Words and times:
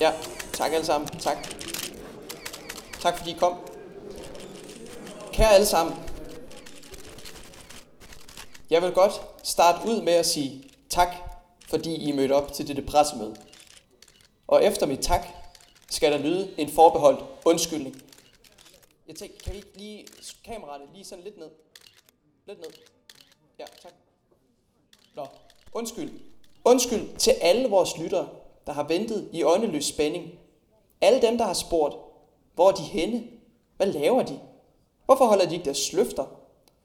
Ja, 0.00 0.12
tak 0.52 0.72
alle 0.72 0.86
sammen. 0.86 1.08
Tak. 1.18 1.36
Tak 3.00 3.18
fordi 3.18 3.30
I 3.30 3.34
kom. 3.38 3.58
Kære 5.32 5.54
alle 5.54 5.66
sammen. 5.66 5.96
Jeg 8.70 8.82
vil 8.82 8.92
godt 8.92 9.12
starte 9.42 9.88
ud 9.88 10.02
med 10.02 10.12
at 10.12 10.26
sige 10.26 10.70
tak, 10.90 11.08
fordi 11.68 11.94
I 11.94 12.12
mødte 12.12 12.32
op 12.32 12.52
til 12.52 12.68
dette 12.68 12.82
pressemøde. 12.82 13.36
Og 14.46 14.64
efter 14.64 14.86
mit 14.86 14.98
tak, 14.98 15.26
skal 15.90 16.12
der 16.12 16.18
lyde 16.18 16.54
en 16.58 16.68
forbeholdt 16.68 17.24
undskyldning. 17.44 18.02
Jeg 19.08 19.16
tænker, 19.16 19.36
kan 19.44 19.52
vi 19.52 19.56
ikke 19.56 19.78
lige 19.78 20.06
kameraet 20.44 20.82
lige 20.94 21.04
sådan 21.04 21.24
lidt 21.24 21.38
ned? 21.38 21.50
Lidt 22.46 22.58
ned. 22.60 22.70
Ja, 23.58 23.64
tak. 23.82 23.92
Nå, 25.14 25.26
undskyld. 25.72 26.20
Undskyld 26.64 27.16
til 27.16 27.30
alle 27.30 27.68
vores 27.68 27.98
lyttere, 27.98 28.28
der 28.68 28.74
har 28.74 28.82
ventet 28.82 29.28
i 29.32 29.44
åndeløs 29.44 29.84
spænding. 29.84 30.24
Alle 31.00 31.22
dem, 31.22 31.38
der 31.38 31.44
har 31.44 31.52
spurgt, 31.52 31.94
hvor 32.54 32.68
er 32.68 32.72
de 32.72 32.82
henne? 32.82 33.24
Hvad 33.76 33.86
laver 33.86 34.22
de? 34.22 34.40
Hvorfor 35.04 35.26
holder 35.26 35.48
de 35.48 35.54
ikke 35.54 35.64
deres 35.64 35.92
løfter? 35.92 36.24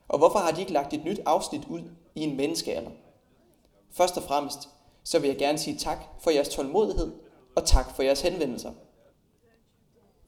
Og 0.08 0.18
hvorfor 0.18 0.40
har 0.40 0.52
de 0.52 0.60
ikke 0.60 0.74
lagt 0.74 0.94
et 0.94 1.06
nyt 1.06 1.20
afsnit 1.26 1.66
ud 1.70 1.82
i 2.16 2.24
en 2.24 2.38
menneskealder? 2.38 2.92
Først 3.92 4.18
og 4.18 4.24
fremmest, 4.24 4.70
så 5.04 5.20
vil 5.20 5.28
jeg 5.28 5.38
gerne 5.38 5.58
sige 5.58 5.78
tak 5.78 5.98
for 6.20 6.32
jeres 6.32 6.50
tålmodighed, 6.50 7.12
og 7.56 7.66
tak 7.66 7.96
for 7.96 8.04
jeres 8.04 8.22
henvendelser. 8.22 8.72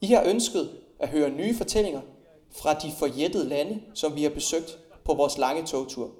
I 0.00 0.06
har 0.06 0.24
ønsket 0.24 0.80
at 0.98 1.08
høre 1.08 1.30
nye 1.30 1.54
fortællinger 1.54 2.00
fra 2.50 2.74
de 2.74 2.92
forjættede 2.92 3.48
lande, 3.48 3.82
som 3.94 4.14
vi 4.14 4.22
har 4.22 4.30
besøgt 4.30 4.78
på 5.04 5.14
vores 5.14 5.38
lange 5.38 5.66
togtur. 5.66 6.10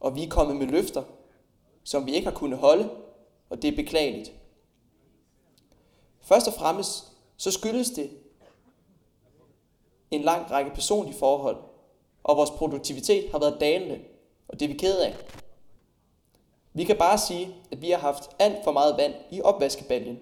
Og 0.00 0.16
vi 0.16 0.24
er 0.24 0.28
kommet 0.28 0.56
med 0.56 0.66
løfter, 0.66 1.02
som 1.84 2.06
vi 2.06 2.12
ikke 2.12 2.26
har 2.28 2.34
kunnet 2.34 2.58
holde, 2.58 2.90
og 3.52 3.62
det 3.62 3.72
er 3.72 3.76
beklageligt. 3.76 4.32
Først 6.20 6.48
og 6.48 6.54
fremmest 6.54 7.12
så 7.36 7.50
skyldes 7.50 7.90
det 7.90 8.10
en 10.10 10.22
lang 10.22 10.50
række 10.50 10.70
personlige 10.70 11.14
forhold, 11.14 11.56
og 12.22 12.36
vores 12.36 12.50
produktivitet 12.50 13.30
har 13.30 13.38
været 13.38 13.60
dalende, 13.60 14.00
og 14.48 14.60
det 14.60 14.66
er 14.66 14.72
vi 14.72 14.78
ked 14.78 14.98
af. 14.98 15.16
Vi 16.72 16.84
kan 16.84 16.96
bare 16.96 17.18
sige, 17.18 17.54
at 17.70 17.82
vi 17.82 17.90
har 17.90 17.98
haft 17.98 18.30
alt 18.38 18.64
for 18.64 18.72
meget 18.72 18.96
vand 18.96 19.14
i 19.30 19.42
opvaskebaljen, 19.42 20.18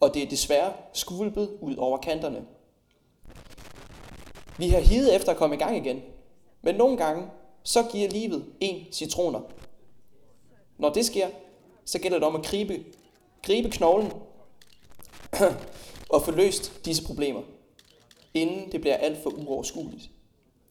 og 0.00 0.14
det 0.14 0.22
er 0.22 0.28
desværre 0.28 0.72
skvulpet 0.92 1.58
ud 1.60 1.76
over 1.76 1.98
kanterne. 1.98 2.46
Vi 4.58 4.68
har 4.68 4.80
hivet 4.80 5.16
efter 5.16 5.32
at 5.32 5.38
komme 5.38 5.56
i 5.56 5.58
gang 5.58 5.76
igen, 5.76 6.02
men 6.62 6.74
nogle 6.74 6.96
gange 6.96 7.28
så 7.62 7.82
giver 7.92 8.08
livet 8.08 8.44
en 8.60 8.92
citroner. 8.92 9.40
Når 10.78 10.92
det 10.92 11.06
sker, 11.06 11.28
så 11.84 11.98
gælder 11.98 12.18
det 12.18 12.26
om 12.26 12.36
at 12.36 12.46
gribe, 12.46 12.84
gribe 13.42 13.70
knoglen 13.70 14.12
og 16.08 16.22
få 16.22 16.30
løst 16.30 16.84
disse 16.84 17.04
problemer, 17.04 17.42
inden 18.34 18.72
det 18.72 18.80
bliver 18.80 18.96
alt 18.96 19.22
for 19.22 19.30
uoverskueligt. 19.30 20.10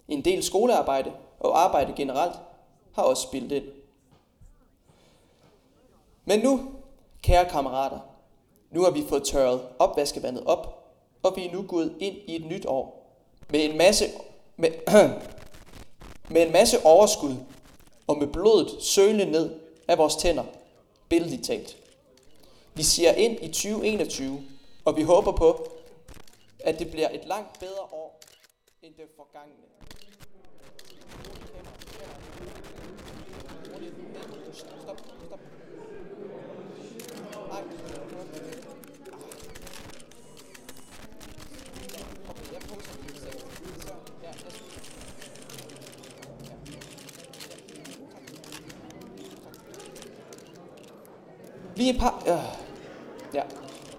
En 0.07 0.25
del 0.25 0.43
skolearbejde 0.43 1.11
og 1.39 1.63
arbejde 1.63 1.93
generelt 1.95 2.35
har 2.93 3.03
også 3.03 3.23
spillet 3.23 3.51
ind. 3.51 3.65
Men 6.25 6.39
nu, 6.39 6.71
kære 7.21 7.49
kammerater, 7.49 7.99
nu 8.71 8.83
har 8.83 8.91
vi 8.91 9.03
fået 9.09 9.23
tørret 9.23 9.61
opvaskevandet 9.79 10.43
op, 10.45 10.93
og 11.23 11.33
vi 11.35 11.47
er 11.47 11.51
nu 11.53 11.61
gået 11.61 11.95
ind 11.99 12.15
i 12.27 12.35
et 12.35 12.45
nyt 12.45 12.65
år 12.65 13.03
med 13.49 13.69
en 13.69 13.77
masse, 13.77 14.05
med, 14.57 14.69
med 16.33 16.45
en 16.45 16.53
masse 16.53 16.85
overskud 16.85 17.35
og 18.07 18.17
med 18.17 18.27
blodet 18.27 18.83
sølende 18.83 19.25
ned 19.25 19.59
af 19.87 19.97
vores 19.97 20.15
tænder, 20.15 20.43
billedligt 21.13 21.45
talt. 21.45 21.77
Vi 22.73 22.83
ser 22.83 23.13
ind 23.13 23.37
i 23.41 23.47
2021, 23.47 24.43
og 24.85 24.97
vi 24.97 25.03
håber 25.03 25.31
på, 25.31 25.67
at 26.59 26.79
det 26.79 26.91
bliver 26.91 27.09
et 27.09 27.25
langt 27.25 27.59
bedre 27.59 27.81
år 27.91 28.21
end 28.81 28.93
det 28.95 29.05
forgangne. 29.15 29.53
Stop, 34.53 35.01
stop. 35.25 35.39
Nej. 37.47 37.63
Okay, 42.29 42.53
jeg 42.53 42.61
poster 42.61 42.95
lige 43.07 43.19
så. 43.19 43.31
Så, 43.87 43.93
ja, 44.23 44.27
jeg 44.27 44.51
slutter. 44.51 44.83
Vi 51.83 51.89
er 51.89 51.99
par... 51.99 52.23
Øh, 52.27 52.43
ja. 53.33 53.41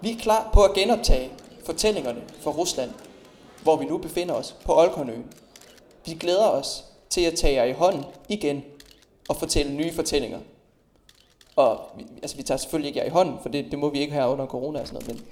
Vi 0.00 0.10
er 0.10 0.18
klar 0.18 0.50
på 0.52 0.62
at 0.62 0.74
genoptage 0.74 1.30
fortællingerne 1.64 2.22
fra 2.40 2.50
Rusland, 2.50 2.90
hvor 3.62 3.76
vi 3.76 3.84
nu 3.84 3.98
befinder 3.98 4.34
os 4.34 4.56
på 4.64 4.78
Olkonøen. 4.80 5.32
Vi 6.06 6.14
glæder 6.14 6.46
os 6.46 6.84
til 7.10 7.20
at 7.20 7.34
tage 7.34 7.54
jer 7.54 7.64
i 7.64 7.72
hånden 7.72 8.04
igen 8.28 8.64
og 9.28 9.36
fortælle 9.36 9.72
nye 9.72 9.92
fortællinger. 9.92 10.40
Og 11.56 11.80
vi, 11.96 12.06
altså, 12.22 12.36
vi 12.36 12.42
tager 12.42 12.58
selvfølgelig 12.58 12.88
ikke 12.88 13.00
jer 13.00 13.06
i 13.06 13.08
hånden, 13.08 13.38
for 13.42 13.48
det, 13.48 13.70
det 13.70 13.78
må 13.78 13.90
vi 13.90 13.98
ikke 13.98 14.12
have 14.12 14.32
under 14.32 14.46
corona 14.46 14.80
og 14.80 14.86
sådan 14.86 15.02
noget, 15.06 15.16
men 15.16 15.26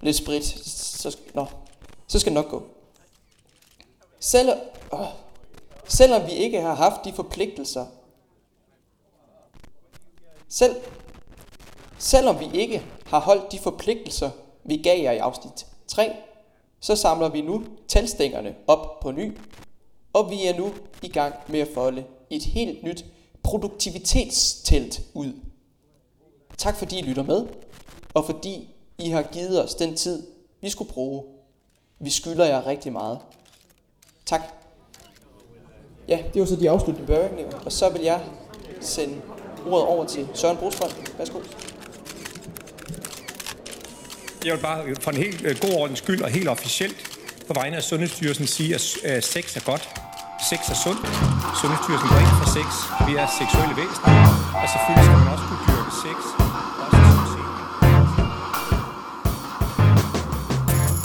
lidt 0.00 0.16
sprit, 0.16 0.44
så, 0.44 1.18
nå, 1.34 1.46
så 2.06 2.18
skal 2.18 2.30
det 2.30 2.42
nok 2.42 2.50
gå. 2.50 2.62
Selv, 4.20 4.50
øh, 4.94 5.00
selvom 5.88 6.26
vi 6.26 6.32
ikke 6.32 6.60
har 6.60 6.74
haft 6.74 7.04
de 7.04 7.12
forpligtelser, 7.12 7.86
selv, 10.48 10.76
selvom 12.06 12.40
vi 12.40 12.48
ikke 12.54 12.82
har 13.06 13.20
holdt 13.20 13.52
de 13.52 13.58
forpligtelser, 13.58 14.30
vi 14.64 14.76
gav 14.76 15.02
jer 15.02 15.12
i 15.12 15.18
afsnit 15.18 15.66
3, 15.86 16.12
så 16.80 16.96
samler 16.96 17.28
vi 17.28 17.40
nu 17.40 17.64
talstængerne 17.88 18.54
op 18.66 19.00
på 19.00 19.10
ny, 19.10 19.38
og 20.12 20.30
vi 20.30 20.46
er 20.46 20.56
nu 20.56 20.72
i 21.02 21.08
gang 21.08 21.34
med 21.48 21.60
at 21.60 21.68
folde 21.74 22.04
et 22.30 22.44
helt 22.44 22.82
nyt 22.82 23.04
produktivitetstelt 23.42 25.00
ud. 25.14 25.32
Tak 26.58 26.76
fordi 26.76 26.98
I 26.98 27.02
lytter 27.02 27.22
med, 27.22 27.46
og 28.14 28.24
fordi 28.24 28.74
I 28.98 29.10
har 29.10 29.22
givet 29.22 29.64
os 29.64 29.74
den 29.74 29.96
tid, 29.96 30.26
vi 30.60 30.70
skulle 30.70 30.92
bruge. 30.92 31.22
Vi 31.98 32.10
skylder 32.10 32.44
jer 32.44 32.66
rigtig 32.66 32.92
meget. 32.92 33.18
Tak. 34.26 34.40
Ja, 36.08 36.18
det 36.34 36.40
var 36.40 36.46
så 36.46 36.56
de 36.56 36.70
afsluttende 36.70 37.06
bemærkninger, 37.06 37.58
og 37.64 37.72
så 37.72 37.88
vil 37.88 38.02
jeg 38.02 38.24
sende 38.80 39.22
ordet 39.66 39.86
over 39.86 40.04
til 40.04 40.28
Søren 40.34 40.56
Brostrøm. 40.56 40.90
Værsgo. 41.18 41.38
Jeg 44.46 44.54
vil 44.54 44.62
bare 44.62 44.80
for 45.00 45.10
en 45.10 45.16
helt 45.16 45.40
øh, 45.48 45.54
god 45.60 45.72
ordens 45.82 45.98
skyld 45.98 46.22
og 46.22 46.30
helt 46.30 46.48
officielt 46.48 46.98
på 47.48 47.52
vegne 47.54 47.76
af 47.76 47.82
Sundhedsstyrelsen 47.82 48.46
sige, 48.46 48.74
at 48.74 48.82
øh, 49.08 49.22
sex 49.22 49.56
er 49.56 49.64
godt. 49.70 49.84
Sex 50.50 50.60
er 50.74 50.78
sundt. 50.84 51.02
Sundhedsstyrelsen 51.60 52.08
går 52.12 52.20
ind 52.24 52.32
for 52.42 52.48
sex. 52.58 52.68
Vi 53.08 53.12
er 53.22 53.26
seksuelle 53.40 53.74
væsener. 53.80 54.10
Og 54.62 54.66
selvfølgelig 54.72 55.04
skal 55.08 55.18
man 55.22 55.28
også 55.34 55.46
kunne 55.50 55.64
dyrke 55.70 55.92
sex. 56.04 56.18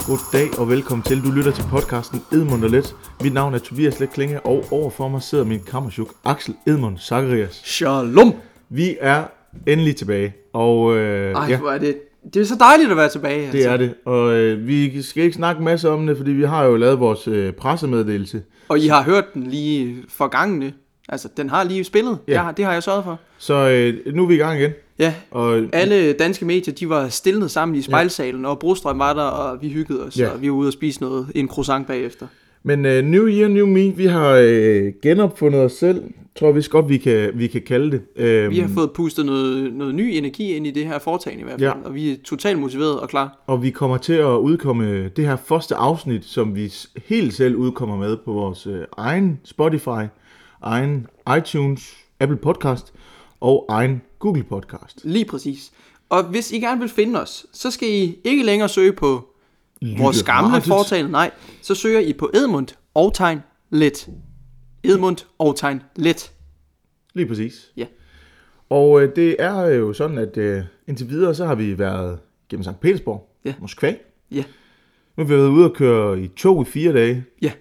Goddag 0.08 0.60
og 0.60 0.66
velkommen 0.70 1.04
til. 1.10 1.18
Du 1.26 1.32
lytter 1.38 1.52
til 1.52 1.66
podcasten 1.76 2.20
Edmund 2.32 2.64
og 2.64 2.70
Let. 2.70 2.96
Mit 3.24 3.34
navn 3.34 3.54
er 3.54 3.60
Tobias 3.60 4.00
Let 4.00 4.12
Klinge, 4.12 4.40
og 4.40 4.66
overfor 4.72 5.08
mig 5.08 5.22
sidder 5.22 5.46
min 5.46 5.64
kammersjuk 5.72 6.10
Axel 6.26 6.56
Edmund 6.68 6.98
Zacharias. 6.98 7.62
Shalom! 7.64 8.34
Vi 8.70 8.98
er 9.02 9.24
endelig 9.68 9.96
tilbage, 9.96 10.34
og 10.54 10.98
øh, 10.98 11.36
Ej, 11.36 11.46
ja, 11.50 11.58
hvor 11.58 11.72
er 11.72 11.78
det... 11.78 11.96
Det 12.34 12.42
er 12.42 12.46
så 12.46 12.56
dejligt 12.60 12.92
at 12.92 12.98
være 12.98 13.10
tilbage. 13.10 13.42
altså. 13.42 13.58
det 13.58 13.66
er 13.66 13.78
det. 13.78 13.94
Og 14.06 14.34
øh, 14.34 14.68
vi 14.68 15.02
skal 15.02 15.24
ikke 15.24 15.36
snakke 15.36 15.64
masse 15.64 15.90
om 15.90 16.08
det, 16.08 16.18
fordi 16.18 16.32
vi 16.32 16.44
har 16.44 16.66
jo 16.66 16.76
lavet 16.76 17.00
vores 17.00 17.28
øh, 17.28 17.54
pressemeddelelse. 17.54 18.42
Og 18.70 18.80
I 18.80 18.88
har 18.88 19.04
hørt 19.04 19.34
den 19.34 19.44
lige 19.48 19.98
forgangne. 20.10 20.74
Altså, 21.10 21.28
den 21.38 21.50
har 21.50 21.64
lige 21.64 21.84
spillet. 21.84 22.18
Ja. 22.28 22.34
Ja. 22.34 22.42
har, 22.44 22.52
det 22.52 22.66
har 22.66 22.74
jeg 22.74 22.84
sørget 22.84 23.04
for. 23.04 23.20
Så 23.38 23.54
øh, 23.70 24.16
nu 24.16 24.24
er 24.24 24.28
vi 24.28 24.34
i 24.34 24.38
gang 24.38 24.60
igen. 24.60 24.72
Ja. 25.00 25.14
Og 25.32 25.62
Alle 25.74 26.14
danske 26.14 26.46
medier, 26.46 26.74
de 26.74 26.90
var 26.90 27.08
stillet 27.10 27.52
sammen 27.52 27.76
i 27.76 27.82
spejlsalen, 27.82 28.46
og 28.46 28.60
Brostrøm 28.60 29.00
var 29.00 29.14
der, 29.14 29.22
og 29.24 29.62
vi 29.62 29.70
hyggede 29.70 30.04
os, 30.06 30.18
Ja. 30.20 30.30
og 30.30 30.42
vi 30.42 30.50
var 30.50 30.56
ude 30.56 30.70
og 30.70 30.74
spise 30.74 31.02
noget, 31.02 31.28
en 31.36 31.48
croissant 31.48 31.88
bagefter. 31.88 32.28
Men 32.64 32.86
uh, 32.86 32.92
New 32.92 33.28
Year, 33.28 33.48
New 33.48 33.66
Me, 33.68 33.96
vi 33.96 34.06
har 34.06 34.40
uh, 34.40 34.88
genopfundet 35.02 35.62
os 35.62 35.72
selv, 35.72 36.04
tror 36.40 36.52
vist 36.52 36.70
godt, 36.70 36.90
vi 36.90 36.98
kan, 36.98 37.32
vi 37.36 37.48
kan 37.48 37.62
kalde 37.62 37.92
det. 37.92 38.46
Uh, 38.46 38.52
Vi 38.52 38.60
har 38.60 38.68
fået 38.68 38.92
pustet 38.92 39.26
noget, 39.26 39.74
noget 39.74 39.96
ny 39.96 40.02
energi 40.02 40.54
ind 40.56 40.68
i 40.68 40.72
det 40.72 40.86
her 40.86 41.00
foretagende 41.00 41.42
i 41.42 41.44
hvert 41.44 41.60
fald, 41.60 41.82
Ja. 41.84 41.88
og 41.88 41.96
vi 41.96 42.12
er 42.12 42.16
totalt 42.26 42.60
motiveret 42.60 43.00
og 43.00 43.10
klar. 43.10 43.44
Og 43.48 43.64
vi 43.64 43.70
kommer 43.70 43.98
til 43.98 44.14
at 44.14 44.26
udkomme 44.38 45.08
det 45.08 45.26
her 45.28 45.36
første 45.36 45.76
afsnit, 45.76 46.26
som 46.26 46.56
vi 46.56 46.74
helt 47.06 47.34
selv 47.34 47.56
udkommer 47.56 47.98
med 47.98 48.18
på 48.26 48.32
vores 48.34 48.68
øh, 48.68 48.82
egen 48.98 49.40
Spotify, 49.44 50.06
egen 50.62 51.08
iTunes, 51.38 51.94
Apple 52.20 52.38
Podcast 52.38 52.94
og 53.40 53.66
egen 53.70 54.02
Google 54.20 54.44
Podcast. 54.44 55.00
Lige 55.04 55.26
præcis. 55.26 55.72
Og 56.10 56.24
hvis 56.24 56.52
I 56.52 56.60
gerne 56.60 56.80
vil 56.80 56.90
finde 56.90 57.22
os, 57.22 57.46
så 57.54 57.72
skal 57.72 57.88
I 57.90 58.16
ikke 58.24 58.44
længere 58.44 58.70
søge 58.70 58.94
på 58.94 59.28
vores 59.98 60.24
gamle 60.24 60.62
foretagende, 60.62 61.12
nej. 61.12 61.32
Så 61.62 61.76
søger 61.76 62.00
I 62.00 62.14
på 62.14 62.32
Edmund 62.34 62.68
og 62.94 63.14
tegn 63.14 63.40
let. 63.70 64.10
Edmund 64.84 65.18
og 65.38 65.58
tegn 65.58 65.82
let. 65.96 66.32
Lige 67.14 67.28
præcis. 67.28 67.72
Ja. 67.78 67.86
Og 68.70 69.02
øh, 69.04 69.16
det 69.16 69.36
er 69.40 69.66
jo 69.66 69.94
sådan, 69.94 70.18
at 70.18 70.38
øh, 70.38 70.64
indtil 70.88 71.10
videre, 71.10 71.36
så 71.36 71.46
har 71.46 71.56
vi 71.56 71.80
været 71.80 72.20
gennem 72.50 72.64
St. 72.64 72.80
Petersborg, 72.82 73.28
Ja. 73.46 73.54
Moskva. 73.60 73.96
Ja. 74.32 74.44
Nu 75.18 75.24
har 75.24 75.24
vi 75.24 75.34
været 75.34 75.50
ude 75.50 75.66
og 75.66 75.74
køre 75.76 76.22
i 76.22 76.28
tog 76.28 76.62
i 76.62 76.66
fire 76.66 76.94
dage. 76.94 77.26
Ja. 77.42 77.52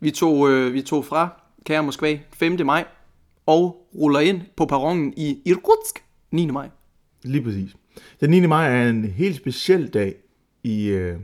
Vi 0.00 0.10
tog, 0.10 0.50
øh, 0.50 0.72
vi 0.74 0.82
tog 0.82 1.04
fra 1.04 1.40
Kære 1.64 1.82
Moskva 1.82 2.18
5. 2.32 2.66
maj 2.66 2.84
og 3.46 3.88
ruller 3.94 4.20
ind 4.20 4.40
på 4.56 4.66
perronen 4.66 5.14
i 5.16 5.42
Irkutsk 5.44 6.04
9. 6.32 6.46
maj. 6.50 6.68
Lige 7.22 7.44
præcis. 7.44 7.76
Den 8.20 8.30
9. 8.30 8.46
maj 8.46 8.82
er 8.84 8.88
en 8.88 9.04
helt 9.04 9.36
speciel 9.36 9.88
dag 9.88 10.14
i, 10.62 10.86
øh, 10.86 11.16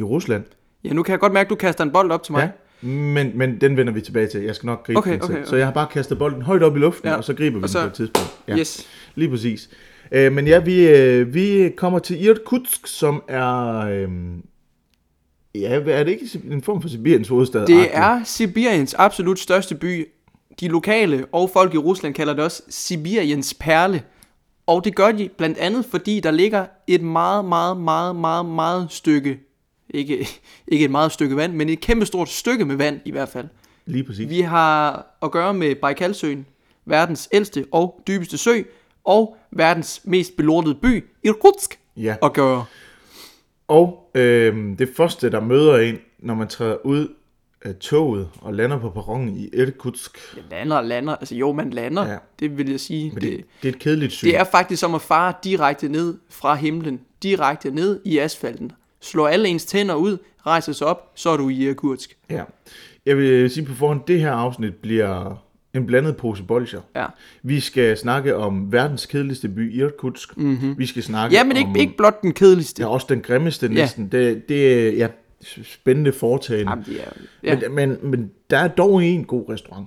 i 0.00 0.02
Rusland. 0.02 0.44
Ja, 0.84 0.92
nu 0.92 1.02
kan 1.02 1.12
jeg 1.12 1.20
godt 1.20 1.32
mærke, 1.32 1.46
at 1.46 1.50
du 1.50 1.54
kaster 1.54 1.84
en 1.84 1.90
bold 1.90 2.10
op 2.10 2.22
til 2.22 2.32
mig. 2.32 2.52
Ja, 2.82 2.86
men, 2.88 3.30
men 3.34 3.60
den 3.60 3.76
vender 3.76 3.92
vi 3.92 4.00
tilbage 4.00 4.26
til. 4.26 4.40
Jeg 4.42 4.54
skal 4.54 4.66
nok 4.66 4.86
gribe 4.86 4.98
Okay, 4.98 5.12
den 5.12 5.22
selv. 5.22 5.32
okay, 5.32 5.44
Så 5.44 5.56
jeg 5.56 5.66
har 5.66 5.72
bare 5.72 5.86
kastet 5.92 6.18
bolden 6.18 6.42
højt 6.42 6.62
op 6.62 6.76
i 6.76 6.78
luften, 6.78 7.08
Ja. 7.08 7.14
og 7.16 7.24
så 7.24 7.34
griber 7.34 7.58
vi 7.58 7.62
Og 7.62 7.68
så- 7.68 7.78
den 7.78 7.86
på 7.86 7.90
et 7.90 7.94
tidspunkt. 7.96 8.30
Ja, 8.48 8.56
Yes. 8.58 8.86
lige 9.14 9.28
præcis. 9.30 9.70
Øh, 10.12 10.32
men 10.32 10.46
ja, 10.46 10.58
vi, 10.58 10.88
øh, 10.88 11.34
vi 11.34 11.72
kommer 11.76 11.98
til 11.98 12.24
Irkutsk, 12.24 12.86
som 12.86 13.22
er... 13.28 13.76
Øh, 13.76 14.08
ja, 15.54 15.80
er 15.80 16.04
det 16.04 16.08
ikke 16.12 16.40
en 16.50 16.62
form 16.62 16.82
for 16.82 16.88
Sibiriens 16.88 17.28
hovedstad? 17.28 17.66
Det 17.66 17.88
er 17.96 18.20
Sibiriens 18.24 18.94
absolut 18.94 19.38
største 19.38 19.74
by. 19.74 20.08
De 20.60 20.68
lokale 20.68 21.26
og 21.32 21.50
folk 21.50 21.74
i 21.74 21.78
Rusland 21.78 22.14
kalder 22.14 22.34
det 22.34 22.44
også 22.44 22.62
Sibiriens 22.68 23.54
perle. 23.60 24.02
Og 24.66 24.84
det 24.84 24.94
gør 24.94 25.12
de 25.12 25.28
blandt 25.38 25.58
andet, 25.58 25.84
fordi 25.90 26.20
der 26.20 26.30
ligger 26.30 26.66
et 26.86 27.02
meget, 27.02 27.44
meget, 27.44 27.76
meget, 27.76 28.16
meget, 28.16 28.46
meget 28.46 28.86
stykke, 28.90 29.38
ikke, 29.94 30.28
ikke 30.68 30.84
et 30.84 30.90
meget 30.90 31.12
stykke 31.12 31.36
vand, 31.36 31.52
men 31.52 31.68
et 31.68 31.80
kæmpe 31.80 32.06
stort 32.06 32.28
stykke 32.28 32.64
med 32.64 32.76
vand 32.76 33.00
i 33.04 33.10
hvert 33.10 33.28
fald. 33.28 33.46
Lige 33.86 34.04
præcis. 34.04 34.28
Vi 34.28 34.40
har 34.40 35.06
at 35.22 35.30
gøre 35.30 35.54
med 35.54 35.74
Baikalsøen, 35.74 36.46
verdens 36.84 37.28
ældste 37.32 37.66
og 37.72 38.00
dybeste 38.06 38.38
sø, 38.38 38.62
og 39.04 39.36
verdens 39.50 40.00
mest 40.04 40.36
belortede 40.36 40.74
by, 40.74 41.04
Irkutsk, 41.24 41.78
Ja. 41.96 42.16
at 42.22 42.32
gøre. 42.32 42.64
Og 43.68 44.10
øh, 44.14 44.78
det 44.78 44.88
første, 44.96 45.30
der 45.30 45.40
møder 45.40 45.76
en, 45.78 45.98
når 46.18 46.34
man 46.34 46.48
træder 46.48 46.76
ud 46.86 47.08
af 47.62 47.74
toget 47.74 48.28
og 48.40 48.54
lander 48.54 48.78
på 48.78 48.90
perronen 48.90 49.36
i 49.36 49.48
Irkutsk, 49.52 50.18
Jeg 50.36 50.44
lander 50.50 50.80
lander, 50.80 51.16
altså 51.16 51.34
jo, 51.34 51.52
man 51.52 51.70
lander, 51.70 52.08
Ja. 52.10 52.16
det 52.40 52.58
vil 52.58 52.70
jeg 52.70 52.80
sige. 52.80 53.10
men 53.14 53.20
det, 53.22 53.44
det 53.62 53.68
er 53.68 53.72
et 53.72 53.78
kedeligt 53.78 54.12
syn. 54.12 54.26
Det 54.28 54.36
er 54.36 54.44
faktisk 54.44 54.80
som 54.80 54.94
at 54.94 55.02
fare 55.02 55.32
direkte 55.44 55.88
ned 55.88 56.18
fra 56.30 56.54
himlen, 56.54 57.00
direkte 57.22 57.70
ned 57.70 58.00
i 58.04 58.18
asfalten. 58.18 58.72
Slå 59.00 59.24
alle 59.24 59.48
ens 59.48 59.64
tænder 59.64 59.94
ud, 59.94 60.18
rejser 60.46 60.72
sig 60.72 60.86
op, 60.86 61.12
så 61.14 61.30
er 61.30 61.36
du 61.36 61.48
i 61.48 61.54
Irkutsk. 61.54 62.16
Ja. 62.30 62.44
Jeg 63.06 63.16
vil 63.16 63.50
sige 63.50 63.66
på 63.66 63.74
forhånd, 63.74 64.00
det 64.06 64.20
her 64.20 64.32
afsnit 64.32 64.74
bliver 64.74 65.42
en 65.74 65.86
blandet 65.86 66.16
pose 66.16 66.42
bolcher. 66.42 66.80
Ja. 66.96 67.06
Vi 67.42 67.60
skal 67.60 67.96
snakke 67.96 68.36
om 68.36 68.72
verdens 68.72 69.06
kedeligste 69.06 69.48
by, 69.48 69.74
Irkutsk. 69.74 70.36
Mm-hmm. 70.36 70.78
Vi 70.78 70.86
skal 70.86 71.02
snakke 71.02 71.36
ja, 71.36 71.44
men 71.44 71.52
om... 71.52 71.58
ikke, 71.58 71.80
ikke 71.80 71.96
blot 71.96 72.22
den 72.22 72.32
kedeligste. 72.32 72.82
Ja, 72.82 72.88
også 72.88 73.06
den 73.08 73.20
grimmeste 73.20 73.68
næsten. 73.68 74.08
Det, 74.08 74.48
det 74.48 74.88
er 74.88 74.90
ja, 74.90 75.08
spændende 75.62 76.12
foretagende. 76.12 76.70
Jamen, 76.70 76.84
det 76.84 77.00
er, 77.00 77.10
ja. 77.42 77.68
Men, 77.68 77.74
men, 77.74 78.10
men 78.10 78.30
der 78.50 78.58
er 78.58 78.68
dog 78.68 79.04
en 79.04 79.24
god 79.24 79.44
restaurant. 79.48 79.86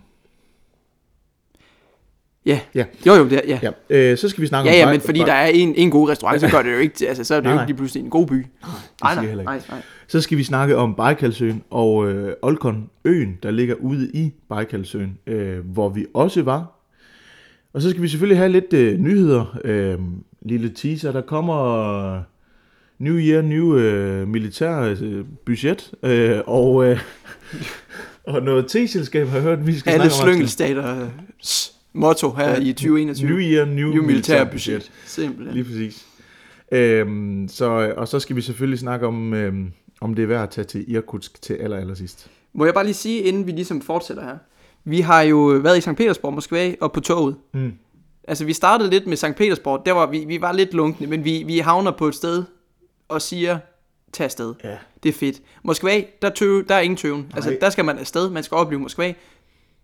Ja. 2.45 2.59
Ja. 2.75 2.85
Jo, 3.07 3.13
jo, 3.13 3.23
det 3.29 3.33
er, 3.33 3.41
ja. 3.47 3.59
Ja, 3.89 4.11
øh, 4.11 4.17
så 4.17 4.29
skal 4.29 4.41
vi 4.41 4.47
snakke 4.47 4.69
Ja, 4.69 4.75
om... 4.75 4.79
ja, 4.79 4.85
Bai- 4.85 4.91
men 4.91 5.01
fordi 5.01 5.19
der 5.19 5.33
er 5.33 5.47
en, 5.47 5.75
en 5.75 5.89
god 5.91 6.09
restaurant, 6.09 6.41
så 6.41 6.47
gør 6.49 6.61
det 6.61 6.71
jo 6.73 6.77
ikke, 6.77 7.07
altså, 7.07 7.23
så 7.23 7.35
er 7.35 7.39
det 7.39 7.49
jo 7.49 7.53
Nej, 7.53 7.63
ikke 7.63 7.69
lige 7.69 7.77
pludselig 7.77 8.03
en 8.03 8.09
god 8.09 8.27
by. 8.27 8.33
Nej, 8.33 8.45
jeg 9.03 9.21
heller 9.21 9.43
nej, 9.43 9.55
ikke. 9.55 9.67
nej. 9.69 9.81
Så 10.07 10.21
skal 10.21 10.37
vi 10.37 10.43
snakke 10.43 10.77
om 10.77 10.95
Baikalsøen 10.95 11.63
og 11.69 12.11
øh, 12.11 12.33
Olkon 12.41 12.89
øen, 13.05 13.37
der 13.43 13.51
ligger 13.51 13.75
ude 13.75 14.11
i 14.13 14.33
Baikalsøen, 14.49 15.17
øh, 15.27 15.59
hvor 15.73 15.89
vi 15.89 16.05
også 16.13 16.41
var. 16.41 16.79
Og 17.73 17.81
så 17.81 17.89
skal 17.89 18.01
vi 18.01 18.07
selvfølgelig 18.07 18.37
have 18.37 18.49
lidt 18.51 18.73
øh, 18.73 18.99
nyheder. 18.99 19.57
Øh, 19.63 19.97
lille 20.45 20.69
teaser, 20.69 21.11
der 21.11 21.21
kommer 21.21 22.15
New 22.99 23.15
Year, 23.17 23.41
New 23.41 23.77
øh, 23.77 24.27
militær 24.27 24.95
øh, 25.01 25.25
budget. 25.45 25.91
Øh, 26.03 26.39
og, 26.47 26.85
øh, 26.85 26.99
og 28.27 28.41
noget 28.41 28.65
T-selskab 28.67 29.27
har 29.27 29.35
jeg 29.37 29.43
hørt, 29.43 29.67
vi 29.67 29.79
skal 29.79 29.91
Alle 29.91 30.09
snakke 30.09 30.23
om. 30.23 30.29
slyngelstaters 30.33 31.73
motto 31.93 32.31
her 32.31 32.55
i 32.55 32.73
2021. 32.73 33.29
New 33.29 33.39
Year, 33.39 33.65
New, 33.65 33.89
New 33.89 34.03
militær 34.03 34.43
budget. 34.43 34.91
Simpelthen. 35.05 35.53
Lige 35.53 35.63
præcis. 35.63 36.05
Øhm, 36.71 37.47
så, 37.47 37.93
og 37.97 38.07
så 38.07 38.19
skal 38.19 38.35
vi 38.35 38.41
selvfølgelig 38.41 38.79
snakke 38.79 39.07
om, 39.07 39.33
øhm, 39.33 39.71
om 40.01 40.13
det 40.13 40.23
er 40.23 40.27
værd 40.27 40.43
at 40.43 40.49
tage 40.49 40.65
til 40.65 40.91
Irkutsk 40.91 41.41
til 41.41 41.53
aller, 41.53 41.77
aller 41.77 41.93
sidst. 41.95 42.31
Må 42.53 42.65
jeg 42.65 42.73
bare 42.73 42.83
lige 42.83 42.93
sige, 42.93 43.21
inden 43.21 43.47
vi 43.47 43.51
ligesom 43.51 43.81
fortsætter 43.81 44.23
her. 44.23 44.37
Vi 44.83 45.01
har 45.01 45.21
jo 45.21 45.37
været 45.37 45.77
i 45.77 45.81
St. 45.81 45.95
Petersborg, 45.97 46.33
Moskva 46.33 46.75
og 46.81 46.91
på 46.91 46.99
toget. 46.99 47.35
Mm. 47.53 47.73
Altså, 48.27 48.45
vi 48.45 48.53
startede 48.53 48.89
lidt 48.89 49.07
med 49.07 49.17
St. 49.17 49.35
Petersborg. 49.37 49.85
Der 49.85 49.91
var 49.91 50.05
vi, 50.11 50.25
vi 50.27 50.41
var 50.41 50.51
lidt 50.51 50.73
lunkne, 50.73 51.07
men 51.07 51.23
vi, 51.23 51.43
vi 51.45 51.57
havner 51.57 51.91
på 51.91 52.07
et 52.07 52.15
sted 52.15 52.43
og 53.07 53.21
siger, 53.21 53.59
tag 54.13 54.23
afsted. 54.25 54.53
Ja. 54.63 54.77
Det 55.03 55.09
er 55.09 55.13
fedt. 55.13 55.41
Moskva, 55.63 56.03
der, 56.21 56.29
tøve, 56.29 56.63
der 56.63 56.75
er 56.75 56.79
ingen 56.79 56.97
tøven. 56.97 57.31
Altså, 57.35 57.49
Nej. 57.49 57.59
der 57.61 57.69
skal 57.69 57.85
man 57.85 57.97
afsted. 57.99 58.29
Man 58.29 58.43
skal 58.43 58.55
opleve 58.55 58.81
Moskva. 58.81 59.13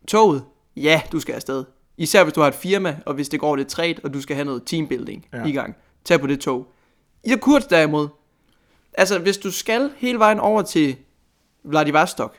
Toget, 0.08 0.44
ja, 0.78 1.02
du 1.12 1.20
skal 1.20 1.34
afsted. 1.34 1.64
Især 2.00 2.24
hvis 2.24 2.34
du 2.34 2.42
har 2.42 2.48
et 2.48 2.54
firma, 2.56 2.98
og 3.06 3.14
hvis 3.14 3.30
det 3.30 3.40
går 3.40 3.56
lidt 3.56 3.68
træt, 3.68 4.00
og 4.04 4.14
du 4.14 4.22
skal 4.22 4.36
have 4.36 4.46
noget 4.46 4.64
teambuilding 4.66 5.26
Ja. 5.34 5.46
i 5.46 5.52
gang. 5.52 5.76
Tag 6.06 6.20
på 6.20 6.28
det 6.28 6.40
tog. 6.40 6.68
Irkutsk 7.24 7.70
derimod. 7.70 8.08
Altså, 8.94 9.20
hvis 9.20 9.38
du 9.38 9.52
skal 9.52 9.92
hele 9.98 10.20
vejen 10.20 10.40
over 10.40 10.62
til 10.62 10.96
Vladivostok, 11.64 12.36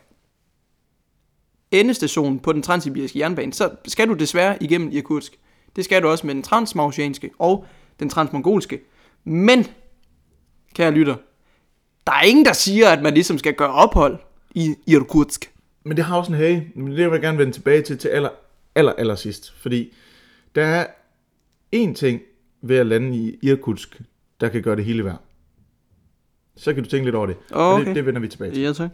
endestationen 1.71 2.39
på 2.39 2.53
den 2.53 2.63
transsibiriske 2.63 3.19
jernbane, 3.19 3.53
så 3.53 3.71
skal 3.87 4.09
du 4.09 4.15
desværre 4.15 4.63
igennem 4.63 4.91
Irkutsk. 4.93 5.39
Det 5.77 5.85
skal 5.85 6.03
du 6.03 6.09
også 6.09 6.27
med 6.27 6.35
den 6.35 6.43
transmausianske 6.43 7.31
og 7.39 7.65
den 8.01 8.09
transmongolske. 8.09 8.81
Men, 9.25 9.67
kære 10.75 10.91
lytter, 10.91 11.17
der 12.07 12.13
er 12.13 12.23
ingen, 12.23 12.45
der 12.45 12.53
siger, 12.53 12.89
at 12.89 13.03
man 13.03 13.15
ligesom 13.15 13.39
skal 13.39 13.55
gøre 13.55 13.71
ophold 13.73 14.19
i 14.55 14.75
Irkutsk. 14.87 15.53
Men 15.85 15.97
det 15.97 16.05
har 16.05 16.17
også 16.19 16.33
en 16.33 16.39
hage, 16.39 16.73
men 16.75 16.87
det 16.87 16.97
vil 16.97 17.13
jeg 17.13 17.21
gerne 17.21 17.39
vende 17.39 17.53
tilbage 17.53 17.83
til 17.83 17.99
til 17.99 18.09
aller, 18.09 18.29
aller, 18.75 18.93
aller 18.93 19.15
sidst. 19.15 19.53
Fordi 19.57 19.93
der 20.55 20.65
er 20.65 20.87
én 21.77 21.95
ting 21.95 22.21
ved 22.63 22.77
at 22.77 22.87
lande 22.87 23.17
i 23.17 23.39
Irkutsk, 23.43 24.01
der 24.41 24.49
kan 24.49 24.63
gøre 24.63 24.77
det 24.77 24.85
hele 24.85 25.05
værd. 25.05 25.21
Så 26.57 26.75
kan 26.75 26.83
du 26.83 26.89
tænke 26.89 27.05
lidt 27.05 27.17
over 27.17 27.27
det. 27.27 27.37
Okay. 27.51 27.87
det, 27.87 27.97
det 27.97 28.07
vender 28.07 28.21
vi 28.21 28.29
tilbage 28.29 28.53
til. 28.53 28.63
Ja, 28.63 28.73
tak. 28.73 28.91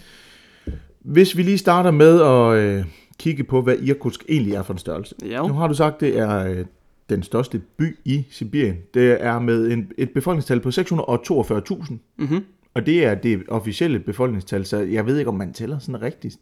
Hvis 0.98 1.36
vi 1.36 1.42
lige 1.42 1.58
starter 1.58 1.90
med 1.90 2.20
at 2.22 2.64
øh, 2.64 2.84
kigge 3.18 3.44
på, 3.44 3.62
hvad 3.62 3.76
Irkutsk 3.78 4.24
egentlig 4.28 4.54
er 4.54 4.62
for 4.62 4.72
en 4.72 4.78
størrelse. 4.78 5.14
Ja. 5.24 5.42
Nu 5.42 5.54
har 5.54 5.68
du 5.68 5.74
sagt, 5.74 6.00
det 6.00 6.18
er 6.18 6.38
øh, 6.38 6.64
den 7.08 7.22
største 7.22 7.58
by 7.76 7.98
i 8.04 8.24
Sibirien. 8.30 8.76
Det 8.94 9.24
er 9.24 9.38
med 9.38 9.72
en, 9.72 9.92
et 9.98 10.10
befolkningstal 10.10 10.60
på 10.60 10.68
642.000. 10.68 11.94
Mhm. 12.16 12.44
Og 12.74 12.86
det 12.86 13.04
er 13.04 13.14
det 13.14 13.42
officielle 13.48 13.98
befolkningstal, 13.98 14.66
så 14.66 14.78
jeg 14.78 15.06
ved 15.06 15.18
ikke, 15.18 15.28
om 15.28 15.34
man 15.34 15.52
tæller 15.52 15.78
sådan 15.78 16.02
rigtigt. 16.02 16.36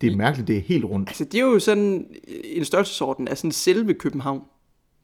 Det, 0.00 0.12
er 0.12 0.16
mærkeligt, 0.16 0.48
det 0.48 0.56
er 0.56 0.60
helt 0.60 0.84
rundt. 0.84 1.08
Altså, 1.08 1.24
det 1.24 1.34
er 1.40 1.44
jo 1.44 1.58
sådan 1.58 2.06
en 2.44 2.64
størrelsesorden 2.64 3.28
af 3.28 3.36
sådan 3.38 3.52
selve 3.52 3.94
København. 3.94 4.42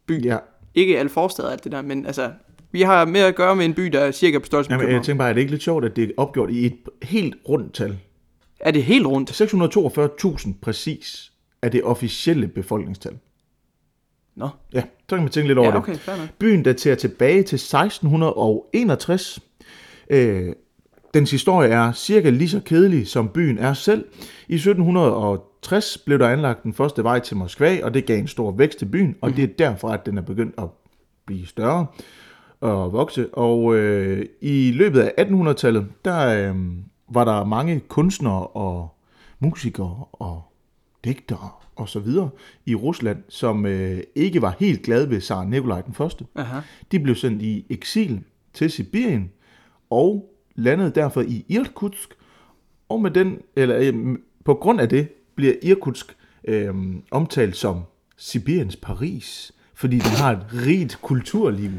By. 0.06 0.24
Ja, 0.24 0.38
Ikke 0.74 0.98
alle 0.98 1.08
forsteder 1.08 1.48
og 1.48 1.52
alt 1.52 1.64
det 1.64 1.72
der, 1.72 1.82
men 1.82 2.06
altså, 2.06 2.30
vi 2.72 2.82
har 2.82 3.04
med 3.04 3.20
at 3.20 3.34
gøre 3.34 3.56
med 3.56 3.64
en 3.64 3.74
by, 3.74 3.82
der 3.82 4.00
er 4.00 4.10
cirka 4.10 4.38
på 4.38 4.46
størrelse 4.46 4.68
med 4.70 4.74
Jamen, 4.74 4.82
jeg 4.82 4.86
København. 4.88 5.04
tænker 5.04 5.18
bare, 5.18 5.28
er 5.28 5.32
det 5.32 5.40
ikke 5.40 5.50
lidt 5.52 5.62
sjovt, 5.62 5.84
at 5.84 5.96
det 5.96 6.04
er 6.04 6.10
opgjort 6.16 6.50
i 6.50 6.66
et 6.66 6.76
helt 7.02 7.34
rundt 7.48 7.74
tal? 7.74 7.98
Er 8.60 8.70
det 8.70 8.84
helt 8.84 9.06
rundt? 9.06 9.40
642.000 10.46 10.52
præcis 10.62 11.32
er 11.62 11.68
det 11.68 11.82
officielle 11.84 12.48
befolkningstal. 12.48 13.18
Nå. 14.36 14.48
Ja, 14.72 14.80
så 14.80 15.16
kan 15.16 15.18
man 15.18 15.28
tænke 15.28 15.46
lidt 15.48 15.58
over 15.58 15.68
Ja, 15.68 15.76
okay, 15.76 15.92
det. 15.92 16.30
Byen 16.38 16.62
daterer 16.62 16.94
tilbage 16.94 17.42
til 17.42 17.56
1661. 17.56 19.40
Øh, 20.10 20.52
dens 21.14 21.30
historie 21.30 21.68
er 21.68 21.92
cirka 21.92 22.30
lige 22.30 22.48
så 22.48 22.60
kedelig, 22.60 23.08
som 23.08 23.28
byen 23.28 23.58
er 23.58 23.72
selv. 23.72 24.04
I 24.48 24.54
1760 24.54 25.98
blev 25.98 26.18
der 26.18 26.28
anlagt 26.28 26.62
den 26.62 26.74
første 26.74 27.04
vej 27.04 27.18
til 27.18 27.36
Moskva, 27.36 27.84
og 27.84 27.94
det 27.94 28.06
gav 28.06 28.18
en 28.18 28.28
stor 28.28 28.52
vækst 28.52 28.78
til 28.78 28.86
byen, 28.86 29.16
og 29.20 29.36
det 29.36 29.44
er 29.44 29.48
derfra, 29.58 29.94
at 29.94 30.06
den 30.06 30.18
er 30.18 30.22
begyndt 30.22 30.54
at 30.58 30.64
blive 31.26 31.46
større 31.46 31.86
og 32.60 32.92
vokse. 32.92 33.34
Og 33.34 33.76
øh, 33.76 34.26
i 34.40 34.72
løbet 34.74 35.00
af 35.00 35.24
1800-tallet, 35.24 35.86
der 36.04 36.48
øh, 36.50 36.56
var 37.08 37.24
der 37.24 37.44
mange 37.44 37.80
kunstnere 37.80 38.46
og 38.46 38.88
musikere 39.40 40.04
og 40.12 40.42
digtere 41.04 41.50
og 41.76 41.88
så 41.88 42.00
videre 42.00 42.30
i 42.66 42.74
Rusland, 42.74 43.22
som 43.28 43.66
øh, 43.66 44.02
ikke 44.14 44.42
var 44.42 44.56
helt 44.58 44.82
glade 44.82 45.10
ved 45.10 45.20
Tsar 45.20 45.44
Nikolaj 45.44 45.80
den 45.80 45.94
første. 45.94 46.26
Aha. 46.34 46.60
De 46.92 47.00
blev 47.00 47.14
sendt 47.14 47.42
i 47.42 47.66
eksil 47.70 48.22
til 48.54 48.70
Sibirien 48.70 49.30
og 49.90 50.35
landede 50.56 50.92
derfor 50.94 51.20
i 51.22 51.44
Irkutsk. 51.48 52.08
Og 52.88 53.02
med 53.02 53.10
den, 53.10 53.38
eller, 53.56 53.76
øh, 53.78 53.94
på 54.44 54.54
grund 54.54 54.80
af 54.80 54.88
det 54.88 55.08
bliver 55.36 55.52
Irkutsk 55.62 56.16
øh, 56.48 56.74
omtalt 57.10 57.56
som 57.56 57.80
Sibiriens 58.16 58.76
Paris, 58.76 59.52
fordi 59.74 59.96
den 59.98 60.10
har 60.10 60.32
et 60.32 60.46
rigt 60.66 60.98
kulturliv. 61.02 61.70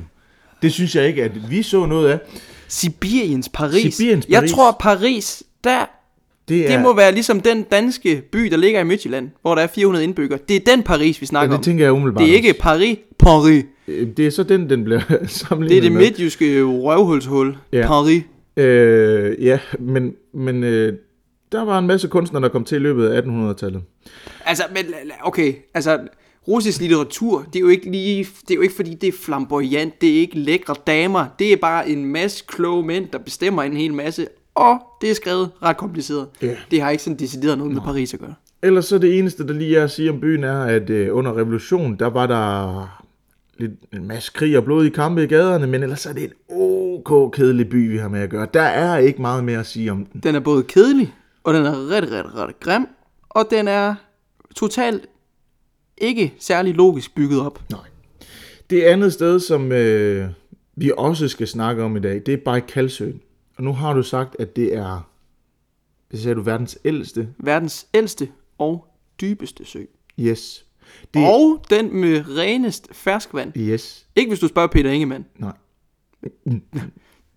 Det 0.62 0.72
synes 0.72 0.96
jeg 0.96 1.08
ikke, 1.08 1.24
at 1.24 1.50
vi 1.52 1.62
så 1.62 1.86
noget 1.86 2.10
af. 2.10 2.20
Sibiriens 2.68 3.50
Paris. 3.50 3.96
Sibiriens 3.96 4.26
Jeg 4.30 4.40
Paris. 4.40 4.52
tror, 4.52 4.72
Paris, 4.80 5.44
der, 5.64 5.86
Det, 6.48 6.70
det 6.70 6.82
må 6.82 6.96
være 6.96 7.12
ligesom 7.12 7.40
den 7.42 7.64
danske 7.64 8.22
by, 8.32 8.40
der 8.40 8.58
ligger 8.58 8.80
i 8.80 8.84
Midtjylland, 8.84 9.30
hvor 9.42 9.56
der 9.56 9.62
er 9.62 9.68
400 9.68 10.04
indbyggere. 10.04 10.40
Det 10.48 10.56
er 10.56 10.76
den 10.76 10.84
Paris, 10.84 11.22
vi 11.22 11.24
ja, 11.24 11.28
snakker 11.28 11.50
det 11.50 11.58
om. 11.58 11.64
tænker 11.64 11.84
jeg 11.86 11.94
umiddelbart 11.94 12.22
Det 12.24 12.32
er 12.32 12.36
ikke. 12.36 12.54
Paris 12.60 12.98
Paris. 13.20 13.64
Øh, 13.88 14.08
Det 14.18 14.28
er 14.28 14.32
så 14.32 14.44
den, 14.44 14.70
den 14.70 14.84
bliver 14.84 15.02
sammenlignet 15.28 15.84
Det 15.84 15.90
er 15.90 15.92
det 16.00 16.00
midtjyske 16.08 16.64
røvhulshul. 16.64 17.58
Ja. 17.74 17.88
Paris. 17.88 18.24
Øh, 18.58 19.46
ja, 19.46 19.60
men, 19.80 20.16
men 20.34 20.64
øh, 20.64 20.94
der 21.52 21.66
var 21.66 21.80
en 21.80 21.88
masse 21.88 22.08
kunstnere, 22.08 22.44
der 22.44 22.50
kom 22.50 22.64
til 22.64 22.76
i 22.76 22.80
løbet 22.80 23.08
af 23.10 23.22
1800-tallet. 23.22 23.82
Altså, 24.46 24.64
men 24.74 24.86
okay, 25.24 25.54
altså, 25.74 26.00
russisk 26.48 26.82
litteratur, 26.82 27.46
det 27.54 27.56
er 27.56 27.60
jo 27.60 27.68
ikke 27.68 27.92
lige, 27.92 28.28
det 28.42 28.52
er 28.52 28.56
jo 28.56 28.62
ikke 28.62 28.76
fordi, 28.76 28.94
det 28.94 29.08
er 29.08 29.18
flamboyant, 29.24 30.02
det 30.02 30.10
er 30.10 30.20
ikke 30.20 30.40
lækre 30.40 30.76
damer, 30.88 31.26
det 31.40 31.54
er 31.54 31.58
bare 31.58 31.90
en 31.90 32.06
masse 32.06 32.44
kloge 32.48 32.86
mænd, 32.86 33.08
der 33.14 33.18
bestemmer 33.18 33.64
en 33.64 33.78
hel 33.78 33.94
masse, 33.94 34.28
og 34.56 34.80
det 35.02 35.12
er 35.12 35.16
skrevet 35.16 35.50
ret 35.64 35.78
kompliceret. 35.78 36.28
Ja. 36.42 36.56
Det 36.72 36.82
har 36.82 36.90
ikke 36.90 37.04
sådan 37.04 37.20
decideret 37.20 37.58
noget 37.58 37.74
med 37.74 37.82
Paris 37.82 38.14
at 38.14 38.20
gøre. 38.20 38.34
Ellers 38.64 38.86
så 38.86 38.98
det 38.98 39.20
eneste, 39.20 39.48
der 39.48 39.54
lige 39.54 39.78
er 39.78 39.84
at 39.84 39.92
sige 39.92 40.10
om 40.10 40.20
byen, 40.20 40.44
er, 40.44 40.62
at 40.62 40.90
øh, 40.90 41.16
under 41.16 41.38
revolutionen, 41.38 42.00
der 42.00 42.08
var 42.08 42.28
der 42.28 43.04
lidt, 43.60 43.72
en 43.94 44.08
masse 44.08 44.32
krig 44.34 44.58
og 44.58 44.64
blodige 44.64 44.92
kampe 44.92 45.24
i 45.24 45.28
gaderne, 45.28 45.68
men 45.68 45.84
ellers 45.84 46.06
er 46.06 46.14
det 46.14 46.24
en 46.24 46.34
ok 46.50 47.34
kedelig 47.34 47.70
by, 47.70 47.92
vi 47.92 47.98
har 47.98 48.08
med 48.08 48.20
at 48.20 48.30
gøre. 48.30 48.48
Der 48.54 48.62
er 48.62 48.98
ikke 48.98 49.22
meget 49.22 49.44
mere 49.44 49.60
at 49.60 49.66
sige 49.66 49.92
om 49.92 50.06
den. 50.06 50.22
Den 50.22 50.36
er 50.36 50.40
både 50.40 50.64
kedelig, 50.64 51.14
og 51.44 51.54
den 51.54 51.66
er 51.66 51.90
rigtig, 51.90 52.12
rigtig, 52.12 52.36
rigtig 52.36 52.60
grim, 52.60 52.88
og 53.30 53.48
den 53.52 53.68
er 53.68 53.96
totalt 54.56 55.08
ikke 55.98 56.34
særlig 56.40 56.74
logisk 56.74 57.16
bygget 57.16 57.42
op. 57.42 57.64
Nej. 57.72 57.80
Det 58.70 58.84
andet 58.84 59.14
sted, 59.14 59.40
som 59.40 59.72
øh, 59.72 60.30
vi 60.76 60.92
også 60.98 61.28
skal 61.28 61.48
snakke 61.48 61.84
om 61.84 61.98
i 61.98 62.00
dag, 62.00 62.22
det 62.26 62.34
er 62.34 62.38
Bajkalsøen. 62.46 63.22
Og 63.58 63.64
nu 63.64 63.74
har 63.74 63.94
du 63.94 64.04
sagt, 64.04 64.36
at 64.40 64.56
det 64.56 64.76
er, 64.76 65.10
det 66.12 66.20
sagde 66.20 66.36
du, 66.36 66.42
verdens 66.42 66.80
ældste. 66.86 67.30
Verdens 67.38 67.88
ældste 67.94 68.30
og 68.58 68.88
dybeste 69.22 69.66
sø. 69.66 69.80
Yes. 70.20 70.67
Det. 71.14 71.28
Og 71.28 71.64
den 71.70 71.96
med 71.96 72.38
renest 72.38 72.88
ferskvand. 72.92 73.58
Yes. 73.58 74.08
Ikke 74.16 74.30
hvis 74.30 74.40
du 74.40 74.48
spørger 74.48 74.68
Peter 74.68 74.92
Ingemann. 74.92 75.26
Nej. 75.38 75.54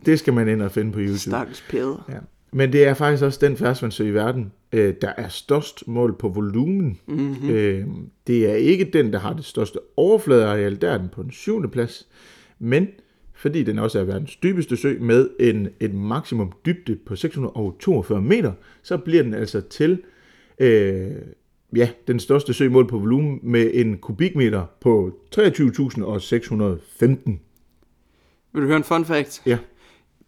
Det 0.06 0.18
skal 0.18 0.32
man 0.32 0.48
ind 0.48 0.62
og 0.62 0.72
finde 0.72 0.92
på 0.92 0.98
YouTube. 0.98 1.18
Stakkels 1.18 1.64
Peder. 1.70 2.04
Ja. 2.08 2.18
Men 2.52 2.72
det 2.72 2.84
er 2.84 2.94
faktisk 2.94 3.24
også 3.24 3.38
den 3.42 3.56
ferskvandssø 3.56 4.04
i 4.04 4.14
verden, 4.14 4.52
øh, 4.72 4.94
der 5.00 5.12
er 5.16 5.28
størst 5.28 5.88
mål 5.88 6.16
på 6.18 6.28
volumen. 6.28 6.98
Mm-hmm. 7.06 7.50
Øh, 7.50 7.86
det 8.26 8.50
er 8.50 8.54
ikke 8.54 8.90
den, 8.92 9.12
der 9.12 9.18
har 9.18 9.32
det 9.32 9.44
største 9.44 9.78
overfladeareal, 9.96 10.80
der 10.80 10.90
er 10.90 10.98
den 10.98 11.08
på 11.08 11.22
den 11.22 11.30
syvende 11.30 11.68
plads. 11.68 12.08
Men 12.58 12.88
fordi 13.34 13.62
den 13.62 13.78
også 13.78 13.98
er 13.98 14.04
verdens 14.04 14.36
dybeste 14.36 14.76
sø 14.76 14.96
med 15.00 15.28
en, 15.40 15.68
en 15.80 15.98
maksimum 15.98 16.52
dybde 16.66 16.96
på 16.96 17.16
642 17.16 18.22
meter, 18.22 18.52
så 18.82 18.96
bliver 18.96 19.22
den 19.22 19.34
altså 19.34 19.60
til 19.60 20.02
øh, 20.58 21.10
ja, 21.76 21.90
den 22.06 22.20
største 22.20 22.54
sø 22.54 22.68
mål 22.68 22.88
på 22.88 22.98
volumen 22.98 23.40
med 23.42 23.70
en 23.74 23.98
kubikmeter 23.98 24.64
på 24.80 25.12
23.615. 25.36 25.42
Vil 28.52 28.62
du 28.62 28.66
høre 28.66 28.76
en 28.76 28.84
fun 28.84 29.04
fact? 29.04 29.42
Ja, 29.46 29.58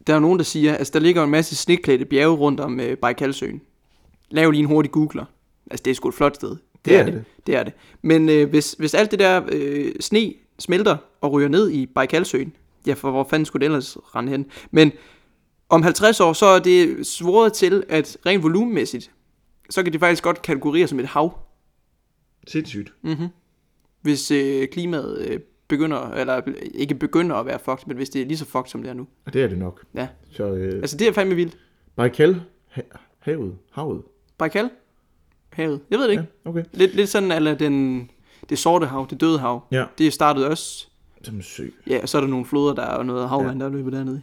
Der 0.06 0.14
er 0.14 0.18
nogen, 0.18 0.38
der 0.38 0.44
siger, 0.44 0.72
at 0.72 0.78
altså, 0.78 0.90
der 0.94 1.00
ligger 1.00 1.24
en 1.24 1.30
masse 1.30 1.56
sneklædte 1.56 2.04
bjerge 2.04 2.36
rundt 2.36 2.60
om 2.60 2.80
øh, 2.80 2.96
Bajkalsøen. 2.96 3.60
Lav 4.30 4.50
lige 4.50 4.60
en 4.60 4.66
hurtig 4.66 4.92
googler. 4.92 5.24
Altså, 5.70 5.82
det 5.82 5.90
er 5.90 5.94
sgu 5.94 6.08
et 6.08 6.14
flot 6.14 6.34
sted. 6.34 6.56
Det 6.84 6.96
er 6.96 7.04
det. 7.04 7.24
Det 7.46 7.56
er 7.56 7.62
det. 7.62 7.72
Men 8.02 8.28
øh, 8.28 8.50
hvis, 8.50 8.74
hvis 8.78 8.94
alt 8.94 9.10
det 9.10 9.18
der 9.18 9.42
øh, 9.52 9.92
sne 10.00 10.34
smelter 10.58 10.96
og 11.20 11.32
ryger 11.32 11.48
ned 11.48 11.70
i 11.70 11.86
Bajkalsøen, 11.86 12.52
ja, 12.86 12.92
for 12.94 13.10
hvor 13.10 13.26
fanden 13.30 13.46
skulle 13.46 13.60
det 13.60 13.66
ellers 13.66 13.96
rende 14.14 14.32
hen? 14.32 14.46
Men 14.70 14.92
om 15.68 15.82
50 15.82 16.20
år, 16.20 16.32
så 16.32 16.46
er 16.46 16.58
det 16.58 17.06
svoret 17.06 17.52
til, 17.52 17.84
at 17.88 18.16
rent 18.26 18.42
volumenmæssigt, 18.42 19.10
så 19.70 19.82
kan 19.82 19.92
det 19.92 20.00
faktisk 20.00 20.22
godt 20.22 20.42
kategoriseres 20.42 20.90
som 20.90 21.00
et 21.00 21.06
hav, 21.06 21.38
sindssygt. 22.48 22.92
hvis 24.02 24.30
øh, 24.30 24.68
klimaet 24.68 25.18
øh, 25.28 25.40
begynder, 25.68 26.10
eller 26.10 26.40
ikke 26.74 26.94
begynder 26.94 27.36
at 27.36 27.46
være 27.46 27.58
fucked, 27.58 27.86
men 27.86 27.96
hvis 27.96 28.10
det 28.10 28.22
er 28.22 28.26
lige 28.26 28.38
så 28.38 28.44
fucked, 28.44 28.70
som 28.70 28.82
det 28.82 28.90
er 28.90 28.94
nu. 28.94 29.06
Og 29.26 29.32
det 29.32 29.42
er 29.42 29.48
det 29.48 29.58
nok. 29.58 29.84
Ja, 29.94 30.08
Så 30.30 30.44
øh, 30.52 30.74
altså 30.74 30.96
det 30.96 31.08
er 31.08 31.12
fandme 31.12 31.34
vildt. 31.34 31.58
Baikal, 31.96 32.42
ha- 32.68 32.82
havet, 33.18 33.56
havet. 33.72 34.02
Baikal? 34.38 34.70
Havet? 35.52 35.80
Jeg 35.90 35.98
ved 35.98 36.04
det 36.06 36.10
ikke. 36.10 36.26
Ja, 36.44 36.50
okay. 36.50 36.64
Lidt, 36.72 36.94
lidt 36.94 37.08
sådan, 37.08 37.32
eller 37.32 37.54
den, 37.54 38.10
det 38.48 38.58
sorte 38.58 38.86
hav, 38.86 39.06
det 39.10 39.20
døde 39.20 39.38
hav. 39.38 39.64
Ja. 39.70 39.84
Det 39.98 40.12
startede 40.12 40.48
også, 40.48 40.86
Som 41.22 41.42
sø. 41.42 41.66
ja, 41.86 41.98
og 42.02 42.08
så 42.08 42.18
er 42.18 42.22
der 42.22 42.28
nogle 42.28 42.46
floder, 42.46 42.74
der 42.74 42.82
er 42.82 42.94
og 42.94 43.06
noget 43.06 43.28
havvand, 43.28 43.60
der 43.60 43.68
løber 43.68 43.90
dernede. 43.90 44.22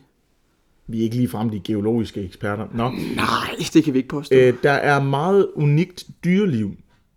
Vi 0.89 0.99
er 0.99 1.03
ikke 1.03 1.15
lige 1.15 1.27
frem 1.27 1.49
de 1.49 1.59
geologiske 1.63 2.21
eksperter. 2.21 2.67
Nå. 2.73 2.89
Nej, 3.15 3.55
det 3.73 3.83
kan 3.83 3.93
vi 3.93 3.97
ikke 3.97 4.09
påstå. 4.09 4.35
Øh, 4.35 4.53
der 4.63 4.71
er 4.71 5.03
meget 5.03 5.47
unikt 5.55 6.07
dyreliv 6.23 6.71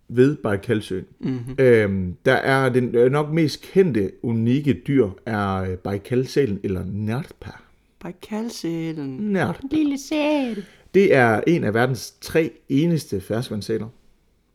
ved 0.09 0.37
Baikalsøen. 0.37 1.05
Mm-hmm. 1.21 1.55
Øh, 1.59 2.09
der 2.25 2.33
er 2.33 2.69
den 2.69 2.95
øh, 2.95 3.13
nok 3.13 3.33
mest 3.33 3.63
kendte 3.73 4.11
unikke 4.23 4.73
dyr 4.87 5.09
er 5.27 5.55
øh, 5.55 5.77
Baikalsælen 5.77 6.61
eller 6.63 6.85
nærtpa. 6.93 7.51
Baikalsælen. 8.01 9.17
Nært. 9.21 9.61
Lille 9.71 9.99
sæl. 9.99 10.65
Det 10.95 11.15
er 11.15 11.41
en 11.47 11.65
af 11.65 11.75
verdens 11.75 12.15
tre 12.21 12.51
eneste 12.69 13.21
ferskvandssæler. 13.21 13.89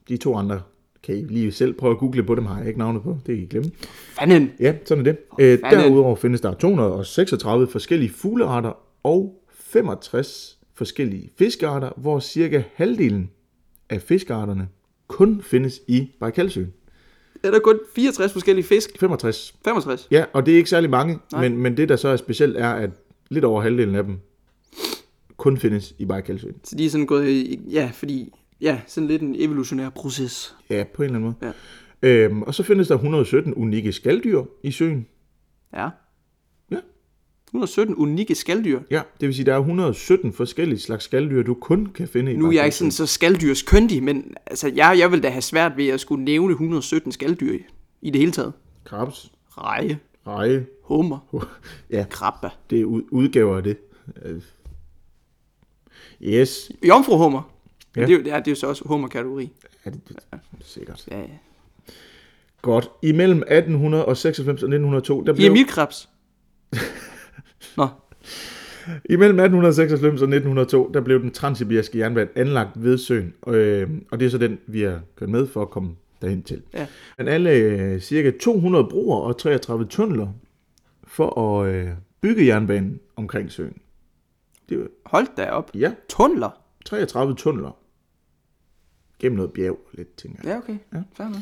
De 0.10 0.18
to 0.18 0.36
andre 0.36 0.62
kan 1.04 1.16
I 1.16 1.22
lige 1.22 1.52
selv 1.52 1.74
prøve 1.74 1.92
at 1.92 1.98
google 1.98 2.24
på 2.24 2.36
dem, 2.36 2.46
har 2.46 2.58
jeg 2.58 2.68
ikke 2.68 2.80
navnet 2.80 3.02
på. 3.02 3.18
Det 3.26 3.36
kan 3.36 3.44
I 3.44 3.48
glemme. 3.48 3.72
Fanden. 4.20 4.52
Ja, 4.60 4.74
sådan 4.86 5.08
er 5.08 5.12
det. 5.12 5.18
Øh, 5.40 5.60
derudover 5.72 6.16
findes 6.16 6.42
der 6.42 6.54
236 6.54 7.68
forskellige 7.68 8.10
fuglearter 8.10 8.87
og 9.04 9.44
65 9.50 10.60
forskellige 10.74 11.30
fiskearter, 11.38 11.92
hvor 11.98 12.20
cirka 12.20 12.64
halvdelen 12.76 13.30
af 13.90 14.02
fiskearterne 14.02 14.68
kun 15.08 15.42
findes 15.42 15.82
i 15.88 16.12
Baikalsøen. 16.20 16.74
Er 17.44 17.52
der 17.52 17.60
kun 17.60 17.80
64 17.96 18.34
forskellige 18.34 18.66
fisk? 18.66 19.00
65. 19.00 19.56
65. 19.66 20.08
Ja, 20.12 20.26
og 20.34 20.46
det 20.46 20.54
er 20.54 20.58
ikke 20.58 20.70
særlig 20.70 20.90
mange, 20.90 21.20
Nej. 21.32 21.50
men, 21.50 21.58
men 21.58 21.78
det 21.78 21.90
der 21.90 21.96
så 21.96 22.08
er 22.08 22.16
specielt 22.16 22.58
er, 22.58 22.70
at 22.70 22.90
lidt 23.30 23.46
over 23.46 23.62
halvdelen 23.62 23.96
af 23.96 24.04
dem 24.04 24.20
kun 25.38 25.58
findes 25.58 25.94
i 25.98 26.06
Baikalsøen. 26.06 26.56
Så 26.64 26.76
de 26.76 26.86
er 26.86 26.90
sådan 26.90 27.06
gået 27.06 27.30
i, 27.30 27.60
ja, 27.72 27.92
fordi, 27.94 28.34
ja, 28.62 28.82
sådan 28.88 29.08
lidt 29.08 29.22
en 29.22 29.36
evolutionær 29.38 29.90
proces. 29.90 30.56
Ja, 30.70 30.84
på 30.94 31.02
en 31.02 31.06
eller 31.06 31.20
anden 31.20 31.36
måde. 31.42 31.54
Ja. 32.02 32.26
Øhm, 32.26 32.42
og 32.42 32.54
så 32.54 32.64
findes 32.64 32.88
der 32.88 32.96
117 32.96 33.54
unikke 33.54 33.94
skalddyr 33.94 34.44
i 34.64 34.72
søen. 34.72 35.08
Ja. 35.74 35.90
117 37.48 37.96
unikke 37.96 38.36
skalddyr. 38.36 38.80
Ja, 38.92 39.02
det 39.22 39.28
vil 39.28 39.36
sige, 39.36 39.46
der 39.46 39.54
er 39.54 39.58
117 39.60 40.34
forskellige 40.34 40.80
slags 40.80 41.04
skalddyr, 41.04 41.44
du 41.44 41.54
kun 41.54 41.86
kan 41.86 42.08
finde 42.08 42.32
i 42.34 42.36
Nu 42.36 42.48
er 42.48 42.52
jeg 42.52 42.66
ikke 42.66 42.78
sådan 42.78 42.92
så 42.92 43.06
skaldyrskyndig, 43.06 44.04
men 44.04 44.34
altså, 44.46 44.72
jeg, 44.76 44.96
jeg 45.00 45.12
vil 45.12 45.24
da 45.24 45.30
have 45.30 45.42
svært 45.42 45.78
ved 45.78 45.88
at 45.88 46.00
skulle 46.00 46.24
nævne 46.26 46.52
117 46.52 47.12
skalddyr 47.12 47.54
i, 47.54 47.60
i 48.02 48.10
det 48.10 48.20
hele 48.20 48.32
taget. 48.32 48.54
Krabs, 48.84 49.32
Reje, 49.58 50.00
reje, 50.28 50.66
hummer, 50.84 51.20
ja, 51.90 52.06
krabbe. 52.10 52.50
det 52.70 52.82
er 52.82 52.86
ud- 52.86 53.04
udgaver 53.12 53.58
af 53.58 53.64
det. 53.64 53.78
Øh, 54.26 54.42
Yes, 56.22 56.72
Jomfruhummer. 56.88 57.52
Ja. 57.96 58.02
Det, 58.02 58.10
er 58.10 58.18
jo, 58.18 58.24
ja, 58.26 58.36
det 58.40 58.48
er 58.48 58.52
jo 58.52 58.56
så 58.56 58.68
også 58.68 58.84
hummerkategori. 58.86 59.52
ja, 59.86 59.90
det, 59.90 60.00
det, 60.10 60.18
sikkert. 60.62 61.08
Ja, 61.12 61.20
ja. 61.20 61.26
Godt. 62.62 62.90
Imellem 63.02 63.38
1896 63.38 64.48
og 64.50 64.54
1902, 64.54 65.22
der 65.22 65.34
blev, 65.34 65.44
Diamilkrebs. 65.44 66.10
Nå, 67.78 67.88
imellem 69.10 69.40
1896 69.40 70.22
og 70.22 70.28
1902, 70.28 70.92
der 70.94 71.02
blev 71.02 71.22
den 71.22 71.32
transsibiriske 71.32 71.98
jernbane 71.98 72.30
anlagt 72.36 72.84
ved 72.84 72.98
søen, 72.98 73.34
øh, 73.48 73.90
og 74.12 74.20
det 74.20 74.26
er 74.26 74.30
så 74.30 74.38
den, 74.38 74.60
vi 74.68 74.82
har 74.82 75.02
kørt 75.16 75.30
med 75.30 75.48
for 75.48 75.62
at 75.62 75.70
komme 75.70 75.96
derhen 76.22 76.44
til. 76.44 76.62
Ja. 76.74 76.88
Man 77.18 77.28
anlagde 77.28 78.00
cirka 78.00 78.32
200 78.42 78.84
broer 78.90 79.20
og 79.20 79.38
33 79.38 79.86
tunneler 79.86 80.28
for 81.04 81.42
at 81.62 81.74
øh, 81.74 81.90
bygge 82.22 82.46
jernbanen 82.46 83.00
omkring 83.16 83.52
søen. 83.52 83.78
Det 84.70 84.80
var, 84.80 84.88
hold 85.06 85.28
da 85.38 85.50
op. 85.50 85.72
ja, 85.76 85.94
Tunneler. 86.10 86.62
33 86.86 87.36
tunneler. 87.36 87.78
Gennem 89.20 89.36
noget 89.36 89.52
bjerg, 89.54 89.80
lidt 89.94 90.16
tænker 90.16 90.40
jeg. 90.44 90.52
Ja, 90.52 90.58
okay. 90.58 90.78
Ja. 90.94 91.04
Fair. 91.14 91.42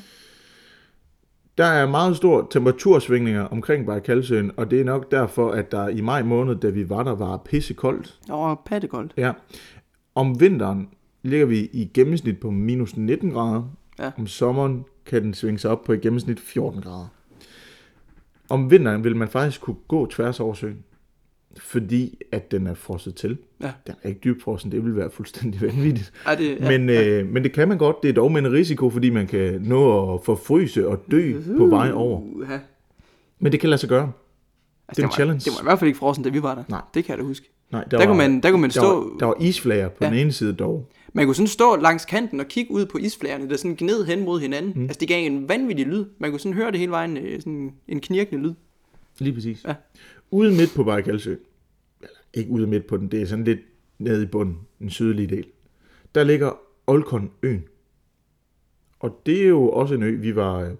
Der 1.57 1.65
er 1.65 1.87
meget 1.87 2.17
store 2.17 2.47
temperatursvingninger 2.51 3.43
omkring 3.43 3.85
Baikalsøen, 3.85 4.51
og 4.57 4.71
det 4.71 4.81
er 4.81 4.83
nok 4.83 5.11
derfor, 5.11 5.51
at 5.51 5.71
der 5.71 5.87
i 5.87 6.01
maj 6.01 6.23
måned, 6.23 6.55
da 6.55 6.69
vi 6.69 6.89
var 6.89 7.03
der, 7.03 7.15
var 7.15 7.37
pissekoldt. 7.37 8.19
Og 8.29 8.59
pattekoldt. 8.65 9.13
Ja. 9.17 9.31
Om 10.15 10.39
vinteren 10.39 10.89
ligger 11.23 11.45
vi 11.45 11.59
i 11.59 11.91
gennemsnit 11.93 12.39
på 12.39 12.49
minus 12.49 12.97
19 12.97 13.31
grader. 13.31 13.63
Ja. 13.99 14.11
Om 14.17 14.27
sommeren 14.27 14.85
kan 15.05 15.23
den 15.23 15.33
svinge 15.33 15.59
sig 15.59 15.71
op 15.71 15.83
på 15.83 15.93
i 15.93 15.97
gennemsnit 15.97 16.39
14 16.39 16.81
grader. 16.81 17.07
Om 18.49 18.71
vinteren 18.71 19.03
vil 19.03 19.15
man 19.15 19.27
faktisk 19.27 19.61
kunne 19.61 19.77
gå 19.87 20.05
tværs 20.05 20.39
over 20.39 20.53
søen, 20.53 20.83
fordi 21.59 22.17
at 22.31 22.51
den 22.51 22.67
er 22.67 22.73
frosset 22.73 23.15
til. 23.15 23.37
Ja. 23.61 23.71
Den 23.87 23.95
er 24.03 24.09
ikke 24.09 24.19
dybfrossen, 24.23 24.71
det 24.71 24.85
vil 24.85 24.95
være 24.95 25.09
fuldstændig 25.11 25.61
vanvittigt. 25.67 26.13
Ej, 26.25 26.35
det, 26.35 26.57
ja. 26.59 26.77
Men, 26.77 26.89
øh, 26.89 27.27
men 27.33 27.43
det 27.43 27.51
kan 27.53 27.67
man 27.67 27.77
godt. 27.77 28.03
Det 28.03 28.09
er 28.09 28.13
dog 28.13 28.31
med 28.31 28.41
en 28.41 28.51
risiko, 28.51 28.89
fordi 28.89 29.09
man 29.09 29.27
kan 29.27 29.61
nå 29.61 30.13
at 30.13 30.19
forfryse 30.23 30.87
og 30.87 31.03
dø 31.11 31.33
på 31.57 31.65
vej 31.65 31.91
over. 31.93 32.21
Uh-huh. 32.21 32.59
Men 33.39 33.51
det 33.51 33.59
kan 33.59 33.69
lade 33.69 33.79
sig 33.79 33.89
gøre. 33.89 34.11
Altså, 34.87 34.95
Det 34.95 34.97
er 34.99 35.03
en 35.03 35.07
var, 35.07 35.11
challenge. 35.13 35.39
Det 35.39 35.51
var 35.57 35.61
i 35.61 35.65
hvert 35.65 35.79
fald 35.79 35.87
ikke 35.87 35.97
frossen, 35.97 36.23
da 36.23 36.29
vi 36.29 36.41
var 36.43 36.55
der. 36.55 36.63
Nej. 36.69 36.81
Det 36.93 37.03
kan 37.05 37.11
jeg 37.11 37.17
da 37.19 37.23
huske. 37.27 37.49
Nej, 37.71 37.83
Der 37.83 38.05
kunne 38.05 38.17
man- 38.17 38.41
der 38.41 38.51
kunne 38.51 38.61
man 38.61 38.69
der 38.69 38.79
stå- 38.81 39.09
Var, 39.09 39.17
der 39.19 39.25
var 39.25 39.35
isflager 39.41 39.89
på 39.89 39.95
Ja. 40.01 40.05
ja. 40.07 40.11
den 40.13 40.19
ene 40.19 40.31
side 40.31 40.53
dog. 40.53 40.89
Man 41.13 41.25
kunne 41.25 41.35
sådan 41.35 41.47
stå 41.47 41.75
langs 41.75 42.05
kanten 42.05 42.39
og 42.39 42.45
kigge 42.47 42.71
ud 42.71 42.85
på 42.85 42.97
isflagerne, 42.97 43.49
der 43.49 43.57
sådan 43.57 43.75
gned 43.75 44.05
hen 44.05 44.25
mod 44.25 44.39
hinanden. 44.39 44.73
Mm. 44.75 44.83
Altså 44.83 44.97
det 44.99 45.07
gav 45.07 45.25
en 45.25 45.49
vanvittig 45.49 45.85
lyd. 45.87 46.05
Man 46.19 46.29
kunne 46.31 46.39
sådan 46.39 46.53
høre 46.53 46.71
det 46.71 46.79
hele 46.79 46.91
vejen, 46.91 47.17
øh, 47.17 47.39
sådan 47.39 47.73
en 47.87 47.99
knirkende 47.99 48.41
lyd. 48.47 48.53
Lige 49.19 49.33
præcis. 49.33 49.63
Ja. 49.67 49.73
Ude 50.31 50.51
midt 50.51 50.75
på 50.75 50.83
Bajkalsø, 50.83 51.35
eller 52.01 52.17
ikke 52.33 52.51
ude 52.51 52.67
midt 52.67 52.87
på 52.87 52.97
den, 52.97 53.07
det 53.07 53.21
er 53.21 53.25
sådan 53.25 53.45
lidt 53.45 53.59
nede 53.99 54.23
i 54.23 54.25
bunden, 54.25 54.59
den 54.79 54.89
sydlige 54.89 55.27
del, 55.27 55.45
der 56.15 56.23
ligger 56.23 56.59
Olkon 56.87 57.31
øen. 57.43 57.63
Og 58.99 59.21
det 59.25 59.43
er 59.43 59.47
jo 59.47 59.69
også 59.69 59.95
en 59.95 60.03
ø, 60.03 60.15
vi 60.21 60.35
var, 60.35 60.59
øh, 60.59 60.75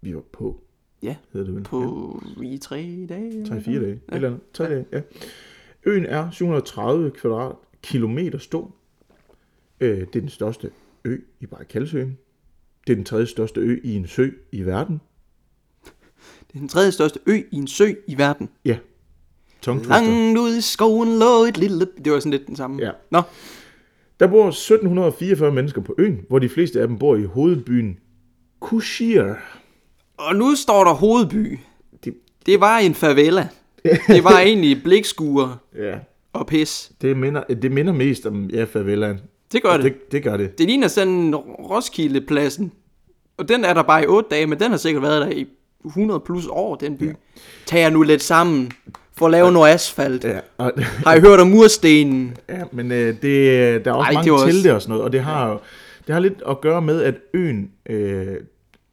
vi 0.00 0.14
var 0.14 0.22
på, 0.32 0.62
Ja, 1.02 1.16
hedder 1.32 1.46
det 1.46 1.54
vel? 1.54 1.62
på 1.62 2.22
i 2.42 2.58
tre 2.58 3.06
dage. 3.08 3.44
3-4 3.44 3.48
dage, 3.50 4.00
ja. 4.10 4.14
eller 4.14 4.28
andet. 4.28 4.40
3 4.52 4.64
ja. 4.64 4.70
dage, 4.70 4.84
ja. 4.92 5.02
Øen 5.84 6.06
er 6.06 6.30
730 6.30 7.10
kvadratkilometer 7.10 8.38
stor. 8.38 8.74
Øh, 9.80 9.98
det 9.98 10.16
er 10.16 10.20
den 10.20 10.28
største 10.28 10.70
ø 11.04 11.18
i 11.40 11.46
Bajkalsøen. 11.46 12.18
Det 12.86 12.92
er 12.92 12.96
den 12.96 13.04
tredje 13.04 13.26
største 13.26 13.60
ø 13.60 13.80
i 13.84 13.94
en 13.94 14.06
sø 14.06 14.30
i 14.52 14.62
verden. 14.62 15.00
Det 16.48 16.54
er 16.54 16.58
den 16.58 16.68
tredje 16.68 16.92
største 16.92 17.18
ø 17.26 17.34
i 17.50 17.56
en 17.56 17.66
sø 17.68 17.92
i 18.06 18.18
verden. 18.18 18.48
Ja. 18.64 18.76
Tongue. 19.62 19.86
Langt 19.86 20.38
ude 20.38 20.58
i 20.58 20.60
skoven 20.60 21.18
lå 21.18 21.44
et 21.48 21.58
lille... 21.58 21.86
Det 22.04 22.12
var 22.12 22.18
sådan 22.18 22.30
lidt 22.32 22.46
den 22.46 22.56
samme. 22.56 22.82
Ja. 22.82 22.90
Nå, 23.10 23.22
Der 24.20 24.26
bor 24.26 24.48
1744 24.48 25.52
mennesker 25.52 25.80
på 25.80 25.94
øen, 25.98 26.20
hvor 26.28 26.38
de 26.38 26.48
fleste 26.48 26.80
af 26.80 26.88
dem 26.88 26.98
bor 26.98 27.16
i 27.16 27.24
hovedbyen 27.24 27.98
Kushir. 28.60 29.34
og 30.16 30.36
nu 30.36 30.54
står 30.54 30.84
der 30.84 30.92
hovedby. 30.92 31.58
Det, 32.04 32.14
Det 32.46 32.60
var 32.60 32.78
en 32.78 32.94
favela. 32.94 33.48
Det 33.84 34.24
var 34.24 34.40
egentlig 34.46 34.82
blikskuer 34.82 35.56
ja, 35.78 35.98
og 36.32 36.46
pis. 36.46 36.92
det 37.00 37.16
minder, 37.16 37.42
det 37.44 37.72
minder 37.72 37.92
mest 37.92 38.26
om 38.26 38.44
ja, 38.50 38.64
favelaen. 38.64 39.20
Det 39.52 39.62
gør 39.62 39.72
det. 39.76 39.84
det. 39.84 39.92
Det, 39.94 40.12
det 40.12 40.22
gør 40.22 40.36
det. 40.36 40.58
Det 40.58 40.66
ligner 40.66 40.88
sådan 40.88 41.34
Roskilde-pladsen. 41.36 42.72
Og 43.36 43.48
den 43.48 43.64
er 43.64 43.74
der 43.74 43.82
bare 43.82 44.02
i 44.02 44.06
8 44.06 44.28
dage, 44.30 44.46
men 44.46 44.60
den 44.60 44.70
har 44.70 44.78
sikkert 44.78 45.02
været 45.02 45.22
der 45.26 45.30
i 45.30 45.46
100 45.86 46.20
plus 46.20 46.46
år, 46.50 46.74
den 46.74 46.98
by. 46.98 47.06
Ja. 47.08 47.12
Tag 47.66 47.78
jer 47.80 47.90
nu 47.90 48.02
lidt 48.02 48.22
sammen 48.22 48.72
for 49.12 49.26
at 49.26 49.32
lave 49.32 49.52
noget 49.52 49.74
asfalt. 49.74 50.24
Ja, 50.24 50.40
og, 50.58 50.72
Har 50.78 51.14
I 51.14 51.20
hørt 51.20 51.40
om 51.40 51.46
murstenen? 51.46 52.36
ja 52.48 52.62
men 52.72 52.92
øh, 52.92 53.22
det, 53.22 53.84
der 53.84 53.90
er 53.90 53.94
også 53.94 54.06
Ej, 54.08 54.12
mange 54.14 54.32
også- 54.32 54.46
det 54.62 54.72
og 54.72 54.82
sådan 54.82 54.90
noget, 54.90 55.04
og 55.04 55.12
det 55.12 55.20
har 55.20 55.50
jo 55.50 55.58
det 56.06 56.12
har 56.12 56.20
lidt 56.20 56.42
at 56.48 56.60
gøre 56.60 56.82
med, 56.82 57.02
at 57.02 57.14
øen 57.34 57.70
øh, 57.86 58.36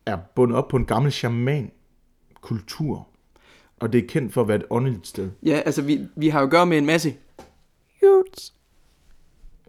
er 0.06 0.18
bundet 0.36 0.58
op 0.58 0.68
på 0.68 0.78
en 0.78 0.86
gammel 0.86 1.12
shaman-kultur. 1.12 3.08
Og 3.80 3.94
det 3.94 4.04
er 4.04 4.08
kendt 4.08 4.34
for 4.34 4.42
at 4.42 4.48
være 4.48 4.58
et 4.58 4.66
åndeligt 4.70 5.08
sted. 5.08 5.30
Ja, 5.46 5.62
altså 5.66 5.82
vi, 5.82 6.00
vi 6.16 6.30
har 6.30 6.40
jo 6.40 6.46
at 6.46 6.52
gøre 6.52 6.66
med 6.66 6.78
en 6.78 6.86
masse... 6.86 7.16
Youths. 8.04 8.54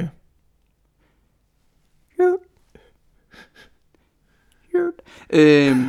Ja. 0.00 0.08
Youth. 2.20 2.42
Youth. 4.74 4.98
Øhm, 5.30 5.84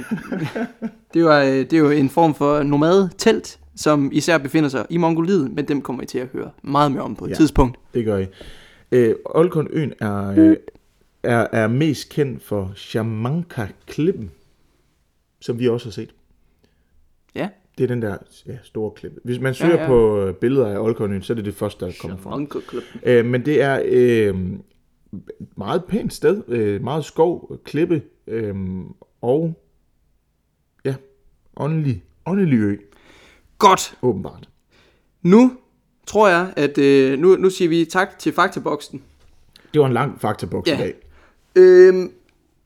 det, 1.16 1.26
var, 1.26 1.42
øh, 1.44 1.50
det 1.52 1.74
er 1.74 1.78
jo 1.78 1.90
en 1.90 2.10
form 2.10 2.36
for 2.36 2.64
nomad-telt, 2.64 3.60
som 3.76 4.10
især 4.14 4.38
befinder 4.38 4.70
sig 4.70 4.86
i 4.90 4.98
Mongoliet, 4.98 5.52
men 5.52 5.68
dem 5.68 5.82
kommer 5.82 6.04
I 6.04 6.06
til 6.06 6.20
at 6.20 6.28
høre 6.34 6.52
meget 6.64 6.92
mere 6.92 7.02
om 7.02 7.16
på 7.16 7.26
et 7.26 7.30
Ja. 7.30 7.36
tidspunkt. 7.36 7.80
Det 7.94 8.06
gør 8.06 8.18
I. 8.18 8.26
Øh, 8.92 9.16
Olkonøen 9.26 9.94
er, 10.00 10.28
øh, 10.38 10.56
er, 11.24 11.48
er 11.52 11.68
mest 11.68 12.10
kendt 12.10 12.44
for 12.44 12.72
Shamanka-klippen, 12.76 14.32
som 15.42 15.60
vi 15.60 15.68
også 15.70 15.86
har 15.88 15.92
set. 15.92 16.14
Ja, 17.36 17.50
Det 17.78 17.84
er 17.84 17.88
den 17.88 18.02
der 18.02 18.18
ja, 18.48 18.58
store 18.64 18.92
klippe. 18.92 19.20
Hvis 19.24 19.40
man 19.40 19.54
søger 19.54 19.76
Ja, 19.76 19.82
ja, 19.82 19.88
på 19.88 20.22
øh, 20.22 20.34
billeder 20.34 20.68
af 20.68 20.80
Olkonøen, 20.80 21.22
så 21.22 21.34
er 21.34 21.36
det 21.36 21.46
det 21.46 21.54
første, 21.56 21.86
der 21.86 21.92
kommer 22.02 22.18
frem. 22.18 22.34
Uncle 22.34 22.62
Club. 22.70 22.84
Øh, 23.04 23.26
men 23.26 23.46
det 23.46 23.62
er 23.62 23.82
øh, 23.86 24.28
et 25.40 25.48
meget 25.58 25.84
pænt 25.86 26.14
sted. 26.14 26.44
Øh, 26.48 26.84
meget 26.84 27.06
skov, 27.06 27.58
klippe 27.64 28.02
øh, 28.28 28.56
og 29.22 29.54
åndelig, 31.58 32.04
åndelig 32.26 32.58
ø, 32.60 32.78
Godt. 33.58 33.98
åbenbart. 34.02 34.50
Nu 35.22 35.52
tror 36.08 36.28
jeg, 36.28 36.54
at 36.56 36.78
øh, 36.78 37.20
nu, 37.20 37.36
nu 37.36 37.50
siger 37.50 37.70
vi 37.70 37.86
tak 37.86 38.20
til 38.20 38.34
Faktaboksen. 38.34 39.02
Det 39.74 39.82
var 39.82 39.88
en 39.88 39.94
lang 39.94 40.22
faktaboks 40.22 40.70
Ja. 40.70 40.76
i 40.76 40.78
dag. 40.78 40.94
Øhm, 41.56 42.12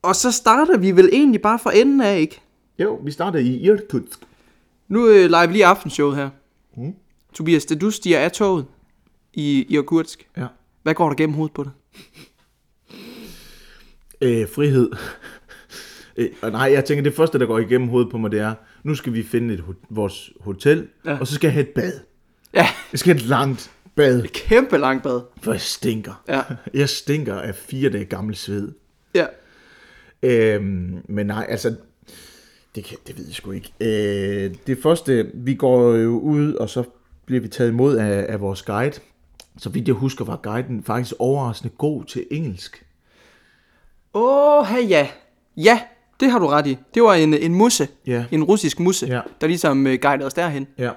og 0.02 0.16
så 0.16 0.32
starter 0.32 0.78
vi 0.78 0.90
vel 0.90 1.08
egentlig 1.12 1.42
bare 1.42 1.58
fra 1.58 1.76
enden 1.76 2.00
af, 2.00 2.18
ikke? 2.20 2.40
Jo, 2.78 2.94
vi 3.04 3.10
starter 3.10 3.38
i 3.38 3.56
Irkutsk. 3.56 4.18
Nu 4.88 5.08
øh, 5.08 5.30
leger 5.30 5.46
vi 5.46 5.52
lige 5.52 5.66
aftenshowet 5.66 6.16
her. 6.16 6.30
Mm. 6.76 6.94
Tobias, 7.34 7.64
da 7.64 7.74
du 7.74 7.90
stiger 7.90 8.18
af 8.18 8.32
toget 8.32 8.66
i 9.32 9.66
Irkutsk, 9.68 10.28
Ja. 10.36 10.46
hvad 10.82 10.94
går 10.94 11.08
der 11.08 11.16
gennem 11.16 11.34
hovedet 11.34 11.54
på 11.54 11.62
dig? 11.64 11.72
Øh, 14.20 14.48
frihed. 14.54 14.90
øh, 16.16 16.28
nej, 16.42 16.72
jeg 16.72 16.84
tænker, 16.84 17.02
det 17.02 17.14
første, 17.14 17.38
der 17.38 17.46
går 17.46 17.58
igennem 17.58 17.88
hovedet 17.88 18.10
på 18.10 18.18
mig, 18.18 18.30
det 18.30 18.40
er, 18.40 18.54
nu 18.82 18.94
skal 18.94 19.12
vi 19.14 19.22
finde 19.22 19.54
et, 19.54 19.64
vores 19.90 20.30
hotel, 20.40 20.88
Ja. 21.04 21.18
og 21.18 21.26
så 21.26 21.34
skal 21.34 21.48
jeg 21.48 21.52
have 21.54 21.62
et 21.68 21.74
bad. 21.74 21.92
Ja, 22.54 22.66
Jeg 22.92 22.98
skal 22.98 23.12
have 23.14 23.22
et 23.22 23.28
langt 23.28 23.70
bad, 23.94 24.22
kæmpe 24.22 24.78
langt 24.78 25.02
bad. 25.02 25.20
for 25.42 25.52
jeg 25.52 25.60
stinker. 25.60 26.22
Ja. 26.28 26.42
Jeg 26.80 26.88
stinker 26.88 27.34
af 27.34 27.54
fire 27.54 27.90
dage 27.90 28.04
gammel 28.04 28.36
sved. 28.36 28.72
Ja. 29.14 29.26
Øhm, 30.22 30.98
men 31.08 31.26
nej, 31.26 31.46
altså, 31.48 31.76
det, 32.74 32.84
kan, 32.84 32.96
det 33.06 33.18
ved 33.18 33.24
jeg 33.26 33.34
sgu 33.34 33.50
ikke. 33.50 33.72
Øh, 33.80 34.54
det 34.66 34.78
første, 34.82 35.30
vi 35.34 35.54
går 35.54 35.94
jo 35.94 36.18
ud, 36.18 36.54
og 36.54 36.70
så 36.70 36.84
bliver 37.26 37.40
vi 37.40 37.48
taget 37.48 37.70
imod 37.70 37.96
af, 37.96 38.26
af 38.28 38.40
vores 38.40 38.62
guide. 38.62 39.00
Så 39.58 39.68
vidt 39.68 39.88
jeg 39.88 39.94
husker, 39.94 40.24
var 40.24 40.36
guiden 40.36 40.82
faktisk 40.84 41.14
overraskende 41.18 41.74
god 41.78 42.04
til 42.04 42.26
engelsk. 42.30 42.84
Åh, 44.14 44.58
oh, 44.74 44.90
ja. 44.90 45.08
Ja, 45.56 45.80
det 46.20 46.30
har 46.30 46.38
du 46.38 46.46
ret 46.46 46.66
i. 46.66 46.76
Det 46.94 47.02
var 47.02 47.14
en, 47.14 47.34
en 47.34 47.54
musse. 47.54 47.88
Ja. 48.06 48.24
En 48.30 48.44
russisk 48.44 48.80
musse, 48.80 49.06
Ja. 49.06 49.20
der 49.40 49.46
ligesom 49.46 49.86
øh, 49.86 49.98
guidede 50.02 50.26
os 50.26 50.34
derhen. 50.34 50.66
Ja. 50.78 50.90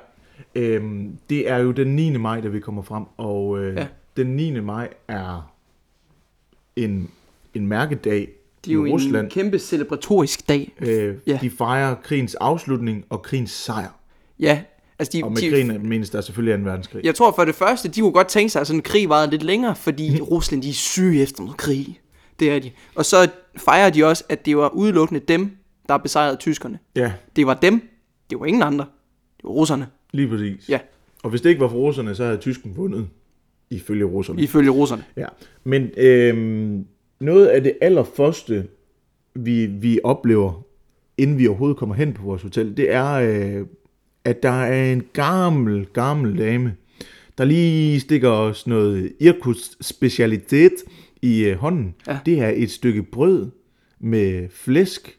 Øhm, 0.55 1.17
det 1.29 1.49
er 1.49 1.57
jo 1.57 1.71
den 1.71 1.95
9. 1.95 2.17
maj, 2.17 2.41
da 2.41 2.47
vi 2.47 2.59
kommer 2.59 2.81
frem, 2.81 3.03
og 3.17 3.59
øh, 3.59 3.75
Ja. 3.77 3.87
den 4.17 4.27
9. 4.27 4.59
maj 4.59 4.89
er 5.07 5.51
en, 6.75 7.09
en 7.53 7.67
mærkedag 7.67 8.27
Det 8.65 8.71
er 8.71 8.75
jo 8.75 8.85
i 8.85 8.91
Rusland. 8.91 9.25
en 9.25 9.29
kæmpe 9.31 9.59
celebratorisk 9.59 10.49
dag. 10.49 10.71
Øh, 10.81 10.87
Ja. 10.97 11.13
ja. 11.27 11.39
De 11.41 11.49
fejrer 11.49 11.95
krigens 11.95 12.35
afslutning 12.35 13.05
og 13.09 13.21
krigens 13.21 13.51
sejr. 13.51 13.89
Ja, 14.39 14.61
altså 14.99 15.17
de, 15.17 15.23
Og 15.23 15.31
med 15.31 15.41
de, 15.41 15.49
krigen 15.49 15.89
menes 15.89 16.09
der 16.09 16.21
selvfølgelig 16.21 16.57
2. 16.65 16.69
verdenskrig. 16.69 17.05
Jeg 17.05 17.15
tror 17.15 17.31
for 17.31 17.45
det 17.45 17.55
første, 17.55 17.89
de 17.89 18.01
kunne 18.01 18.11
godt 18.11 18.27
tænke 18.27 18.49
sig, 18.49 18.61
at 18.61 18.67
sådan 18.67 18.77
en 18.79 18.83
krig 18.83 19.09
varede 19.09 19.31
lidt 19.31 19.43
længere, 19.43 19.75
fordi 19.75 20.21
Rusland 20.21 20.61
de 20.61 20.69
er 20.69 20.73
syge 20.73 21.21
efter 21.21 21.43
noget 21.43 21.57
krig. 21.57 21.99
Det 22.39 22.51
er 22.51 22.59
de. 22.59 22.71
Og 22.95 23.05
så 23.05 23.29
fejrer 23.57 23.89
de 23.89 24.05
også, 24.05 24.23
at 24.29 24.45
det 24.45 24.57
var 24.57 24.69
udelukkende 24.69 25.19
dem, 25.27 25.51
der 25.89 25.97
besejrede 25.97 26.37
tyskerne. 26.37 26.79
Ja, 26.95 27.13
Det 27.35 27.47
var 27.47 27.53
dem. 27.53 27.81
Det 28.29 28.39
var 28.39 28.45
ingen 28.45 28.63
andre. 28.63 28.85
Det 29.37 29.43
var 29.43 29.49
russerne. 29.49 29.87
lige 30.11 30.27
præcis. 30.27 30.69
Ja, 30.69 30.79
Og 31.23 31.29
hvis 31.29 31.41
det 31.41 31.49
ikke 31.49 31.61
var 31.61 31.67
for 31.67 31.77
russerne, 31.77 32.15
så 32.15 32.23
havde 32.25 32.37
tysken 32.37 32.73
vundet, 32.77 33.07
ifølge 33.69 34.05
russerne. 34.05 34.41
ifølge 34.41 34.69
russerne. 34.69 35.03
Ja. 35.17 35.25
Men 35.63 35.89
øhm, 35.97 36.85
noget 37.19 37.45
af 37.47 37.63
det 37.63 37.73
allerførste, 37.81 38.67
vi, 39.35 39.65
vi 39.65 39.99
oplever, 40.03 40.61
inden 41.17 41.37
vi 41.37 41.47
overhovedet 41.47 41.77
kommer 41.77 41.95
hen 41.95 42.13
på 42.13 42.23
vores 42.23 42.41
hotel, 42.41 42.77
det 42.77 42.91
er, 42.91 43.11
øh, 43.13 43.65
at 44.25 44.43
der 44.43 44.49
er 44.63 44.93
en 44.93 45.03
gammel, 45.13 45.85
gammel 45.93 46.37
dame, 46.37 46.75
der 47.37 47.45
lige 47.45 47.99
stikker 47.99 48.29
os 48.29 48.67
noget 48.67 49.11
Irkuts 49.19 49.77
specialitet 49.87 50.73
i 51.23 51.43
øh, 51.43 51.57
hånden. 51.57 51.95
Ja. 52.07 52.17
Det 52.25 52.39
er 52.39 52.51
et 52.55 52.71
stykke 52.71 53.03
brød 53.03 53.49
med 53.99 54.47
flæsk 54.51 55.17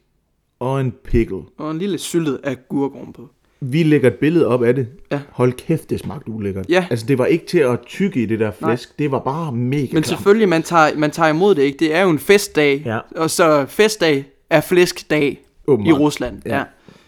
og 0.59 0.81
en 0.81 0.93
pickle. 1.05 1.41
Og 1.59 1.71
en 1.71 1.79
lille 1.79 1.99
syltet 1.99 2.41
af 2.45 2.57
gurkorn 2.69 3.13
på. 3.13 3.29
Vi 3.61 3.83
lægger 3.83 4.09
et 4.11 4.15
billede 4.15 4.47
op 4.47 4.63
af 4.63 4.75
det. 4.75 4.87
Ja. 5.13 5.21
Hold 5.31 5.53
kæft, 5.53 5.91
det 5.91 6.01
smagte 6.01 6.31
ulækkert. 6.31 6.67
Ja. 6.69 6.87
Altså, 6.91 7.07
det 7.07 7.19
var 7.19 7.27
ikke 7.27 7.47
til 7.47 7.59
at 7.59 7.81
tykke 7.87 8.23
i 8.23 8.27
det 8.27 8.41
der 8.41 8.51
flæsk. 8.51 8.89
Nej. 8.89 8.95
Det 8.99 9.11
var 9.11 9.19
bare 9.19 9.53
mega 9.53 9.81
Men 9.81 9.89
klamt. 9.91 10.07
selvfølgelig, 10.07 10.49
man 10.49 10.63
tager, 10.63 10.97
man 10.99 11.11
tager 11.11 11.29
imod 11.31 11.55
det 11.55 11.63
ikke. 11.63 11.79
Det 11.79 11.95
er 11.95 12.03
jo 12.03 12.11
en 12.11 12.19
festdag. 12.19 12.83
Ja. 12.85 12.99
Og 13.17 13.31
så 13.31 13.67
festdag 13.69 14.25
er 14.51 14.61
flæskdag 14.61 15.31
i 15.33 15.39
Åbenbart. 15.67 16.01
Rusland. 16.01 16.43
Ja. 16.47 16.57
Ja. 16.59 16.65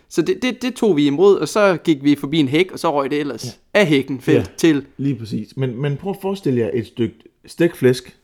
Så 0.08 0.22
det, 0.22 0.38
det, 0.42 0.62
det 0.62 0.74
tog 0.74 0.96
vi 0.96 1.06
imod, 1.06 1.36
og 1.36 1.48
så 1.48 1.76
gik 1.84 2.04
vi 2.04 2.14
forbi 2.16 2.38
en 2.38 2.48
hæk, 2.48 2.72
og 2.72 2.78
så 2.78 2.92
røg 2.92 3.10
det 3.10 3.20
ellers 3.20 3.44
ja. 3.74 3.80
af 3.80 3.86
hækken 3.86 4.20
felt 4.20 4.38
Ja. 4.38 4.44
til. 4.56 4.84
Lige 4.96 5.14
præcis. 5.14 5.56
Men, 5.56 5.82
men 5.82 5.96
prøv 5.96 6.10
at 6.10 6.16
forestille 6.22 6.60
jer 6.60 6.70
et 6.74 6.86
stykke 6.86 7.14
stækflæsk. 7.46 8.16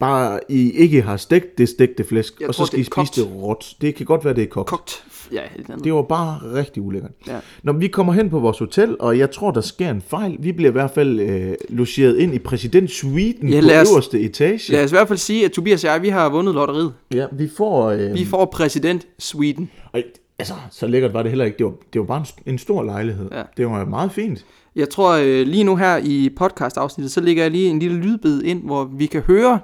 Bare 0.00 0.40
I 0.48 0.70
ikke 0.70 1.02
har 1.02 1.16
stegt 1.16 1.58
det 1.58 1.68
stegte 1.68 2.04
flæsk, 2.04 2.40
Jeg 2.40 2.48
og 2.48 2.54
tror, 2.54 2.64
så 2.64 2.66
skal 2.66 2.76
det 2.76 2.82
I 2.82 2.84
spise 2.84 2.94
kogt. 2.94 3.14
det 3.16 3.28
råt. 3.42 3.74
Det 3.80 3.94
kan 3.94 4.06
godt 4.06 4.24
være, 4.24 4.34
det 4.34 4.42
er 4.42 4.46
kogt. 4.48 4.68
Kogt. 4.68 5.04
Ja, 5.32 5.36
et 5.36 5.42
eller 5.54 5.70
andet. 5.70 5.84
Det 5.84 5.94
var 5.94 6.02
bare 6.02 6.38
rigtig 6.54 6.82
ulækkert. 6.82 7.10
Ja. 7.28 7.36
Når 7.62 7.72
vi 7.72 7.88
kommer 7.88 8.12
hen 8.12 8.30
på 8.30 8.38
vores 8.38 8.58
hotel, 8.58 8.96
og 9.00 9.18
jeg 9.18 9.30
tror, 9.30 9.50
der 9.50 9.60
sker 9.60 9.90
en 9.90 10.02
fejl. 10.08 10.36
Vi 10.40 10.52
bliver 10.52 10.70
i 10.70 10.72
hvert 10.72 10.90
fald 10.90 11.20
øh, 11.20 11.54
logeret 11.68 12.16
ind 12.18 12.34
i 12.34 12.38
præsidentsuiten 12.38 13.48
Ja, 13.48 13.54
ja, 13.54 13.60
lad 13.60 13.76
på 13.76 13.82
os- 13.82 13.90
øverste 13.90 14.20
etage. 14.20 14.72
Lad 14.72 14.84
os 14.84 14.90
i 14.90 14.94
hvert 14.94 15.08
fald 15.08 15.18
sige, 15.18 15.44
at 15.44 15.50
Tobias 15.52 15.84
og 15.84 15.90
jeg, 15.90 16.02
vi 16.02 16.08
har 16.08 16.28
vundet 16.28 16.54
lotteriet. 16.54 16.92
Ja, 17.14 17.26
vi 17.32 17.48
får... 17.56 17.90
Øh, 17.90 18.14
Vi 18.14 18.24
får 18.24 18.44
præsident 18.44 19.06
Sweden. 19.18 19.70
og, 19.92 20.00
altså, 20.38 20.54
så 20.70 20.86
lækkert 20.86 21.14
var 21.14 21.22
det 21.22 21.30
heller 21.30 21.44
ikke. 21.44 21.58
Det 21.58 21.66
var, 21.66 21.72
det 21.92 21.98
var 22.00 22.06
bare 22.06 22.24
en, 22.46 22.52
en 22.52 22.58
stor 22.58 22.82
lejlighed. 22.82 23.28
Ja. 23.32 23.42
Det 23.56 23.66
var 23.66 23.84
meget 23.84 24.12
fint. 24.12 24.44
Jeg 24.76 24.88
tror 24.90 25.12
øh, 25.12 25.46
lige 25.46 25.64
nu 25.64 25.76
her 25.76 25.96
i 25.96 26.30
podcast-afsnittet, 26.36 27.12
så 27.12 27.20
lægger 27.20 27.42
jeg 27.42 27.50
lige 27.50 27.68
en 27.68 27.78
lille 27.78 27.96
lydbid 27.96 28.42
ind, 28.42 28.62
hvor 28.62 28.84
vi 28.84 29.06
kan 29.06 29.20
høre 29.20 29.58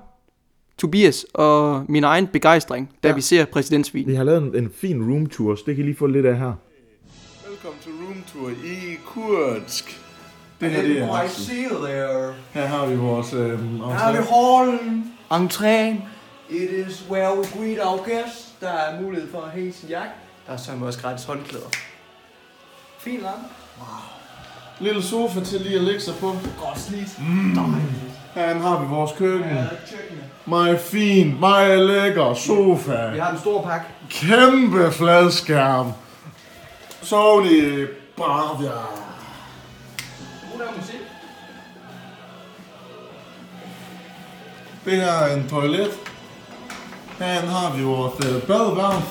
Tobias 0.78 1.26
og 1.34 1.84
min 1.88 2.04
egen 2.04 2.26
begejstring, 2.26 2.88
da 3.02 3.08
Ja. 3.08 3.08
ja. 3.08 3.14
vi 3.14 3.20
ser 3.20 3.44
præsidentsvin. 3.44 4.06
Vi 4.06 4.14
har 4.14 4.24
lavet 4.24 4.42
en, 4.42 4.56
en 4.64 4.72
fin 4.80 5.02
room 5.12 5.26
tour, 5.26 5.54
så 5.54 5.62
det 5.66 5.76
kan 5.76 5.84
I 5.84 5.86
lige 5.86 5.96
få 5.96 6.06
lidt 6.06 6.26
af 6.26 6.38
her. 6.38 6.52
Velkommen 7.48 7.80
til 7.82 7.92
roomtour 7.92 8.50
i 8.64 8.96
Kursk. 9.04 10.00
Det 10.60 10.70
her, 10.70 10.82
det 10.82 10.98
er 11.02 11.06
there. 11.86 12.34
Her 12.52 12.66
har 12.66 12.86
vi 12.86 12.96
vores 12.96 13.32
øh, 13.32 13.40
Her 13.40 13.84
er 13.84 14.22
entré. 14.22 14.34
hallen, 14.34 15.12
entréen. 15.32 16.02
It 16.50 16.86
is 16.88 17.06
where 17.10 17.38
we 17.38 17.44
greet 17.58 17.78
our 17.84 17.98
guests. 17.98 18.54
Der 18.60 18.68
er 18.68 19.02
mulighed 19.02 19.30
for 19.30 19.40
at 19.40 19.50
hænge 19.50 19.72
sin 19.72 19.88
jakke. 19.88 20.12
Der 20.46 20.52
er 20.52 20.56
så 20.56 20.72
også 20.82 21.00
gratis 21.00 21.24
håndklæder. 21.24 21.66
Fint 22.98 23.22
lampe. 23.22 23.44
Lille 24.80 25.02
sofa 25.02 25.40
til 25.44 25.60
lige 25.60 25.74
at 25.76 25.82
lægge 25.82 26.00
sig 26.00 26.14
på. 26.20 26.26
Godt 26.60 26.78
slidt. 26.80 27.08
Her 28.34 28.54
har 28.58 28.82
vi 28.82 28.88
vores 28.88 29.10
køkken. 29.18 29.48
Meget 30.46 30.80
fint, 30.80 31.40
meget 31.40 31.86
lækker 31.86 32.34
sofa. 32.34 33.10
Vi 33.12 33.18
har 33.18 33.30
den 33.30 33.40
store 33.40 33.62
pakke. 33.62 33.86
Kæmpe 34.10 34.92
fladskærm. 34.92 35.92
Sony 37.02 37.86
Bravia. 38.16 38.70
Nu 40.52 40.64
der 40.64 40.70
musik. 40.78 41.00
Det 44.84 44.92
her 44.92 45.12
er 45.12 45.36
en 45.36 45.48
toilet. 45.48 45.90
Her 47.18 47.40
har 47.40 47.76
vi 47.76 47.82
vores 47.82 48.26
øh, 48.26 48.42
badeværelse. 48.42 49.08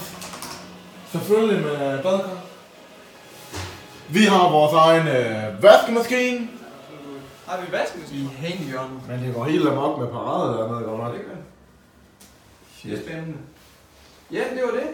Selvfølgelig 1.11 1.63
med 1.63 2.03
badekar. 2.03 2.29
Vi 4.09 4.23
har 4.23 4.49
vores 4.49 4.73
egen 4.73 5.07
øh, 5.07 5.63
vaskemaskine. 5.63 6.47
Har 7.47 7.65
vi 7.65 7.71
vaskemaskine 7.71 8.23
i 8.23 8.27
hænghjørnet? 8.27 8.99
Men 9.09 9.19
det 9.23 9.33
går 9.35 9.43
helt 9.45 9.67
amok 9.67 9.99
med 9.99 10.07
parade 10.07 10.57
dernede, 10.57 10.83
godt 10.83 10.97
nok. 11.01 11.15
Det 12.83 12.93
er 12.93 13.01
spændende. 13.01 13.37
Ja, 14.31 14.39
det 14.55 14.61
var 14.63 14.79
det. 14.79 14.87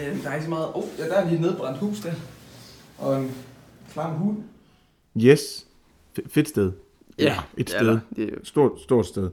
Øh, 0.00 0.22
der 0.22 0.30
er 0.30 0.34
ikke 0.34 0.44
så 0.44 0.50
meget... 0.50 0.68
Oh, 0.74 0.84
ja, 0.98 1.04
der 1.08 1.14
er 1.14 1.24
lige 1.24 1.34
et 1.34 1.40
nedbrændt 1.40 1.78
hus 1.78 2.00
der. 2.00 2.12
Og 2.98 3.18
en 3.20 3.30
klam 3.92 4.10
hund. 4.10 4.36
Yes. 5.20 5.66
F- 6.18 6.28
fedt 6.28 6.48
sted. 6.48 6.72
Ja, 7.18 7.34
et 7.56 7.68
det 7.68 7.74
er 7.74 7.78
sted. 7.78 7.86
der. 7.88 7.98
Det 8.16 8.24
er 8.24 8.28
jo- 8.32 8.44
Stort, 8.44 8.72
stort 8.80 9.06
sted. 9.06 9.30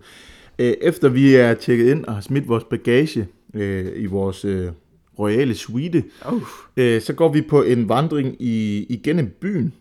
Øh, 0.60 0.74
Efter 0.82 1.10
vi 1.10 1.36
er 1.36 1.54
tjekket 1.54 1.92
ind 1.92 2.06
og 2.06 2.14
har 2.14 2.22
smidt 2.22 2.48
vores 2.48 2.64
bagage 2.64 3.28
øh, 3.54 4.02
i 4.02 4.06
vores 4.06 4.46
øh, 4.46 4.72
royale 5.20 5.56
suite, 5.56 6.04
Uh. 6.32 6.42
øh, 6.78 7.02
så 7.02 7.14
går 7.14 7.30
vi 7.32 7.42
på 7.42 7.62
en 7.64 7.90
vandring 7.90 8.36
i, 8.42 8.86
igennem 8.90 9.38
byen. 9.42 9.74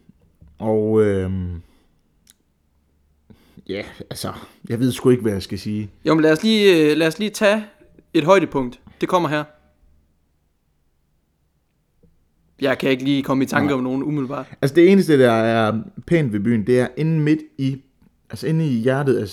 Og 0.58 1.02
øh, 1.02 1.30
ja, 3.68 3.82
altså, 4.10 4.32
jeg 4.68 4.80
ved 4.80 4.92
sgu 4.92 5.10
ikke, 5.10 5.22
hvad 5.22 5.32
jeg 5.32 5.42
skal 5.42 5.58
sige. 5.58 5.90
Jo, 6.04 6.14
men 6.14 6.22
lad 6.22 6.32
os, 6.32 6.42
lige, 6.42 6.90
øh, 6.90 6.96
lad 6.96 7.06
os 7.06 7.18
lige 7.18 7.30
tage 7.30 7.64
et 8.14 8.24
højdepunkt. 8.24 8.80
Det 9.00 9.08
kommer 9.08 9.28
her. 9.28 9.44
Jeg 12.60 12.78
kan 12.78 12.90
ikke 12.90 13.04
lige 13.04 13.22
komme 13.22 13.44
i 13.44 13.46
tanke 13.46 13.74
om 13.74 13.80
nogen 13.80 14.02
umiddelbart. 14.02 14.46
Altså 14.62 14.74
det 14.74 14.92
eneste, 14.92 15.18
der 15.18 15.32
er 15.32 15.80
pænt 16.06 16.32
ved 16.32 16.40
byen, 16.40 16.66
det 16.66 16.80
er 16.80 16.88
inde 16.96 17.20
midt 17.20 17.40
i, 17.58 17.82
altså 18.30 18.46
inde 18.46 18.66
i 18.66 18.80
hjertet 18.80 19.16
af, 19.16 19.28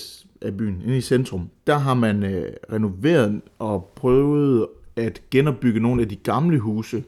af 0.46 0.56
byen, 0.56 0.82
inde 0.84 0.96
i 0.96 1.00
centrum, 1.00 1.50
der 1.66 1.78
har 1.78 1.94
man 1.94 2.22
øh, 2.22 2.52
renoveret 2.72 3.40
og 3.58 3.92
prøvet 3.96 4.66
at 4.96 5.22
genopbygge 5.30 5.80
nogle 5.80 6.02
af 6.02 6.08
de 6.08 6.16
gamle 6.16 6.58
huse. 6.58 7.04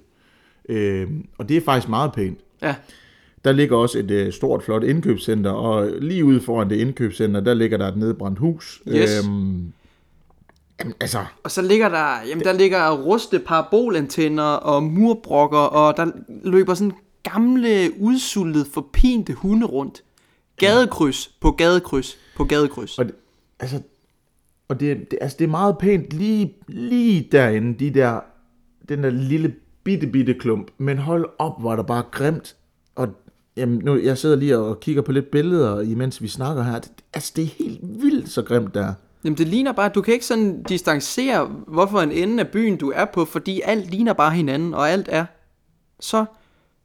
Øh, 0.69 1.09
og 1.39 1.49
det 1.49 1.57
er 1.57 1.61
faktisk 1.61 1.89
meget 1.89 2.13
pænt. 2.13 2.39
Ja, 2.63 2.75
Der 3.45 3.53
ligger 3.53 3.77
også 3.77 3.99
et 3.99 4.11
øh, 4.11 4.33
stort, 4.33 4.63
flot 4.63 4.85
indkøbscenter, 4.85 5.51
og 5.51 5.91
lige 6.01 6.25
ude 6.25 6.41
foran 6.41 6.71
det 6.71 6.77
indkøbscenter, 6.77 7.41
der 7.41 7.55
ligger 7.55 7.79
der 7.79 7.89
et 7.89 7.97
nedbrændt 7.97 8.39
hus. 8.39 8.83
Yes. 8.89 9.25
Øhm, 9.25 9.73
jamen, 10.81 10.95
altså, 11.01 11.25
og 11.43 11.51
så 11.51 11.63
ligger 11.63 11.89
der, 11.89 12.29
jamen, 12.29 12.45
der 12.45 12.53
ligger 12.53 12.91
ruste 12.91 13.39
parabolantenner 13.39 14.43
og 14.43 14.83
murbrokker, 14.83 15.59
og 15.59 15.97
der 15.97 16.11
løber 16.45 16.75
sådan 16.75 16.93
gamle, 17.23 17.91
udsultede, 18.01 18.65
forpinte 18.73 19.33
hunde 19.33 19.67
rundt. 19.67 20.03
Gadekryds 20.57 21.31
på 21.41 21.51
gadekryds 21.51 22.19
på 22.37 22.45
gadekryds. 22.45 22.99
Og 22.99 23.05
det, 23.05 23.15
altså, 23.61 23.81
og 24.69 24.81
det, 24.81 25.11
det, 25.11 25.19
altså, 25.21 25.37
det 25.39 25.45
er 25.45 25.49
meget 25.49 25.79
pænt 25.79 26.13
lige, 26.13 26.55
lige 26.69 27.29
derinde, 27.33 27.79
de 27.79 27.91
der, 27.95 28.21
den 28.89 29.03
der 29.03 29.11
lille 29.11 29.55
bitte, 29.85 30.07
bitte 30.07 30.35
klump. 30.35 30.71
Men 30.79 30.99
hold 30.99 31.27
op, 31.39 31.61
hvor 31.61 31.73
er 31.73 31.77
der 31.77 31.83
bare 31.83 32.03
grimt. 32.11 32.57
Og 32.95 33.09
jamen, 33.59 33.81
nu, 33.85 33.97
jeg 33.97 34.19
sidder 34.19 34.37
lige 34.37 34.59
og 34.59 34.81
kigger 34.81 35.03
på 35.03 35.13
lidt 35.13 35.31
billeder, 35.31 35.81
imens 35.81 36.23
vi 36.23 36.29
snakker 36.29 36.63
her. 36.63 36.79
Det, 36.79 36.91
altså, 37.15 37.33
det 37.37 37.45
er 37.45 37.65
helt 37.65 37.81
vildt 37.83 38.31
så 38.31 38.43
grimt 38.43 38.75
der. 38.75 38.93
Jamen 39.25 39.39
det 39.39 39.49
ligner 39.49 39.73
bare, 39.73 39.89
du 39.89 40.03
kan 40.03 40.15
ikke 40.15 40.27
sådan 40.27 40.63
distancere, 40.63 41.51
hvorfor 41.67 42.01
en 42.01 42.13
ende 42.13 42.41
af 42.41 42.49
byen 42.49 42.77
du 42.77 42.93
er 42.95 43.05
på, 43.05 43.25
fordi 43.25 43.61
alt 43.65 43.91
ligner 43.91 44.13
bare 44.13 44.31
hinanden, 44.31 44.75
og 44.75 44.91
alt 44.91 45.09
er 45.11 45.25
så 46.01 46.25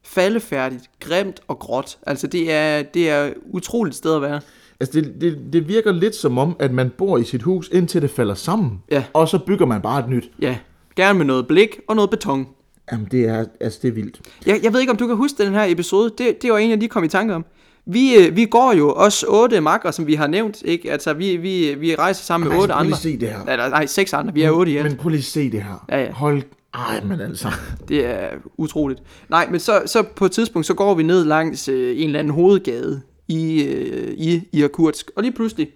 faldefærdigt, 0.03 0.89
grimt 0.99 1.39
og 1.47 1.59
gråt. 1.59 1.97
Altså 2.07 2.27
det 2.27 2.51
er, 2.51 2.81
det 2.81 3.09
er 3.09 3.33
utroligt 3.45 3.95
sted 3.95 4.15
at 4.15 4.21
være. 4.21 4.41
Altså, 4.79 5.01
det, 5.01 5.21
det, 5.21 5.53
det 5.53 5.67
virker 5.67 5.91
lidt 5.91 6.15
som 6.15 6.37
om, 6.37 6.55
at 6.59 6.71
man 6.71 6.89
bor 6.89 7.17
i 7.17 7.23
sit 7.23 7.41
hus, 7.41 7.69
indtil 7.71 8.01
det 8.01 8.09
falder 8.09 8.33
sammen. 8.33 8.81
Ja. 8.91 9.03
Og 9.13 9.27
så 9.27 9.39
bygger 9.45 9.65
man 9.65 9.81
bare 9.81 9.99
et 9.99 10.09
nyt. 10.09 10.31
Ja, 10.41 10.57
gerne 10.95 11.17
med 11.17 11.25
noget 11.25 11.47
blik 11.47 11.79
og 11.87 11.95
noget 11.95 12.09
beton. 12.09 12.47
Jamen, 12.91 13.07
det 13.11 13.25
er, 13.25 13.45
altså, 13.59 13.79
det 13.81 13.87
er 13.87 13.91
vildt. 13.91 14.21
Jeg, 14.45 14.59
jeg 14.63 14.73
ved 14.73 14.79
ikke, 14.79 14.91
om 14.91 14.97
du 14.97 15.07
kan 15.07 15.15
huske 15.15 15.43
den 15.43 15.53
her 15.53 15.65
episode. 15.67 16.11
Det, 16.17 16.41
det 16.41 16.51
var 16.51 16.57
en, 16.57 16.69
jeg 16.69 16.77
lige 16.77 16.89
kom 16.89 17.03
i 17.03 17.07
tanke 17.07 17.33
om. 17.35 17.45
Vi, 17.85 18.15
øh, 18.15 18.35
vi 18.35 18.45
går 18.45 18.73
jo 18.73 18.93
også 18.93 19.25
otte 19.29 19.61
makker, 19.61 19.91
som 19.91 20.07
vi 20.07 20.15
har 20.15 20.27
nævnt. 20.27 20.61
Ikke? 20.65 20.91
Altså, 20.91 21.13
vi, 21.13 21.37
vi, 21.37 21.75
vi 21.79 21.95
rejser 21.95 22.23
sammen 22.23 22.49
med 22.49 22.57
otte 22.57 22.73
prøv 22.73 22.83
lige 22.83 22.87
andre. 22.87 22.97
se 22.97 23.17
det 23.17 23.29
her. 23.29 23.45
Eller, 23.45 23.69
nej, 23.69 23.85
seks 23.85 24.13
andre. 24.13 24.33
Vi 24.33 24.41
er 24.41 24.51
otte 24.51 24.71
i 24.71 24.77
alt. 24.77 24.87
Men 24.87 24.97
prøv 24.97 25.09
lige 25.09 25.21
se 25.21 25.51
det 25.51 25.63
her. 25.63 25.85
Ja, 25.89 26.01
ja. 26.03 26.11
Hold... 26.11 26.43
Ej, 26.73 27.01
men 27.03 27.21
altså... 27.21 27.47
Det 27.87 28.05
er 28.05 28.27
utroligt. 28.57 29.01
Nej, 29.29 29.47
men 29.51 29.59
så, 29.59 29.81
så 29.85 30.03
på 30.15 30.25
et 30.25 30.31
tidspunkt, 30.31 30.65
så 30.65 30.73
går 30.73 30.93
vi 30.93 31.03
ned 31.03 31.25
langs 31.25 31.67
øh, 31.67 31.97
en 31.97 32.05
eller 32.05 32.19
anden 32.19 32.33
hovedgade 32.33 33.01
i, 33.27 33.63
øh, 33.63 34.13
i 34.17 34.41
Irkutsk. 34.53 35.11
Og 35.15 35.23
lige 35.23 35.33
pludselig, 35.33 35.69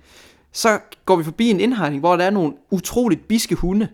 så 0.54 0.80
går 1.06 1.16
vi 1.16 1.24
forbi 1.24 1.50
en 1.50 1.60
indhegning, 1.60 2.00
hvor 2.00 2.16
der 2.16 2.24
er 2.24 2.30
nogle 2.30 2.54
utroligt 2.72 3.28
biske 3.28 3.56
hunde. 3.56 3.88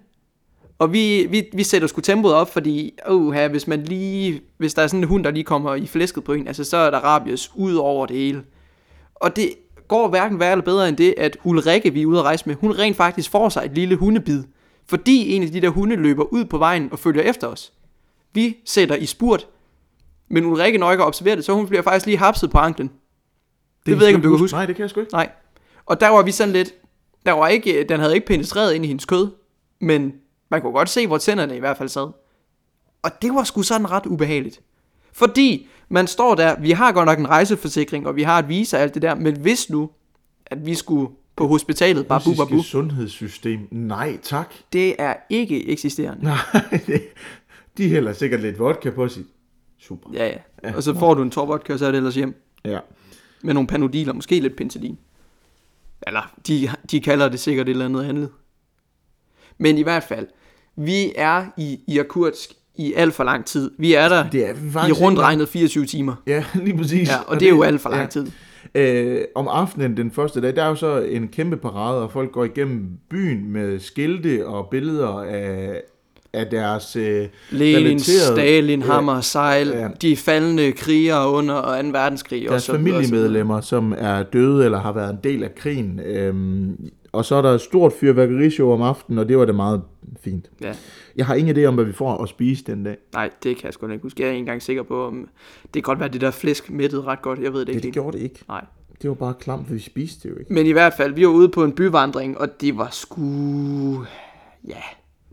Og 0.83 0.93
vi, 0.93 1.27
vi, 1.29 1.49
vi 1.53 1.63
sætter 1.63 1.87
sgu 1.87 2.01
tempoet 2.01 2.33
op, 2.33 2.53
fordi 2.53 2.93
uh, 3.09 3.45
hvis, 3.45 3.67
man 3.67 3.83
lige, 3.83 4.41
hvis 4.57 4.73
der 4.73 4.81
er 4.81 4.87
sådan 4.87 4.99
en 4.99 5.07
hund, 5.07 5.23
der 5.23 5.31
lige 5.31 5.43
kommer 5.43 5.75
i 5.75 5.87
flæsket 5.87 6.23
på 6.23 6.33
en, 6.33 6.47
altså, 6.47 6.63
så 6.63 6.77
er 6.77 6.89
der 6.89 6.99
rabies 6.99 7.51
ud 7.55 7.75
over 7.75 8.05
det 8.05 8.17
hele. 8.17 8.43
Og 9.15 9.35
det 9.35 9.49
går 9.87 10.07
hverken 10.07 10.39
værre 10.39 10.51
eller 10.51 10.65
bedre 10.65 10.89
end 10.89 10.97
det, 10.97 11.13
at 11.17 11.37
Ulrikke, 11.43 11.93
vi 11.93 12.01
er 12.01 12.05
ude 12.05 12.19
at 12.19 12.25
rejse 12.25 12.43
med, 12.45 12.55
hun 12.55 12.71
rent 12.71 12.97
faktisk 12.97 13.31
får 13.31 13.49
sig 13.49 13.65
et 13.65 13.71
lille 13.71 13.95
hundebid. 13.95 14.43
Fordi 14.87 15.33
en 15.35 15.43
af 15.43 15.51
de 15.51 15.61
der 15.61 15.69
hunde 15.69 15.95
løber 15.95 16.23
ud 16.23 16.45
på 16.45 16.57
vejen 16.57 16.89
og 16.91 16.99
følger 16.99 17.21
efter 17.21 17.47
os. 17.47 17.73
Vi 18.33 18.57
sætter 18.65 18.95
i 18.95 19.05
spurt, 19.05 19.47
men 20.29 20.45
Ulrikke 20.45 20.77
når 20.77 20.91
ikke 20.91 21.03
at 21.03 21.07
observere 21.07 21.35
det, 21.35 21.45
så 21.45 21.53
hun 21.53 21.67
bliver 21.67 21.81
faktisk 21.81 22.05
lige 22.05 22.17
hapset 22.17 22.51
på 22.51 22.57
anklen. 22.57 22.87
Det, 22.87 22.95
det 23.85 23.93
ved 23.93 24.01
jeg 24.01 24.07
ikke, 24.07 24.17
om 24.17 24.21
du 24.21 24.29
kan 24.29 24.39
huske. 24.39 24.55
Nej, 24.55 24.65
det 24.65 24.75
kan 24.75 24.81
jeg 24.81 24.89
sgu 24.89 24.99
ikke. 24.99 25.13
Nej. 25.13 25.29
Og 25.85 25.99
der 25.99 26.09
var 26.09 26.21
vi 26.23 26.31
sådan 26.31 26.53
lidt, 26.53 26.73
der 27.25 27.31
var 27.31 27.47
ikke, 27.47 27.85
den 27.89 27.99
havde 27.99 28.15
ikke 28.15 28.27
penetreret 28.27 28.73
ind 28.73 28.85
i 28.85 28.87
hendes 28.87 29.05
kød, 29.05 29.27
men 29.81 30.13
man 30.53 30.61
kunne 30.61 30.73
godt 30.73 30.89
se, 30.89 31.07
hvor 31.07 31.17
tænderne 31.17 31.55
i 31.55 31.59
hvert 31.59 31.77
fald 31.77 31.89
sad. 31.89 32.11
Og 33.01 33.11
det 33.21 33.33
var 33.33 33.43
sgu 33.43 33.61
sådan 33.61 33.91
ret 33.91 34.05
ubehageligt. 34.05 34.61
Fordi 35.11 35.67
man 35.89 36.07
står 36.07 36.35
der, 36.35 36.59
vi 36.59 36.71
har 36.71 36.91
godt 36.91 37.05
nok 37.05 37.19
en 37.19 37.29
rejseforsikring, 37.29 38.07
og 38.07 38.15
vi 38.15 38.23
har 38.23 38.39
et 38.39 38.49
visa 38.49 38.77
og 38.77 38.83
alt 38.83 38.93
det 38.93 39.01
der, 39.01 39.15
men 39.15 39.37
hvis 39.37 39.69
nu, 39.69 39.89
at 40.45 40.65
vi 40.65 40.75
skulle 40.75 41.13
på 41.35 41.47
hospitalet, 41.47 42.07
bare 42.07 42.21
bu, 42.25 42.35
bare 42.37 42.47
bu, 42.47 42.55
Russiske 42.55 42.71
sundhedssystem. 42.71 43.67
Nej, 43.71 44.17
tak. 44.23 44.53
det 44.73 44.95
er 44.99 45.15
ikke 45.29 45.69
eksisterende. 45.69 46.23
Nej, 46.23 46.37
det, 46.87 47.01
de 47.77 47.89
hælder 47.89 48.13
sikkert 48.13 48.41
lidt 48.41 48.59
vodka 48.59 48.89
på 48.89 49.07
sit. 49.07 49.25
Super. 49.79 50.09
Ja, 50.13 50.27
ja. 50.63 50.75
Og 50.75 50.83
så 50.83 50.93
får 50.93 51.13
du 51.13 51.21
en 51.21 51.31
top 51.31 51.47
vodka, 51.47 51.73
og 51.73 51.79
så 51.79 51.85
er 51.85 51.91
det 51.91 51.97
ellers 51.97 52.15
hjem. 52.15 52.41
Ja. 52.65 52.79
Med 53.43 53.53
nogle 53.53 53.67
panodiler, 53.67 54.13
måske 54.13 54.39
lidt 54.39 54.55
penicillin. 54.55 54.99
Eller, 56.07 56.33
de, 56.47 56.69
de 56.91 57.01
kalder 57.01 57.29
det 57.29 57.39
sikkert 57.39 57.67
et 57.67 57.71
eller 57.71 57.85
andet 57.85 58.03
andet. 58.03 58.29
Men 59.57 59.77
i 59.77 59.81
hvert 59.81 60.03
fald, 60.03 60.27
vi 60.77 61.11
er 61.15 61.45
i 61.57 61.79
Irkutsk 61.87 62.53
i 62.75 62.93
alt 62.93 63.13
for 63.13 63.23
lang 63.23 63.45
tid. 63.45 63.71
Vi 63.77 63.93
er 63.93 64.09
der 64.09 64.29
Det 64.29 64.47
er 64.47 64.87
i 64.87 64.91
rundt 64.91 65.19
regnet 65.19 65.49
24 65.49 65.85
timer. 65.85 66.15
Ja, 66.27 66.43
lige 66.65 66.77
præcis. 66.77 67.09
Ja, 67.09 67.15
og 67.27 67.39
det 67.39 67.45
er 67.45 67.49
jo 67.49 67.63
alt 67.63 67.81
for 67.81 67.89
lang 67.89 68.01
ja. 68.01 68.07
tid. 68.07 68.27
Øh, 68.75 69.21
om 69.35 69.47
aftenen 69.47 69.97
den 69.97 70.11
første 70.11 70.41
dag, 70.41 70.55
der 70.55 70.63
er 70.63 70.67
jo 70.67 70.75
så 70.75 71.01
en 71.01 71.27
kæmpe 71.27 71.57
parade, 71.57 72.01
og 72.01 72.11
folk 72.11 72.31
går 72.31 72.43
igennem 72.45 72.87
byen 73.09 73.51
med 73.51 73.79
skilte 73.79 74.47
og 74.47 74.67
billeder 74.71 75.07
af, 75.23 75.81
af 76.33 76.47
deres 76.47 76.95
øh, 76.95 77.27
Lenin, 77.49 77.99
Stalin, 77.99 78.81
Hammer, 78.81 79.21
Sejl, 79.21 79.67
Ja. 79.67 79.79
ja. 79.79 79.87
de 80.01 80.15
faldende 80.17 80.71
krigere 80.71 81.29
under 81.29 81.81
2. 81.81 81.87
verdenskrig. 81.91 82.49
og 82.49 82.51
deres 82.51 82.63
så 82.63 82.77
videre, 82.77 82.97
og 82.97 83.03
så 83.03 83.09
familiemedlemmer, 83.09 83.61
som 83.61 83.93
er 83.97 84.23
døde 84.23 84.65
eller 84.65 84.79
har 84.79 84.91
været 84.91 85.09
en 85.09 85.19
del 85.23 85.43
af 85.43 85.55
krigen. 85.55 85.99
Øhm, 86.05 86.75
og 87.13 87.25
så 87.25 87.35
er 87.35 87.41
der 87.41 87.51
et 87.51 87.61
stort 87.61 87.93
fyrværkerishow 87.93 88.71
om 88.71 88.81
aftenen, 88.81 89.19
og 89.19 89.29
det 89.29 89.37
var 89.37 89.45
det 89.45 89.55
meget 89.55 89.81
fint. 90.21 90.49
Ja. 90.61 90.73
Jeg 91.15 91.25
har 91.25 91.35
ingen 91.35 91.57
idé 91.57 91.65
om, 91.65 91.73
hvad 91.75 91.85
vi 91.85 91.91
får 91.93 92.23
at 92.23 92.29
spise 92.29 92.63
den 92.63 92.83
dag. 92.83 92.97
Nej, 93.13 93.29
det 93.43 93.55
kan 93.57 93.65
jeg 93.65 93.73
sgu 93.73 93.87
ikke 93.87 94.03
huske. 94.03 94.21
Jeg 94.21 94.27
er 94.27 94.31
ikke 94.31 94.39
engang 94.39 94.61
sikker 94.61 94.83
på, 94.83 95.07
om 95.07 95.29
det 95.63 95.73
kan 95.73 95.81
godt 95.81 95.99
være, 95.99 96.07
at 96.07 96.13
det 96.13 96.21
der 96.21 96.31
flæsk 96.31 96.69
mættede 96.69 97.01
ret 97.01 97.21
godt. 97.21 97.39
Jeg 97.39 97.53
ved 97.53 97.59
det 97.59 97.67
Det, 97.67 97.73
ikke. 97.73 97.77
det 97.77 97.85
helt. 97.85 97.93
gjorde 97.93 98.17
det 98.17 98.23
ikke. 98.23 98.39
Nej. 98.47 98.65
Det 99.01 99.09
var 99.09 99.15
bare 99.15 99.33
klamt, 99.39 99.67
for 99.67 99.73
vi 99.73 99.79
spiste 99.79 100.27
det 100.29 100.35
jo 100.35 100.39
ikke. 100.39 100.53
Men 100.53 100.65
i 100.65 100.71
hvert 100.71 100.93
fald, 100.97 101.13
vi 101.13 101.25
var 101.25 101.31
ude 101.31 101.49
på 101.49 101.63
en 101.63 101.71
byvandring, 101.71 102.37
og 102.37 102.61
det 102.61 102.77
var 102.77 102.87
sgu... 102.91 104.05
Ja, 104.67 104.81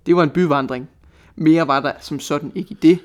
det 0.07 0.17
var 0.17 0.23
en 0.23 0.31
byvandring. 0.31 0.89
Mere 1.37 1.69
var 1.69 1.81
der 1.81 1.93
som 2.01 2.21
sådan 2.21 2.53
ikke 2.55 2.71
i 2.71 2.79
det. 2.83 2.99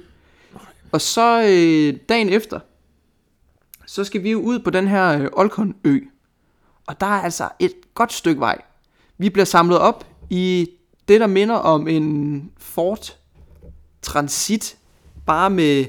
Og 0.91 1.01
så 1.01 1.41
øh, 1.41 1.99
dagen 2.09 2.29
efter, 2.29 2.59
så 3.85 4.03
skal 4.03 4.23
vi 4.23 4.31
jo 4.31 4.39
ud 4.41 4.59
på 4.59 4.69
den 4.69 4.87
her 4.87 5.21
øh, 5.21 5.27
Olkon-ø. 5.33 5.99
Og 6.87 7.01
der 7.01 7.05
er 7.07 7.21
altså 7.21 7.49
et 7.59 7.71
godt 7.95 8.13
stykke 8.13 8.39
vej. 8.39 8.61
Vi 9.17 9.29
bliver 9.29 9.45
samlet 9.45 9.79
op 9.79 10.05
i 10.29 10.69
det, 11.07 11.21
der 11.21 11.27
minder 11.27 11.55
om 11.55 11.87
en 11.87 12.43
Ford 12.57 13.15
Transit, 14.01 14.77
bare 15.25 15.49
med 15.49 15.85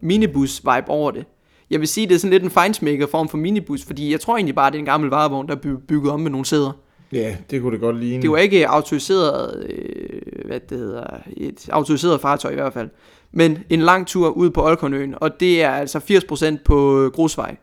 minibus-vibe 0.00 0.88
over 0.88 1.10
det. 1.10 1.24
Jeg 1.70 1.80
vil 1.80 1.88
sige, 1.88 2.08
det 2.08 2.14
er 2.14 2.18
sådan 2.18 2.30
lidt 2.30 2.42
en 2.42 2.50
fejnsmækker 2.50 3.06
form 3.06 3.28
for 3.28 3.38
minibus, 3.38 3.84
fordi 3.84 4.12
jeg 4.12 4.20
tror 4.20 4.36
egentlig 4.36 4.54
bare, 4.54 4.70
det 4.70 4.74
er 4.76 4.78
en 4.78 4.84
gammel 4.84 5.10
varevogn, 5.10 5.48
der 5.48 5.54
er 5.54 5.58
by- 5.60 5.76
bygget 5.88 6.12
om 6.12 6.20
med 6.20 6.30
nogle 6.30 6.46
sæder. 6.46 6.72
Ja, 7.12 7.36
det 7.50 7.60
kunne 7.62 7.72
det 7.72 7.80
godt 7.80 7.96
ligne. 8.00 8.22
Det 8.22 8.30
var 8.30 8.36
ikke 8.36 8.68
autoriseret, 8.68 9.66
øh, 9.68 10.46
hvad 10.46 10.60
det 10.60 10.78
hedder, 10.78 11.06
et 11.36 11.68
autoriseret 11.72 12.20
fartøj 12.20 12.50
i 12.50 12.54
hvert 12.54 12.72
fald. 12.72 12.90
Men 13.32 13.58
en 13.70 13.80
lang 13.80 14.06
tur 14.06 14.28
ud 14.28 14.50
på 14.50 14.66
Olkonøen, 14.66 15.14
og 15.20 15.40
det 15.40 15.62
er 15.62 15.70
altså 15.70 15.98
80% 15.98 16.62
på 16.64 17.10
grusvej. 17.14 17.56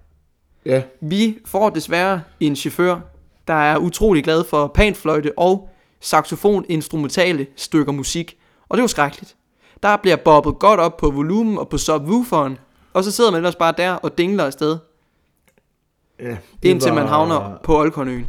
Ja, 0.65 0.82
Vi 1.01 1.38
får 1.45 1.69
desværre 1.69 2.21
en 2.39 2.55
chauffør, 2.55 2.99
der 3.49 3.55
er 3.55 3.77
utrolig 3.77 4.23
glad 4.23 4.43
for 4.43 4.67
panfløjte 4.67 5.31
og 5.38 5.69
saxofon 6.01 6.65
instrumentale 6.69 7.47
stykker 7.55 7.91
musik. 7.91 8.38
Og 8.69 8.77
det 8.77 8.81
var 8.81 8.88
skrækkeligt. 8.88 9.35
Der 9.83 9.97
bliver 9.97 10.15
bobbet 10.15 10.59
godt 10.59 10.79
op 10.79 10.97
på 10.97 11.12
volumen 11.12 11.57
og 11.57 11.69
på 11.69 11.77
subwooferen, 11.77 12.57
og 12.93 13.03
så 13.03 13.12
sidder 13.12 13.31
man 13.31 13.38
ellers 13.38 13.55
bare 13.55 13.73
der 13.77 13.91
og 13.91 14.17
dingler 14.17 14.45
afsted, 14.45 14.77
ja. 16.19 16.38
det 16.63 16.69
indtil 16.69 16.93
man 16.93 17.03
var- 17.03 17.09
havner 17.09 17.57
på 17.63 17.79
Olkonøen. 17.79 18.27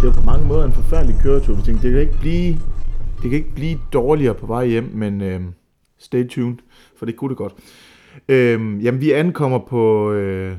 Det 0.00 0.06
var 0.08 0.12
på 0.12 0.22
mange 0.22 0.46
måder 0.46 0.64
en 0.64 0.72
forfærdelig 0.72 1.16
køretur. 1.22 1.54
Vi 1.54 1.62
tænkte, 1.62 1.86
det 1.86 1.92
kan 1.92 2.00
ikke 2.00 2.18
blive, 2.20 2.52
det 3.22 3.30
kan 3.30 3.32
ikke 3.32 3.54
blive 3.54 3.78
dårligere 3.92 4.34
på 4.34 4.46
vej 4.46 4.66
hjem, 4.66 4.90
men 4.94 5.20
øh, 5.20 5.40
stay 5.98 6.28
tuned, 6.28 6.56
for 6.98 7.06
det 7.06 7.16
kunne 7.16 7.28
det 7.28 7.36
godt. 7.36 7.52
Øh, 8.28 8.84
jamen, 8.84 9.00
vi 9.00 9.10
ankommer 9.12 9.58
på... 9.58 10.12
Øh, 10.12 10.56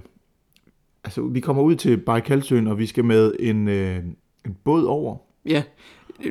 altså, 1.04 1.22
vi 1.22 1.40
kommer 1.40 1.64
ud 1.64 1.76
til 1.76 1.98
Bajkalsøen, 1.98 2.68
og 2.68 2.78
vi 2.80 2.86
skal 2.86 3.06
med 3.06 3.34
en, 3.40 3.68
øh, 3.68 3.98
en 4.46 4.58
båd 4.64 4.84
over. 4.86 5.18
Ja, 5.46 5.64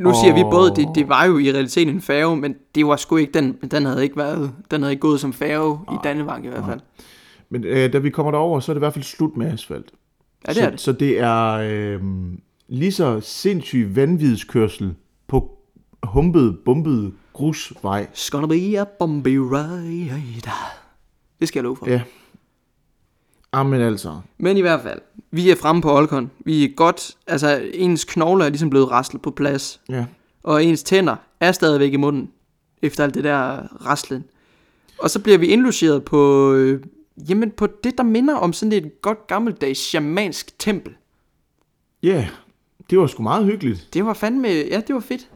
nu 0.01 0.13
siger 0.23 0.35
vi 0.35 0.43
Og- 0.43 0.51
både, 0.51 0.71
det, 0.77 0.89
det 0.95 1.09
var 1.09 1.25
jo 1.25 1.39
i 1.39 1.53
realiteten 1.53 1.95
en 1.95 2.01
færge, 2.01 2.37
men 2.37 2.55
det 2.75 2.87
var 2.87 2.97
sgu 2.97 3.17
ikke, 3.17 3.33
den, 3.33 3.57
den 3.71 3.85
havde 3.87 4.03
ikke 4.03 4.17
været, 4.17 4.53
den 4.71 4.83
havde 4.83 4.93
ikke 4.93 5.01
gået 5.01 5.21
som 5.21 5.33
færge 5.33 5.79
i 5.93 5.97
Dannevang 6.05 6.45
i 6.45 6.49
hvert 6.49 6.65
fald. 6.65 6.81
Men 7.51 7.65
øh, 7.65 7.93
da 7.93 7.99
vi 7.99 8.11
kommer 8.11 8.33
derover, 8.33 8.61
så 8.61 8.73
er 8.73 8.75
det 8.75 8.79
i 8.79 8.85
hvert 8.85 8.93
fald 8.95 9.05
slut 9.05 9.37
med 9.37 9.53
asfalt. 9.53 9.91
Ja, 10.47 10.53
det 10.53 10.57
så, 10.57 10.67
er 10.67 10.71
det. 10.71 10.81
Så 10.81 10.93
det 10.93 11.19
er 11.21 11.53
øh, 11.53 12.01
lige 12.69 12.93
så 12.93 13.21
sindssyg 13.21 13.91
vanvidskørsel 13.97 14.95
på 15.29 15.51
humpet, 16.03 16.59
bumpet 16.65 17.13
grusvej. 17.33 18.07
It's 18.15 18.29
gonna 18.31 18.47
be 18.47 18.81
a 18.81 18.85
bumpy 18.99 19.37
ride. 19.37 20.11
Det 21.41 21.49
skal 21.49 21.59
jeg 21.59 21.65
love 21.65 21.77
for. 21.77 21.87
Ja. 21.87 22.03
Amen 23.53 23.81
altså. 23.81 24.21
Men 24.39 24.57
i 24.57 24.61
hvert 24.61 24.83
fald, 24.83 25.01
vi 25.31 25.51
er 25.51 25.57
fremme 25.57 25.83
på 25.83 25.97
Olkon. 25.97 26.31
Vi 26.39 26.65
er 26.65 26.69
godt, 26.77 27.17
altså 27.27 27.63
ens 27.75 28.05
knogler 28.05 28.45
er 28.45 28.49
ligesom 28.49 28.71
blevet 28.71 28.91
raslet 28.91 29.23
på 29.23 29.31
plads. 29.31 29.81
Ja. 29.89 30.07
Og 30.43 30.65
ens 30.65 30.83
tænder 30.83 31.17
er 31.41 31.53
stadigvæk 31.53 31.93
i 31.93 31.97
munden, 31.97 32.31
efter 32.83 33.05
alt 33.05 33.15
det 33.15 33.25
der 33.25 33.63
raslen. 33.87 34.25
Og 34.99 35.11
så 35.11 35.19
bliver 35.19 35.39
vi 35.39 35.47
indlogeret 35.47 36.05
på, 36.05 36.53
øh, 36.53 36.83
jamen 37.29 37.51
på 37.51 37.67
det, 37.85 37.99
der 37.99 38.05
minder 38.05 38.35
om 38.35 38.53
sådan 38.53 38.73
et 38.73 39.03
godt 39.03 39.27
gammeldags 39.27 39.79
shamansk 39.79 40.59
tempel. 40.59 40.93
Ja, 42.03 42.09
yeah, 42.09 42.27
det 42.91 42.99
var 42.99 43.07
sgu 43.07 43.23
meget 43.23 43.47
hyggeligt. 43.47 43.89
Det 43.93 44.05
var 44.05 44.13
fandme, 44.13 44.49
ja, 44.49 44.81
det 44.87 44.95
var 44.95 45.01
fedt. 45.01 45.29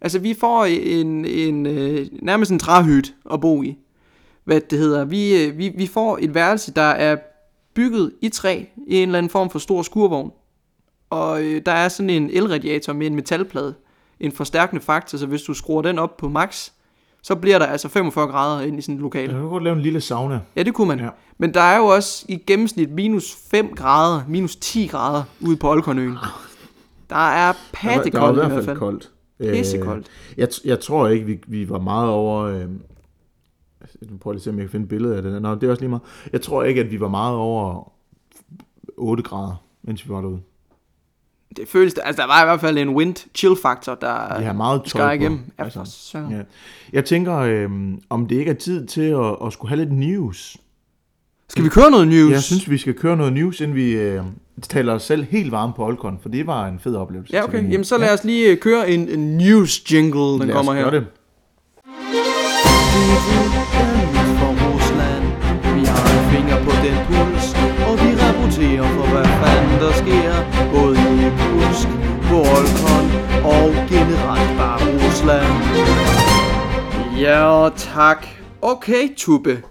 Altså, 0.00 0.18
vi 0.18 0.34
får 0.34 0.64
en, 0.64 1.24
en 1.24 1.66
øh, 1.66 2.06
nærmest 2.22 2.50
en 2.50 2.58
træhyt 2.58 3.14
at 3.32 3.40
bo 3.40 3.62
i. 3.62 3.78
Hvad 4.48 4.60
det 4.60 4.78
hedder. 4.78 5.04
Vi, 5.04 5.44
øh, 5.44 5.58
vi, 5.58 5.68
vi 5.76 5.86
får 5.86 6.18
et 6.20 6.34
værelse, 6.34 6.72
der 6.72 6.82
er 6.82 7.16
bygget 7.74 8.12
i 8.22 8.28
træ 8.28 8.64
i 8.86 8.96
en 8.96 9.08
eller 9.08 9.18
anden 9.18 9.30
form 9.30 9.50
for 9.50 9.58
stor 9.58 9.82
skurvogn. 9.82 10.30
Og 11.10 11.42
øh, 11.42 11.62
der 11.66 11.72
er 11.72 11.88
sådan 11.88 12.10
en 12.10 12.30
elradiator 12.32 12.92
med 12.92 13.06
en 13.06 13.14
metalplade. 13.14 13.74
En 14.20 14.32
forstærkende 14.32 14.82
faktor, 14.82 15.18
så 15.18 15.26
hvis 15.26 15.42
du 15.42 15.54
skruer 15.54 15.82
den 15.82 15.98
op 15.98 16.16
på 16.16 16.28
max, 16.28 16.70
så 17.22 17.34
bliver 17.34 17.58
der 17.58 17.66
altså 17.66 17.88
45 17.88 18.26
grader 18.26 18.60
ind 18.62 18.78
i 18.78 18.82
sådan 18.82 18.94
et 18.94 19.00
lokale. 19.00 19.32
Jeg 19.32 19.40
kunne 19.40 19.50
godt 19.50 19.62
lave 19.64 19.76
en 19.76 19.82
lille 19.82 20.00
sauna. 20.00 20.40
Ja, 20.56 20.62
det 20.62 20.74
kunne 20.74 20.88
man. 20.88 20.98
Ja. 20.98 21.04
Ja. 21.04 21.10
Men 21.38 21.54
der 21.54 21.60
er 21.60 21.76
jo 21.78 21.86
også 21.86 22.24
i 22.28 22.36
gennemsnit 22.36 22.90
minus 22.90 23.36
5 23.50 23.74
grader, 23.74 24.22
minus 24.28 24.56
10 24.56 24.86
grader 24.86 25.22
ude 25.40 25.56
på 25.56 25.70
Olkonøen. 25.70 26.16
Der 27.10 27.16
er 27.16 27.18
Der 27.18 27.18
var, 27.18 27.36
der 27.36 27.46
var 27.46 27.52
i 27.52 27.54
pattekoldt 27.72 28.36
i 28.36 28.40
hvert 28.40 28.46
hvert 28.46 28.64
fald 28.64 28.64
fald. 28.64 28.78
koldt. 28.78 29.10
Pissekoldt. 29.40 30.06
Øh, 30.30 30.38
jeg, 30.38 30.48
jeg 30.64 30.80
tror 30.80 31.08
ikke, 31.08 31.26
vi, 31.26 31.38
vi 31.46 31.68
var 31.68 31.78
meget 31.78 32.08
over... 32.08 32.42
Øh, 32.42 32.64
nu 34.10 34.16
prøver 34.16 34.32
lige 34.32 34.40
at 34.40 34.44
se, 34.44 34.50
om 34.50 34.56
jeg 34.56 34.62
kan 34.64 34.70
finde 34.70 34.84
et 34.84 34.88
billede 34.88 35.16
af 35.16 35.22
det. 35.22 35.42
Nå, 35.42 35.54
det 35.54 35.62
er 35.62 35.70
også 35.70 35.80
lige 35.82 35.88
meget. 35.90 36.02
Jeg 36.32 36.42
tror 36.42 36.62
ikke, 36.64 36.80
at 36.80 36.90
vi 36.90 37.00
var 37.00 37.08
meget 37.08 37.36
over 37.36 37.92
8 38.96 39.22
grader, 39.22 39.62
mens 39.82 40.04
vi 40.08 40.10
var 40.14 40.20
derude. 40.20 40.40
Det 41.56 41.68
føles, 41.68 41.94
altså 41.94 42.22
der 42.22 42.28
var 42.28 42.42
i 42.42 42.46
hvert 42.46 42.60
fald 42.60 42.78
en 42.78 42.88
wind 42.88 43.14
chill 43.34 43.56
faktor, 43.62 43.94
der 43.94 44.40
har 44.42 44.52
meget 44.52 44.82
skar 44.86 45.12
igennem. 45.12 45.40
Ja, 45.58 45.64
Altså. 45.64 46.18
Ja. 46.30 46.40
Jeg 46.92 47.04
tænker, 47.04 47.36
øh, 47.36 47.70
om 48.10 48.26
det 48.26 48.36
ikke 48.36 48.50
er 48.50 48.54
tid 48.54 48.86
til 48.86 49.00
at, 49.02 49.36
at 49.46 49.52
skulle 49.52 49.68
have 49.68 49.78
lidt 49.84 49.92
news. 49.92 50.56
Skal 51.48 51.64
vi 51.64 51.68
køre 51.68 51.90
noget 51.90 52.08
news? 52.08 52.32
Jeg 52.32 52.42
synes, 52.42 52.70
vi 52.70 52.78
skal 52.78 52.94
køre 52.94 53.16
noget 53.16 53.32
news, 53.32 53.60
inden 53.60 53.76
vi 53.76 53.92
øh, 53.92 54.22
taler 54.62 54.94
os 54.94 55.02
selv 55.02 55.24
helt 55.24 55.52
varme 55.52 55.72
på 55.76 55.84
Olkon, 55.86 56.18
for 56.22 56.28
det 56.28 56.46
var 56.46 56.66
en 56.66 56.78
fed 56.78 56.96
oplevelse. 56.96 57.34
Ja, 57.36 57.44
okay. 57.44 57.70
Jamen 57.70 57.84
så 57.84 57.98
lad 57.98 58.14
os 58.14 58.24
lige 58.24 58.50
øh, 58.52 58.58
køre 58.58 58.90
en, 58.90 59.08
en 59.08 59.36
news 59.36 59.92
jingle, 59.92 60.20
den 60.20 60.38
Lad 60.38 60.48
os 60.50 60.54
kommer 60.56 60.74
her. 60.74 60.90
gøre 60.90 61.00
det. 61.00 61.06
Kursk, 72.38 72.76
på 72.84 72.90
Olkon 72.90 73.06
og 73.44 73.88
generelt 73.88 74.58
bare 74.58 74.80
Rusland. 75.06 75.46
Ja, 77.20 77.68
tak. 77.76 78.26
Okay, 78.62 79.14
Tube. 79.16 79.62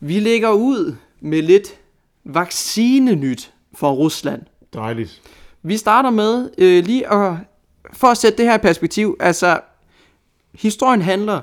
Vi 0.00 0.20
lægger 0.20 0.50
ud 0.50 0.96
med 1.20 1.42
lidt 1.42 1.80
vaccinenyt 2.24 3.52
for 3.74 3.92
Rusland. 3.92 4.42
Dejligt. 4.74 5.22
Vi 5.62 5.76
starter 5.76 6.10
med 6.10 6.50
øh, 6.58 6.84
lige 6.84 7.12
at, 7.12 7.36
for 7.92 8.08
at 8.08 8.16
sætte 8.16 8.38
det 8.38 8.46
her 8.46 8.54
i 8.54 8.58
perspektiv, 8.58 9.16
altså 9.20 9.60
historien 10.54 11.02
handler 11.02 11.40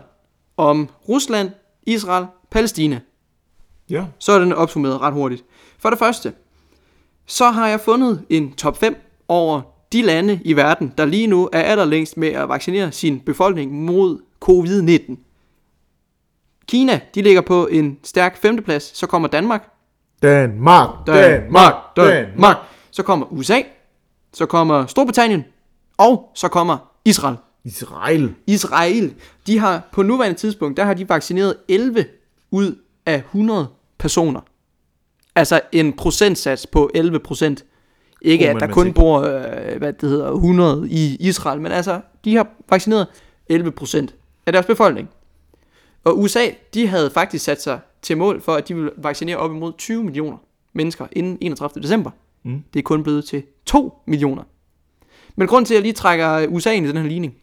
om 0.57 0.89
Rusland, 1.09 1.49
Israel, 1.87 2.25
Palæstina. 2.51 2.99
Ja. 3.89 4.05
Så 4.19 4.31
er 4.31 4.39
den 4.39 4.53
opsummeret 4.53 5.01
ret 5.01 5.13
hurtigt. 5.13 5.43
For 5.79 5.89
det 5.89 5.99
første, 5.99 6.33
så 7.25 7.49
har 7.49 7.67
jeg 7.67 7.79
fundet 7.79 8.25
en 8.29 8.53
top 8.53 8.77
5 8.77 8.95
over 9.27 9.74
de 9.95 10.01
lande 10.01 10.39
i 10.45 10.55
verden, 10.55 10.93
der 10.97 11.05
lige 11.05 11.27
nu 11.27 11.49
er 11.53 11.61
allerlængst 11.61 12.17
med 12.17 12.27
at 12.27 12.49
vaccinere 12.49 12.91
sin 12.91 13.19
befolkning 13.19 13.71
mod 13.71 14.19
covid-19. 14.45 15.15
Kina, 16.67 16.99
de 17.15 17.21
ligger 17.21 17.41
på 17.41 17.67
en 17.67 17.97
stærk 18.03 18.37
femteplads. 18.37 18.97
Så 18.97 19.07
kommer 19.07 19.27
Danmark, 19.27 19.71
Danmark, 20.21 20.89
Danmark, 21.07 21.73
Danmark. 21.95 22.57
Så 22.91 23.03
kommer 23.03 23.33
USA. 23.33 23.61
Så 24.33 24.45
kommer 24.45 24.85
Storbritannien. 24.85 25.43
Og 25.97 26.31
så 26.35 26.47
kommer 26.47 26.77
Israel. 27.05 27.37
Israel. 27.63 28.35
Israel, 28.47 29.13
de 29.47 29.59
har 29.59 29.89
på 29.91 30.03
nuværende 30.03 30.39
tidspunkt, 30.39 30.77
der 30.77 30.83
har 30.83 30.93
de 30.93 31.09
vaccineret 31.09 31.55
11 31.69 32.05
ud 32.51 32.75
af 33.05 33.15
100 33.17 33.67
personer. 33.97 34.41
Altså 35.35 35.61
en 35.71 35.93
procentsats 35.93 36.67
på 36.67 36.91
11 36.93 37.19
procent. 37.19 37.65
Ikke 38.21 38.49
at 38.49 38.59
der 38.59 38.67
kun 38.67 38.93
bor, 38.93 39.19
øh, 39.19 39.77
hvad 39.77 39.93
det 39.93 40.09
hedder, 40.09 40.31
100 40.31 40.87
i 40.89 41.17
Israel, 41.19 41.61
men 41.61 41.71
altså, 41.71 42.01
de 42.25 42.35
har 42.35 42.47
vaccineret 42.69 43.07
11 43.49 43.71
procent 43.71 44.15
af 44.45 44.53
deres 44.53 44.65
befolkning. 44.65 45.09
Og 46.03 46.19
USA, 46.19 46.47
de 46.73 46.87
havde 46.87 47.11
faktisk 47.11 47.45
sat 47.45 47.61
sig 47.61 47.79
til 48.01 48.17
mål 48.17 48.41
for, 48.41 48.53
at 48.53 48.67
de 48.67 48.75
ville 48.75 48.91
vaccinere 48.97 49.37
op 49.37 49.51
imod 49.51 49.73
20 49.77 50.03
millioner 50.03 50.37
mennesker 50.73 51.07
inden 51.11 51.37
31. 51.41 51.83
december. 51.83 52.11
Mm. 52.43 52.63
Det 52.73 52.79
er 52.79 52.83
kun 52.83 53.03
blevet 53.03 53.25
til 53.25 53.43
2 53.65 53.93
millioner. 54.05 54.43
Men 55.35 55.47
grunden 55.47 55.65
til, 55.65 55.73
at 55.73 55.75
jeg 55.75 55.81
lige 55.81 55.93
trækker 55.93 56.47
USA 56.47 56.71
ind 56.71 56.85
i 56.85 56.89
den 56.89 56.97
her 56.97 57.07
ligning, 57.07 57.35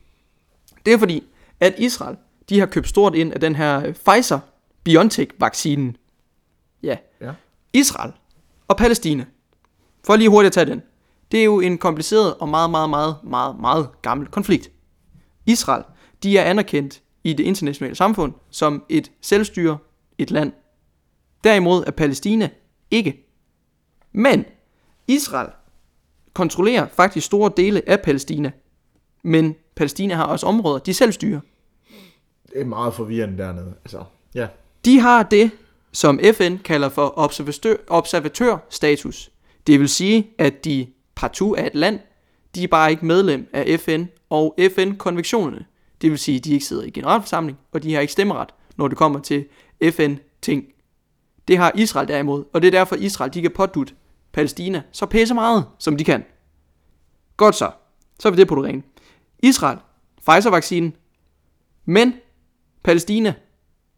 det 0.86 0.94
er 0.94 0.98
fordi, 0.98 1.22
at 1.60 1.74
Israel, 1.78 2.16
de 2.48 2.58
har 2.58 2.66
købt 2.66 2.88
stort 2.88 3.14
ind 3.14 3.32
af 3.32 3.40
den 3.40 3.56
her 3.56 3.92
Pfizer-BioNTech-vaccinen. 3.92 5.96
Ja. 6.82 6.96
Ja. 7.20 7.32
Israel 7.72 8.12
og 8.68 8.76
Palæstina. 8.76 9.24
For 10.04 10.16
lige 10.16 10.30
hurtigt 10.30 10.46
at 10.46 10.52
tage 10.52 10.66
den. 10.66 10.82
Det 11.32 11.40
er 11.40 11.44
jo 11.44 11.60
en 11.60 11.78
kompliceret 11.78 12.34
og 12.34 12.48
meget, 12.48 12.70
meget, 12.70 12.90
meget, 12.90 13.16
meget, 13.24 13.60
meget 13.60 13.88
gammel 14.02 14.28
konflikt. 14.28 14.70
Israel, 15.46 15.84
de 16.22 16.38
er 16.38 16.44
anerkendt 16.44 17.02
i 17.24 17.32
det 17.32 17.44
internationale 17.44 17.94
samfund 17.94 18.32
som 18.50 18.84
et 18.88 19.12
selvstyre, 19.20 19.78
et 20.18 20.30
land. 20.30 20.52
Derimod 21.44 21.84
er 21.86 21.90
Palæstina 21.90 22.48
ikke. 22.90 23.26
Men 24.12 24.44
Israel 25.08 25.48
kontrollerer 26.34 26.86
faktisk 26.88 27.26
store 27.26 27.52
dele 27.56 27.82
af 27.86 28.00
Palæstina. 28.00 28.52
Men 29.22 29.54
Palæstina 29.74 30.14
har 30.14 30.24
også 30.24 30.46
områder, 30.46 30.78
de 30.78 30.94
selv 30.94 31.12
styrer. 31.12 31.40
Det 32.52 32.60
er 32.60 32.64
meget 32.64 32.94
forvirrende 32.94 33.38
dernede. 33.38 33.74
Altså, 33.84 34.04
ja. 34.34 34.48
De 34.84 35.00
har 35.00 35.22
det, 35.22 35.50
som 35.92 36.20
FN 36.34 36.56
kalder 36.56 36.88
for 36.88 37.12
observatør, 37.16 37.76
observatørstatus. 37.88 39.30
Det 39.66 39.80
vil 39.80 39.88
sige, 39.88 40.30
at 40.38 40.64
de 40.64 40.86
partout 41.14 41.58
er 41.58 41.66
et 41.66 41.74
land, 41.74 42.00
de 42.54 42.64
er 42.64 42.68
bare 42.68 42.90
ikke 42.90 43.06
medlem 43.06 43.48
af 43.52 43.80
FN 43.80 44.04
og 44.30 44.58
FN-konventionerne. 44.74 45.64
Det 46.00 46.10
vil 46.10 46.18
sige, 46.18 46.38
at 46.38 46.44
de 46.44 46.52
ikke 46.52 46.64
sidder 46.64 46.82
i 46.82 46.90
generalforsamling, 46.90 47.58
og 47.72 47.82
de 47.82 47.94
har 47.94 48.00
ikke 48.00 48.12
stemmeret, 48.12 48.48
når 48.76 48.88
det 48.88 48.98
kommer 48.98 49.20
til 49.20 49.46
FN-ting. 49.90 50.64
Det 51.48 51.58
har 51.58 51.72
Israel 51.74 52.08
derimod, 52.08 52.44
og 52.52 52.62
det 52.62 52.66
er 52.68 52.70
derfor 52.78 52.96
Israel, 52.96 53.34
de 53.34 53.42
kan 53.42 53.50
pådutte 53.50 53.94
Palæstina 54.32 54.82
så 54.92 55.06
pisse 55.06 55.34
meget, 55.34 55.64
som 55.78 55.96
de 55.96 56.04
kan. 56.04 56.24
Godt 57.36 57.54
så. 57.54 57.70
Så 58.18 58.28
er 58.28 58.32
vi 58.32 58.36
det 58.36 58.48
på 58.48 58.54
det 58.54 58.64
rene. 58.64 58.82
Israel, 59.38 59.78
Pfizer-vaccinen, 60.28 60.96
men 61.84 62.14
Palæstina 62.84 63.34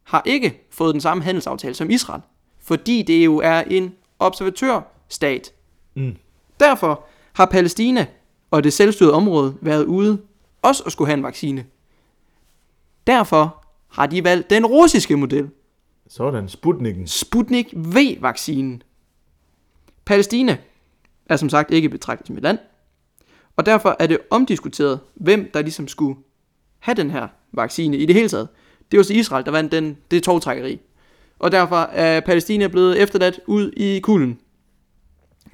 har 0.02 0.22
ikke 0.26 0.66
fået 0.70 0.94
den 0.94 1.00
samme 1.00 1.22
handelsaftale 1.22 1.74
som 1.74 1.90
Israel, 1.90 2.22
fordi 2.60 3.02
det 3.02 3.24
jo 3.24 3.36
er 3.36 3.60
en 3.60 3.94
observatør 4.18 4.93
observatørstat. 5.14 5.52
Mm. 5.94 6.16
Derfor 6.60 7.04
har 7.32 7.46
Palæstina 7.46 8.06
og 8.50 8.64
det 8.64 8.72
selvstyrede 8.72 9.14
område 9.14 9.54
været 9.60 9.84
ude 9.84 10.18
også 10.62 10.82
at 10.86 10.92
skulle 10.92 11.08
have 11.08 11.18
en 11.18 11.22
vaccine. 11.22 11.64
Derfor 13.06 13.64
har 13.88 14.06
de 14.06 14.24
valgt 14.24 14.50
den 14.50 14.66
russiske 14.66 15.16
model, 15.16 15.50
Sådan, 16.08 16.48
Sputniken. 16.48 17.06
Sputnik 17.06 17.74
V-vaccinen. 17.74 18.82
Palæstina 20.04 20.56
er 21.26 21.36
som 21.36 21.48
sagt 21.48 21.70
ikke 21.70 21.88
betragtet 21.88 22.26
som 22.26 22.36
et 22.36 22.42
land, 22.42 22.58
og 23.56 23.66
derfor 23.66 23.96
er 23.98 24.06
det 24.06 24.18
omdiskuteret, 24.30 25.00
hvem 25.14 25.50
der 25.54 25.62
ligesom 25.62 25.88
skulle 25.88 26.18
have 26.78 26.94
den 26.94 27.10
her 27.10 27.28
vaccine 27.52 27.96
i 27.96 28.06
det 28.06 28.14
hele 28.14 28.28
taget. 28.28 28.48
Det 28.90 28.96
var 28.96 29.02
så 29.02 29.12
Israel, 29.12 29.44
der 29.44 29.50
vandt 29.50 29.72
den, 29.72 29.96
det 30.10 30.22
togtrækkeri. 30.22 30.80
Og 31.38 31.52
derfor 31.52 31.76
er 31.76 32.20
Palæstina 32.20 32.68
blevet 32.68 33.02
efterladt 33.02 33.40
ud 33.46 33.70
i 33.76 34.00
kulden. 34.00 34.38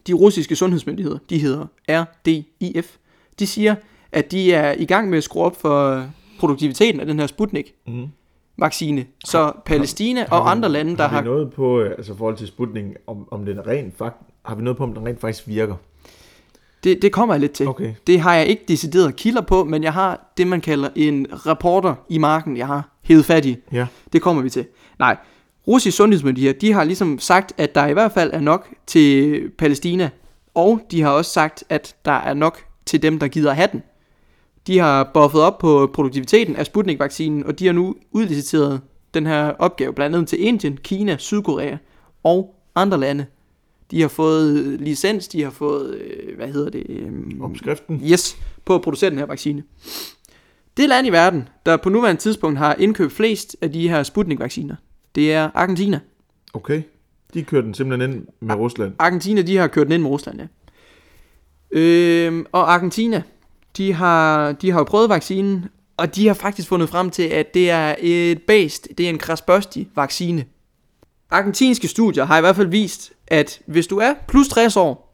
De 0.06 0.12
russiske 0.12 0.56
sundhedsmyndigheder, 0.56 1.18
de 1.30 1.38
hedder 1.38 1.66
RDIF, 1.90 2.96
de 3.38 3.46
siger, 3.46 3.74
at 4.12 4.30
de 4.32 4.52
er 4.52 4.72
i 4.78 4.84
gang 4.84 5.10
med 5.10 5.18
at 5.18 5.24
skrue 5.24 5.42
op 5.44 5.60
for 5.60 6.06
produktiviteten 6.38 7.00
af 7.00 7.06
den 7.06 7.18
her 7.18 7.26
Sputnik 7.26 7.74
Mm. 7.86 8.06
vaccine. 8.58 9.04
Så 9.24 9.52
Palæstina 9.66 10.26
og 10.30 10.50
andre 10.50 10.68
lande, 10.68 10.96
der 10.96 11.02
har 11.02 11.08
har 11.08 11.22
vi 11.22 11.28
noget 11.28 11.52
på, 11.52 11.80
øh, 11.80 11.90
altså 11.90 12.16
forhold 12.16 12.36
til 12.36 12.46
Sputnik, 12.46 12.84
om, 13.06 13.28
om 13.30 13.44
den 13.44 13.66
rent 13.66 13.98
fakt, 13.98 14.16
har 14.44 14.54
vi 14.54 14.62
noget 14.62 14.76
på, 14.76 14.82
om 14.84 14.94
den 14.94 15.06
rent 15.06 15.20
faktisk 15.20 15.48
virker? 15.48 15.74
Det, 16.84 17.02
det 17.02 17.12
kommer 17.12 17.34
jeg 17.34 17.40
lidt 17.40 17.52
til. 17.52 17.68
Okay. 17.68 17.94
Det 18.06 18.20
har 18.20 18.34
jeg 18.34 18.46
ikke 18.46 18.62
decideret 18.68 19.16
kilder 19.16 19.40
på, 19.40 19.64
men 19.64 19.82
jeg 19.82 19.92
har 19.92 20.32
det, 20.36 20.46
man 20.46 20.60
kalder 20.60 20.88
en 20.96 21.26
reporter 21.30 21.94
i 22.08 22.18
marken, 22.18 22.56
jeg 22.56 22.66
har 22.66 22.88
hævet 23.02 23.24
fat 23.24 23.46
i. 23.46 23.56
Ja. 23.72 23.86
Det 24.12 24.22
kommer 24.22 24.42
vi 24.42 24.50
til. 24.50 24.64
Nej, 24.98 25.16
russisk 25.70 25.96
sundhedsmyndigheder, 25.96 26.58
de 26.58 26.72
har 26.72 26.84
ligesom 26.84 27.18
sagt, 27.18 27.52
at 27.56 27.74
der 27.74 27.86
i 27.86 27.92
hvert 27.92 28.12
fald 28.12 28.30
er 28.32 28.40
nok 28.40 28.68
til 28.86 29.42
Palæstina, 29.58 30.10
og 30.54 30.80
de 30.90 31.02
har 31.02 31.10
også 31.10 31.30
sagt, 31.30 31.64
at 31.68 31.96
der 32.04 32.12
er 32.12 32.34
nok 32.34 32.64
til 32.86 33.02
dem, 33.02 33.18
der 33.18 33.28
gider 33.28 33.52
have 33.52 33.68
den. 33.72 33.82
De 34.66 34.78
har 34.78 35.10
buffet 35.14 35.40
op 35.40 35.58
på 35.58 35.90
produktiviteten 35.94 36.56
af 36.56 36.66
Sputnik-vaccinen, 36.66 37.46
og 37.46 37.58
de 37.58 37.66
har 37.66 37.72
nu 37.72 37.94
udliciteret 38.10 38.80
den 39.14 39.26
her 39.26 39.44
opgave 39.58 39.92
blandt 39.92 40.16
andet 40.16 40.28
til 40.28 40.46
Indien, 40.46 40.76
Kina, 40.76 41.16
Sydkorea 41.16 41.76
og 42.22 42.54
andre 42.74 43.00
lande. 43.00 43.26
De 43.90 44.00
har 44.00 44.08
fået 44.08 44.80
licens, 44.80 45.28
de 45.28 45.42
har 45.42 45.50
fået, 45.50 45.94
øh, 45.94 46.36
hvad 46.36 46.48
hedder 46.48 46.70
det? 46.70 46.86
øhm, 46.88 47.40
Opskriften? 47.42 48.02
Yes, 48.04 48.36
på 48.64 48.74
at 48.74 48.82
producere 48.82 49.10
den 49.10 49.18
her 49.18 49.26
vaccine. 49.26 49.62
Det 50.76 50.88
land 50.88 51.06
i 51.06 51.10
verden, 51.10 51.48
der 51.66 51.76
på 51.76 51.88
nuværende 51.88 52.20
tidspunkt 52.20 52.58
har 52.58 52.74
indkøbt 52.78 53.12
flest 53.12 53.56
af 53.60 53.72
de 53.72 53.88
her 53.88 54.02
Sputnik-vacciner, 54.02 54.76
det 55.14 55.32
er 55.32 55.50
Argentina. 55.54 56.00
Okay. 56.54 56.82
De 57.34 57.44
kørte 57.44 57.66
den 57.66 57.74
simpelthen 57.74 58.12
ind 58.12 58.26
med 58.40 58.54
Rusland. 58.54 58.94
Argentina, 58.98 59.42
de 59.42 59.56
har 59.56 59.66
kørt 59.66 59.86
den 59.86 59.92
ind 59.92 60.02
med 60.02 60.10
Rusland, 60.10 60.40
ja. 60.40 60.46
Øhm, 61.70 62.46
og 62.52 62.74
Argentina, 62.74 63.22
de 63.76 63.92
har, 63.92 64.52
de 64.52 64.70
har 64.70 64.78
jo 64.78 64.84
prøvet 64.84 65.08
vaccinen, 65.08 65.64
og 65.96 66.16
de 66.16 66.26
har 66.26 66.34
faktisk 66.34 66.68
fundet 66.68 66.88
frem 66.88 67.10
til, 67.10 67.22
at 67.22 67.54
det 67.54 67.70
er 67.70 67.94
et 67.98 68.42
based, 68.42 68.94
det 68.94 69.06
er 69.06 69.10
en 69.10 69.18
krasbørstig 69.18 69.88
vaccine. 69.94 70.44
Argentinske 71.30 71.88
studier 71.88 72.24
har 72.24 72.38
i 72.38 72.40
hvert 72.40 72.56
fald 72.56 72.68
vist, 72.68 73.12
at 73.26 73.60
hvis 73.66 73.86
du 73.86 73.98
er 73.98 74.14
plus 74.28 74.48
60 74.48 74.76
år, 74.76 75.10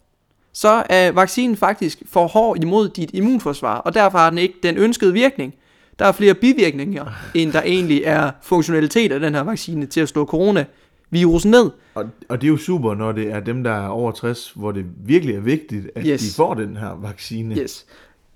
så 0.53 0.83
er 0.91 1.13
vaccinen 1.13 1.57
faktisk 1.57 2.03
for 2.07 2.27
hård 2.27 2.63
imod 2.63 2.89
dit 2.89 3.11
immunforsvar, 3.15 3.79
og 3.79 3.95
derfor 3.95 4.19
har 4.19 4.31
den 4.31 4.39
ikke 4.39 4.55
den 4.63 4.77
ønskede 4.77 5.13
virkning. 5.13 5.55
Der 5.99 6.05
er 6.05 6.13
flere 6.13 6.35
bivirkninger, 6.35 7.07
end 7.35 7.53
der 7.53 7.63
egentlig 7.63 8.03
er 8.05 8.31
funktionalitet 8.43 9.13
af 9.13 9.21
den 9.21 9.35
her 9.35 9.41
vaccine 9.43 9.87
til 9.87 10.01
at 10.01 10.09
slå 10.09 10.25
coronavirusen 10.27 11.51
ned. 11.51 11.71
Og, 11.95 12.05
og 12.29 12.41
det 12.41 12.47
er 12.47 12.51
jo 12.51 12.57
super, 12.57 12.95
når 12.95 13.13
det 13.13 13.31
er 13.31 13.41
dem, 13.41 13.65
der 13.65 13.71
er 13.73 13.89
over 13.89 14.13
60, 14.13 14.53
hvor 14.57 14.73
det 14.73 14.85
virkelig 15.07 15.35
er 15.37 15.41
vigtigt, 15.41 15.91
at 15.95 16.05
Yes. 16.07 16.21
de 16.21 16.35
får 16.37 16.55
den 16.55 16.77
her 16.77 16.99
vaccine. 17.03 17.55
Yes. 17.57 17.87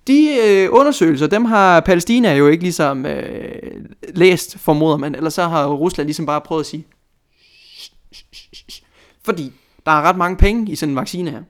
De 0.06 0.28
øh, 0.48 0.68
undersøgelser, 0.72 1.26
dem 1.26 1.44
har 1.44 1.80
Palæstina 1.80 2.34
jo 2.36 2.48
ikke 2.48 2.62
ligesom 2.64 3.06
øh, 3.06 3.52
læst, 4.14 4.58
formoder 4.58 4.96
man. 4.96 5.14
Eller 5.14 5.30
så 5.30 5.48
har 5.48 5.66
Rusland 5.66 6.06
ligesom 6.06 6.26
bare 6.26 6.40
prøvet 6.40 6.60
at 6.62 6.66
sige... 6.66 6.86
Fordi 9.24 9.52
der 9.86 9.92
er 9.92 10.02
ret 10.02 10.16
mange 10.16 10.36
penge 10.36 10.72
i 10.72 10.76
sådan 10.76 10.90
en 10.90 10.96
vaccine 10.96 11.30
her. 11.30 11.42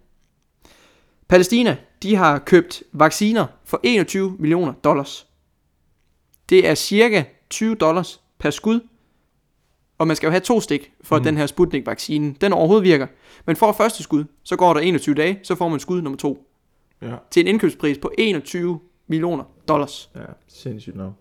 Palæstina, 1.29 1.77
de 2.03 2.17
har 2.17 2.39
købt 2.39 2.83
vacciner 2.93 3.47
for 3.65 3.81
21 3.83 4.37
millioner 4.39 4.73
dollars. 4.73 5.27
Det 6.51 6.69
er 6.69 6.75
cirka 6.75 7.25
20 7.51 7.75
dollars 7.75 8.21
per 8.39 8.51
skud. 8.51 8.81
Og 9.99 10.07
man 10.07 10.17
skal 10.17 10.27
jo 10.27 10.31
have 10.31 10.41
to 10.41 10.61
stik, 10.61 10.93
for 11.03 11.17
at 11.17 11.25
den 11.25 11.37
her 11.37 11.47
Sputnik-vaccine, 11.47 12.35
den 12.41 12.53
overhovedet 12.53 12.85
virker. 12.85 13.07
Men 13.47 13.57
for 13.57 13.73
første 13.73 14.03
skud, 14.03 14.25
så 14.43 14.57
går 14.57 14.75
der 14.75 14.81
21 14.81 15.15
dage, 15.15 15.41
så 15.43 15.55
får 15.55 15.69
man 15.69 15.81
skud 15.81 16.03
nummer 16.03 16.17
to 16.19 16.47
Ja, 17.03 17.15
til 17.31 17.41
en 17.41 17.47
indkøbspris 17.47 17.99
på 17.99 18.11
21 18.19 18.81
millioner 19.07 19.45
dollars. 19.69 20.11
ja 20.17 20.21
sindssygt 20.49 20.97
nok. 20.97 21.13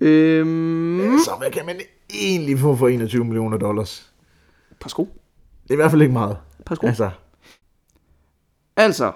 Øhm, 0.00 1.18
Så 1.24 1.30
hvad 1.38 1.50
kan 1.50 1.66
man 1.66 1.80
egentlig 2.14 2.58
få 2.58 2.76
for 2.76 2.88
21 2.88 3.24
millioner 3.24 3.58
dollars? 3.58 4.12
par 4.80 4.88
sko. 4.88 5.02
Det 5.62 5.70
er 5.70 5.74
i 5.74 5.76
hvert 5.76 5.90
fald 5.90 6.02
ikke 6.02 6.12
meget. 6.12 6.36
Par 6.66 6.74
sko. 6.74 6.86
Altså, 6.86 7.10
Altså, 8.76 9.12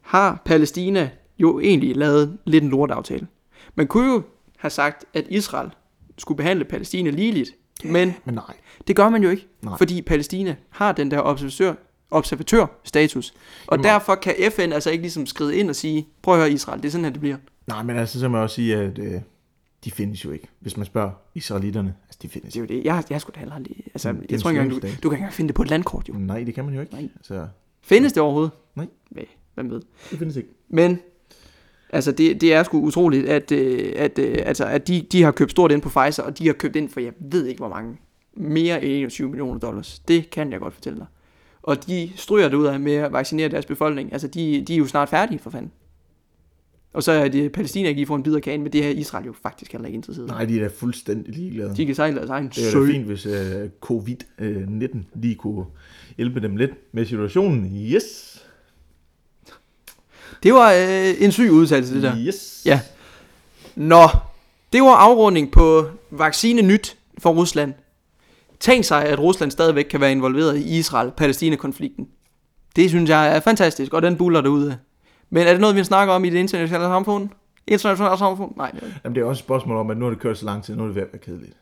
har 0.00 0.42
Palæstina 0.44 1.10
jo 1.38 1.60
egentlig 1.60 1.96
lavet 1.96 2.38
lidt 2.44 2.64
en 2.64 2.70
lortaftale. 2.70 3.26
Man 3.74 3.86
kunne 3.86 4.12
jo 4.12 4.22
have 4.58 4.70
sagt, 4.70 5.04
at 5.14 5.26
Israel 5.28 5.70
skulle 6.18 6.36
behandle 6.36 6.64
Palæstina 6.64 7.10
ligeligt, 7.10 7.50
men 7.84 8.14
men 8.24 8.34
nej. 8.34 8.54
det 8.86 8.96
gør 8.96 9.08
man 9.08 9.22
jo 9.22 9.30
ikke, 9.30 9.48
Nej. 9.62 9.78
fordi 9.78 10.02
Palæstina 10.02 10.56
har 10.70 10.92
den 10.92 11.10
der 11.10 11.20
observatør, 11.20 11.74
observatørstatus. 12.10 13.34
Og 13.66 13.72
Jamen- 13.72 13.84
derfor 13.84 14.14
kan 14.14 14.34
FN 14.52 14.72
altså 14.72 14.90
ikke 14.90 15.02
ligesom 15.02 15.26
skride 15.26 15.56
ind 15.56 15.70
og 15.70 15.76
sige, 15.76 16.08
prøv 16.22 16.34
at 16.34 16.40
høre 16.40 16.50
Israel, 16.50 16.82
det 16.82 16.86
er 16.88 16.92
sådan 16.92 17.04
her, 17.04 17.10
det 17.12 17.20
bliver. 17.20 17.36
Nej, 17.66 17.82
men 17.82 17.96
altså, 17.96 18.20
så 18.20 18.28
må 18.28 18.36
jeg 18.36 18.42
også 18.44 18.54
sige, 18.56 18.76
at 18.76 18.98
øh, 18.98 19.20
de 19.84 19.90
findes 19.90 20.24
jo 20.24 20.30
ikke. 20.30 20.48
Hvis 20.60 20.76
man 20.76 20.86
spørger 20.86 21.10
israelitterne, 21.34 21.94
altså 22.04 22.18
de 22.22 22.28
findes 22.28 22.52
Det 22.52 22.60
er 22.60 22.60
jo 22.60 22.66
det. 22.66 22.84
Jeg, 22.84 23.04
jeg 23.10 23.20
skulle 23.20 23.34
da 23.34 23.38
heller 23.40 23.54
aldrig... 23.54 23.76
Altså, 23.86 24.12
Det 24.12 24.30
jeg 24.30 24.40
tror 24.40 24.50
ikke 24.50 24.62
engang, 24.62 24.82
du, 24.82 24.86
du 24.86 25.08
kan 25.08 25.12
ikke 25.12 25.14
engang 25.16 25.32
finde 25.32 25.48
det 25.48 25.54
på 25.54 25.62
et 25.62 25.70
landkort, 25.70 26.08
jo. 26.08 26.14
Nej, 26.14 26.42
det 26.42 26.54
kan 26.54 26.64
man 26.64 26.74
jo 26.74 26.80
ikke. 26.80 26.92
Nej. 26.92 27.08
Altså, 27.16 27.48
Findes 27.82 28.12
det 28.12 28.22
overhovedet? 28.22 28.52
Nej. 28.74 28.86
Hvad, 29.10 29.24
hvem 29.54 29.70
ved? 29.70 29.80
det 30.10 30.18
findes 30.18 30.36
ikke. 30.36 30.48
Men 30.68 30.98
altså 31.90 32.12
det, 32.12 32.40
det 32.40 32.54
er 32.54 32.62
sgu 32.62 32.80
utroligt, 32.80 33.28
at, 33.28 33.52
øh, 33.52 33.92
at, 33.96 34.18
øh, 34.18 34.38
altså, 34.44 34.64
at 34.64 34.88
de, 34.88 35.06
de 35.12 35.22
har 35.22 35.30
købt 35.30 35.50
stort 35.50 35.72
ind 35.72 35.82
på 35.82 35.88
Pfizer, 35.88 36.22
og 36.22 36.38
de 36.38 36.46
har 36.46 36.52
købt 36.52 36.76
ind 36.76 36.88
for, 36.88 37.00
jeg 37.00 37.12
ved 37.20 37.46
ikke 37.46 37.58
hvor 37.58 37.68
mange, 37.68 37.96
mere 38.36 38.84
end 38.84 38.92
21 38.92 39.28
millioner 39.28 39.60
dollars. 39.60 39.98
Det 39.98 40.30
kan 40.30 40.52
jeg 40.52 40.60
godt 40.60 40.74
fortælle 40.74 40.98
dig. 40.98 41.06
Og 41.62 41.86
de 41.86 42.10
stryger 42.16 42.48
det 42.48 42.56
ud 42.56 42.66
af 42.66 42.80
med 42.80 42.94
at 42.94 43.12
vaccinere 43.12 43.48
deres 43.48 43.66
befolkning. 43.66 44.12
Altså 44.12 44.28
de, 44.28 44.64
de 44.68 44.74
er 44.74 44.78
jo 44.78 44.86
snart 44.86 45.08
færdige 45.08 45.38
for 45.38 45.50
fanden. 45.50 45.72
Og 46.92 47.02
så 47.02 47.12
er 47.12 47.28
det 47.28 47.52
Palæstina 47.52 47.88
ikke 47.88 47.98
lige 47.98 48.06
får 48.06 48.16
en 48.16 48.22
bid 48.22 48.34
af 48.34 48.42
kagen, 48.42 48.62
men 48.62 48.72
det 48.72 48.82
her 48.82 48.90
er 48.90 48.94
Israel 48.94 49.26
jo 49.26 49.32
faktisk 49.42 49.72
heller 49.72 49.86
ikke 49.86 49.96
interesseret. 49.96 50.28
Nej, 50.28 50.44
de 50.44 50.56
er 50.56 50.60
da 50.60 50.68
fuldstændig 50.68 51.34
ligeglade. 51.34 51.76
De 51.76 51.86
kan 51.86 51.94
sejle 51.94 52.16
deres 52.16 52.30
egen 52.30 52.48
Det 52.48 52.74
er 52.74 52.80
da 52.80 52.92
fint, 52.92 53.04
hvis 53.04 53.26
uh, 53.26 53.32
covid-19 53.86 54.98
lige 55.14 55.34
kunne 55.34 55.64
hjælpe 56.16 56.40
dem 56.40 56.56
lidt 56.56 56.70
med 56.92 57.04
situationen. 57.04 57.76
Yes! 57.76 58.35
Det 60.42 60.54
var 60.54 60.72
øh, 60.72 61.14
en 61.18 61.32
syg 61.32 61.50
udtalelse, 61.50 61.94
det 61.94 62.02
der. 62.02 62.16
Yes! 62.18 62.62
Ja. 62.64 62.80
Nå, 63.76 64.08
det 64.72 64.82
var 64.82 64.94
afrunding 64.94 65.50
på 65.52 65.86
vaccine 66.10 66.62
nyt 66.62 66.96
for 67.18 67.30
Rusland. 67.30 67.74
Tænk 68.60 68.84
sig, 68.84 69.04
at 69.04 69.18
Rusland 69.18 69.50
stadigvæk 69.50 69.84
kan 69.84 70.00
være 70.00 70.12
involveret 70.12 70.56
i 70.56 70.78
Israel-Palæstina-konflikten. 70.78 72.08
Det 72.76 72.90
synes 72.90 73.10
jeg 73.10 73.36
er 73.36 73.40
fantastisk, 73.40 73.92
og 73.92 74.02
den 74.02 74.16
buller 74.16 74.40
derude. 74.40 74.78
Men 75.30 75.46
er 75.46 75.50
det 75.50 75.60
noget, 75.60 75.76
vi 75.76 75.84
snakker 75.84 76.14
om 76.14 76.24
i 76.24 76.30
det 76.30 76.38
internationale 76.38 76.84
samfund? 76.84 77.28
internationalt 77.66 78.18
samfund. 78.18 78.52
Nej, 78.56 78.70
det 78.70 78.82
er. 78.82 78.86
Jamen, 79.04 79.14
det 79.14 79.20
er 79.20 79.24
også 79.24 79.40
et 79.40 79.44
spørgsmål 79.44 79.76
om, 79.76 79.90
at 79.90 79.96
nu 79.96 80.04
har 80.04 80.10
det 80.10 80.20
kørt 80.20 80.38
så 80.38 80.44
lang 80.44 80.64
tid, 80.64 80.76
nu 80.76 80.82
er 80.82 80.86
det 80.86 80.94
ved 80.96 81.02
at 81.02 81.08
være 81.12 81.20
kedeligt. 81.20 81.56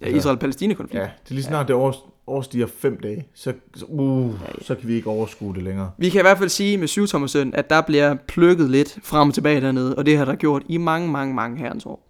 ja, 0.00 0.06
Israel-Palæstina-konflikt. 0.06 1.02
Ja, 1.02 1.10
det 1.24 1.30
er 1.30 1.34
lige 1.34 1.44
snart, 1.44 1.68
det 1.68 1.76
over, 1.76 1.92
overstiger 2.28 2.66
fem 2.66 3.00
dage, 3.00 3.26
så, 3.34 3.52
så, 3.76 3.84
uh, 3.88 4.34
så 4.62 4.74
kan 4.74 4.88
vi 4.88 4.94
ikke 4.94 5.10
overskue 5.10 5.54
det 5.54 5.62
længere. 5.62 5.90
Vi 5.98 6.08
kan 6.08 6.20
i 6.20 6.22
hvert 6.22 6.38
fald 6.38 6.48
sige 6.48 6.76
med 6.76 6.88
syvtommersøn, 6.88 7.54
at 7.54 7.70
der 7.70 7.80
bliver 7.80 8.16
plukket 8.28 8.70
lidt 8.70 8.98
frem 9.02 9.28
og 9.28 9.34
tilbage 9.34 9.60
dernede, 9.60 9.94
og 9.94 10.06
det 10.06 10.18
har 10.18 10.24
der 10.24 10.34
gjort 10.34 10.62
i 10.68 10.76
mange, 10.76 11.08
mange, 11.08 11.34
mange 11.34 11.58
herrens 11.58 11.86
år. 11.86 12.08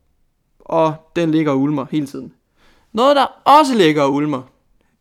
Og 0.59 0.95
den 1.17 1.31
ligger 1.31 1.53
og 1.53 1.61
ulmer 1.61 1.87
hele 1.91 2.07
tiden. 2.07 2.33
Noget, 2.93 3.17
der 3.17 3.27
også 3.45 3.75
ligger 3.75 4.03
og 4.03 4.15
ulmer, 4.15 4.43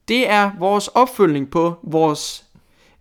det 0.07 0.29
er 0.29 0.51
vores 0.59 0.87
opfølgning 0.87 1.51
på 1.51 1.73
vores... 1.83 2.45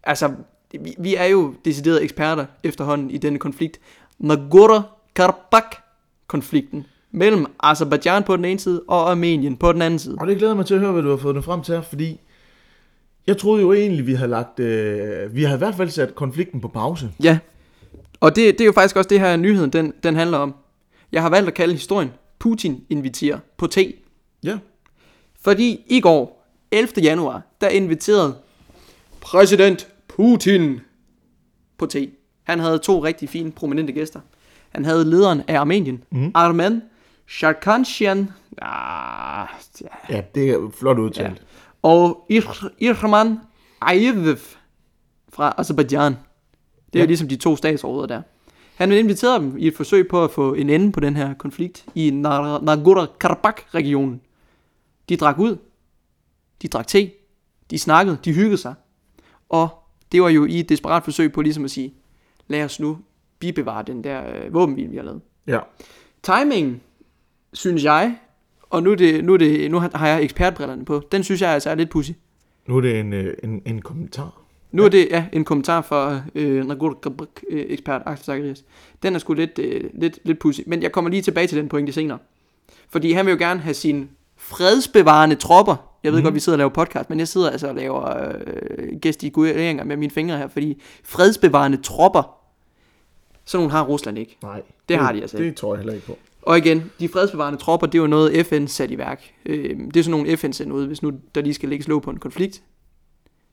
Altså, 0.03 0.35
vi, 0.81 0.95
vi 0.99 1.15
er 1.15 1.25
jo 1.25 1.55
deciderede 1.65 2.03
eksperter 2.03 2.47
efterhånden 2.63 3.11
i 3.11 3.19
denne 3.19 3.39
konflikt. 3.39 3.81
Nagorno-Karabakh-konflikten 4.19 6.87
mellem 7.11 7.47
Azerbaijan 7.61 8.23
på 8.23 8.37
den 8.37 8.45
ene 8.45 8.59
side 8.59 8.83
og 8.89 9.11
Armenien 9.11 9.57
på 9.57 9.73
den 9.73 9.83
anden 9.83 9.99
side. 9.99 10.17
Og 10.21 10.27
det 10.27 10.39
glæder 10.39 10.55
mig 10.55 10.67
til 10.67 10.75
at 10.75 10.81
høre, 10.81 10.93
hvad 10.93 11.03
du 11.03 11.11
har 11.11 11.17
fået 11.17 11.35
den 11.35 11.43
frem 11.43 11.63
til 11.63 11.83
fordi 11.89 12.21
jeg 13.27 13.39
troede 13.39 13.63
jo 13.63 13.73
egentlig, 13.73 14.07
vi 14.07 14.15
havde 14.15 14.31
lagt, 14.31 14.61
øh, 14.61 15.35
vi 15.35 15.43
havde 15.43 15.57
i 15.57 15.59
hvert 15.59 15.75
fald 15.75 15.91
sat 15.91 16.15
konflikten 16.15 16.61
på 16.61 16.69
pause. 16.69 17.11
Ja, 17.23 17.39
og 18.21 18.37
det, 18.37 18.53
det 18.53 18.61
er 18.61 18.67
jo 18.67 18.73
faktisk 18.73 18.97
også 18.97 19.09
det 19.09 19.21
her 19.21 19.37
nyheden, 19.37 19.71
den, 19.71 19.93
den 20.03 20.17
handler 20.17 20.39
om. 20.39 20.55
Jeg 21.13 21.23
har 21.23 21.31
valgt 21.31 21.49
at 21.49 21.55
kalde 21.55 21.73
historien 21.75 22.13
Putin 22.39 22.85
inviterer 22.91 23.39
på 23.57 23.67
te. 23.67 23.93
Ja. 24.43 24.59
Fordi 25.41 25.81
i 25.87 26.01
går, 26.01 26.47
11. 26.71 26.93
januar, 27.03 27.43
der 27.61 27.69
inviterede 27.69 28.35
præsident 29.21 29.89
Putin 30.09 30.81
på 31.79 31.87
te. 31.87 32.11
Han 32.45 32.61
havde 32.61 32.79
to 32.79 33.05
rigtig 33.05 33.29
fine, 33.29 33.53
prominente 33.53 33.93
gæster. 33.93 34.21
Han 34.69 34.85
havde 34.85 35.11
lederen 35.11 35.43
af 35.49 35.61
Armenien, 35.61 36.05
mm. 36.11 36.31
Armen 36.35 36.83
Sharkanshian, 37.29 38.31
ah, 38.63 39.49
ja, 39.81 39.87
Ja, 40.17 40.23
det 40.35 40.51
er 40.51 40.71
flot 40.79 40.99
udtalt. 40.99 41.39
ja. 41.39 41.43
og 41.83 42.27
Ir- 42.33 42.69
Irman 42.79 43.39
Ayev 43.81 44.37
fra 45.29 45.55
Azerbaijan. 45.59 46.13
Det 46.93 46.99
er 46.99 47.03
ja. 47.03 47.07
Ligesom 47.07 47.29
de 47.29 47.37
to 47.37 47.57
statsoverhoveder 47.57 48.07
der. 48.17 48.23
Han 48.77 48.93
inviterede 48.93 49.41
dem 49.41 49.57
i 49.59 49.67
et 49.67 49.77
forsøg 49.77 50.09
på 50.09 50.25
at 50.25 50.31
få 50.31 50.55
en 50.55 50.71
ende 50.71 50.93
på 50.93 51.01
den 51.01 51.17
her 51.17 51.35
konflikt 51.35 51.85
i 51.95 52.11
Nagorno-Karabakh-regionen. 52.11 54.21
De 55.09 55.17
drak 55.17 55.39
ud, 55.39 55.57
de 56.63 56.69
drak 56.69 56.87
te, 56.87 57.11
de 57.71 57.79
snakkede, 57.79 58.19
de 58.25 58.33
hyggede 58.33 58.57
sig. 58.57 58.75
Og 59.49 59.69
det 60.13 60.23
var 60.23 60.29
jo 60.29 60.45
i 60.45 60.61
et 60.61 60.69
desperat 60.69 61.05
forsøg 61.05 61.33
på 61.33 61.43
ligesom 61.43 61.65
at 61.65 61.71
sige, 61.71 61.95
lad 62.49 62.65
os 62.65 62.81
nu 62.81 62.99
bibevare 63.39 63.83
den 63.83 64.05
der 64.05 64.23
øh, 64.35 64.55
våbenhvile, 64.55 64.91
vi 64.91 64.97
har 64.97 65.03
lavet. 65.05 65.21
Ja. 65.47 65.59
Timingen, 66.23 66.81
synes 67.57 67.85
jeg, 67.85 68.17
og 68.71 68.83
nu, 68.83 68.95
det, 68.95 69.25
nu, 69.25 69.37
det, 69.37 69.71
nu 69.71 69.79
har 69.79 70.07
jeg 70.07 70.23
ekspertbrillerne 70.23 70.85
på, 70.85 71.03
den 71.13 71.25
synes 71.25 71.43
jeg 71.43 71.51
altså 71.51 71.71
er 71.71 71.75
lidt 71.75 71.91
pussy. 71.91 72.11
Nu 72.67 72.77
er 72.77 72.81
det 72.81 73.01
en, 73.01 73.13
øh, 73.13 73.35
en, 73.43 73.63
en 73.67 73.83
kommentar. 73.83 74.43
Nu 74.73 74.85
er 74.85 74.89
det 74.89 75.09
ja, 75.11 75.25
en 75.33 75.45
kommentar 75.45 75.83
fra 75.83 76.21
øh, 76.35 76.65
Nagorno-Karabakh-ekspert 76.65 78.03
Axel 78.07 78.25
Zacharias. 78.25 78.65
Den 79.03 79.15
er 79.15 79.19
sgu 79.19 79.35
lidt, 79.35 79.59
øh, 79.59 79.91
lidt, 79.95 80.19
lidt 80.25 80.39
pussy, 80.39 80.61
men 80.67 80.83
jeg 80.83 80.93
kommer 80.93 81.11
lige 81.11 81.23
tilbage 81.23 81.47
til 81.47 81.59
den 81.59 81.69
pointe 81.69 81.93
senere. 81.93 82.19
Fordi 82.89 83.13
han 83.13 83.27
vil 83.27 83.33
jo 83.33 83.39
gerne 83.39 83.61
have 83.61 83.75
sine 83.75 84.09
fredsbevarende 84.37 85.37
tropper. 85.37 85.77
Jeg 86.05 86.13
ved 86.13 86.19
mm. 86.19 86.25
godt, 86.25 86.35
vi 86.35 86.41
sidder 86.41 86.57
og 86.57 86.59
laver 86.59 86.71
podcast, 86.71 87.11
men 87.11 87.19
jeg 87.19 87.29
sidder 87.29 87.51
altså 87.51 87.69
og 87.69 87.75
laver 87.75 88.27
øh, 88.47 89.01
gestikuleringer 89.03 89.85
med 89.85 89.97
mine 89.97 90.11
fingre 90.11 90.39
her, 90.39 90.49
fordi 90.49 90.83
fredsbevarende 91.05 91.77
tropper, 91.83 92.37
sådan 93.45 93.63
nogle 93.63 93.73
har 93.73 93.85
Rusland 93.85 94.19
ikke. 94.19 94.37
Nej. 94.43 94.63
Det 94.89 94.97
har 94.97 95.13
de 95.13 95.21
altså 95.21 95.39
Det 95.39 95.57
tror 95.57 95.75
jeg 95.75 95.79
heller 95.79 95.95
ikke 95.95 96.07
på. 96.07 96.19
Og 96.47 96.59
igen, 96.59 96.91
de 97.01 97.09
fredsbevarende 97.09 97.59
tropper, 97.59 97.87
det 97.87 97.99
er 97.99 98.03
jo 98.03 98.07
noget 98.07 98.47
FN 98.47 98.67
sat 98.67 98.91
i 98.91 98.99
værk. 98.99 99.23
Øh, 99.47 99.71
det 99.95 99.97
er 99.97 100.03
sådan 100.03 100.11
nogle 100.21 100.37
FN 100.37 100.53
sender 100.53 100.77
ud, 100.77 100.87
hvis 100.87 101.03
nu 101.03 101.13
der 101.35 101.41
lige 101.41 101.55
skal 101.55 101.69
lægges 101.69 101.89
låg 101.89 102.03
på 102.03 102.11
en 102.11 102.19
konflikt. 102.19 102.63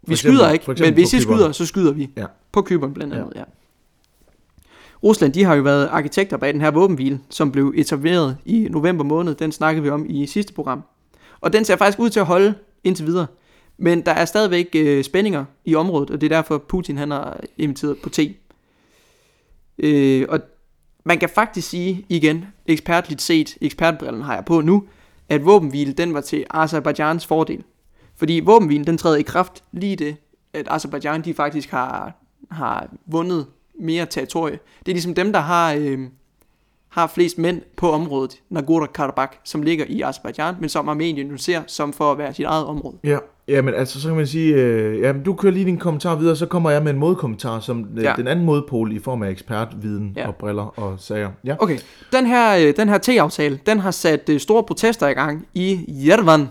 Vi 0.07 0.13
eksempel- 0.13 0.37
skyder 0.37 0.51
ikke, 0.51 0.65
men 0.83 0.93
hvis 0.93 1.13
I 1.13 1.21
skyder, 1.21 1.51
så 1.51 1.65
skyder 1.65 1.91
vi. 1.91 2.09
Ja. 2.17 2.25
På 2.51 2.61
Kyberen 2.61 2.93
blandt 2.93 3.13
andet, 3.13 3.31
ja. 3.35 3.39
ja. 3.39 3.45
Rusland, 5.03 5.33
de 5.33 5.43
har 5.43 5.55
jo 5.55 5.61
været 5.61 5.87
arkitekter 5.87 6.37
bag 6.37 6.53
den 6.53 6.61
her 6.61 6.71
våbenhvile, 6.71 7.19
som 7.29 7.51
blev 7.51 7.73
etableret 7.77 8.37
i 8.45 8.67
november 8.71 9.03
måned. 9.03 9.35
Den 9.35 9.51
snakkede 9.51 9.83
vi 9.83 9.89
om 9.89 10.05
i 10.09 10.25
sidste 10.27 10.53
program. 10.53 10.83
Og 11.41 11.53
den 11.53 11.65
ser 11.65 11.75
faktisk 11.75 11.99
ud 11.99 12.09
til 12.09 12.19
at 12.19 12.25
holde 12.25 12.53
indtil 12.83 13.05
videre. 13.05 13.27
Men 13.77 14.01
der 14.05 14.11
er 14.11 14.25
stadigvæk 14.25 14.69
øh, 14.75 15.03
spændinger 15.03 15.45
i 15.65 15.75
området, 15.75 16.09
og 16.09 16.21
det 16.21 16.31
er 16.31 16.35
derfor 16.35 16.57
Putin 16.57 16.97
han 16.97 17.11
har 17.11 17.39
inviteret 17.57 17.97
på 18.03 18.09
te. 18.09 18.33
Øh, 19.77 20.25
og 20.29 20.39
man 21.03 21.17
kan 21.17 21.29
faktisk 21.29 21.69
sige 21.69 22.05
igen, 22.09 22.45
ekspertligt 22.65 23.21
set, 23.21 23.57
ekspertbrillen 23.61 24.21
har 24.21 24.35
jeg 24.35 24.45
på 24.45 24.61
nu, 24.61 24.83
at 25.29 25.45
våbenhvile, 25.45 25.93
den 25.93 26.13
var 26.13 26.21
til 26.21 26.45
Azerbaijans 26.49 27.25
fordel. 27.25 27.63
Fordi 28.15 28.41
våbenhvilen, 28.45 28.87
den 28.87 28.97
træder 28.97 29.17
i 29.17 29.21
kraft 29.21 29.63
lige 29.71 29.95
det, 29.95 30.15
at 30.53 30.67
Azerbaijan, 30.71 31.21
de 31.21 31.33
faktisk 31.33 31.71
har, 31.71 32.13
har 32.51 32.87
vundet 33.05 33.47
mere 33.79 34.05
territorie. 34.05 34.59
Det 34.79 34.91
er 34.91 34.93
ligesom 34.93 35.13
dem, 35.13 35.33
der 35.33 35.39
har, 35.39 35.73
øh, 35.73 35.99
har 36.89 37.07
flest 37.07 37.37
mænd 37.37 37.61
på 37.77 37.91
området, 37.91 38.41
Nagorno-Karabakh, 38.49 39.39
som 39.43 39.61
ligger 39.61 39.85
i 39.85 40.01
Azerbaijan, 40.01 40.55
men 40.59 40.69
som 40.69 40.89
Armenien 40.89 41.27
nu 41.27 41.37
ser 41.37 41.61
som 41.67 41.93
for 41.93 42.11
at 42.11 42.17
være 42.17 42.33
sit 42.33 42.45
eget 42.45 42.65
område. 42.65 42.97
Ja, 43.03 43.17
jamen 43.47 43.73
altså, 43.73 44.01
så 44.01 44.07
kan 44.07 44.17
man 44.17 44.27
sige, 44.27 44.53
øh, 44.55 44.99
jamen, 44.99 45.23
du 45.23 45.33
kører 45.33 45.53
lige 45.53 45.65
din 45.65 45.77
kommentar 45.77 46.15
videre, 46.15 46.35
så 46.35 46.45
kommer 46.45 46.69
jeg 46.69 46.83
med 46.83 46.91
en 46.91 46.99
modkommentar, 46.99 47.59
som 47.59 47.87
øh, 47.97 48.03
Ja. 48.03 48.13
den 48.17 48.27
anden 48.27 48.45
modpol 48.45 48.91
i 48.91 48.99
form 48.99 49.23
af 49.23 49.29
ekspertviden 49.29 50.13
Ja. 50.15 50.27
og 50.27 50.35
briller 50.35 50.79
og 50.79 50.99
sager. 50.99 51.31
Ja. 51.45 51.55
Okay, 51.59 51.77
den 52.13 52.25
her, 52.25 52.57
øh, 52.67 52.73
den 52.77 52.89
her 52.89 52.97
T-aftale, 52.97 53.59
den 53.65 53.79
har 53.79 53.91
sat 53.91 54.29
øh, 54.29 54.39
store 54.39 54.63
protester 54.63 55.07
i 55.07 55.13
gang 55.13 55.47
i 55.53 55.79
Yerevan, 56.07 56.47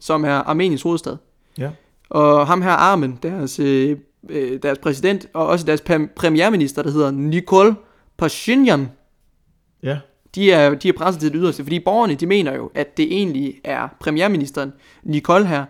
som 0.00 0.24
er 0.24 0.34
Armeniens 0.34 0.82
hovedstad. 0.82 1.16
ja. 1.58 1.70
Og 2.10 2.46
ham 2.46 2.62
her 2.62 2.70
Armen, 2.70 3.18
deres, 3.22 3.58
øh, 3.60 3.96
øh, 4.28 4.58
deres 4.62 4.78
præsident, 4.78 5.26
og 5.34 5.46
også 5.46 5.66
deres 5.66 5.80
pre- 5.90 6.14
premierminister, 6.16 6.82
der 6.82 6.90
hedder 6.90 7.10
Nikol 7.10 7.74
Pashinyan, 8.18 8.88
Ja. 9.82 9.98
de 10.34 10.52
er, 10.52 10.74
de 10.74 10.88
er 10.88 10.92
presset 10.92 11.20
til 11.22 11.32
det 11.32 11.40
yderste, 11.42 11.62
fordi 11.62 11.80
borgerne, 11.80 12.14
de 12.14 12.26
mener 12.26 12.54
jo, 12.54 12.70
at 12.74 12.96
det 12.96 13.12
egentlig 13.12 13.54
er 13.64 13.88
premierministeren, 14.00 14.72
Nikol 15.02 15.44
her, 15.44 15.64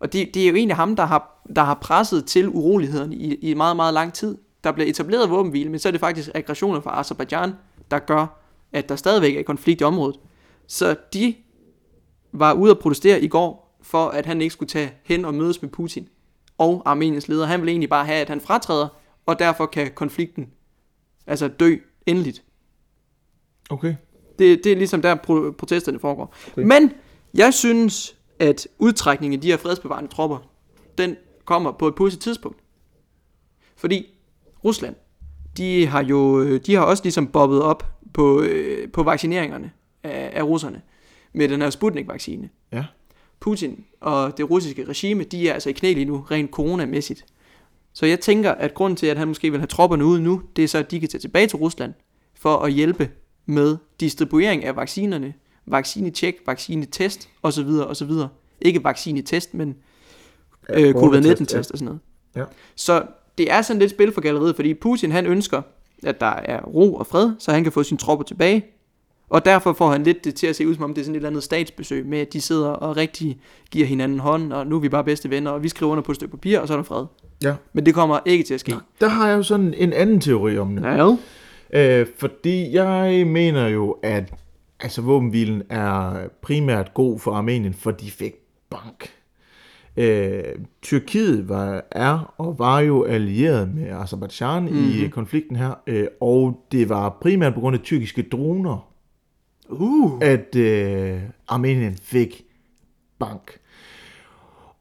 og 0.00 0.12
det, 0.12 0.34
det 0.34 0.42
er 0.42 0.48
jo 0.48 0.54
egentlig 0.54 0.76
ham, 0.76 0.96
der 0.96 1.04
har, 1.04 1.42
der 1.56 1.62
har 1.62 1.74
presset 1.74 2.24
til 2.26 2.48
urolighederne 2.48 3.16
i, 3.16 3.34
i 3.34 3.54
meget, 3.54 3.76
meget 3.76 3.94
lang 3.94 4.12
tid. 4.12 4.38
Der 4.64 4.72
bliver 4.72 4.88
etableret 4.90 5.30
våbenhvile, 5.30 5.70
men 5.70 5.78
så 5.78 5.88
er 5.88 5.90
det 5.90 6.00
faktisk 6.00 6.30
aggressioner 6.34 6.80
fra 6.80 7.00
Azerbaijan, 7.00 7.52
der 7.90 7.98
gør, 7.98 8.40
at 8.72 8.88
der 8.88 8.96
stadigvæk 8.96 9.36
er 9.36 9.42
konflikt 9.42 9.80
i 9.80 9.84
området. 9.84 10.16
Så 10.66 10.96
de 11.14 11.34
var 12.32 12.52
ude 12.52 12.70
at 12.70 12.78
protestere 12.78 13.20
i 13.20 13.28
går, 13.28 13.78
for 13.82 14.08
at 14.08 14.26
han 14.26 14.40
ikke 14.40 14.52
skulle 14.52 14.68
tage 14.68 14.92
hen 15.04 15.24
og 15.24 15.34
mødes 15.34 15.62
med 15.62 15.70
Putin 15.70 16.08
og 16.58 16.82
Armeniens 16.84 17.28
leder. 17.28 17.46
Han 17.46 17.60
vil 17.60 17.68
egentlig 17.68 17.88
bare 17.88 18.04
have, 18.06 18.18
at 18.18 18.28
han 18.28 18.40
fratræder, 18.40 18.88
og 19.26 19.38
derfor 19.38 19.66
kan 19.66 19.90
konflikten 19.94 20.50
altså 21.26 21.48
dø 21.48 21.76
endeligt. 22.06 22.42
Okay. 23.70 23.94
Det, 24.38 24.64
det 24.64 24.72
er 24.72 24.76
ligesom 24.76 25.02
der 25.02 25.14
pro- 25.16 25.50
protesterne 25.50 25.98
foregår. 25.98 26.34
Okay. 26.52 26.62
Men 26.62 26.92
jeg 27.34 27.54
synes, 27.54 28.16
at 28.40 28.68
udtrækningen 28.78 29.38
af 29.38 29.40
de 29.42 29.50
her 29.50 29.56
fredsbevarende 29.56 30.10
tropper, 30.10 30.38
den 30.98 31.16
kommer 31.44 31.72
på 31.72 31.88
et 31.88 31.94
pudsigt 31.94 32.22
tidspunkt. 32.22 32.58
Fordi 33.76 34.06
Rusland, 34.64 34.94
de 35.56 35.86
har 35.86 36.02
jo 36.02 36.56
de 36.56 36.74
har 36.74 36.82
også 36.82 37.02
ligesom 37.02 37.26
bobbet 37.26 37.62
op 37.62 37.86
på, 38.12 38.42
øh, 38.42 38.92
på 38.92 39.02
vaccineringerne 39.02 39.72
af, 40.02 40.30
af 40.34 40.42
russerne 40.42 40.82
med 41.32 41.48
den 41.48 41.62
her 41.62 41.70
Sputnik-vaccine. 41.70 42.48
Ja. 42.72 42.84
Putin 43.40 43.84
og 44.00 44.36
det 44.36 44.50
russiske 44.50 44.84
regime, 44.84 45.24
de 45.24 45.48
er 45.48 45.54
altså 45.54 45.68
i 45.68 45.72
knæ 45.72 45.92
lige 45.92 46.04
nu, 46.04 46.26
rent 46.30 46.50
coronamæssigt. 46.50 47.24
Så 47.92 48.06
jeg 48.06 48.20
tænker, 48.20 48.52
at 48.52 48.74
grunden 48.74 48.96
til, 48.96 49.06
at 49.06 49.18
han 49.18 49.28
måske 49.28 49.50
vil 49.50 49.60
have 49.60 49.66
tropperne 49.66 50.04
ud 50.04 50.20
nu, 50.20 50.42
det 50.56 50.64
er 50.64 50.68
så, 50.68 50.78
at 50.78 50.90
de 50.90 51.00
kan 51.00 51.08
tage 51.08 51.20
tilbage 51.20 51.46
til 51.46 51.56
Rusland 51.56 51.94
for 52.34 52.56
at 52.56 52.72
hjælpe 52.72 53.10
med 53.46 53.76
distribuering 54.00 54.64
af 54.64 54.76
vaccinerne, 54.76 55.34
vaccinetjek, 55.66 56.36
vaccinetest 56.46 57.28
osv. 57.42 57.68
osv. 57.68 58.10
Ikke 58.60 58.84
vaccinetest, 58.84 59.54
men 59.54 59.76
øh, 60.70 60.92
coronatest, 60.92 61.38
COVID-19-test 61.38 61.70
og 61.70 61.78
sådan 61.78 61.84
noget. 61.84 62.00
Ja. 62.36 62.44
Så 62.76 63.02
det 63.38 63.52
er 63.52 63.62
sådan 63.62 63.80
lidt 63.80 63.90
spil 63.90 64.12
for 64.12 64.20
galleriet, 64.20 64.56
fordi 64.56 64.74
Putin 64.74 65.12
han 65.12 65.26
ønsker, 65.26 65.62
at 66.02 66.20
der 66.20 66.26
er 66.26 66.62
ro 66.62 66.94
og 66.94 67.06
fred, 67.06 67.30
så 67.38 67.52
han 67.52 67.62
kan 67.62 67.72
få 67.72 67.82
sine 67.82 67.98
tropper 67.98 68.24
tilbage. 68.24 68.64
Og 69.30 69.44
derfor 69.44 69.72
får 69.72 69.90
han 69.90 70.02
lidt 70.02 70.24
det 70.24 70.34
til 70.34 70.46
at 70.46 70.56
se 70.56 70.68
ud, 70.68 70.74
som 70.74 70.84
om 70.84 70.94
det 70.94 71.00
er 71.00 71.04
sådan 71.04 71.14
et 71.14 71.16
eller 71.16 71.28
andet 71.28 71.42
statsbesøg, 71.42 72.06
med 72.06 72.18
at 72.18 72.32
de 72.32 72.40
sidder 72.40 72.68
og 72.68 72.96
rigtig 72.96 73.40
giver 73.70 73.86
hinanden 73.86 74.18
hånd, 74.18 74.52
og 74.52 74.66
nu 74.66 74.76
er 74.76 74.80
vi 74.80 74.88
bare 74.88 75.04
bedste 75.04 75.30
venner, 75.30 75.50
og 75.50 75.62
vi 75.62 75.68
skriver 75.68 75.92
under 75.92 76.02
på 76.02 76.12
et 76.12 76.16
stykke 76.16 76.30
papir, 76.30 76.58
og 76.58 76.68
så 76.68 76.74
er 76.74 76.76
der 76.76 76.84
fred. 76.84 77.04
Ja. 77.42 77.54
Men 77.72 77.86
det 77.86 77.94
kommer 77.94 78.18
ikke 78.24 78.44
til 78.44 78.54
at 78.54 78.60
ske. 78.60 78.74
Der 79.00 79.08
har 79.08 79.28
jeg 79.28 79.36
jo 79.36 79.42
sådan 79.42 79.74
en 79.76 79.92
anden 79.92 80.20
teori 80.20 80.58
om 80.58 80.76
det. 80.76 80.82
Ja, 80.82 81.16
Øh, 81.72 82.06
fordi 82.18 82.72
jeg 82.72 83.26
mener 83.26 83.68
jo, 83.68 83.90
at 84.02 84.34
altså, 84.82 85.02
våbenhvilen 85.02 85.62
er 85.70 86.12
primært 86.42 86.94
god 86.94 87.18
for 87.18 87.32
Armenien, 87.32 87.74
for 87.74 87.90
de 87.90 88.10
fik 88.10 88.32
bank. 88.70 89.10
Øh, 89.96 90.42
Tyrkiet 90.82 91.48
var, 91.48 91.84
er 91.90 92.34
og 92.38 92.58
var 92.58 92.80
jo 92.80 93.04
allieret 93.04 93.74
med 93.74 93.88
Azerbaijan 93.90 94.62
mm-hmm. 94.62 95.04
i 95.04 95.08
konflikten 95.08 95.56
her, 95.56 95.74
øh, 95.86 96.06
og 96.20 96.66
det 96.72 96.88
var 96.88 97.18
primært 97.20 97.54
på 97.54 97.60
grund 97.60 97.76
af 97.76 97.82
tyrkiske 97.82 98.22
droner, 98.22 98.86
Uh. 99.68 100.18
at 100.20 100.56
øh, 100.56 101.20
Armenien 101.48 101.94
fik 101.94 102.44
bank. 103.18 103.58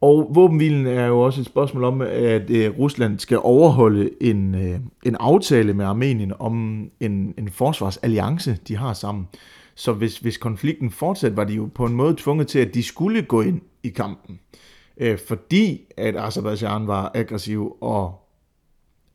Og 0.01 0.31
våbenhvilen 0.35 0.87
er 0.87 1.05
jo 1.05 1.21
også 1.21 1.41
et 1.41 1.45
spørgsmål 1.45 1.83
om, 1.83 2.01
at 2.01 2.49
øh, 2.49 2.79
Rusland 2.79 3.19
skal 3.19 3.39
overholde 3.43 4.09
en, 4.21 4.55
øh, 4.55 4.79
en 5.05 5.15
aftale 5.19 5.73
med 5.73 5.85
Armenien 5.85 6.33
om 6.39 6.83
en, 6.99 7.33
en 7.37 7.49
forsvarsalliance, 7.49 8.57
de 8.67 8.77
har 8.77 8.93
sammen. 8.93 9.27
Så 9.79 9.93
hvis, 9.93 10.17
hvis 10.17 10.37
konflikten 10.37 10.91
fortsætter, 10.91 11.35
var 11.35 11.43
de 11.43 11.53
jo 11.53 11.69
på 11.75 11.85
en 11.85 11.93
måde 11.93 12.15
tvunget 12.17 12.47
til, 12.47 12.59
at 12.59 12.73
de 12.73 12.83
skulle 12.83 13.21
gå 13.21 13.41
ind 13.41 13.61
i 13.83 13.89
kampen. 13.89 14.39
Øh, 14.97 15.19
fordi 15.27 15.81
at 15.97 16.15
Azerbaijan 16.17 16.87
var 16.87 17.11
aggressiv 17.13 17.77
og 17.81 18.27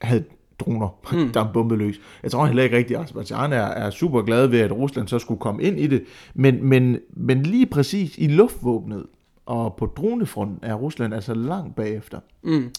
havde 0.01 0.25
droner, 0.59 0.99
mm. 1.13 1.33
der 1.33 1.53
bombede 1.53 1.79
løs. 1.79 2.01
Jeg 2.23 2.31
tror 2.31 2.47
heller 2.47 2.63
ikke 2.63 2.77
rigtigt, 2.77 2.99
at 2.99 3.05
Azerbaijan 3.05 3.53
er, 3.53 3.67
er 3.67 3.91
super 3.91 4.23
glad 4.23 4.47
ved, 4.47 4.61
at 4.61 4.73
Rusland 4.73 5.09
så 5.09 5.19
skulle 5.19 5.41
komme 5.41 5.63
ind 5.63 5.81
i 5.81 5.87
det. 5.87 6.05
Men, 6.35 6.65
men, 6.65 6.99
men 7.11 7.43
lige 7.43 7.67
præcis 7.67 8.19
i 8.19 8.27
luftvåbnet 8.27 9.07
og 9.47 9.75
på 9.79 9.87
dronefronten 9.87 10.59
er 10.63 10.75
Rusland 10.75 11.15
altså 11.15 11.35
langt 11.35 11.77
bagefter. 11.77 12.21
Mm. 12.43 12.71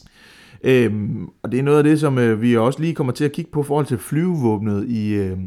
Øhm, 0.63 1.29
og 1.43 1.51
det 1.51 1.59
er 1.59 1.63
noget 1.63 1.77
af 1.77 1.83
det, 1.83 1.99
som 1.99 2.17
øh, 2.17 2.41
vi 2.41 2.57
også 2.57 2.81
lige 2.81 2.95
kommer 2.95 3.13
til 3.13 3.25
at 3.25 3.31
kigge 3.31 3.51
på 3.51 3.61
i 3.61 3.63
forhold 3.63 3.85
til 3.85 3.97
flyvevåbnet 3.97 4.89
i, 4.89 5.13
øh, 5.13 5.37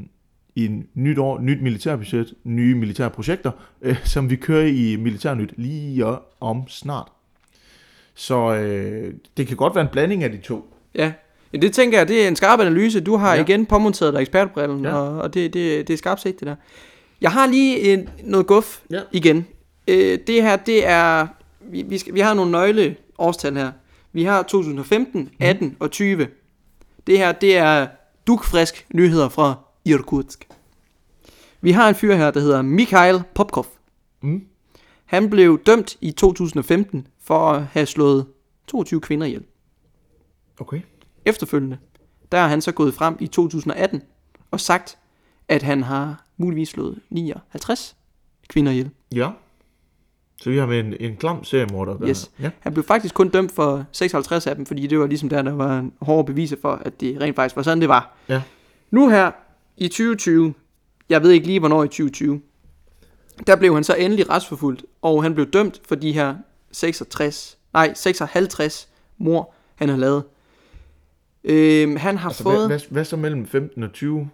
i 0.59 0.67
en 0.67 0.87
nyt 0.95 1.19
år, 1.19 1.39
nyt 1.41 1.63
militærbudget, 1.63 2.35
nye 2.45 2.75
militære 2.75 3.11
projekter, 3.11 3.51
øh, 3.83 3.97
som 4.05 4.31
vi 4.31 4.37
kører 4.37 4.67
i 4.67 4.97
Militærnyt 4.97 5.53
lige 5.57 6.05
om 6.41 6.69
snart. 6.69 7.09
Så 8.15 8.55
øh, 8.55 9.15
det 9.37 9.47
kan 9.47 9.57
godt 9.57 9.75
være 9.75 9.83
en 9.85 9.91
blanding 9.93 10.25
af 10.25 10.31
de 10.31 10.39
to. 10.39 10.75
Ja. 10.95 11.13
det 11.53 11.73
tænker 11.73 11.99
jeg, 11.99 12.09
det 12.09 12.25
er 12.25 12.29
en 12.29 12.37
skarp 12.37 12.61
analyse. 12.61 13.01
Du 13.01 13.17
har 13.17 13.35
Ja. 13.35 13.41
igen 13.41 13.67
påmonteret 13.67 14.13
dig 14.15 14.21
ekspertbrillen, 14.21 14.85
Ja. 14.85 14.95
og, 14.95 15.19
og 15.23 15.35
det, 15.35 15.55
det, 15.55 15.89
det 15.89 15.95
er 15.95 15.99
skarpt 15.99 16.21
set, 16.21 16.41
det 16.41 16.47
der. 16.49 16.55
Jeg 17.21 17.31
har 17.33 17.47
lige 17.47 17.81
en, 17.93 18.09
noget 18.25 18.47
guf 18.47 18.79
Ja. 18.91 19.01
igen. 19.13 19.47
Øh, 19.89 20.19
det 20.27 20.43
her, 20.43 20.57
det 20.57 20.87
er... 20.87 21.27
Vi, 21.61 21.83
vi, 21.83 21.99
skal, 21.99 22.15
vi 22.15 22.21
har 22.21 22.35
nogle 22.35 22.51
nøgle 22.53 22.97
årstal 23.19 23.57
her. 23.57 23.71
Vi 24.13 24.25
har 24.25 24.43
2015, 24.43 25.31
18 25.41 25.77
og 25.81 25.91
20. 25.91 26.27
Det 27.07 27.19
her, 27.19 27.33
det 27.33 27.57
er 27.57 27.87
dukfrisk 28.27 28.87
nyheder 28.95 29.29
fra 29.29 29.55
Irkutsk. 29.85 30.48
Vi 31.61 31.71
har 31.71 31.89
en 31.89 31.95
fyr 31.95 32.15
her, 32.15 32.31
der 32.31 32.41
hedder 32.41 32.63
Mikhail 32.63 33.23
Popkov. 33.35 33.67
Mm. 34.21 34.45
Han 35.05 35.31
blev 35.31 35.61
dømt 35.67 35.97
i 36.01 36.11
2015 36.11 37.07
for 37.21 37.51
at 37.51 37.63
have 37.63 37.87
slået 37.87 38.27
22 38.67 39.01
kvinder 39.01 39.27
ihjel. 39.27 39.45
Okay. 40.61 40.81
Efterfølgende, 41.25 41.79
der 42.33 42.39
er 42.39 42.49
han 42.49 42.61
så 42.61 42.73
gået 42.73 42.95
frem 42.95 43.17
i 43.21 43.27
2018 43.27 44.03
og 44.51 44.61
sagt, 44.61 44.99
at 45.49 45.63
han 45.63 45.83
har 45.83 46.25
muligvis 46.37 46.69
slået 46.69 47.01
59 47.11 47.97
kvinder 48.49 48.73
ihjel. 48.73 48.91
Ja. 49.15 49.31
Så 50.41 50.51
vi 50.51 50.57
har 50.57 50.67
med 50.67 50.81
en, 50.81 50.95
en 51.01 51.17
klam 51.17 51.45
seriemorder. 51.45 51.99
gøre 51.99 52.09
Yes. 52.09 52.31
Ja. 52.41 52.51
Han 52.61 52.73
blev 52.73 52.85
faktisk 52.85 53.15
kun 53.15 53.29
dømt 53.29 53.53
for 53.53 53.85
56 53.93 54.47
af 54.47 54.57
dem, 54.57 54.67
fordi 54.67 54.87
det 54.87 54.99
var 54.99 55.07
ligesom 55.07 55.29
der, 55.29 55.43
der 55.43 55.53
var 55.53 55.79
en 55.79 55.93
hård 56.01 56.27
beviser 56.27 56.57
for, 56.63 56.73
at 56.73 57.01
det 57.01 57.21
rent 57.21 57.37
faktisk 57.37 57.57
var 57.57 57.63
sådan, 57.63 57.81
det 57.81 57.89
var. 57.89 58.17
Ja. 58.29 58.43
Nu 58.91 59.09
her 59.09 59.31
i 59.77 59.89
2020, 59.89 60.55
jeg 61.09 61.23
ved 61.23 61.31
ikke 61.31 61.47
lige, 61.47 61.59
hvornår 61.59 61.85
i 61.85 61.89
2020, 61.89 62.41
der 63.47 63.57
blev 63.57 63.75
han 63.75 63.85
så 63.85 63.95
endelig 63.95 64.31
retsforfulgt, 64.31 64.85
og 65.03 65.23
han 65.23 65.35
blev 65.35 65.47
dømt 65.51 65.81
for 65.89 65.95
de 65.95 66.13
her 66.13 66.35
66, 66.73 67.59
nej, 67.73 67.95
56 67.95 68.89
mor, 69.19 69.55
han 69.75 69.89
har 69.89 69.97
lavet. 69.97 70.23
Øhm, 71.45 71.97
han 71.97 72.17
har 72.17 72.29
Altså, 72.29 72.43
fået... 72.43 72.57
hvad, 72.57 72.69
hvad, 72.69 72.81
hvad 72.91 73.05
så 73.05 73.17
mellem 73.17 73.47
15 73.47 73.83
og 73.83 73.93
20? 73.93 74.31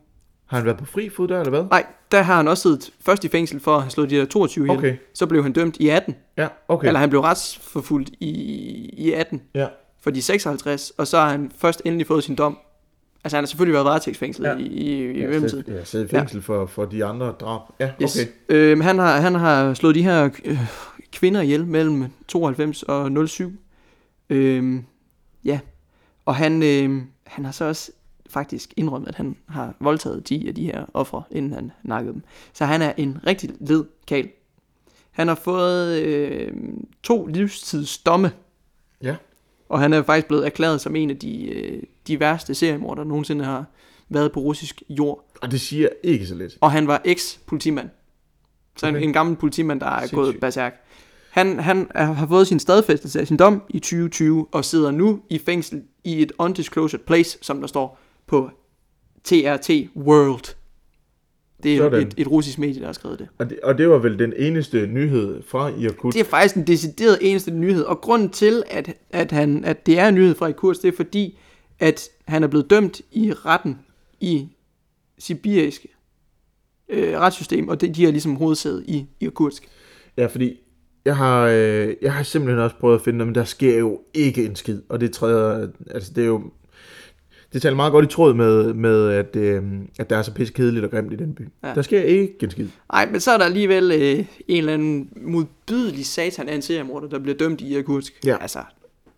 Har 0.47 0.57
han 0.57 0.67
været 0.67 0.79
på 0.79 0.85
fri 0.85 1.09
fod 1.09 1.29
der, 1.29 1.39
eller 1.41 1.51
hvad? 1.51 1.65
Nej, 1.71 1.87
der 2.13 2.23
har 2.23 2.37
han 2.37 2.49
også 2.49 2.63
siddet 2.63 2.91
først 3.01 3.25
i 3.25 3.29
fængsel 3.29 3.61
for 3.61 3.77
at 3.77 3.83
have 3.83 3.91
slået 3.91 4.11
de 4.11 4.17
der 4.17 4.25
22 4.25 4.65
ihjel. 4.67 4.79
Okay. 4.79 4.97
Så 5.15 5.27
blev 5.27 5.43
han 5.43 5.53
dømt 5.53 5.77
i 5.77 5.89
18. 5.89 6.15
Ja, 6.37 6.49
okay. 6.69 6.87
Eller 6.87 7.01
han 7.01 7.09
blev 7.09 7.21
retsforfulgt 7.21 8.11
i, 8.21 8.31
i 8.93 9.13
18 9.13 9.43
Ja. 9.55 9.67
for 10.01 10.11
de 10.11 10.23
56, 10.23 10.91
og 10.99 11.07
så 11.07 11.19
har 11.19 11.29
han 11.31 11.53
først 11.59 11.83
endelig 11.85 12.07
fået 12.07 12.25
sin 12.25 12.35
dom. 12.35 12.59
Altså 13.25 13.37
han 13.37 13.43
har 13.45 13.47
selvfølgelig 13.47 13.75
været 13.75 13.85
varetægtsfængslet 13.85 14.47
Ja. 14.49 14.53
ja. 14.53 14.59
i, 14.59 14.63
i, 14.67 15.11
i 15.11 15.19
Ja, 15.21 15.27
mellemtiden. 15.29 15.65
sidde, 15.65 15.79
ja, 15.79 15.85
sidde 15.85 16.05
i 16.05 16.09
fængsel 16.09 16.43
for, 16.43 16.67
for 16.67 16.85
de 16.85 17.05
andre 17.05 17.27
drab. 17.27 17.61
Ja, 17.81 17.85
okay. 17.95 18.03
Yes. 18.03 18.19
Øhm, 18.49 18.81
han, 18.81 18.99
har, 18.99 19.21
han 19.21 19.35
har 19.35 19.75
slået 19.75 19.95
de 19.95 20.03
her 20.03 20.31
øh, 20.45 20.59
kvinder 21.13 21.41
ihjel 21.41 21.67
mellem 21.67 22.05
92 22.29 22.83
og 22.83 23.29
07. 23.29 23.53
Øhm, 24.31 24.85
ja, 25.45 25.61
og 26.27 26.37
han, 26.37 26.63
øh, 26.63 27.03
han 27.27 27.45
har 27.45 27.53
så 27.53 27.65
også 27.65 27.91
faktisk 28.31 28.75
indrømmet, 28.77 29.09
at 29.09 29.15
han 29.15 29.37
har 29.49 29.75
voldtaget 29.81 30.25
10 30.25 30.49
af 30.49 30.55
de 30.55 30.65
her 30.65 30.85
ofre, 30.95 31.23
inden 31.31 31.53
han 31.53 31.73
nakkede 31.83 32.13
dem. 32.15 32.23
Så 32.53 32.65
han 32.65 32.83
er 32.83 32.93
en 32.97 33.19
rigtig 33.27 33.51
led 33.61 33.85
kal. 34.07 34.29
Han 35.11 35.29
har 35.29 35.35
fået 35.35 35.99
øh, 36.03 36.53
to 37.03 37.27
livstidsdomme, 37.27 38.31
Ja. 39.03 39.11
og 39.11 39.17
og 39.69 39.81
han 39.81 39.93
er 39.93 40.03
faktisk 40.03 40.27
blevet 40.27 40.47
erklæret 40.47 40.81
som 40.81 40.97
en 40.97 41.11
af 41.11 41.19
de, 41.19 41.47
øh, 41.49 41.83
de 42.07 42.21
værste 42.21 42.55
seriemordere, 42.55 43.05
der 43.05 43.09
nogensinde 43.09 43.45
har 43.45 43.65
været 44.09 44.33
på 44.33 44.41
russisk 44.41 44.83
jord. 44.89 45.31
Og 45.41 45.51
det 45.51 45.61
siger 45.61 45.89
ikke 46.03 46.27
så 46.27 46.35
lidt. 46.35 46.59
Og 46.61 46.73
han 46.73 46.87
var 46.87 47.03
eks-politimand. 47.05 47.89
Så 48.77 48.87
okay. 48.87 48.97
En, 48.97 49.03
en 49.03 49.13
gammel 49.13 49.37
politimand, 49.37 49.81
der 49.81 49.87
er 49.87 49.99
Sindssygt. 49.99 50.17
gået 50.17 50.41
berserk. 50.41 50.75
Han, 51.31 51.59
han 51.59 51.87
er, 51.95 52.05
har 52.05 52.27
fået 52.27 52.47
sin 52.47 52.59
stadfæstelse 52.59 53.21
af 53.21 53.27
sin 53.27 53.37
dom 53.37 53.63
i 53.69 53.79
2020, 53.79 54.47
og 54.53 54.65
sidder 54.65 54.91
nu 54.91 55.21
i 55.31 55.39
fængsel 55.39 55.83
i 56.05 56.23
et 56.23 56.33
undisclosed 56.39 56.99
place, 56.99 57.39
som 57.43 57.61
der 57.61 57.67
står 57.67 57.99
på 58.27 58.51
TRT 59.25 59.71
World. 59.97 60.57
Det 61.63 61.75
er 61.75 61.79
Sådan. 61.79 62.07
et, 62.07 62.15
et 62.17 62.31
russisk 62.31 62.59
medie, 62.59 62.81
der 62.81 62.87
har 62.87 62.93
skrevet 62.93 63.19
det. 63.19 63.29
Og 63.39 63.51
det, 63.51 63.61
og 63.63 63.79
det 63.79 63.89
var 63.89 63.99
vel 63.99 64.19
den 64.19 64.33
eneste 64.39 64.87
nyhed 64.87 65.43
fra 65.49 65.69
Irkutsk. 65.69 66.19
Det 66.19 66.27
er 66.27 66.31
faktisk 66.31 66.57
en 66.57 66.67
decideret 66.67 67.19
eneste 67.21 67.51
nyhed, 67.51 67.83
og 67.83 68.01
grunden 68.01 68.29
til, 68.31 68.63
at, 68.67 68.95
at, 69.11 69.33
han, 69.33 69.65
at 69.65 69.87
det 69.87 69.99
er 69.99 70.09
en 70.09 70.15
nyhed 70.15 70.35
fra 70.35 70.47
Irkutsk, 70.49 70.83
det 70.83 70.89
er 70.89 70.97
fordi, 70.97 71.39
at 71.85 72.09
han 72.25 72.43
er 72.43 72.47
blevet 72.47 72.71
dømt 72.71 73.01
i 73.13 73.33
retten 73.33 73.79
i 74.21 74.49
sibiriske 75.19 75.89
øh, 76.89 77.19
retssystem, 77.19 77.69
og 77.69 77.81
det, 77.81 77.97
de 77.97 78.05
har 78.05 78.11
ligesom 78.11 78.37
hovedsæde 78.37 78.85
i 78.87 79.07
Irkutsk. 79.21 79.69
Ja, 80.17 80.27
fordi 80.27 80.61
jeg 81.05 81.17
har, 81.17 81.47
øh, 81.47 81.95
jeg 82.03 82.13
har 82.13 82.23
simpelthen 82.23 82.59
også 82.63 82.77
prøvet 82.77 82.95
at 82.95 83.05
finde 83.05 83.19
dem, 83.19 83.27
men 83.27 83.35
der 83.35 83.45
sker 83.45 83.79
jo 83.79 84.01
ikke 84.15 84.45
en 84.45 84.57
skid. 84.57 84.83
Og 84.89 85.01
det 85.01 85.13
træder, 85.13 85.69
altså 85.91 86.13
det 86.17 86.23
er 86.23 86.27
jo, 86.27 86.43
det 87.53 87.63
taler 87.63 87.77
meget 87.77 87.93
godt 87.93 88.05
i 88.05 88.09
tråd 88.09 88.35
med, 88.35 88.75
med 88.75 89.11
at, 89.11 89.37
øh, 89.37 89.63
at 89.99 90.11
der 90.11 90.17
er 90.17 90.23
så 90.23 90.35
pisse 90.35 90.55
kedeligt 90.55 90.85
og 90.85 90.91
grimt 90.91 91.13
i 91.13 91.17
den 91.17 91.35
by. 91.35 91.49
Ja. 91.65 91.75
Der 91.75 91.83
sker 91.83 92.03
ikke 92.03 92.35
en 92.43 92.51
skid. 92.51 92.69
Nej, 92.93 93.11
men 93.11 93.21
så 93.21 93.31
er 93.31 93.39
der 93.39 93.45
alligevel 93.45 93.93
øh, 93.93 94.27
en 94.49 94.59
eller 94.59 94.75
anden 94.75 95.09
modbydelig 95.17 96.07
satan 96.07 96.49
af 96.49 96.55
en 96.55 96.63
seriemorder, 96.63 97.09
der 97.09 97.19
bliver 97.19 97.37
dømt 97.37 97.61
i 97.61 97.77
Irkutsk. 97.77 98.21
Ja. 98.25 98.37
Altså, 98.41 98.63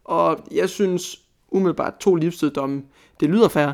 og 0.04 0.46
jeg 0.54 0.68
synes 0.68 1.25
umiddelbart 1.51 1.94
to 2.01 2.14
livstidsdomme, 2.14 2.82
det 3.20 3.30
lyder 3.30 3.49
fair. 3.49 3.72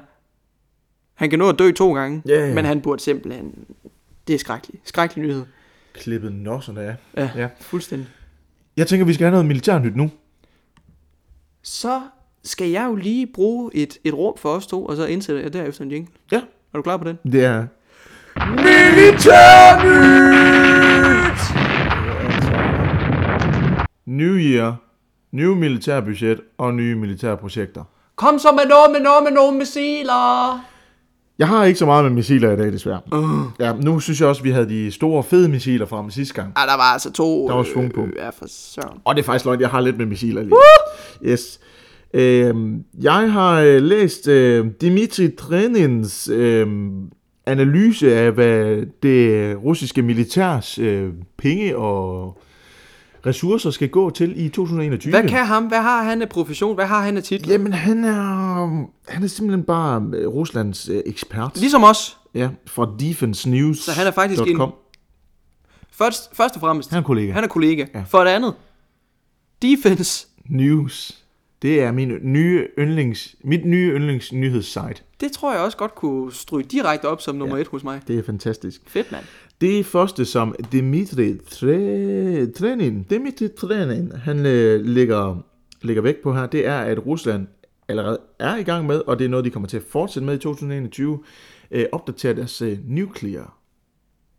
Han 1.15 1.31
kan 1.31 1.39
nå 1.39 1.49
at 1.49 1.59
dø 1.59 1.73
to 1.73 1.95
gange, 1.95 2.23
Ja, 2.27 2.47
ja. 2.49 2.55
men 2.55 2.65
han 2.65 2.81
burde 2.81 3.03
simpelthen... 3.03 3.55
Det 4.27 4.35
er 4.35 4.39
skrækkeligt. 4.39 4.89
Skrækkelig 4.89 5.25
nyhed. 5.27 5.45
Klippet 5.95 6.33
nosserne 6.33 6.81
af. 6.83 6.95
Ja, 7.17 7.23
Ja. 7.23 7.31
ja. 7.41 7.49
fuldstændig. 7.61 8.09
Jeg 8.77 8.87
tænker, 8.87 9.07
vi 9.07 9.15
skal 9.15 9.25
have 9.25 9.31
noget 9.31 9.47
militærnyt 9.47 9.97
nu. 9.97 10.11
Så 11.63 12.01
skal 12.45 12.69
jeg 12.69 12.85
jo 12.89 12.95
lige 12.95 13.27
bruge 13.35 13.71
et, 13.75 13.99
et 14.05 14.15
råb 14.15 14.39
for 14.39 14.49
os 14.49 14.67
to, 14.67 14.87
og 14.87 14.97
så 14.97 15.07
indsætter 15.07 15.43
jeg 15.43 15.53
derefter 15.53 15.85
en 15.85 15.91
jingle. 15.91 16.13
Ja. 16.33 16.37
Er 16.73 16.77
du 16.79 16.83
klar 16.83 16.97
på 16.97 17.05
den? 17.05 17.19
Det 17.33 17.45
er... 17.45 17.67
Militærnyt! 19.93 21.41
New 24.07 24.35
Year, 24.37 24.82
new 25.33 25.55
militærbudget 25.55 26.41
og 26.59 26.75
nye 26.75 26.95
militærprojekter. 26.95 27.85
Kom 28.17 28.39
så 28.39 28.53
med 28.53 28.69
noget 28.69 28.91
med 28.93 29.01
noget 29.01 29.23
med 29.25 29.33
nogle 29.33 29.59
missiler! 29.59 30.61
Jeg 31.39 31.49
har 31.49 31.65
ikke 31.65 31.79
så 31.79 31.87
meget 31.87 32.05
med 32.05 32.13
missiler 32.13 32.53
i 32.53 32.57
dag, 32.57 32.73
desværre. 32.73 33.01
Uh. 33.13 33.41
Ja, 33.61 33.73
nu 33.73 34.01
synes 34.01 34.21
jeg 34.21 34.29
også, 34.29 34.41
at 34.41 34.45
vi 34.45 34.51
havde 34.51 34.69
de 34.69 34.93
store, 34.93 35.23
fede 35.23 35.49
missiler 35.49 35.87
frem 35.87 36.11
sidste 36.11 36.35
gang. 36.35 36.53
Ah, 36.57 36.69
der 36.69 36.77
var 36.77 36.93
altså 36.93 37.13
to... 37.13 37.49
Der 37.49 37.55
var 37.55 37.63
svung 37.63 37.95
på. 37.95 38.01
Øh, 38.01 38.13
ja, 38.17 38.29
for 38.29 38.45
søren. 38.49 38.99
Og 39.05 39.15
det 39.15 39.23
er 39.23 39.25
faktisk 39.25 39.45
løgn, 39.45 39.61
jeg 39.61 39.69
har 39.69 39.81
lidt 39.81 39.99
med 39.99 40.07
missiler 40.07 40.43
lige. 40.43 40.55
Yes. 41.25 41.61
Øhm, 42.15 42.85
jeg 43.01 43.33
har 43.33 43.61
øh, 43.61 43.83
læst 43.83 44.29
øh, 44.29 44.67
Dimitri 44.81 45.29
Trenins 45.29 46.29
øh, 46.29 46.67
analyse 47.47 48.15
af, 48.15 48.33
hvad 48.33 48.87
det 49.03 49.57
russiske 49.65 50.03
militærs 50.03 50.79
øh, 50.79 51.09
penge 51.39 51.77
og 51.77 52.39
ressourcer 53.27 53.71
skal 53.71 53.89
gå 53.89 54.11
til 54.11 54.45
i 54.47 54.49
2021. 54.49 55.11
Hvad 55.11 55.29
kan 55.29 55.47
ham? 55.47 55.65
Hvad 55.65 55.81
har 55.83 56.03
han 56.03 56.23
af 56.23 56.29
profession? 56.29 56.75
Hvad 56.75 56.87
har 56.87 57.03
han 57.03 57.17
af 57.17 57.23
titel? 57.23 57.49
Jamen, 57.49 57.73
han 57.73 58.05
er, 58.05 58.87
han 59.09 59.23
er 59.23 59.27
simpelthen 59.27 59.65
bare 59.65 60.11
øh, 60.15 60.29
Ruslands 60.29 60.89
øh, 60.89 61.03
ekspert. 61.07 61.57
Ligesom 61.61 61.85
os. 61.85 62.19
Ja, 62.35 62.49
fra 62.67 62.91
Defense 63.01 63.51
News. 63.51 63.79
Så 63.79 63.93
han 63.93 64.07
er 64.07 64.11
faktisk 64.11 64.43
en- 64.43 64.61
Først, 65.91 66.37
først 66.37 66.55
og 66.55 66.61
fremmest, 66.61 66.91
Han 66.91 66.99
er 66.99 67.03
kollega. 67.07 67.33
han 67.33 67.45
er 67.45 67.49
kollega. 67.49 67.87
Ja. 67.95 67.99
Ja. 67.99 68.05
For 68.09 68.19
det 68.25 68.31
andet, 68.31 68.55
Defense 69.63 70.27
News. 70.47 71.19
Det 71.63 71.83
er 71.83 71.93
min 71.93 72.13
nye 72.23 72.67
yndlings, 72.79 73.35
mit 73.45 73.65
nye 73.65 73.91
yndlings 73.95 74.33
nyhedssite. 74.33 74.95
Det 75.21 75.33
tror 75.33 75.53
jeg 75.53 75.61
også 75.63 75.77
godt 75.77 75.95
kunne 75.95 76.33
stryge 76.33 76.65
direkte 76.69 77.09
op 77.09 77.21
som 77.21 77.35
nummer 77.37 77.57
Ja. 77.57 77.61
et 77.63 77.69
hos 77.69 77.85
mig. 77.85 78.01
Det 78.09 78.19
er 78.19 78.23
fantastisk. 78.23 78.83
Fedt, 78.87 79.13
mand. 79.13 79.25
Det 79.63 79.87
første, 79.87 80.25
som 80.25 80.55
Dimitri 80.73 81.33
Tre- 81.51 82.53
Trenin, 82.53 83.03
Dimitri 83.03 83.49
Trenin, 83.49 84.13
han 84.13 84.47
øh, 84.47 84.85
lægger, 84.85 85.37
lægger 85.83 86.03
vægt 86.03 86.23
på 86.23 86.35
her, 86.35 86.47
det 86.47 86.67
er, 86.67 86.79
at 86.79 87.07
Rusland 87.07 87.47
allerede 87.89 88.19
er 88.39 88.57
i 88.57 88.63
gang 88.63 88.87
med, 88.87 88.99
og 89.07 89.19
det 89.19 89.25
er 89.25 89.29
noget, 89.29 89.45
de 89.45 89.51
kommer 89.51 89.69
til 89.69 89.77
at 89.77 89.83
fortsætte 89.89 90.27
med 90.27 90.35
i 90.35 90.39
2021, 90.39 91.19
øh, 91.71 91.85
opdatere 91.93 92.35
deres 92.35 92.63
øh, 92.63 92.79
nuclear 92.89 93.59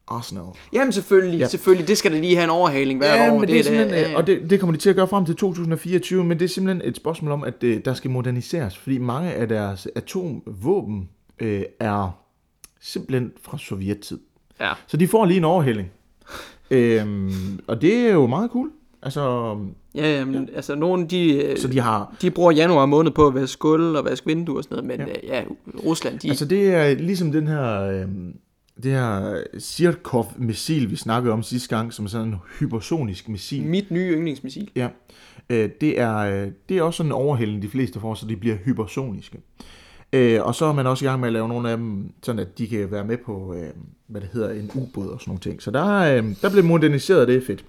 arsenal. 0.08 0.44
Jamen 0.74 0.92
selvfølgelig, 0.92 1.40
Ja. 1.40 1.48
selvfølgelig. 1.48 1.88
Det 1.88 1.98
skal 1.98 2.12
da 2.14 2.20
lige 2.20 2.36
have 2.36 2.44
en 2.44 2.50
overhaling 2.50 3.00
hvert 3.00 3.18
Ja, 3.20 3.32
år. 3.34 3.40
men 3.40 3.50
det 3.50 3.72
er 3.80 3.86
øh, 3.86 3.92
ja. 3.92 4.18
og 4.18 4.28
det, 4.28 4.50
det 4.50 4.60
kommer 4.60 4.76
de 4.76 4.82
til 4.82 4.90
at 4.90 4.96
gøre 4.96 5.08
frem 5.08 5.26
til 5.26 5.36
2024, 5.36 6.24
men 6.24 6.40
det 6.40 6.46
er 6.46 6.50
simpelthen 6.50 6.90
et 6.90 6.96
spørgsmål 6.98 7.32
om, 7.32 7.44
at 7.44 7.64
øh, 7.64 7.82
der 7.86 7.94
skal 7.94 8.12
moderniseres, 8.12 8.78
fordi 8.78 8.98
mange 8.98 9.32
af 9.32 9.48
deres 9.48 9.88
atomvåben 9.96 11.10
øh, 11.40 11.64
er 11.80 12.20
simpelthen 12.82 13.32
fra 13.42 13.58
sovjettid. 13.58 14.20
Ja. 14.62 14.72
Så 14.88 14.98
de 14.98 15.08
får 15.08 15.26
lige 15.26 15.38
en 15.38 15.44
overhælling. 15.44 15.92
øhm, 16.72 17.60
og 17.68 17.82
det 17.82 17.96
er 17.96 18.14
jo 18.14 18.28
meget 18.28 18.52
cool. 18.52 18.70
Altså, 19.02 19.58
Ja, 19.96 20.18
ja, 20.18 20.26
men 20.26 20.50
altså 20.56 20.76
nogen, 20.76 21.06
de, 21.10 21.34
øh, 21.44 21.58
så 21.58 21.68
de 21.68 21.80
har... 21.80 22.16
de 22.22 22.32
bruger 22.32 22.52
januar 22.52 22.86
måned 22.86 23.12
på 23.12 23.28
at 23.28 23.34
vaske 23.36 23.60
gulv 23.60 23.96
og 23.96 24.06
vaske 24.06 24.26
vinduer 24.28 24.58
og 24.58 24.64
sådan 24.64 24.86
noget, 24.86 25.00
men 25.00 25.08
Ja. 25.08 25.36
ja, 25.36 25.40
ja 25.40 25.44
Rusland, 25.86 26.20
de... 26.20 26.30
Altså 26.30 26.46
det 26.46 26.74
er 26.74 26.96
ligesom 26.96 27.32
den 27.32 27.48
her... 27.48 27.82
Øhm, 27.82 28.36
det 28.84 28.92
her 28.92 29.42
Sirkov-missil, 29.58 30.92
vi 30.92 30.96
snakkede 30.96 31.34
om 31.34 31.44
sidste 31.44 31.76
gang, 31.78 31.94
som 31.94 32.08
sådan 32.08 32.28
en 32.28 32.36
hypersonisk 32.60 33.30
missil. 33.30 33.64
mit 33.64 33.92
nye 33.92 34.14
yndlingsmissil. 34.16 34.70
Ja, 34.76 34.88
øh, 35.50 35.70
det, 35.82 36.00
er, 36.00 36.18
øh, 36.18 36.48
det 36.70 36.78
er 36.78 36.82
også 36.82 36.98
sådan 36.98 37.08
en 37.10 37.14
overhældning, 37.14 37.62
de 37.62 37.70
fleste 37.70 38.00
får, 38.00 38.14
så 38.14 38.26
de 38.28 38.36
bliver 38.36 38.56
hypersoniske. 38.56 39.38
Øh, 40.14 40.44
og 40.44 40.56
så 40.56 40.66
er 40.66 40.74
man 40.74 40.88
også 40.88 41.06
i 41.06 41.08
gang 41.08 41.20
med 41.20 41.28
at 41.28 41.34
lave 41.34 41.48
nogle 41.48 41.70
af 41.70 41.78
dem, 41.78 42.14
sådan 42.24 42.40
at 42.40 42.58
de 42.58 42.68
kan 42.68 42.92
være 42.92 43.04
med 43.04 43.18
på, 43.26 43.54
øh, 43.54 43.70
hvad 44.08 44.22
det 44.22 44.30
hedder, 44.34 44.50
en 44.50 44.72
ubåd 44.76 45.08
og 45.08 45.20
sådan 45.20 45.30
nogle 45.30 45.40
ting. 45.40 45.62
Så 45.62 45.72
der, 45.72 45.88
øh, 45.88 46.24
der 46.42 46.50
blev 46.52 46.64
moderniseret, 46.64 47.28
det 47.28 47.36
er 47.36 47.46
fedt. 47.46 47.66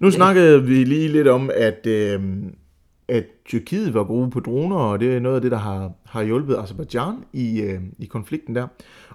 Nu 0.00 0.10
snakkede 0.10 0.64
vi 0.64 0.84
lige 0.84 1.08
lidt 1.08 1.28
om, 1.28 1.50
at, 1.54 1.86
øh, 1.86 2.22
at 3.08 3.24
Tyrkiet 3.44 3.94
var 3.94 4.04
gode 4.04 4.30
på 4.30 4.40
droner, 4.40 4.76
og 4.76 5.00
det 5.00 5.14
er 5.14 5.20
noget 5.20 5.36
af 5.36 5.42
det, 5.42 5.50
der 5.50 5.58
har, 5.58 5.92
har 6.04 6.22
hjulpet 6.22 6.58
Azerbaijan 6.58 7.14
i, 7.32 7.60
øh, 7.60 7.80
i 7.98 8.06
konflikten 8.06 8.54
der. 8.54 8.66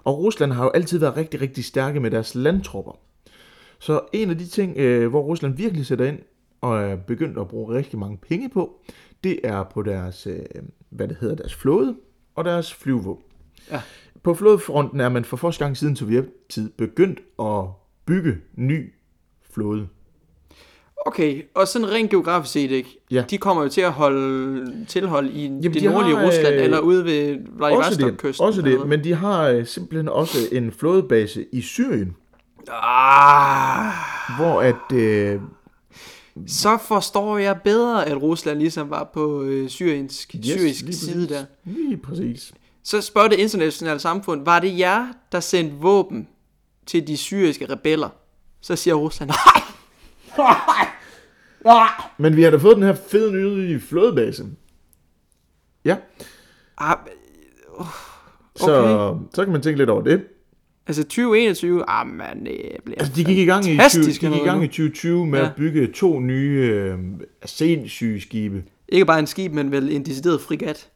Og 0.04 0.18
Rusland 0.18 0.52
har 0.52 0.64
jo 0.64 0.70
altid 0.70 0.98
været 0.98 1.16
rigtig, 1.16 1.40
rigtig 1.40 1.64
stærke 1.64 2.00
med 2.00 2.10
deres 2.10 2.34
landtropper. 2.34 2.98
Så 3.78 4.00
en 4.12 4.30
af 4.30 4.38
de 4.38 4.46
ting, 4.46 4.78
øh, 4.78 5.08
hvor 5.08 5.22
Rusland 5.22 5.56
virkelig 5.56 5.86
sætter 5.86 6.04
ind 6.04 6.18
og 6.60 6.82
er 6.82 6.96
begyndt 6.96 7.38
at 7.38 7.48
bruge 7.48 7.74
rigtig 7.74 7.98
mange 7.98 8.18
penge 8.28 8.48
på, 8.48 8.80
det 9.24 9.40
er 9.44 9.62
på 9.62 9.82
deres, 9.82 10.26
øh, 10.26 10.38
hvad 10.90 11.08
det 11.08 11.16
hedder, 11.20 11.34
deres 11.34 11.54
flåde 11.54 11.96
og 12.34 12.44
deres 12.44 12.74
flyvåben. 12.74 13.24
Ja. 13.70 13.80
På 14.22 14.34
flådefronten 14.34 15.00
er 15.00 15.08
man 15.08 15.24
for 15.24 15.36
første 15.36 15.64
gang 15.64 15.76
siden 15.76 15.96
sovjettid 15.96 16.70
begyndt 16.70 17.20
at 17.40 17.64
bygge 18.06 18.36
ny 18.54 18.92
flåde. 19.54 19.88
Okay, 21.06 21.42
og 21.54 21.68
sådan 21.68 21.90
rent 21.90 22.10
geografisk 22.10 22.52
set, 22.52 22.70
ikke? 22.70 22.98
Ja. 23.10 23.24
De 23.30 23.38
kommer 23.38 23.62
jo 23.62 23.68
til 23.68 23.80
at 23.80 23.92
holde 23.92 24.84
tilhold 24.86 25.30
i 25.30 25.42
Jamen, 25.42 25.62
det 25.62 25.74
de 25.74 25.86
nordlige 25.86 26.16
har, 26.16 26.26
Rusland, 26.26 26.54
øh, 26.54 26.64
eller 26.64 26.78
ude 26.78 27.04
ved 27.04 27.30
Også 27.30 27.40
det, 27.40 27.58
Vladivostok-kysten. 27.58 28.46
også 28.46 28.62
det, 28.62 28.88
men 28.88 29.04
de 29.04 29.14
har 29.14 29.48
øh, 29.48 29.66
simpelthen 29.66 30.08
også 30.08 30.38
en 30.52 30.72
flådebase 30.72 31.46
i 31.52 31.60
Syrien, 31.60 32.16
Ah, 32.68 33.92
hvor 34.38 34.60
at 34.62 34.92
øh, 34.98 35.40
så 36.46 36.78
forstår 36.88 37.38
jeg 37.38 37.60
bedre, 37.64 38.06
at 38.06 38.22
Rusland 38.22 38.58
ligesom 38.58 38.90
var 38.90 39.10
på 39.14 39.42
øh, 39.42 39.68
syrisk, 39.68 40.34
Yes, 40.36 40.46
syrisk 40.46 40.84
side 41.04 41.28
der. 41.28 41.44
lige 41.64 41.96
præcis. 41.96 42.52
Så 42.82 43.00
spørger 43.00 43.28
det 43.28 43.36
internationale 43.38 43.98
samfund, 44.00 44.44
var 44.44 44.60
det 44.60 44.78
jer, 44.78 45.06
der 45.32 45.40
sendte 45.40 45.76
våben 45.76 46.28
til 46.86 47.06
de 47.06 47.16
syriske 47.16 47.72
rebeller? 47.72 48.08
Så 48.60 48.76
siger 48.76 48.94
Rusland, 48.94 49.30
nej, 49.30 49.62
nej, 50.38 50.86
nej. 51.64 51.88
Men 52.18 52.36
vi 52.36 52.42
har 52.42 52.50
da 52.50 52.56
fået 52.56 52.76
den 52.76 52.84
her 52.84 52.94
fede 53.08 53.32
nye 53.32 53.80
flådebase. 53.80 54.46
Ja, 55.84 55.96
Ah, 56.78 56.96
så, 58.56 58.76
Okay. 58.82 59.20
så 59.34 59.44
kan 59.44 59.52
man 59.52 59.62
tænke 59.62 59.78
lidt 59.78 59.90
over 59.90 60.02
det. 60.02 60.24
Altså 60.86 61.02
2021, 61.02 61.84
ah 61.88 62.06
man, 62.06 62.44
det 62.46 62.60
bliver 62.84 62.98
Altså, 62.98 63.12
de 63.16 63.24
gik 63.24 63.38
i 63.38 63.44
gang 63.44 63.64
i, 63.64 63.68
20, 63.68 63.76
fantastisk 63.76 64.20
de 64.20 64.26
gik 64.26 64.36
i, 64.36 64.44
gang 64.44 64.58
i 64.58 64.66
nu. 64.66 64.66
2020 64.66 65.26
med 65.26 65.38
Ja. 65.38 65.44
at 65.46 65.52
bygge 65.56 65.86
to 65.86 66.20
nye 66.20 66.60
øh, 66.72 66.98
sindssyge 67.44 68.20
skibe. 68.20 68.64
Ikke 68.88 69.04
bare 69.06 69.18
en 69.18 69.26
skib, 69.26 69.52
men 69.52 69.72
vel 69.72 69.92
en 69.92 70.04
decideret 70.06 70.40
frigat. 70.40 70.88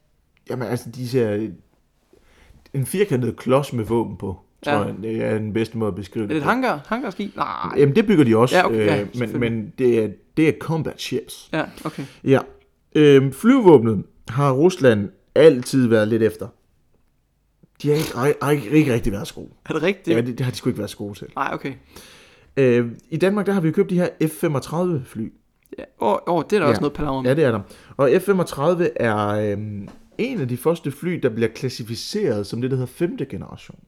Jamen 0.50 0.68
altså, 0.68 0.90
de 0.94 1.08
ser 1.08 1.48
en 2.74 2.86
firkantet 2.86 3.36
klods 3.36 3.72
med 3.72 3.84
våben 3.84 4.16
på, 4.16 4.36
tror 4.64 4.72
Ja. 4.72 4.78
jeg, 4.78 4.94
det 5.02 5.24
er 5.24 5.38
den 5.38 5.52
bedste 5.52 5.78
måde 5.78 5.88
at 5.88 5.94
beskrive 5.94 6.22
Er 6.24 6.26
det 6.28 6.34
det 6.34 6.40
et 6.42 6.44
hangar, 6.48 6.80
hangarskib? 6.86 7.36
Nej. 7.36 7.46
Jamen, 7.76 7.96
det 7.96 8.06
bygger 8.06 8.24
de 8.24 8.36
også, 8.36 8.56
Ja, 8.56 8.66
okay, 8.66 8.86
ja, 8.86 9.00
øh, 9.00 9.06
men, 9.18 9.40
men 9.40 9.72
det, 9.78 10.04
er, 10.04 10.08
det 10.36 10.48
er 10.48 10.52
combat 10.60 11.00
ships. 11.00 11.48
Ja, 11.52 11.64
okay. 11.84 12.02
Ja. 12.24 12.38
Øhm, 12.94 13.32
flyvåbnet 13.32 14.02
har 14.28 14.52
Rusland 14.52 15.08
altid 15.34 15.86
været 15.86 16.08
lidt 16.08 16.22
efter. 16.22 16.48
De 17.82 17.88
har 17.88 17.96
ikke, 18.26 18.38
har 18.42 18.50
ikke, 18.50 18.70
ikke 18.70 18.92
rigtig 18.94 19.12
været 19.12 19.32
gode. 19.34 19.48
Er 19.68 19.72
det 19.74 19.82
rigtigt? 19.82 20.16
Ja, 20.16 20.20
det, 20.22 20.38
det 20.38 20.44
har 20.44 20.50
de 20.50 20.56
sgu 20.56 20.68
ikke 20.70 20.78
været 20.78 20.90
så 20.90 20.96
gode 20.96 21.18
til. 21.18 21.26
Nej, 21.36 21.50
okay. 21.52 21.72
Øh, 22.56 22.86
I 23.10 23.16
Danmark, 23.16 23.46
der 23.46 23.52
har 23.52 23.60
vi 23.60 23.68
jo 23.68 23.74
købt 23.74 23.90
de 23.90 23.94
her 23.94 24.08
F-35 24.22 25.04
fly. 25.04 25.32
Ja. 25.78 25.84
Åh, 26.00 26.16
oh, 26.26 26.42
det 26.50 26.52
er 26.52 26.58
der 26.58 26.66
Ja. 26.66 26.70
også 26.70 26.80
noget 26.80 26.92
palaver 26.92 27.16
om. 27.16 27.26
Ja, 27.26 27.34
det 27.34 27.44
er 27.44 27.50
der. 27.50 27.60
Og 27.96 28.10
F-35 28.10 28.88
er 28.96 29.26
øhm, 29.28 29.88
en 30.18 30.40
af 30.40 30.48
de 30.48 30.56
første 30.56 30.90
fly, 30.90 31.12
der 31.22 31.28
bliver 31.28 31.48
klassificeret 31.48 32.46
som 32.46 32.60
det, 32.60 32.70
der 32.70 32.76
hedder 32.76 32.92
femte 32.92 33.24
generation. 33.24 33.78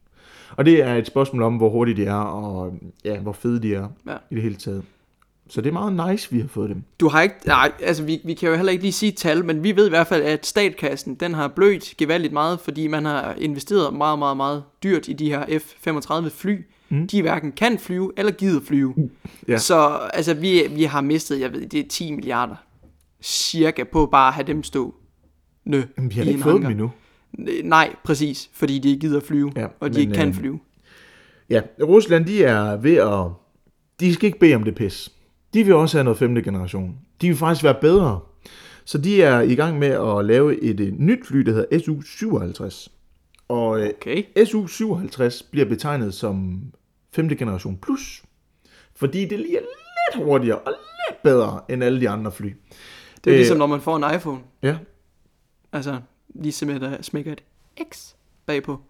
Og 0.56 0.64
det 0.64 0.82
er 0.82 0.94
et 0.94 1.06
spørgsmål 1.06 1.42
om, 1.42 1.56
hvor 1.56 1.68
hurtigt 1.70 1.96
de 1.96 2.04
er, 2.04 2.14
og 2.14 2.74
ja, 3.04 3.18
hvor 3.20 3.32
fede 3.32 3.62
de 3.62 3.74
er 3.74 3.88
Ja. 4.06 4.16
i 4.30 4.34
det 4.34 4.42
hele 4.42 4.54
taget. 4.56 4.82
Så 5.52 5.60
det 5.60 5.68
er 5.68 5.72
meget 5.72 6.10
nice, 6.10 6.30
vi 6.30 6.40
har 6.40 6.48
fået 6.48 6.70
dem. 6.70 6.82
Du 7.00 7.08
har 7.08 7.22
ikke, 7.22 7.34
nej, 7.46 7.72
altså 7.82 8.02
vi, 8.02 8.20
vi 8.24 8.34
kan 8.34 8.48
jo 8.48 8.56
heller 8.56 8.72
ikke 8.72 8.84
lige 8.84 8.92
sige 8.92 9.12
tal, 9.12 9.44
men 9.44 9.62
vi 9.62 9.76
ved 9.76 9.86
i 9.86 9.88
hvert 9.88 10.06
fald, 10.06 10.22
at 10.22 10.46
statkassen, 10.46 11.14
den 11.14 11.34
har 11.34 11.48
blødt 11.48 11.94
gevaldigt 11.98 12.32
meget, 12.32 12.60
fordi 12.60 12.86
man 12.86 13.04
har 13.04 13.34
investeret 13.38 13.94
meget, 13.94 14.18
meget, 14.18 14.36
meget 14.36 14.64
dyrt 14.82 15.08
i 15.08 15.12
de 15.12 15.30
her 15.30 15.44
F-35 15.58 16.28
fly. 16.28 16.58
Mm. 16.88 17.06
De 17.06 17.22
hverken 17.22 17.52
kan 17.52 17.78
flyve 17.78 18.12
eller 18.16 18.32
gider 18.32 18.60
flyve. 18.64 18.94
Ja. 19.48 19.58
Så 19.58 19.98
altså, 20.14 20.34
vi, 20.34 20.62
vi 20.70 20.82
har 20.84 21.00
mistet, 21.00 21.40
jeg 21.40 21.52
ved, 21.52 21.66
det 21.66 21.80
er 21.80 21.88
10 21.88 22.12
milliarder 22.12 22.56
cirka 23.22 23.84
på 23.92 24.06
bare 24.06 24.28
at 24.28 24.34
have 24.34 24.46
dem 24.46 24.62
stå. 24.62 24.94
Nø, 25.64 25.82
Men 25.96 26.10
vi 26.10 26.14
har 26.14 26.24
ikke 26.24 26.40
fået 26.40 26.54
dem 26.54 26.62
hangar. 26.62 26.70
endnu. 26.70 27.68
Nej, 27.68 27.94
præcis, 28.04 28.50
fordi 28.52 28.78
de 28.78 28.88
ikke 28.88 29.00
gider 29.00 29.20
flyve, 29.20 29.52
Ja, 29.56 29.66
og 29.80 29.88
de 29.90 29.94
men, 29.94 30.00
ikke 30.00 30.12
kan 30.12 30.28
øh, 30.28 30.34
flyve. 30.34 30.60
Ja, 31.50 31.60
Rusland, 31.82 32.24
de 32.26 32.44
er 32.44 32.76
ved 32.76 32.96
at... 32.96 33.24
De 34.00 34.14
skal 34.14 34.26
ikke 34.26 34.38
bede 34.38 34.54
om 34.54 34.62
det 34.64 34.74
pis. 34.74 35.12
De 35.54 35.64
vil 35.64 35.74
også 35.74 35.96
have 35.96 36.04
noget 36.04 36.18
femte 36.18 36.42
generation. 36.42 36.98
De 37.20 37.28
vil 37.28 37.36
faktisk 37.36 37.64
være 37.64 37.76
bedre. 37.80 38.20
Så 38.84 38.98
de 38.98 39.22
er 39.22 39.40
i 39.40 39.54
gang 39.54 39.78
med 39.78 39.88
at 40.18 40.24
lave 40.24 40.62
et, 40.62 40.80
et 40.80 40.94
nyt 40.98 41.26
fly, 41.26 41.38
der 41.38 41.52
hedder 41.52 41.78
SU-57. 41.78 42.88
Og 43.48 43.80
øh, 43.80 43.90
Okay. 44.00 44.24
SU-57 44.38 45.50
bliver 45.50 45.66
betegnet 45.68 46.14
som 46.14 46.62
femte 47.12 47.36
generation 47.36 47.76
plus. 47.76 48.22
Fordi 48.94 49.24
det 49.28 49.38
lige 49.38 49.56
er 49.56 49.60
lidt 49.60 50.24
hurtigere 50.26 50.58
og 50.58 50.72
lidt 50.72 51.22
bedre 51.22 51.60
end 51.68 51.84
alle 51.84 52.00
de 52.00 52.08
andre 52.08 52.32
fly. 52.32 52.46
Det 53.24 53.26
er 53.26 53.32
Øh, 53.32 53.36
ligesom, 53.36 53.58
når 53.58 53.66
man 53.66 53.80
får 53.80 53.96
en 53.96 54.14
iPhone. 54.16 54.40
Ja, 54.62 54.78
Altså, 55.72 56.00
lige 56.34 56.52
smækker, 56.52 57.02
smækker 57.02 57.32
et 57.32 57.42
X 57.92 58.12
bagpå. 58.46 58.80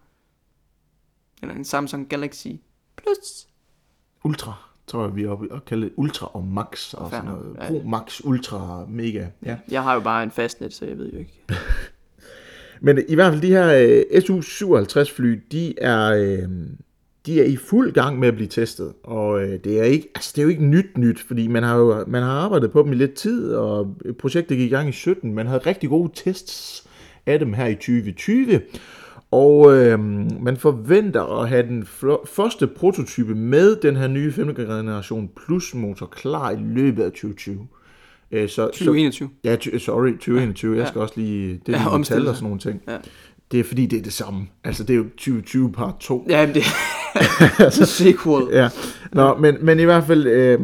Eller 1.41 1.55
en 1.55 1.65
Samsung 1.65 2.09
Galaxy 2.09 2.47
Plus. 2.95 3.47
Ultra, 4.23 4.69
tror 4.87 5.05
jeg, 5.05 5.15
vi 5.15 5.23
er 5.23 5.29
oppe 5.29 5.51
og 5.51 5.65
kalde 5.65 5.83
det 5.83 5.93
Ultra 5.95 6.31
og 6.33 6.43
Max 6.43 6.93
og 6.93 7.09
sådan 7.11 7.25
noget. 7.25 7.55
Ja, 7.61 7.67
Pro. 7.67 7.81
Max, 7.85 8.21
Ultra, 8.23 8.85
Mega. 8.89 9.25
Ja. 9.45 9.55
Jeg 9.71 9.83
har 9.83 9.93
jo 9.93 9.99
bare 9.99 10.23
en 10.23 10.31
fastnet, 10.31 10.73
så 10.73 10.85
jeg 10.85 10.97
ved 10.97 11.11
jo 11.11 11.17
ikke. 11.17 11.43
Men 12.85 12.99
i 13.07 13.15
hvert 13.15 13.33
fald 13.33 13.41
de 13.41 13.47
her 13.47 13.67
øh, 13.67 14.21
SU-57 14.21 15.15
fly, 15.15 15.41
de 15.51 15.79
er, 15.79 16.05
øh, 16.05 16.49
de 17.25 17.41
er 17.41 17.45
i 17.45 17.55
fuld 17.55 17.91
gang 17.91 18.19
med 18.19 18.27
at 18.27 18.35
blive 18.35 18.47
testet. 18.47 18.93
Og 19.03 19.43
øh, 19.43 19.59
det, 19.63 19.79
er 19.79 19.83
ikke, 19.83 20.09
altså, 20.15 20.31
det 20.35 20.41
er 20.41 20.43
jo 20.43 20.49
ikke 20.49 20.65
nyt 20.65 20.97
nyt, 20.97 21.19
fordi 21.19 21.47
man 21.47 21.63
har 21.63 21.77
jo 21.77 22.05
man 22.07 22.23
har 22.23 22.31
arbejdet 22.31 22.71
på 22.71 22.83
dem 22.83 22.91
i 22.91 22.95
lidt 22.95 23.13
tid, 23.13 23.53
og 23.53 23.95
projektet 24.19 24.57
gik 24.57 24.71
i 24.71 24.75
gang 24.75 24.89
i 24.89 24.91
17. 24.91 25.33
Man 25.33 25.47
havde 25.47 25.61
rigtig 25.65 25.89
gode 25.89 26.11
tests 26.15 26.87
af 27.25 27.39
dem 27.39 27.53
her 27.53 27.67
i 27.67 27.75
2020. 27.75 28.61
Og 29.33 29.75
øh, 29.75 29.99
man 30.41 30.57
forventer 30.57 31.41
at 31.41 31.49
have 31.49 31.63
den 31.67 31.85
første 32.25 32.67
prototype 32.67 33.35
med 33.35 33.75
den 33.75 33.95
her 33.95 34.07
nye 34.07 34.31
5. 34.31 34.55
generation 34.55 35.29
plus 35.45 35.73
motor 35.73 36.05
klar 36.05 36.51
i 36.51 36.57
løbet 36.59 37.03
af 37.03 37.11
2020. 37.11 37.67
Øh, 38.31 38.49
så, 38.49 38.65
2021. 38.65 39.29
Så, 39.29 39.49
ja, 39.71 39.77
sorry, 39.77 40.11
2021. 40.11 40.77
Jeg 40.77 40.87
skal 40.87 41.01
også 41.01 41.13
lige... 41.17 41.61
Det 41.65 41.75
er 41.75 41.97
Ja, 41.97 42.03
tal 42.03 42.27
og 42.27 42.35
sådan 42.35 42.45
nogle 42.45 42.59
ting. 42.59 42.81
Ja. 42.87 42.97
Det 43.51 43.59
er 43.59 43.63
fordi, 43.63 43.85
det 43.85 43.99
er 43.99 44.03
det 44.03 44.13
samme. 44.13 44.47
Altså, 44.63 44.83
det 44.83 44.93
er 44.93 44.97
jo 44.97 45.03
2020 45.03 45.71
part 45.71 45.95
2. 45.99 46.25
Ja, 46.29 46.45
det 46.53 46.63
er 47.59 47.69
sequel. 47.69 48.47
Ja. 48.51 48.69
Nå, 49.11 49.37
men, 49.37 49.57
men 49.61 49.79
i 49.79 49.83
hvert 49.83 50.03
fald, 50.03 50.27
øh, 50.27 50.59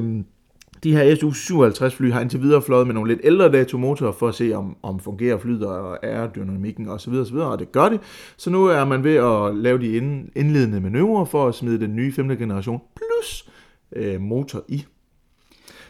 De 0.84 0.92
her 0.92 1.16
Su-57 1.16 1.88
fly 1.90 2.12
har 2.12 2.22
indtil 2.22 2.42
videre 2.42 2.62
fløjet 2.62 2.88
med 2.88 2.94
nogle 2.94 3.12
lidt 3.12 3.22
ældre 3.24 3.52
datomotorer 3.52 4.12
for 4.12 4.28
at 4.28 4.36
se, 4.36 4.54
om, 4.54 4.76
om 4.84 5.00
fungerer 5.00 5.38
flyet 5.38 5.66
og 5.66 6.06
aerodynamikken 6.06 6.88
osv. 6.90 7.14
osv. 7.14 7.36
Og 7.36 7.60
det 7.60 7.72
gør 7.72 7.90
det. 7.90 8.00
Så 8.38 8.50
nu 8.50 8.66
er 8.66 8.86
man 8.86 9.04
ved 9.04 9.16
at 9.16 9.56
lave 9.56 9.80
de 9.80 9.98
ind- 9.98 10.30
indledende 10.36 10.80
manøvrer 10.82 11.26
for 11.26 11.48
at 11.48 11.56
smide 11.56 11.80
den 11.80 11.96
nye 11.96 12.14
5. 12.14 12.38
generation 12.38 12.82
plus 12.96 13.50
øh, 13.96 14.22
motor 14.22 14.64
i. 14.68 14.86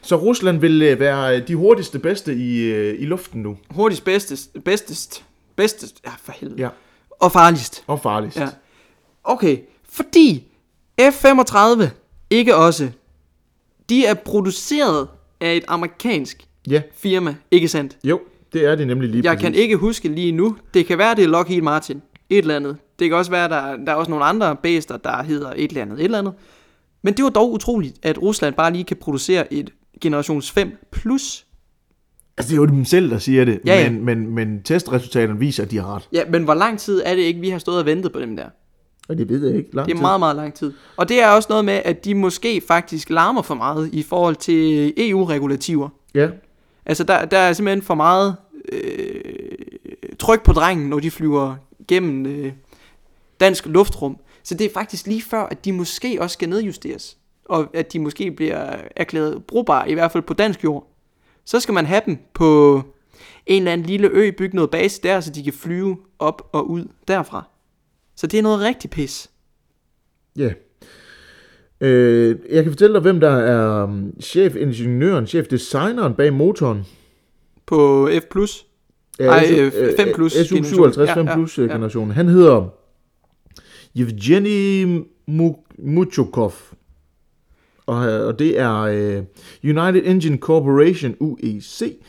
Så 0.01 0.15
Rusland 0.15 0.59
vil 0.59 0.81
øh, 0.81 0.99
være 0.99 1.39
de 1.39 1.55
hurtigste 1.55 1.99
bedste 1.99 2.35
i, 2.35 2.59
øh, 2.59 3.01
i 3.01 3.05
luften 3.05 3.41
nu. 3.41 3.57
Hurtigst, 3.69 4.05
bedstest, 4.05 4.57
bedstest, 4.65 5.25
bedstest, 5.55 6.01
ja 6.05 6.11
for 6.23 6.31
helvede. 6.39 6.61
Ja. 6.61 6.69
Og 7.19 7.31
farligst. 7.31 7.83
Og 7.87 7.99
farligst. 8.01 8.37
Ja. 8.39 8.47
Okay, 9.23 9.57
fordi 9.89 10.43
F-35 11.01 11.83
ikke 12.29 12.55
også, 12.55 12.89
de 13.89 14.05
er 14.05 14.13
produceret 14.13 15.07
af 15.41 15.55
et 15.55 15.63
amerikansk 15.67 16.47
ja. 16.69 16.81
firma, 16.97 17.35
ikke 17.51 17.67
sandt? 17.67 17.97
Jo, 18.03 18.19
det 18.53 18.65
er 18.65 18.75
det 18.75 18.87
nemlig 18.87 19.09
lige 19.09 19.21
Jeg 19.23 19.31
præcis. 19.37 19.43
kan 19.43 19.53
ikke 19.55 19.75
huske 19.75 20.07
lige 20.09 20.31
nu. 20.31 20.57
Det 20.73 20.85
kan 20.85 20.97
være, 20.97 21.15
det 21.15 21.23
er 21.23 21.27
Lockheed 21.27 21.61
Martin. 21.61 22.01
Et 22.29 22.37
eller 22.37 22.55
andet. 22.55 22.77
Det 22.99 23.09
kan 23.09 23.17
også 23.17 23.31
være, 23.31 23.49
der, 23.49 23.77
der 23.85 23.91
er 23.91 23.95
også 23.95 24.11
nogle 24.11 24.25
andre 24.25 24.55
bæster, 24.55 24.97
der 24.97 25.23
hedder 25.23 25.53
et 25.55 25.69
eller 25.69 25.81
andet. 25.81 25.99
Et 25.99 26.03
eller 26.05 26.17
andet. 26.17 26.33
Men 27.01 27.13
det 27.13 27.23
var 27.23 27.29
dog 27.29 27.51
utroligt, 27.53 27.95
at 28.03 28.21
Rusland 28.21 28.55
bare 28.55 28.73
lige 28.73 28.83
kan 28.83 28.97
producere 28.97 29.53
et 29.53 29.69
generations 30.01 30.51
5 30.51 30.71
plus. 30.91 31.45
Altså, 32.37 32.49
det 32.49 32.57
er 32.57 32.61
jo 32.61 32.65
dem 32.65 32.85
selv, 32.85 33.09
der 33.09 33.17
siger 33.17 33.45
det, 33.45 33.59
Ja, 33.65 33.79
ja. 33.83 33.89
Men, 33.89 34.05
men, 34.05 34.27
men 34.35 34.63
testresultaterne 34.63 35.39
viser, 35.39 35.63
at 35.63 35.71
de 35.71 35.77
har 35.77 35.95
ret. 35.95 36.07
Ja, 36.13 36.23
men 36.29 36.43
hvor 36.43 36.53
lang 36.53 36.79
tid 36.79 37.01
er 37.05 37.15
det 37.15 37.21
ikke, 37.21 37.39
vi 37.39 37.49
har 37.49 37.59
stået 37.59 37.79
og 37.79 37.85
ventet 37.85 38.11
på 38.11 38.19
dem 38.19 38.35
der? 38.35 38.45
Og 39.09 39.17
det 39.17 39.29
ved 39.29 39.47
jeg 39.47 39.57
ikke. 39.57 39.75
Lang 39.75 39.85
Det 39.85 39.91
er 39.93 39.95
tid. 39.97 40.01
meget, 40.01 40.19
meget 40.19 40.35
lang 40.35 40.53
tid. 40.53 40.73
Og 40.97 41.09
det 41.09 41.21
er 41.21 41.27
også 41.27 41.47
noget 41.49 41.65
med, 41.65 41.81
at 41.85 42.05
de 42.05 42.15
måske 42.15 42.61
faktisk 42.67 43.09
larmer 43.09 43.41
for 43.41 43.55
meget 43.55 43.89
i 43.93 44.03
forhold 44.03 44.35
til 44.35 44.93
EU-regulativer. 44.97 45.89
Ja, 46.15 46.29
Altså, 46.85 47.03
der, 47.03 47.25
der 47.25 47.37
er 47.37 47.53
simpelthen 47.53 47.81
for 47.81 47.95
meget 47.95 48.35
øh, 48.71 49.21
tryk 50.19 50.43
på 50.43 50.53
drengen, 50.53 50.89
når 50.89 50.99
de 50.99 51.11
flyver 51.11 51.55
gennem 51.87 52.25
øh, 52.25 52.51
dansk 53.39 53.65
luftrum. 53.65 54.17
Så 54.43 54.55
det 54.55 54.65
er 54.65 54.73
faktisk 54.73 55.07
lige 55.07 55.21
før, 55.21 55.41
at 55.43 55.65
de 55.65 55.73
måske 55.73 56.17
også 56.21 56.33
skal 56.33 56.49
nedjusteres. 56.49 57.17
Og 57.45 57.67
at 57.73 57.93
de 57.93 57.99
måske 57.99 58.31
bliver 58.31 58.75
erklæret 58.95 59.43
brugbare, 59.45 59.89
i 59.89 59.93
hvert 59.93 60.11
fald 60.11 60.23
på 60.23 60.33
dansk 60.33 60.63
jord. 60.63 60.87
Så 61.45 61.59
skal 61.59 61.73
man 61.73 61.85
have 61.85 62.01
dem 62.05 62.17
på 62.33 62.81
en 63.45 63.61
eller 63.61 63.73
anden 63.73 63.87
lille 63.87 64.07
ø, 64.07 64.31
bygge 64.31 64.55
noget 64.55 64.69
base 64.71 65.01
der, 65.03 65.19
så 65.19 65.29
de 65.31 65.43
kan 65.43 65.53
flyve 65.53 65.97
op 66.19 66.49
og 66.53 66.69
ud 66.69 66.85
derfra. 67.07 67.47
Så 68.19 68.27
det 68.27 68.37
er 68.37 68.41
noget 68.43 68.59
rigtig 68.59 68.89
pis. 68.89 69.29
ja. 70.37 70.53
Øh, 71.81 72.35
jeg 72.49 72.63
kan 72.63 72.71
fortælle 72.71 72.93
dig, 72.93 73.01
hvem 73.01 73.19
der 73.19 73.29
er 73.29 73.83
um, 73.83 74.13
chefingeniøren, 74.21 75.27
chefdesigneren 75.27 76.13
bag 76.13 76.33
motoren. 76.33 76.85
På 77.65 78.09
F+. 78.11 78.35
Ej, 79.19 79.45
øh, 79.59 79.71
5 79.97 80.07
plus 80.15 80.33
SU57 80.35 80.51
generation. 80.75 80.93
5 81.07 81.25
Ja, 81.25 81.31
ja, 81.31 81.35
plus 81.35 81.57
ja. 81.57 81.63
generationen. 81.63 82.11
Han 82.11 82.27
hedder 82.27 82.67
Evgeny 83.95 84.97
Mu- 85.29 85.65
Muchukov. 85.77 86.53
Og, 87.85 88.07
øh, 88.07 88.27
og 88.27 88.39
det 88.39 88.59
er 88.59 88.75
øh, 88.79 89.23
United 89.63 90.01
Engine 90.11 90.37
Corporation, 90.37 91.15
UEC, 91.19 92.01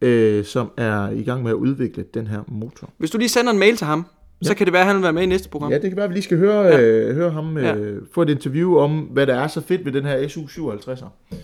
øh, 0.00 0.44
som 0.44 0.70
er 0.76 1.10
i 1.10 1.22
gang 1.22 1.42
med 1.42 1.50
at 1.50 1.54
udvikle 1.54 2.04
den 2.14 2.26
her 2.26 2.40
motor. 2.48 2.90
Hvis 2.98 3.10
du 3.10 3.18
lige 3.18 3.28
sender 3.28 3.52
en 3.52 3.58
mail 3.58 3.76
til 3.76 3.86
ham, 3.86 4.06
så 4.42 4.54
kan 4.54 4.66
det 4.66 4.72
være, 4.72 4.80
at 4.82 4.86
han 4.86 4.96
vil 4.96 5.02
være 5.02 5.12
med 5.12 5.22
i 5.22 5.26
næste 5.26 5.48
program. 5.48 5.70
Ja, 5.72 5.78
det 5.78 5.90
kan 5.90 5.96
være, 5.96 6.04
at 6.04 6.10
vi 6.10 6.14
lige 6.14 6.24
skal 6.24 6.38
høre, 6.38 6.62
Ja. 6.66 6.80
øh, 6.80 7.14
høre 7.14 7.30
ham 7.30 7.58
Ja. 7.58 7.74
øh, 7.76 8.02
få 8.14 8.22
et 8.22 8.28
interview 8.30 8.76
om, 8.78 8.98
hvad 9.00 9.26
der 9.26 9.34
er 9.34 9.48
så 9.48 9.60
fedt 9.60 9.84
ved 9.84 9.92
den 9.92 10.04
her 10.04 10.18
SU57'er. 10.28 11.36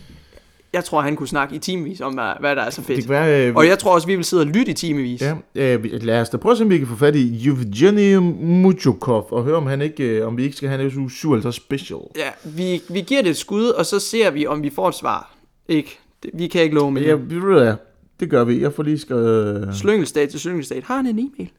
Jeg 0.72 0.84
tror, 0.84 1.00
han 1.00 1.16
kunne 1.16 1.28
snakke 1.28 1.54
i 1.54 1.58
timevis 1.58 2.00
om, 2.00 2.14
hvad, 2.14 2.24
hvad 2.40 2.56
der 2.56 2.62
er 2.62 2.70
så 2.70 2.80
Det 2.80 2.86
fedt. 2.86 3.00
kan 3.00 3.08
være, 3.08 3.48
øh, 3.48 3.54
Og 3.56 3.66
jeg 3.66 3.78
tror 3.78 3.94
også, 3.94 4.06
vi 4.06 4.14
vil 4.16 4.24
sidde 4.24 4.42
og 4.42 4.46
lytte 4.46 4.70
i 4.70 4.74
timevis. 4.74 5.22
Ja, 5.54 5.74
øh, 5.74 5.84
lad 6.02 6.20
os 6.20 6.28
da 6.30 6.36
prøve 6.36 6.50
at 6.52 6.58
se, 6.58 6.64
om 6.64 6.70
vi 6.70 6.78
kan 6.78 6.86
få 6.86 6.96
fat 6.96 7.16
i 7.16 7.48
Evgeny 7.48 8.14
Muchukov, 8.40 9.28
og 9.30 9.44
høre, 9.44 9.56
om, 9.56 9.66
han 9.66 9.80
ikke, 9.82 10.04
øh, 10.04 10.26
om 10.26 10.36
vi 10.36 10.42
ikke 10.44 10.56
skal 10.56 10.68
have 10.68 10.82
en 10.82 10.90
SU57 10.90 11.50
special. 11.50 11.98
Ja, 12.16 12.28
vi, 12.44 12.82
vi 12.90 13.00
giver 13.00 13.22
det 13.22 13.30
et 13.30 13.36
skud, 13.36 13.64
og 13.66 13.86
så 13.86 13.98
ser 14.00 14.30
vi, 14.30 14.46
om 14.46 14.62
vi 14.62 14.70
får 14.70 14.88
et 14.88 14.94
svar. 14.94 15.34
Ikke? 15.68 15.98
Det, 16.22 16.30
vi 16.34 16.46
kan 16.46 16.62
ikke 16.62 16.74
love 16.74 16.90
mere. 16.92 17.14
hvad, 17.16 17.74
det 18.20 18.30
gør 18.30 18.44
vi. 18.44 18.60
Jeg 18.62 18.72
får 18.72 18.82
lige 18.82 18.98
skrevet... 18.98 19.68
Slyngelstat 19.76 20.28
til 20.28 20.40
slyngelstat. 20.40 20.82
Har 20.84 20.96
han 20.96 21.06
en 21.06 21.18
e-mail? 21.18 21.50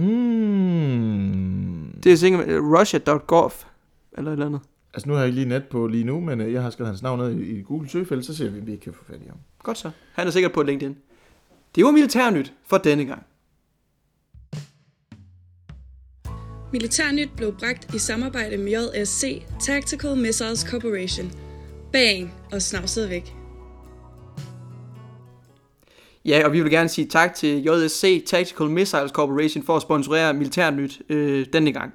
Mm. 0.00 2.00
Det 2.02 2.12
er 2.12 2.16
sikkert 2.16 2.48
øh, 2.48 2.62
russia.gov 2.62 3.52
eller 4.18 4.30
et 4.30 4.32
eller 4.32 4.46
andet. 4.46 4.60
Altså, 4.94 5.08
nu 5.08 5.14
har 5.14 5.20
jeg 5.20 5.28
ikke 5.28 5.40
lige 5.40 5.48
net 5.48 5.64
på 5.70 5.86
lige 5.86 6.04
nu, 6.04 6.20
men 6.20 6.40
øh, 6.40 6.52
jeg 6.52 6.62
har 6.62 6.70
skrevet 6.70 6.88
hans 6.88 7.02
navn 7.02 7.18
ned 7.18 7.40
i, 7.40 7.58
i 7.58 7.62
Google 7.62 7.88
søgefelt, 7.88 8.26
så 8.26 8.36
ser 8.36 8.50
vi, 8.50 8.60
om 8.60 8.66
vi 8.66 8.72
ikke 8.72 8.84
kan 8.84 8.92
få 8.92 9.04
fat 9.04 9.20
i 9.24 9.28
ham. 9.28 9.38
Godt 9.62 9.78
så. 9.78 9.90
Han 10.12 10.26
er 10.26 10.30
sikkert 10.30 10.52
på 10.52 10.62
LinkedIn. 10.62 10.96
Det 11.74 11.84
var 11.84 11.90
militærnyt 11.90 12.52
for 12.66 12.78
denne 12.78 13.04
gang. 13.04 13.22
Militærnyt 16.72 17.30
blev 17.36 17.54
bragt 17.58 17.94
i 17.94 17.98
samarbejde 17.98 18.56
med 18.56 18.72
JSC 18.72 19.42
Tactical 19.60 20.16
Missiles 20.16 20.60
Corporation. 20.60 21.32
Bang 21.92 22.34
og 22.52 22.62
snavset 22.62 23.10
væk. 23.10 23.39
Ja, 26.24 26.42
og 26.46 26.52
vi 26.52 26.60
vil 26.62 26.70
gerne 26.70 26.88
sige 26.88 27.06
tak 27.08 27.34
til 27.34 27.64
JSC 27.64 28.24
Tactical 28.26 28.66
Missiles 28.66 29.10
Corporation 29.10 29.62
for 29.64 29.76
at 29.76 29.82
sponsorere 29.82 30.34
militærnyt 30.34 31.00
øh, 31.08 31.46
denne 31.52 31.72
gang. 31.72 31.92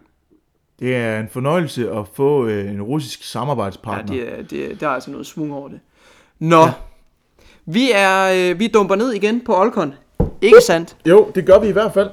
Det 0.79 0.95
er 0.95 1.19
en 1.19 1.27
fornøjelse 1.31 1.91
at 1.91 2.05
få 2.13 2.45
øh, 2.47 2.71
en 2.71 2.81
russisk 2.81 3.19
Ja, 3.19 3.25
samarbejdspartner. 3.25 4.13
det 4.15 4.33
er, 4.39 4.43
det, 4.43 4.71
er- 4.71 4.75
der 4.75 4.87
er 4.87 4.91
altså 4.91 5.11
noget 5.11 5.25
svung 5.27 5.53
over 5.53 5.67
det. 5.69 5.79
Nå, 6.39 6.61
ja. 6.61 6.71
vi, 7.65 7.91
er, 7.93 8.51
øh, 8.51 8.59
vi 8.59 8.67
dumper 8.67 8.95
ned 8.95 9.11
igen 9.13 9.41
på 9.45 9.55
Olkon. 9.61 9.93
Ikke 10.41 10.61
sandt? 10.61 10.97
Jo, 11.07 11.31
det 11.35 11.45
gør 11.45 11.59
vi 11.59 11.67
i 11.67 11.71
hvert 11.71 11.93
fald. 11.93 12.09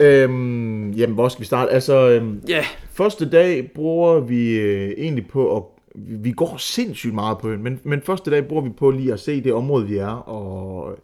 Øhm, 0.00 0.90
jamen, 0.90 1.14
hvor 1.14 1.28
skal 1.28 1.40
vi 1.40 1.46
starte? 1.46 1.70
Altså, 1.72 2.08
øhm, 2.08 2.42
Ja, 2.48 2.64
første 2.92 3.30
dag 3.30 3.70
bruger 3.74 4.20
vi 4.20 4.50
øh, 4.50 4.90
egentlig 4.98 5.26
på 5.28 5.56
at... 5.56 5.62
Vi 5.96 6.16
vi 6.16 6.32
går 6.32 6.56
sindssygt 6.56 7.14
meget 7.14 7.38
på 7.38 7.48
øen, 7.48 7.62
men, 7.62 7.80
men 7.84 8.02
første 8.02 8.30
dag 8.30 8.44
bruger 8.48 8.62
vi 8.62 8.70
på 8.70 8.90
lige 8.90 9.12
at 9.12 9.20
se 9.20 9.40
det 9.44 9.52
område, 9.52 9.86
vi 9.86 9.96
er, 9.96 10.06
og 10.28 10.98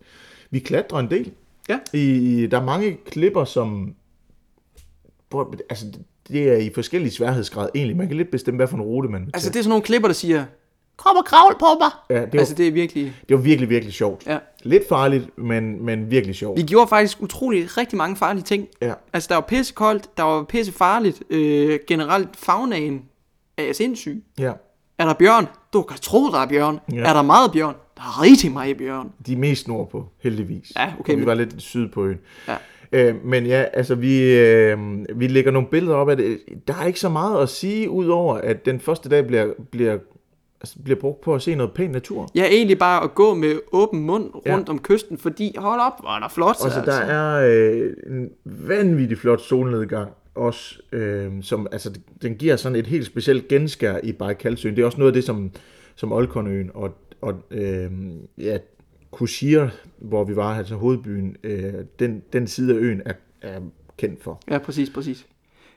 vi 0.51 0.59
klatrer 0.59 0.99
en 0.99 1.11
del. 1.11 1.33
Ja. 1.69 1.79
I, 1.93 2.47
der 2.51 2.61
er 2.61 2.65
mange 2.65 2.97
klipper, 3.07 3.45
som... 3.45 3.95
Hvor, 5.31 5.55
altså, 5.71 5.87
det 6.29 6.49
er 6.49 6.57
i 6.57 6.71
forskellige 6.75 7.13
sværhedsgrad 7.13 7.69
egentlig. 7.75 7.97
Man 7.97 8.09
kan 8.09 8.17
lidt 8.17 8.31
bestemme, 8.31 8.57
hvad 8.57 8.69
for 8.69 8.77
en 8.77 8.83
rute 8.83 9.09
man 9.09 9.21
vil 9.27 9.31
altså 9.35 9.51
det 9.51 9.57
er 9.57 9.63
sådan 9.63 9.69
nogle 9.69 9.83
klipper, 9.85 10.09
der 10.09 10.15
siger, 10.15 10.45
kom 10.97 11.17
og 11.17 11.25
kravl 11.25 11.57
på 11.59 11.67
mig. 11.81 11.91
Ja, 12.11 12.25
det 12.25 12.33
var, 12.33 12.39
Altså 12.39 12.55
det 12.55 12.69
er 12.69 12.73
virkelig... 12.73 13.15
det 13.29 13.37
var 13.37 13.43
virkelig, 13.43 13.69
virkelig 13.69 13.95
sjovt. 13.95 14.27
Ja. 14.27 14.39
Lidt 14.63 14.89
farligt, 14.89 15.39
men, 15.39 15.85
men 15.85 16.11
virkelig 16.11 16.37
sjovt. 16.37 16.59
Vi 16.59 16.63
gjorde 16.63 16.89
faktisk 16.89 17.23
utrolig 17.23 17.77
rigtig 17.77 17.97
mange 17.97 18.17
farlige 18.17 18.43
ting. 18.45 18.69
Ja. 18.83 18.93
Altså 19.13 19.29
der 19.29 19.35
var 19.35 19.43
pissekoldt, 19.49 20.17
der 20.17 20.23
var 20.23 20.43
pisse 20.43 20.73
farligt. 20.73 21.23
Øh, 21.31 21.79
generelt 21.87 22.37
faunaen 22.37 23.03
er 23.57 23.73
sindssyg. 23.73 24.25
ja. 24.39 24.53
Er 24.99 25.05
der 25.05 25.15
bjørn? 25.15 25.47
Du 25.73 25.83
kan 25.83 25.99
tro, 25.99 26.31
der 26.31 26.39
er 26.39 26.47
bjørn. 26.47 26.81
Ja. 26.93 26.97
Er 27.01 27.13
der 27.13 27.23
meget 27.23 27.53
bjørn? 27.53 27.75
Der 28.01 28.07
er 28.07 28.23
rigtig 28.23 28.53
meget 28.53 28.77
bjørn. 28.77 29.13
De 29.27 29.33
er 29.33 29.37
mest 29.37 29.69
nordpå, 29.69 30.09
heldigvis. 30.19 30.73
Ja, 30.77 30.93
okay, 31.01 31.13
Og 31.13 31.21
vi 31.21 31.27
var 31.27 31.35
lidt 31.35 31.55
syd 31.63 31.89
på 31.89 32.07
øen. 32.07 32.19
Ja. 32.49 32.57
Øh, 32.93 33.25
men 33.25 33.47
ja, 33.47 33.65
altså 33.73 33.95
vi, 33.95 34.23
øh, 34.39 34.79
vi 35.17 35.27
lægger 35.27 35.51
nogle 35.51 35.69
billeder 35.69 35.95
op 35.95 36.09
af 36.09 36.17
det. 36.17 36.39
Der 36.69 36.75
er 36.75 36.87
ikke 36.87 37.01
så 37.01 37.09
meget 37.09 37.43
at 37.43 37.49
sige, 37.49 37.91
udover 37.91 38.35
at 38.35 38.67
den 38.67 38.81
første 38.81 39.09
dag 39.09 39.27
bliver, 39.27 39.53
bliver, 39.71 39.99
altså, 40.61 40.77
bliver 40.85 41.01
brugt 41.01 41.21
på 41.21 41.35
at 41.35 41.43
se 41.43 41.55
noget 41.55 41.73
pæn 41.73 41.91
natur. 41.91 42.29
Ja, 42.35 42.45
egentlig 42.51 42.79
bare 42.79 43.05
at 43.05 43.15
gå 43.15 43.35
med 43.35 43.55
åben 43.73 44.01
mund 44.01 44.31
Ja. 44.47 44.55
rundt 44.55 44.69
om 44.69 44.79
kysten, 44.79 45.19
fordi 45.19 45.55
hold 45.59 45.81
op, 45.81 46.01
hvor 46.01 46.17
er 46.17 46.21
der 46.21 46.29
flot. 46.29 46.65
Og 46.65 46.71
så 46.71 46.83
der 46.87 46.93
er 47.01 47.49
øh, 47.51 47.91
en 48.07 48.29
vanvittig 48.45 49.19
flot 49.19 49.41
solnedgang 49.41 50.11
også, 50.35 50.79
øh, 50.93 51.31
som, 51.43 51.67
altså, 51.73 51.93
den 52.23 52.35
giver 52.35 52.57
sådan 52.57 52.77
et 52.77 52.87
helt 52.87 53.07
specielt 53.07 53.49
genskær 53.49 53.99
i 54.03 54.13
Bajkalsøen. 54.13 54.77
Det 54.77 54.83
er 54.83 54.87
også 54.87 54.99
noget 54.99 55.11
af 55.11 55.15
det, 55.15 55.25
som, 55.25 55.51
som 55.97 56.13
Olkonøen 56.13 56.71
og, 56.75 56.97
og 57.23 57.35
øh, 57.51 57.91
ja, 58.39 58.59
Kushir, 59.11 59.69
hvor 59.99 60.25
vi 60.25 60.37
var, 60.37 60.59
altså 60.59 60.75
hovedbyen, 60.75 61.37
øh, 61.43 61.75
den, 61.99 62.23
den 62.33 62.47
side 62.47 62.75
af 62.75 62.79
øen 62.79 63.03
er, 63.05 63.13
er 63.43 63.61
kendt 63.97 64.23
for. 64.23 64.41
Ja, 64.51 64.59
præcis, 64.59 64.91
præcis. 64.91 65.27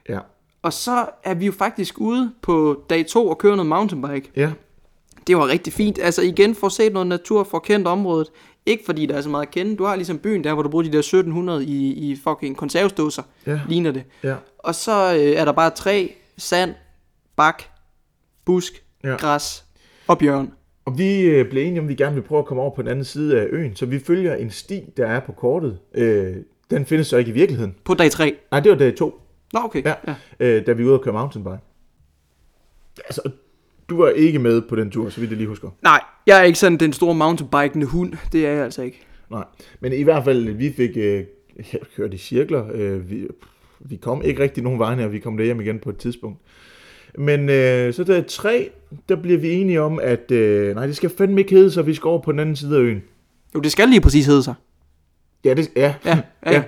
Ja. 0.10 0.20
Og 0.62 0.74
så 0.74 1.06
er 1.24 1.34
vi 1.34 1.46
jo 1.46 1.52
faktisk 1.52 2.00
ude 2.02 2.34
på 2.41 2.84
dag 2.89 3.06
to 3.08 3.28
og 3.28 3.38
kører 3.38 3.56
noget 3.56 3.70
mountainbike. 3.70 4.32
Ja, 4.36 4.52
Det 5.28 5.38
var 5.38 5.48
rigtig 5.48 5.74
fint. 5.74 6.00
Altså 6.02 6.22
igen, 6.22 6.56
for 6.56 6.68
at 6.68 6.74
se 6.74 6.89
noget 6.89 7.08
natur, 7.08 7.56
at 7.56 7.64
kendt 7.64 7.88
området. 7.88 8.32
Ikke 8.66 8.86
fordi 8.86 9.06
der 9.06 9.16
er 9.16 9.22
så 9.22 9.30
meget 9.30 9.46
at 9.46 9.52
kende. 9.52 9.76
Du 9.78 9.84
har 9.84 9.96
ligesom 9.96 10.20
byen 10.20 10.44
der, 10.44 10.54
hvor 10.54 10.64
du 10.64 10.70
bruger 10.70 10.84
de 10.84 10.91
der 10.91 11.00
1700 11.00 11.66
i, 11.66 11.94
i 12.12 12.16
fucking 12.24 12.58
konservesdåser. 12.58 13.24
Ja. 13.48 13.60
Ligner 13.70 13.91
det. 13.91 14.04
ja, 14.24 14.36
Og 14.58 14.76
så 14.76 15.14
øh, 15.14 15.20
er 15.22 15.46
der 15.46 15.52
bare 15.52 15.70
træ, 15.70 16.08
sand, 16.38 16.74
bak, 17.36 17.64
busk, 18.46 18.84
ja. 19.04 19.16
græs 19.16 19.66
og 20.08 20.18
bjørn. 20.18 20.54
Og 20.86 20.98
vi 20.98 21.22
øh, 21.22 21.50
blev 21.50 21.64
enige 21.64 21.80
om, 21.80 21.86
at 21.86 21.90
vi 21.90 21.96
gerne 21.96 22.16
vil 22.16 22.22
prøve 22.22 22.40
at 22.40 22.46
komme 22.46 22.64
over 22.64 22.76
på 22.76 22.82
den 22.82 22.90
anden 22.90 23.06
side 23.06 23.42
af 23.42 23.48
øen, 23.50 23.76
så 23.76 23.86
vi 23.86 24.00
følger 24.00 24.36
en 24.36 24.52
sti, 24.52 24.82
der 24.98 25.08
er 25.08 25.20
på 25.20 25.32
kortet. 25.32 25.80
Øh, 25.96 26.36
den 26.70 26.86
findes 26.86 27.08
så 27.08 27.18
ikke 27.18 27.32
i 27.32 27.34
virkeligheden. 27.34 27.76
På 27.84 27.94
dag 27.94 28.12
3. 28.12 28.36
Nej, 28.52 28.60
det 28.60 28.72
var 28.72 28.78
dag 28.78 28.96
to, 28.96 29.22
Nå, 29.54 29.60
okay. 29.64 29.84
ja, 29.84 29.94
ja. 30.08 30.16
Øh, 30.40 30.66
da 30.66 30.74
vi 30.74 30.84
var 30.84 30.90
ude 30.90 31.00
og 31.00 31.04
køre 31.04 31.14
mountainbike. 31.14 31.60
Altså, 33.06 33.32
Du 33.90 33.98
var 33.98 34.10
ikke 34.10 34.40
med 34.40 34.62
på 34.62 34.76
den 34.76 34.92
tur, 34.92 35.10
så 35.10 35.20
vidt 35.20 35.32
jeg 35.32 35.38
lige 35.38 35.48
husker. 35.48 35.70
Nej, 35.82 36.02
jeg 36.28 36.40
er 36.40 36.44
ikke 36.44 36.60
sådan 36.60 36.78
den 36.78 36.94
store 36.94 37.16
mountainbikende 37.16 37.86
hund. 37.86 38.14
Det 38.32 38.48
er 38.48 38.52
jeg 38.52 38.64
altså 38.64 38.82
ikke. 38.82 39.02
Nej, 39.32 39.44
men 39.80 39.94
i 39.94 40.04
hvert 40.04 40.24
fald, 40.24 40.50
vi 40.50 40.74
fik 40.74 40.90
øh, 40.96 41.24
kørt 41.96 42.14
i 42.14 42.18
cirkler. 42.18 42.66
Øh, 42.74 43.10
vi, 43.10 43.28
vi 43.80 43.96
kom 43.96 44.22
ikke 44.22 44.44
rigtig 44.44 44.64
nogen 44.64 44.80
vegne, 44.80 45.06
og 45.06 45.12
vi 45.12 45.20
kom 45.20 45.40
hjem 45.40 45.62
igen 45.62 45.80
på 45.80 45.90
et 45.90 45.98
tidspunkt. 45.98 46.40
Men 47.18 47.50
øh, 47.50 47.94
så 47.94 48.04
der 48.04 48.22
tre, 48.22 48.70
der 49.10 49.16
bliver 49.16 49.38
vi 49.39 49.52
enige 49.54 49.82
om, 49.82 50.00
at 50.04 50.32
øh, 50.32 50.76
nej, 50.76 50.86
det 50.88 50.96
skal 50.96 51.10
fandme 51.18 51.41
ikke 51.41 51.56
hedde 51.56 51.72
sig, 51.72 51.88
vi 51.88 51.94
skal 51.94 52.08
over 52.08 52.20
på 52.22 52.32
den 52.32 52.39
anden 52.39 52.56
side 52.56 52.76
af 52.78 52.82
øen. 52.82 53.04
Jo, 53.56 53.60
det 53.60 53.72
skal 53.72 53.89
lige 53.89 54.02
præcis 54.02 54.26
hedde 54.26 54.44
sig. 54.44 54.54
Ja, 55.46 55.54
det, 55.54 55.70
ja. 55.76 55.94
Ja, 56.06 56.20
ja, 56.46 56.52
ja. 56.52 56.64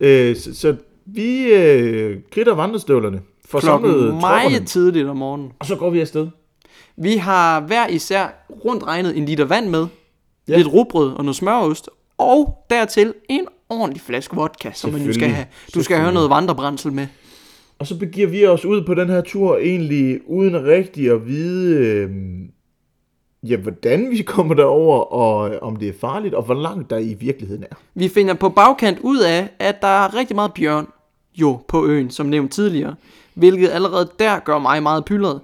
Øh, 0.00 0.36
så, 0.36 0.54
så 0.54 0.76
vi 1.06 1.42
øh, 1.44 2.18
kridter 2.30 2.54
vandrestøvlerne, 2.54 3.20
samlet 3.60 3.62
Klokken 3.90 4.20
meget 4.20 4.42
tropperne, 4.42 4.66
tidligt 4.66 5.08
om 5.08 5.16
morgenen. 5.16 5.52
og 5.58 5.66
så 5.66 5.76
går 5.76 5.90
vi 5.90 6.00
afsted. 6.00 6.28
Vi 6.96 7.16
har 7.16 7.60
hver 7.60 7.86
især 7.88 8.46
rundt 8.64 8.84
regnet 8.84 9.16
en 9.18 9.26
liter 9.26 9.44
vand 9.44 9.68
med, 9.68 9.86
Ja. 10.48 10.52
ja. 10.52 10.56
lidt 10.58 10.68
rugbrød 10.72 11.12
og 11.12 11.24
noget 11.24 11.36
smørost, 11.36 11.88
og 12.18 12.64
dertil 12.70 13.14
en 13.28 13.46
ordentlig 13.70 14.00
flaske 14.00 14.36
vodka, 14.36 14.70
som 14.74 14.92
man 14.92 15.02
jo 15.02 15.12
skal 15.12 15.28
have. 15.28 15.46
Du 15.74 15.82
skal 15.82 15.96
have 15.98 16.12
noget 16.12 16.30
vandrebrændsel 16.30 16.92
med. 16.92 17.06
Og 17.78 17.86
så 17.86 17.98
begiver 17.98 18.28
vi 18.28 18.46
os 18.46 18.64
ud 18.64 18.82
på 18.84 18.94
den 18.94 19.08
her 19.08 19.20
tur 19.20 19.56
egentlig 19.56 20.20
uden 20.26 20.64
rigtig 20.64 21.10
at 21.10 21.26
vide, 21.26 21.86
øh, 21.86 22.10
ja, 23.42 23.56
hvordan 23.56 24.10
vi 24.10 24.22
kommer 24.22 24.54
derover 24.54 24.98
og 24.98 25.50
øh, 25.50 25.58
om 25.62 25.76
det 25.76 25.88
er 25.88 25.92
farligt, 26.00 26.34
og 26.34 26.42
hvor 26.42 26.54
langt 26.54 26.90
der 26.90 26.98
i 26.98 27.14
virkeligheden 27.14 27.64
er. 27.70 27.76
Vi 27.94 28.08
finder 28.08 28.34
på 28.34 28.48
bagkant 28.48 28.98
ud 28.98 29.18
af, 29.18 29.48
at 29.58 29.82
der 29.82 30.04
er 30.04 30.14
rigtig 30.14 30.34
meget 30.36 30.54
bjørn 30.54 30.86
jo 31.34 31.58
på 31.68 31.86
øen, 31.86 32.10
som 32.10 32.26
nævnt 32.26 32.52
tidligere, 32.52 32.94
hvilket 33.34 33.68
allerede 33.68 34.10
der 34.18 34.38
gør 34.38 34.58
mig 34.58 34.82
meget 34.82 35.04
pyldret. 35.04 35.40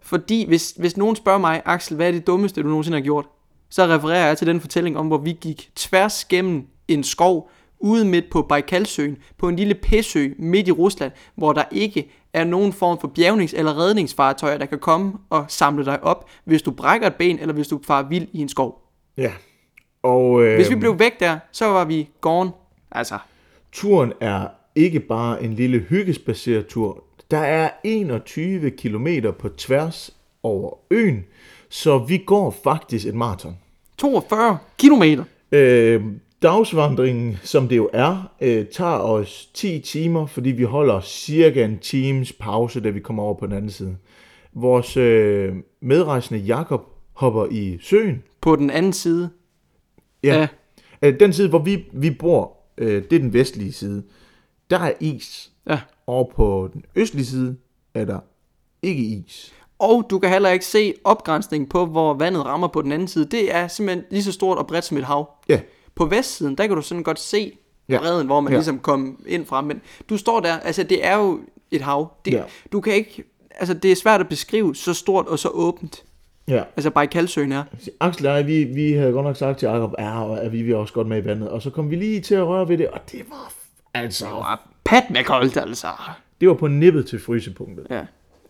Fordi 0.00 0.46
hvis, 0.48 0.74
hvis 0.76 0.96
nogen 0.96 1.16
spørger 1.16 1.38
mig, 1.38 1.62
Axel, 1.64 1.96
hvad 1.96 2.08
er 2.08 2.12
det 2.12 2.26
dummeste, 2.26 2.62
du 2.62 2.68
nogensinde 2.68 2.98
har 2.98 3.02
gjort? 3.02 3.24
Så 3.70 3.86
refererer 3.86 4.26
jeg 4.26 4.38
til 4.38 4.46
den 4.46 4.60
fortælling 4.60 4.98
om, 4.98 5.06
hvor 5.06 5.18
vi 5.18 5.36
gik 5.40 5.70
tværs 5.76 6.24
gennem 6.24 6.66
en 6.88 7.04
skov 7.04 7.50
ude 7.80 8.04
midt 8.04 8.30
på 8.30 8.42
Baikalsøen, 8.42 9.16
på 9.38 9.48
en 9.48 9.56
lille 9.56 9.74
pæsø 9.74 10.28
midt 10.38 10.68
i 10.68 10.72
Rusland, 10.72 11.12
hvor 11.34 11.52
der 11.52 11.64
ikke 11.70 12.10
er 12.32 12.44
nogen 12.44 12.72
form 12.72 12.98
for 13.00 13.12
bjergnings- 13.18 13.58
eller 13.58 13.78
redningsfartøjer, 13.78 14.58
der 14.58 14.66
kan 14.66 14.78
komme 14.78 15.12
og 15.30 15.44
samle 15.48 15.84
dig 15.84 16.02
op, 16.02 16.28
hvis 16.44 16.62
du 16.62 16.70
brækker 16.70 17.06
et 17.06 17.14
ben, 17.14 17.38
eller 17.38 17.54
hvis 17.54 17.68
du 17.68 17.80
farer 17.86 18.08
vild 18.08 18.28
i 18.32 18.40
en 18.40 18.48
skov. 18.48 18.82
Ja. 19.16 19.32
Og 20.02 20.42
øh, 20.42 20.54
Hvis 20.54 20.70
vi 20.70 20.74
blev 20.74 20.98
væk 20.98 21.20
der, 21.20 21.38
så 21.52 21.66
var 21.66 21.84
vi 21.84 22.08
gone. 22.20 22.50
Altså, 22.92 23.18
turen 23.72 24.12
er 24.20 24.46
ikke 24.74 25.00
bare 25.00 25.42
en 25.42 25.54
lille 25.54 25.78
hyggesbaseret 25.78 26.66
tur. 26.66 27.04
Der 27.30 27.38
er 27.38 27.70
21 27.84 28.70
km 28.70 29.06
på 29.38 29.48
tværs 29.48 30.16
over 30.42 30.74
øen, 30.90 31.24
så 31.68 31.98
vi 31.98 32.18
går 32.18 32.56
faktisk 32.64 33.06
et 33.06 33.14
maraton. 33.14 33.58
42 33.98 34.58
kilometer. 34.78 35.24
Øh, 35.52 36.02
dagsvandringen, 36.42 37.38
som 37.42 37.68
det 37.68 37.76
jo 37.76 37.90
er, 37.92 38.32
øh, 38.40 38.66
tager 38.66 38.98
os 38.98 39.50
10 39.54 39.78
timer, 39.80 40.26
fordi 40.26 40.50
vi 40.50 40.62
holder 40.62 41.00
cirka 41.00 41.64
en 41.64 41.78
times 41.78 42.32
pause, 42.32 42.80
da 42.80 42.90
vi 42.90 43.00
kommer 43.00 43.22
over 43.22 43.34
på 43.34 43.46
den 43.46 43.54
anden 43.54 43.70
side. 43.70 43.96
Vores 44.52 44.96
øh, 44.96 45.54
medrejsende 45.80 46.40
Jakob 46.40 46.86
hopper 47.12 47.46
i 47.50 47.78
søen. 47.82 48.22
På 48.40 48.56
den 48.56 48.70
anden 48.70 48.92
side. 48.92 49.30
Ja. 50.22 50.48
Ja. 51.02 51.08
Øh, 51.08 51.20
den 51.20 51.32
side, 51.32 51.48
hvor 51.48 51.58
vi, 51.58 51.84
vi 51.92 52.10
bor, 52.10 52.56
øh, 52.78 53.02
det 53.02 53.12
er 53.12 53.20
den 53.20 53.32
vestlige 53.32 53.72
side. 53.72 54.02
Der 54.70 54.78
er 54.78 54.92
is. 55.00 55.52
Ja. 55.68 55.80
Og 56.06 56.32
på 56.36 56.70
den 56.72 56.84
østlige 56.96 57.26
side 57.26 57.56
er 57.94 58.04
der 58.04 58.18
ikke 58.82 59.02
is. 59.02 59.52
Og 59.78 60.06
du 60.10 60.18
kan 60.18 60.30
heller 60.30 60.50
ikke 60.50 60.66
se 60.66 60.94
opgrænsningen 61.04 61.68
på, 61.68 61.86
hvor 61.86 62.14
vandet 62.14 62.44
rammer 62.44 62.68
på 62.68 62.82
den 62.82 62.92
anden 62.92 63.08
side. 63.08 63.24
Det 63.24 63.54
er 63.54 63.68
simpelthen 63.68 64.04
lige 64.10 64.22
så 64.22 64.32
stort 64.32 64.58
og 64.58 64.66
bredt 64.66 64.84
som 64.84 64.96
et 64.96 65.04
hav. 65.04 65.28
Ja, 65.48 65.60
På 65.94 66.04
vestsiden, 66.06 66.54
der 66.54 66.66
kan 66.66 66.76
du 66.76 66.82
sådan 66.82 67.02
godt 67.02 67.20
se 67.20 67.52
Ja. 67.88 67.98
bredden, 67.98 68.26
hvor 68.26 68.40
man 68.40 68.52
Ja. 68.52 68.56
ligesom 68.58 68.78
kom 68.78 69.24
ind 69.26 69.46
fra. 69.46 69.60
Men 69.60 69.80
du 70.08 70.16
står 70.16 70.40
der, 70.40 70.52
altså 70.58 70.82
det 70.82 71.06
er 71.06 71.16
jo 71.16 71.40
et 71.70 71.80
hav. 71.80 72.12
Det, 72.24 72.32
Ja. 72.32 72.42
Du 72.72 72.80
kan 72.80 72.92
ikke, 72.94 73.24
altså 73.54 73.74
det 73.74 73.92
er 73.92 73.96
svært 73.96 74.20
at 74.20 74.28
beskrive 74.28 74.74
så 74.76 74.94
stort 74.94 75.26
og 75.26 75.38
så 75.38 75.48
åbent. 75.48 76.04
ja. 76.48 76.62
Altså 76.76 76.90
Baikalsøen 76.90 77.52
er. 77.52 77.62
Axel 78.00 78.26
og 78.26 78.36
jeg, 78.36 78.46
vi, 78.46 78.64
vi 78.64 78.92
havde 78.92 79.12
godt 79.12 79.24
nok 79.26 79.36
sagt 79.36 79.58
til 79.58 79.66
Jacob, 79.66 79.94
ja, 79.98 80.36
at 80.44 80.52
vi 80.52 80.62
vil 80.62 80.74
også 80.74 80.94
godt 80.94 81.06
med 81.06 81.22
i 81.22 81.24
vandet. 81.24 81.48
Og 81.48 81.62
så 81.62 81.70
kom 81.70 81.90
vi 81.90 81.96
lige 81.96 82.20
til 82.20 82.34
at 82.34 82.46
røre 82.46 82.68
ved 82.68 82.78
det, 82.78 82.88
og 82.88 83.00
det 83.12 83.22
var 83.30 83.52
altså, 83.94 84.26
Pat 84.84 85.10
med 85.10 85.24
koldt, 85.24 85.56
altså. 85.56 85.86
det 86.40 86.48
var 86.48 86.54
på 86.54 86.66
nippet 86.66 87.06
til 87.06 87.20
frysepunktet. 87.20 87.86
Ja. 87.90 88.00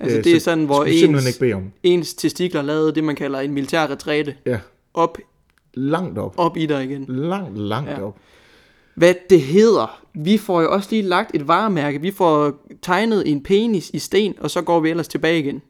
Altså 0.01 0.19
Øh, 0.19 0.25
det 0.25 0.33
er 0.37 0.39
så 0.41 0.45
sådan, 0.45 0.65
hvor 0.65 0.85
vi 0.85 1.03
ens, 1.05 1.41
ikke 1.41 1.57
om. 1.57 1.73
ens 1.83 2.15
testikler 2.15 2.63
lavede 2.63 2.95
det, 2.95 3.05
man 3.05 3.17
kalder 3.17 3.41
en 3.41 3.53
militær 3.53 3.87
retræte. 3.87 4.35
Ja, 4.47 4.59
Op, 4.95 5.19
langt 5.75 6.19
op. 6.19 6.35
op 6.37 6.57
i 6.57 6.67
dig 6.67 6.85
igen. 6.85 7.05
Langt, 7.09 7.59
langt 7.59 7.91
ja. 7.91 8.03
Op. 8.03 8.17
hvad 8.95 9.15
det 9.31 9.41
hedder. 9.41 10.01
Vi 10.15 10.39
får 10.39 10.61
jo 10.63 10.73
også 10.73 10.89
lige 10.91 11.03
lagt 11.03 11.31
et 11.35 11.49
varemærke. 11.49 12.01
Vi 12.01 12.11
får 12.11 12.53
tegnet 12.83 13.31
en 13.31 13.43
penis 13.43 13.91
i 13.95 13.99
sten, 13.99 14.35
og 14.41 14.51
så 14.51 14.63
går 14.63 14.81
vi 14.81 14.91
ellers 14.91 15.09
tilbage 15.09 15.39
igen. 15.39 15.63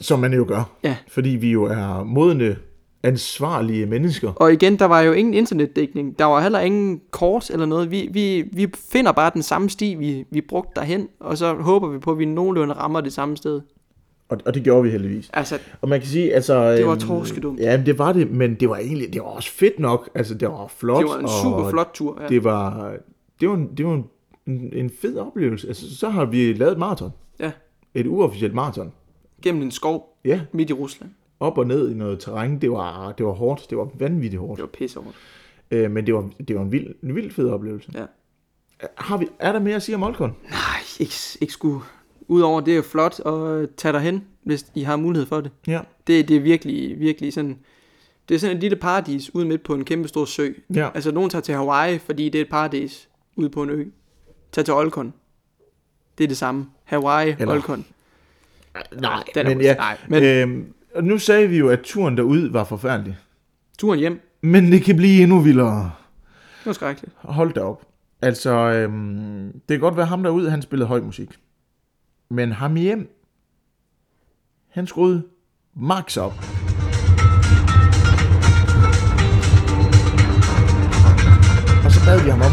Som 0.00 0.18
man 0.18 0.32
jo 0.32 0.44
gør. 0.48 0.70
Ja. 0.82 0.96
Fordi 1.08 1.28
vi 1.28 1.50
jo 1.50 1.64
er 1.64 2.04
modne, 2.04 2.56
ansvarlige 3.04 3.86
mennesker. 3.86 4.32
Og 4.32 4.52
igen, 4.52 4.78
der 4.78 4.84
var 4.84 5.00
jo 5.00 5.12
ingen 5.12 5.34
internetdækning. 5.34 6.18
Der 6.18 6.24
var 6.24 6.40
heller 6.40 6.60
ingen 6.60 7.00
kort 7.10 7.50
eller 7.50 7.66
noget. 7.66 7.90
Vi, 7.90 8.08
vi, 8.12 8.44
vi 8.52 8.72
finder 8.92 9.12
bare 9.12 9.30
den 9.34 9.42
samme 9.42 9.70
sti, 9.70 9.94
vi, 9.94 10.24
vi 10.30 10.40
brugte 10.40 10.80
derhen, 10.80 11.08
og 11.20 11.38
så 11.38 11.54
håber 11.54 11.88
vi 11.88 11.98
på, 11.98 12.10
at 12.10 12.18
vi 12.18 12.24
nogenlunde 12.24 12.74
rammer 12.74 13.00
det 13.00 13.12
samme 13.12 13.36
sted. 13.36 13.60
Og, 14.34 14.40
og 14.46 14.54
det 14.54 14.62
gjorde 14.64 14.82
vi 14.82 14.90
heldigvis. 14.90 15.30
Altså, 15.32 15.58
Og 15.80 15.88
man 15.88 16.00
kan 16.00 16.08
sige, 16.08 16.34
altså... 16.34 16.72
Det 16.76 16.84
var 16.86 16.92
øhm, 16.92 17.00
torskedumt. 17.00 17.60
Ja, 17.60 17.82
det 17.86 17.98
var 17.98 18.12
det, 18.12 18.30
men 18.30 18.54
det 18.54 18.68
var 18.68 18.76
egentlig, 18.76 19.12
det 19.12 19.20
var 19.22 19.28
også 19.28 19.50
fedt 19.50 19.78
nok. 19.78 20.10
Altså, 20.14 20.34
det 20.34 20.48
var 20.48 20.66
flot. 20.76 20.98
det 21.02 21.06
var 21.10 21.18
en 21.18 21.28
super 21.42 21.70
flot 21.70 21.90
tur. 21.94 22.18
Ja. 22.22 22.26
Det 22.28 22.44
var, 22.44 22.92
det 23.40 23.48
var, 23.48 23.54
en, 23.54 23.76
det 23.76 23.86
var 23.86 23.94
en, 23.94 24.04
en, 24.46 24.70
en 24.72 24.90
fed 25.02 25.16
oplevelse. 25.16 25.68
Altså, 25.68 25.96
så 25.96 26.08
har 26.08 26.24
vi 26.24 26.52
lavet 26.52 26.72
et 26.72 26.78
maraton. 26.78 27.10
ja. 27.40 27.50
Et 27.94 28.06
uofficielt 28.06 28.54
maraton. 28.54 28.92
Gennem 29.42 29.62
en 29.62 29.70
skov 29.70 30.18
Ja, 30.24 30.40
midt 30.52 30.70
i 30.70 30.72
Rusland. 30.72 31.10
op 31.40 31.58
og 31.58 31.66
ned 31.66 31.90
i 31.90 31.94
noget 31.94 32.20
terræn. 32.20 32.58
Det 32.58 32.70
var, 32.70 33.12
det 33.12 33.26
var 33.26 33.32
hårdt. 33.32 33.66
Det 33.70 33.78
var 33.78 33.88
vanvittigt 33.98 34.40
hårdt. 34.40 34.56
Det 34.56 34.62
var 34.62 34.68
pisse 34.78 34.98
over. 34.98 35.08
Øh, 35.70 35.90
men 35.90 36.06
det 36.06 36.14
var, 36.14 36.30
det 36.48 36.56
var 36.56 36.62
en 36.62 36.72
vild, 36.72 36.94
en 37.02 37.14
vild 37.14 37.30
fed 37.30 37.48
oplevelse. 37.50 37.90
Ja. 37.94 38.04
Har 38.96 39.16
vi, 39.16 39.26
er 39.38 39.52
der 39.52 39.58
mere 39.60 39.74
at 39.74 39.82
sige 39.82 39.96
om 39.96 40.02
Olkon? 40.02 40.32
Nej, 40.50 40.58
ikke, 41.00 41.14
ikke 41.40 41.52
sku. 41.52 41.78
Udover 42.28 42.60
det 42.60 42.76
er 42.76 42.82
flot 42.82 43.20
at 43.26 43.68
tage 43.76 43.92
derhen, 43.92 44.24
hvis 44.42 44.66
I 44.74 44.82
har 44.82 44.96
mulighed 44.96 45.26
for 45.26 45.40
det. 45.40 45.50
Ja. 45.66 45.80
Det, 46.06 46.28
det 46.28 46.36
er 46.36 46.40
virkelig, 46.40 47.00
virkelig 47.00 47.32
sådan... 47.32 47.58
Det 48.28 48.34
er 48.34 48.38
sådan 48.38 48.56
et 48.56 48.60
lille 48.60 48.76
paradis 48.76 49.34
ude 49.34 49.46
midt 49.46 49.62
på 49.62 49.74
en 49.74 49.84
kæmpe 49.84 50.08
stor 50.08 50.24
sø. 50.24 50.48
Ja. 50.74 50.88
Altså, 50.94 51.10
nogen 51.12 51.30
tager 51.30 51.42
til 51.42 51.54
Hawaii, 51.54 51.98
fordi 51.98 52.28
det 52.28 52.38
er 52.38 52.42
et 52.42 52.50
paradis 52.50 53.08
ude 53.36 53.48
på 53.50 53.62
en 53.62 53.70
ø. 53.70 53.84
Tag 54.52 54.64
til 54.64 54.74
Olkon. 54.74 55.12
Det 56.18 56.24
er 56.24 56.28
det 56.28 56.36
samme. 56.36 56.66
Hawaii, 56.84 57.34
Eller-. 57.38 57.54
Olkon. 57.54 57.84
Nej, 59.00 59.22
Den 59.34 59.46
er 59.46 59.48
men, 59.48 59.60
ja, 59.60 59.74
nej, 59.74 59.96
men 60.08 60.22
Øhm, 60.22 60.66
og 60.94 61.04
nu 61.04 61.18
sagde 61.18 61.48
vi 61.48 61.58
jo, 61.58 61.68
at 61.68 61.80
turen 61.80 62.16
derud 62.16 62.48
var 62.50 62.64
forfærdelig. 62.64 63.16
turen 63.78 63.98
hjem, 63.98 64.20
Men 64.42 64.72
det 64.72 64.82
kan 64.84 64.96
blive 64.96 65.22
endnu 65.22 65.40
vildere. 65.40 65.90
det 66.58 66.66
var 66.66 66.72
skrækkeligt. 66.72 67.14
Hold 67.16 67.52
da 67.52 67.60
op. 67.60 67.82
Altså, 68.22 68.50
øhm, 68.50 69.52
det 69.52 69.68
kan 69.68 69.80
godt 69.80 69.96
være 69.96 70.06
ham 70.06 70.22
derude, 70.22 70.50
han 70.50 70.62
spillede 70.62 70.88
høj 70.88 71.00
musik. 71.00 71.28
Men 72.28 72.52
ham 72.52 72.74
hjem, 72.76 73.10
han 74.68 74.86
skruede 74.86 75.22
max 75.74 76.16
op. 76.16 76.32
Og 81.84 81.90
så 81.92 82.00
bad 82.06 82.24
vi 82.24 82.30
ham 82.30 82.40
om, 82.42 82.52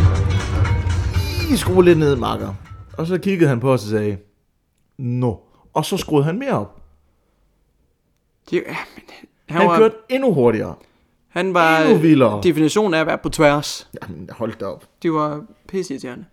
lige 1.48 1.58
skrue 1.58 1.84
lidt 1.86 2.00
ned, 2.00 2.16
makker. 2.16 2.54
Og 2.98 3.08
så 3.08 3.18
kiggede 3.18 3.50
han 3.50 3.60
på 3.60 3.74
os 3.74 3.84
og 3.84 3.90
sagde, 3.90 4.18
Nå. 4.98 5.40
Og 5.74 5.86
så 5.86 5.98
skruede 5.98 6.24
han 6.26 6.40
mere 6.40 6.52
op. 6.54 6.82
Det, 8.50 8.64
ja, 8.68 8.76
men, 8.96 9.04
han, 9.50 9.62
Han 9.62 9.68
var, 9.70 9.78
kørte 9.78 9.96
endnu 10.10 10.34
hurtigere. 10.34 10.76
han 11.28 11.54
var 11.54 11.80
endnu 11.80 11.98
vildere. 11.98 12.42
definitionen 12.44 12.94
af 12.94 13.00
at 13.00 13.08
være 13.08 13.18
på 13.18 13.30
tværs. 13.30 13.90
Jamen, 14.02 14.30
hold 14.32 14.54
da 14.60 14.66
op. 14.66 14.86
De 15.04 15.12
var 15.14 15.46
pisseirriterende. 15.68 16.26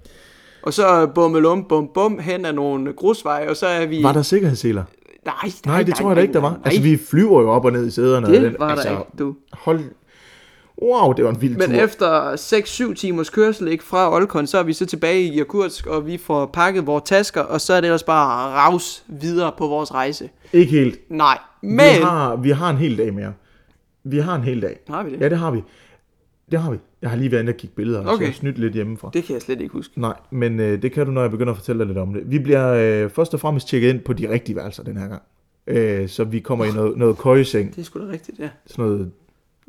Og 0.63 0.75
så 0.75 1.07
bummelum, 1.15 1.65
bum, 1.69 1.89
bum, 1.95 2.19
hen 2.19 2.45
ad 2.45 2.53
nogle 2.53 2.93
grusveje, 2.93 3.49
og 3.49 3.57
så 3.57 3.67
er 3.67 3.87
vi... 3.87 4.03
Var 4.03 4.13
der 4.13 4.23
sikkerhedsseler? 4.23 4.85
Nej, 5.25 5.35
nej, 5.45 5.75
Nej, 5.75 5.83
det 5.83 5.95
tror 5.95 6.09
jeg 6.09 6.17
da 6.17 6.21
ikke, 6.23 6.35
der 6.35 6.41
var. 6.41 6.51
nej. 6.51 6.59
Altså, 6.65 6.83
vi 6.83 6.97
flyver 7.11 7.41
jo 7.41 7.51
op 7.51 7.65
og 7.65 7.73
ned 7.73 7.87
i 7.87 7.91
sæderne. 7.91 8.27
det 8.27 8.43
den, 8.43 8.57
var 8.59 8.69
altså, 8.69 8.89
der 8.89 8.99
ikke, 8.99 9.11
du. 9.19 9.35
Hold... 9.53 9.81
Wow, 10.83 11.13
det 11.13 11.25
var 11.25 11.31
en 11.31 11.43
vild 11.43 11.57
Men 11.57 11.71
tur. 11.71 11.77
efter 11.79 12.33
6-7 12.91 12.95
timers 12.95 13.31
kørsel 13.31 13.69
ikke, 13.69 13.85
fra 13.85 14.15
Olkon, 14.15 14.47
så 14.47 14.59
er 14.59 14.63
vi 14.63 14.73
så 14.73 14.87
tilbage 14.87 15.23
i 15.23 15.39
Irkutsk, 15.39 15.87
og 15.87 16.07
vi 16.07 16.17
får 16.19 16.47
pakket 16.47 16.87
vores 16.87 17.03
tasker, 17.07 17.41
og 17.41 17.61
så 17.61 17.73
er 17.73 17.81
det 17.81 17.87
ellers 17.89 18.03
bare 18.03 18.51
raus 18.57 19.03
videre 19.07 19.53
på 19.59 19.67
vores 19.67 19.95
rejse. 19.95 20.29
Ikke 20.53 20.71
helt. 20.71 20.99
Nej, 21.11 21.39
men... 21.63 21.79
Vi 21.79 22.03
har, 22.03 22.37
vi 22.37 22.51
har 22.51 22.71
en 22.71 22.77
hel 22.77 22.99
dag 22.99 23.15
mere. 23.15 23.33
Vi 24.05 24.19
har 24.19 24.35
en 24.35 24.43
hel 24.43 24.63
dag. 24.63 24.79
Har 24.91 25.03
vi 25.03 25.11
det? 25.11 25.21
Ja, 25.21 25.29
det 25.29 25.39
har 25.39 25.51
vi. 25.51 25.63
Det 26.51 26.61
har 26.61 26.71
vi. 26.71 26.77
Jeg 27.03 27.11
har 27.11 27.17
lige 27.17 27.31
været 27.33 27.43
inde 27.43 27.51
og 27.51 27.57
kigge 27.57 27.77
billeder, 27.77 28.01
okay. 28.01 28.11
så 28.17 28.21
jeg 28.21 28.29
har 28.29 28.35
snydt 28.35 28.59
lidt 28.59 28.75
hjemmefra. 28.75 29.11
Det 29.15 29.25
kan 29.25 29.35
jeg 29.35 29.43
slet 29.43 29.61
ikke 29.61 29.73
huske. 29.73 30.01
Nej, 30.01 30.15
men 30.31 30.61
øh, 30.61 30.83
det 30.83 30.93
kan 30.93 31.07
du, 31.07 31.13
når 31.13 31.21
jeg 31.21 31.31
begynder 31.31 31.53
at 31.53 31.57
fortælle 31.59 31.79
dig 31.79 31.87
lidt 31.87 31.99
om 31.99 32.15
det. 32.15 32.31
Vi 32.31 32.39
bliver 32.39 32.69
øh, 33.05 33.11
først 33.11 33.35
og 33.35 33.41
fremmest 33.41 33.69
tjekket 33.69 33.89
ind 33.91 34.01
på 34.01 34.13
de 34.13 34.31
rigtige 34.31 34.57
værelser 34.57 34.83
den 34.83 34.97
her 34.97 35.09
gang. 35.09 35.23
Øh, 35.67 36.09
så 36.09 36.25
vi 36.25 36.41
kommer 36.41 36.65
i 36.65 36.69
noget, 36.71 36.97
noget 36.99 37.19
køjeseng, 37.19 37.71
Det 37.75 37.81
er 37.81 37.85
sgu 37.85 38.01
da 38.07 38.13
rigtigt, 38.13 38.39
ja. 38.39 38.49
sådan 38.67 38.85
noget 38.85 39.11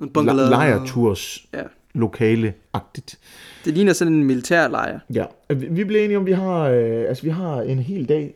En 0.02 0.10
bungalow. 0.10 0.44
le- 0.46 0.50
lejerturs 0.50 1.46
Ja. 1.54 1.62
lokale-agtigt. 1.94 3.18
Det 3.66 3.74
ligner 3.74 3.94
sådan 3.94 4.14
en 4.14 4.24
militærlejr. 4.24 5.00
Ja, 5.14 5.26
vi 5.50 5.68
vi 5.70 5.84
blev 5.84 6.04
enige 6.04 6.18
om, 6.18 6.26
vi 6.26 6.32
har, 6.32 6.60
øh, 6.70 7.06
altså, 7.08 7.24
vi 7.24 7.30
har 7.30 7.62
en 7.62 7.80
hel 7.80 8.10
dag, 8.10 8.34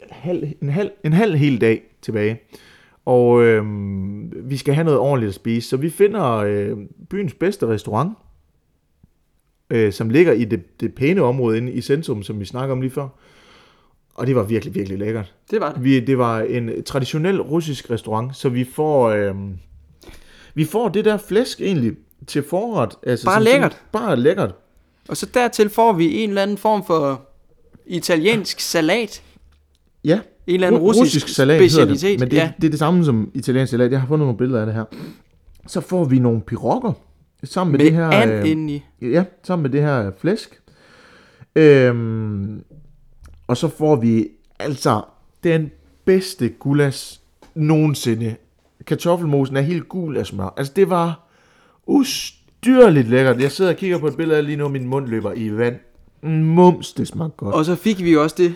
en 0.00 0.06
halv, 0.10 0.48
en 0.62 0.68
halv, 0.68 0.90
en 1.04 1.12
halv 1.12 1.34
hel 1.36 1.60
dag 1.60 1.82
tilbage. 2.02 2.40
Og 3.04 3.42
øh, 3.44 3.64
vi 4.50 4.56
skal 4.56 4.74
have 4.74 4.84
noget 4.84 4.98
ordentligt 5.00 5.28
at 5.28 5.34
spise, 5.34 5.68
så 5.68 5.76
vi 5.76 5.90
finder 5.90 6.32
øh, 6.36 6.76
byens 7.10 7.34
bedste 7.34 7.66
restaurant, 7.66 8.12
øh, 9.70 9.92
som 9.92 10.10
ligger 10.10 10.32
i 10.32 10.44
det, 10.44 10.80
det 10.80 10.94
pæne 10.94 11.22
område 11.22 11.58
inde 11.58 11.72
i 11.72 11.80
centrum, 11.80 12.22
som 12.22 12.40
vi 12.40 12.44
snakker 12.44 12.72
om 12.72 12.80
lige 12.80 12.90
før. 12.90 13.08
Og 14.14 14.26
det 14.26 14.36
var 14.36 14.42
virkelig, 14.42 14.74
virkelig 14.74 14.98
lækkert. 14.98 15.34
Det 15.50 15.60
var 15.60 15.72
det. 15.72 15.84
Vi, 15.84 16.00
det 16.00 16.18
var 16.18 16.40
en 16.40 16.84
traditionel 16.84 17.42
russisk 17.42 17.90
restaurant, 17.90 18.36
så 18.36 18.48
vi 18.48 18.64
får, 18.64 19.08
øh, 19.08 19.34
vi 20.54 20.64
får 20.64 20.88
det 20.88 21.04
der 21.04 21.16
flæsk 21.16 21.60
egentlig 21.60 21.92
til 22.26 22.42
forret. 22.42 22.92
Altså 23.02 23.26
Bare 23.26 23.34
som- 23.36 23.42
lækkert. 23.44 23.82
Bare 23.92 24.16
lækkert. 24.16 24.54
Og 25.08 25.16
så 25.16 25.26
dertil 25.34 25.68
får 25.70 25.92
vi 25.92 26.22
en 26.22 26.28
eller 26.28 26.42
anden 26.42 26.58
form 26.58 26.84
for 26.86 27.22
italiensk 27.86 28.60
salat. 28.60 29.22
Ja. 30.04 30.20
En 30.46 30.54
eller 30.54 30.66
anden 30.66 30.80
Ru- 30.80 30.84
russisk, 30.84 31.28
salat 31.28 31.60
specialitet. 31.60 32.02
Det. 32.02 32.20
Men 32.20 32.30
det, 32.30 32.36
ja. 32.36 32.52
det 32.60 32.66
er 32.66 32.70
det 32.70 32.78
samme 32.78 33.04
som 33.04 33.30
italiensk 33.34 33.70
salat. 33.70 33.92
Jeg 33.92 34.00
har 34.00 34.06
fundet 34.08 34.26
nogle 34.26 34.38
billeder 34.38 34.60
af 34.60 34.66
det 34.66 34.74
her. 34.74 34.84
Så 35.66 35.80
får 35.80 36.04
vi 36.04 36.18
nogle 36.18 36.40
pirokker 36.40 36.92
sammen 37.44 37.72
med, 37.72 37.78
Med 37.78 37.86
det 37.86 37.94
her 37.94 38.10
and 38.10 38.30
øh, 38.30 38.50
indeni. 38.50 38.84
Ja, 39.02 39.24
sammen 39.42 39.62
med 39.62 39.70
det 39.70 39.82
her 39.82 40.10
flæsk. 40.18 40.60
Øhm, 41.56 42.64
og 43.46 43.56
så 43.56 43.68
får 43.68 43.96
vi 43.96 44.28
altså 44.58 45.02
den 45.44 45.70
bedste 46.04 46.48
gulas 46.48 47.20
nogensinde. 47.54 48.36
Kartoffelmosen 48.86 49.56
er 49.56 49.60
helt 49.60 49.88
gul 49.88 50.16
af 50.16 50.26
smør. 50.26 50.54
Altså 50.56 50.72
det 50.76 50.90
var 50.90 51.28
ustyrligt 51.86 53.08
lækkert. 53.08 53.40
Jeg 53.40 53.52
sidder 53.52 53.70
og 53.70 53.76
kigger 53.76 53.98
på 53.98 54.06
et 54.06 54.16
billede 54.16 54.42
lige 54.42 54.56
nu, 54.56 54.68
min 54.68 54.86
mund 54.86 55.08
løber 55.08 55.32
i 55.32 55.56
vand. 55.56 55.76
Mums, 56.22 56.92
det 56.92 57.08
smagte 57.08 57.36
godt. 57.36 57.54
Og 57.54 57.64
så 57.64 57.74
fik 57.74 58.04
vi 58.04 58.16
også 58.16 58.36
det, 58.38 58.54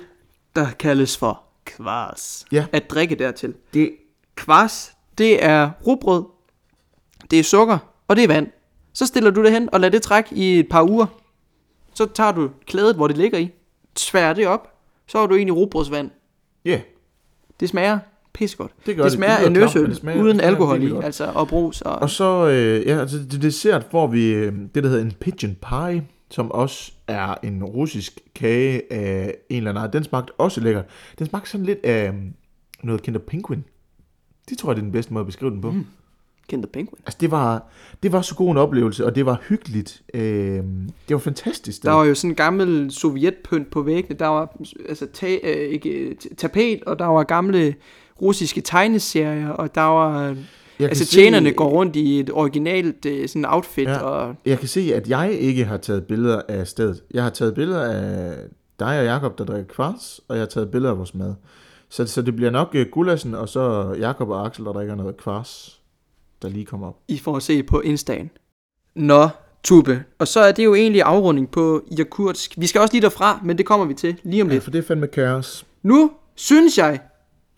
der 0.57 0.67
kaldes 0.79 1.17
for 1.17 1.43
kvars. 1.77 2.45
Ja. 2.53 2.65
At 2.73 2.91
drikke 2.91 3.15
dertil. 3.15 3.55
Det, 3.75 3.91
Kvars, 4.35 4.93
det 5.19 5.45
er 5.45 5.71
rugbrød, 5.87 6.25
det 7.31 7.39
er 7.39 7.43
sukker, 7.43 7.79
og 8.09 8.17
det 8.17 8.25
er 8.25 8.29
vand. 8.29 8.47
Så 8.93 9.07
stiller 9.07 9.31
du 9.31 9.43
det 9.45 9.53
hen 9.53 9.69
og 9.73 9.81
lader 9.81 9.91
det 9.91 10.03
trække 10.03 10.35
i 10.35 10.59
et 10.59 10.69
par 10.69 10.83
uger. 10.83 11.07
Så 11.95 12.07
tager 12.15 12.33
du 12.33 12.51
klædet, 12.67 12.97
hvor 12.97 13.07
det 13.09 13.17
ligger 13.17 13.39
i, 13.39 13.51
tvær 13.95 14.33
det 14.33 14.47
op, 14.47 14.73
så 15.07 15.19
har 15.19 15.27
du 15.27 15.35
egentlig 15.35 15.57
rugbrødsvand. 15.57 16.11
ja, 16.65 16.81
Det 17.61 17.69
smager 17.69 17.99
pissegodt. 18.33 18.73
Det 18.87 18.97
gør 18.97 19.03
det 19.03 19.13
det. 19.13 19.19
smager 19.19 19.39
Det 19.39 19.45
af 19.47 19.53
nøsøl, 19.53 19.89
det 19.91 19.97
smager- 19.97 20.19
uden 20.23 20.27
det 20.29 20.37
smager 20.37 20.49
alkohol 20.51 20.83
i, 20.83 20.93
altså 21.05 21.33
og 21.35 21.49
brus. 21.49 21.81
Og, 21.81 21.95
Og 21.97 22.11
så, 22.11 22.47
øh, 22.49 22.87
ja, 22.87 23.01
altså 23.01 23.29
til 23.31 23.43
dessert 23.43 23.87
får 23.91 24.07
vi 24.07 24.27
øh, 24.29 24.53
det, 24.75 24.83
der 24.85 24.89
hedder 24.89 25.03
en 25.05 25.13
pigeon 25.21 25.55
pie, 25.69 26.07
som 26.31 26.51
også 26.51 26.93
er 27.07 27.35
en 27.43 27.65
russisk 27.65 28.21
kage 28.35 28.93
af 28.93 29.35
en 29.49 29.57
eller 29.57 29.71
anden 29.71 29.85
art. 29.85 29.93
Den 29.93 30.05
smagte 30.05 30.33
også 30.39 30.61
lækkert. 30.61 30.85
Den 31.19 31.27
smagte 31.27 31.51
sådan 31.51 31.67
lidt 31.67 31.85
af 31.85 32.09
øh, 32.09 32.15
noget 32.83 33.03
Kinder 33.03 33.21
Penguin. 33.21 33.65
Det 34.49 34.59
tror 34.59 34.71
jeg, 34.71 34.77
det 34.77 34.81
er 34.83 34.85
den 34.85 34.93
bedste 34.93 35.13
måde 35.13 35.23
at 35.23 35.27
beskrive 35.27 35.51
den 35.51 35.61
på. 35.61 35.71
Mm. 35.71 35.87
Kinder 36.49 36.69
Penguin. 36.69 37.03
Altså, 37.07 37.19
det 37.21 37.31
var, 37.31 37.67
det 38.03 38.13
var 38.13 38.23
så 38.23 38.35
god 38.35 38.51
en 38.51 38.57
oplevelse, 38.57 39.07
og 39.07 39.15
det 39.15 39.27
var 39.27 39.41
hyggeligt. 39.49 40.03
Øh, 40.15 40.23
det 41.09 41.15
var 41.15 41.19
fantastisk. 41.19 41.83
Der 41.83 41.91
var 41.91 42.05
jo 42.05 42.15
sådan 42.15 42.31
en 42.31 42.37
gammel 42.37 42.91
sovjetpynt 42.91 43.71
på 43.71 43.83
væggene. 43.83 44.19
Der 44.19 44.27
var 44.27 44.57
altså 44.89 45.07
ta- 45.07 45.41
øh, 45.43 45.71
ikke, 45.71 46.17
tapet, 46.37 46.85
og 46.85 46.99
der 46.99 47.07
var 47.07 47.23
gamle 47.23 47.75
russiske 48.23 48.61
tegneserier, 48.61 49.49
og 49.49 49.75
der 49.75 49.81
var... 49.81 50.37
Jeg 50.79 50.89
altså 50.89 51.05
kan 51.05 51.07
se- 51.09 51.17
tjenerne 51.17 51.53
går 51.53 51.69
rundt 51.69 51.97
i 51.97 52.21
et 52.21 52.31
originalt 52.33 53.07
øh, 53.07 53.29
sådan 53.29 53.45
outfit, 53.45 53.85
Ja. 53.89 53.93
ja. 53.93 53.99
og 54.01 54.35
Jeg 54.47 54.59
kan 54.59 54.69
se, 54.69 54.91
at 54.95 55.09
jeg 55.09 55.33
ikke 55.33 55.65
har 55.65 55.77
taget 55.77 56.05
billeder 56.07 56.43
af 56.49 56.67
stedet. 56.67 57.03
Jeg 57.11 57.23
har 57.23 57.31
taget 57.31 57.55
billeder 57.55 57.85
af 57.85 58.37
dig 58.79 58.99
og 58.99 59.05
Jakob, 59.05 59.39
der 59.39 59.45
drikker 59.45 59.75
kvarts, 59.75 60.21
og 60.29 60.37
jeg 60.37 60.41
har 60.43 60.47
taget 60.47 60.71
billeder 60.71 60.93
af 60.93 60.99
vores 60.99 61.15
mad. 61.15 61.35
Så, 61.89 62.07
så 62.07 62.23
det 62.23 62.37
bliver 62.37 62.51
nok 62.51 62.75
uh, 62.75 62.81
Gulassen, 62.93 63.35
og 63.35 63.49
så 63.49 63.95
Jakob 63.99 64.29
og 64.29 64.47
Axel, 64.47 64.65
der 64.65 64.73
drikker 64.73 64.95
noget 64.95 65.17
kvarts, 65.17 65.81
der 66.43 66.49
lige 66.49 66.65
kommer 66.65 66.87
op. 66.89 66.97
I 67.09 67.19
får 67.19 67.37
at 67.37 67.43
se 67.43 67.63
på 67.63 67.83
Insta'en. 67.85 68.27
Nå, 68.97 69.29
Tube. 69.65 70.03
Og 70.19 70.29
så 70.29 70.41
er 70.41 70.53
det 70.53 70.65
jo 70.65 70.75
egentlig 70.75 71.03
afrunding 71.03 71.51
på 71.51 71.83
Irkutsk. 71.99 72.55
Vi 72.59 72.67
skal 72.67 72.81
også 72.81 72.95
lige 72.95 73.03
derfra, 73.03 73.41
men 73.45 73.59
det 73.59 73.67
kommer 73.67 73.87
vi 73.87 73.95
til 73.95 74.17
lige 74.23 74.43
om 74.43 74.49
Ja, 74.49 74.55
lidt. 74.55 74.65
for 74.65 74.71
det 74.71 74.79
er 74.79 74.83
fandme 74.83 75.07
kaos. 75.07 75.67
Nu 75.83 76.11
synes 76.35 76.79
jeg, 76.79 77.01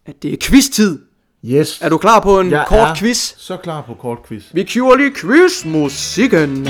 at 0.07 0.23
det 0.23 0.33
er 0.33 0.37
quiz-tid. 0.43 0.99
Yes. 1.45 1.80
Er 1.82 1.88
du 1.88 1.99
klar 1.99 2.20
på 2.20 2.41
en 2.41 2.51
Jeg 2.51 2.64
kort 2.68 2.97
quiz? 2.99 3.34
så 3.38 3.57
klar 3.57 3.82
på 3.82 3.95
kort 3.95 4.18
quiz. 4.28 4.45
Vi 4.53 4.64
kører 4.64 4.97
lige 4.97 5.14
quizmusikken. 5.14 6.68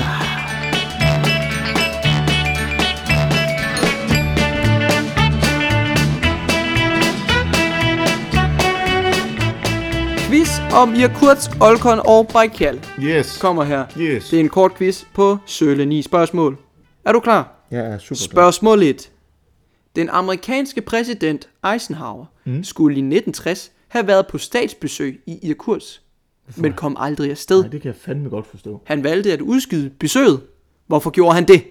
Quiz 10.27 10.49
om 10.73 10.93
Irkutsk, 10.95 11.49
Olkon 11.61 11.99
og 12.05 12.27
Baikal 12.27 12.79
Yes. 12.99 13.37
kommer 13.37 13.63
her. 13.63 13.85
Yes. 13.97 14.29
Det 14.29 14.37
er 14.37 14.39
en 14.39 14.49
kort 14.49 14.75
quiz 14.75 15.03
på 15.13 15.37
sølle 15.45 15.85
9 15.85 16.01
spørgsmål. 16.01 16.57
Er 17.05 17.11
du 17.11 17.19
klar? 17.19 17.67
Jeg 17.71 17.79
er 17.79 17.97
super 17.97 18.17
klar. 18.17 18.25
Spørgsmål 18.25 18.83
1. 18.83 19.09
Den 19.95 20.09
amerikanske 20.09 20.81
præsident 20.81 21.47
Eisenhower 21.73 22.25
mm. 22.45 22.63
skulle 22.63 22.95
i 22.95 22.99
1960 22.99 23.71
have 23.91 24.07
været 24.07 24.27
på 24.27 24.37
statsbesøg 24.37 25.23
i 25.27 25.39
Irkutsk, 25.49 26.01
men 26.57 26.73
kom 26.73 26.95
aldrig 26.99 27.31
afsted. 27.31 27.61
Nej, 27.61 27.69
det 27.69 27.81
kan 27.81 27.87
jeg 27.87 27.95
fandme 27.95 28.29
godt 28.29 28.47
forstå. 28.47 28.81
Han 28.85 29.03
valgte 29.03 29.33
at 29.33 29.41
udskyde 29.41 29.89
besøget. 29.89 30.41
Hvorfor 30.87 31.09
gjorde 31.09 31.35
han 31.35 31.47
det? 31.47 31.63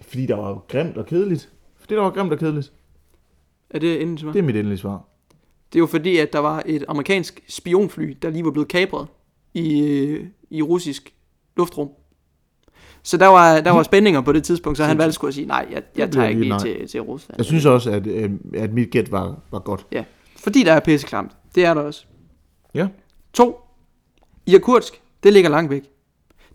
Fordi 0.00 0.26
der 0.26 0.36
var 0.36 0.64
grimt 0.68 0.96
og 0.96 1.06
kedeligt. 1.06 1.52
Fordi 1.76 1.94
der 1.94 2.00
var 2.00 2.10
grimt 2.10 2.32
og 2.32 2.38
kedeligt. 2.38 2.72
Er 3.70 3.78
det 3.78 3.98
til 3.98 4.26
mig? 4.26 4.34
Det 4.34 4.38
er 4.38 4.42
mit 4.42 4.56
endelige 4.56 4.78
svar. 4.78 5.08
Det 5.72 5.78
er 5.78 5.80
jo 5.80 5.86
fordi, 5.86 6.16
at 6.16 6.32
der 6.32 6.38
var 6.38 6.62
et 6.66 6.84
amerikansk 6.88 7.44
spionfly, 7.48 8.16
der 8.22 8.30
lige 8.30 8.44
var 8.44 8.50
blevet 8.50 8.68
kapret 8.68 9.06
i, 9.54 10.16
i 10.50 10.62
russisk 10.62 11.14
luftrum. 11.56 11.88
Så 13.02 13.16
der 13.16 13.26
var, 13.26 13.60
der 13.60 13.70
var 13.70 13.82
spændinger 13.82 14.20
på 14.20 14.32
det 14.32 14.44
tidspunkt, 14.44 14.76
så 14.78 14.84
han 14.84 14.98
valgte 14.98 15.26
at 15.26 15.34
sige, 15.34 15.46
nej, 15.46 15.66
jeg, 15.72 15.82
jeg 15.96 16.12
tager 16.12 16.28
ikke 16.28 16.40
lige 16.40 16.58
lige 16.58 16.72
nej. 16.72 16.78
til, 16.78 16.88
til 16.88 17.00
Rusland. 17.00 17.38
Jeg 17.38 17.44
synes 17.44 17.64
også, 17.64 17.90
at, 17.90 18.06
øh, 18.06 18.30
at 18.54 18.72
mit 18.72 18.90
gæt 18.90 19.12
var, 19.12 19.40
var 19.50 19.58
godt. 19.58 19.86
Ja, 19.92 20.04
fordi 20.42 20.62
der 20.62 20.72
er 20.72 20.80
pisseklamt. 20.80 21.32
Det 21.54 21.64
er 21.64 21.74
der 21.74 21.80
også. 21.80 22.04
Ja. 22.74 22.88
To. 23.32 23.56
Irkutsk, 24.46 25.02
det 25.22 25.32
ligger 25.32 25.50
langt 25.50 25.70
væk. 25.70 25.82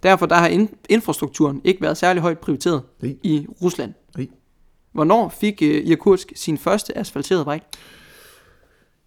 Derfor 0.04 0.26
der 0.26 0.36
har 0.36 0.48
in- 0.48 0.76
infrastrukturen 0.90 1.62
ikke 1.64 1.82
været 1.82 1.98
særlig 1.98 2.22
højt 2.22 2.40
prioriteret 2.40 2.84
Nej. 3.02 3.16
i 3.24 3.48
Rusland. 3.62 3.94
Nej. 4.18 4.28
Hvornår 4.92 5.30
fik 5.30 5.60
uh, 5.62 5.68
Irkutsk 5.68 6.32
sin 6.36 6.58
første 6.58 6.98
asfalterede 6.98 7.46
vej? 7.46 7.60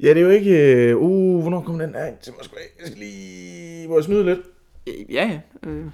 Ja, 0.01 0.09
det 0.09 0.17
er 0.17 0.21
jo 0.21 0.29
ikke... 0.31 0.75
Øh, 0.75 0.97
uh, 0.97 1.41
hvornår 1.41 1.61
kom 1.63 1.79
den 1.79 1.95
af 1.95 2.15
til 2.23 2.33
Moskva? 2.39 2.59
Jeg 2.81 2.87
skal 2.87 2.99
lige... 2.99 3.89
Må 3.89 3.95
jeg 3.97 4.05
snyde 4.05 4.25
lidt? 4.25 4.39
Øh, 4.87 5.15
Ja, 5.15 5.41
ja. 5.65 5.69
Øh, 5.71 5.85
Nej, 5.85 5.91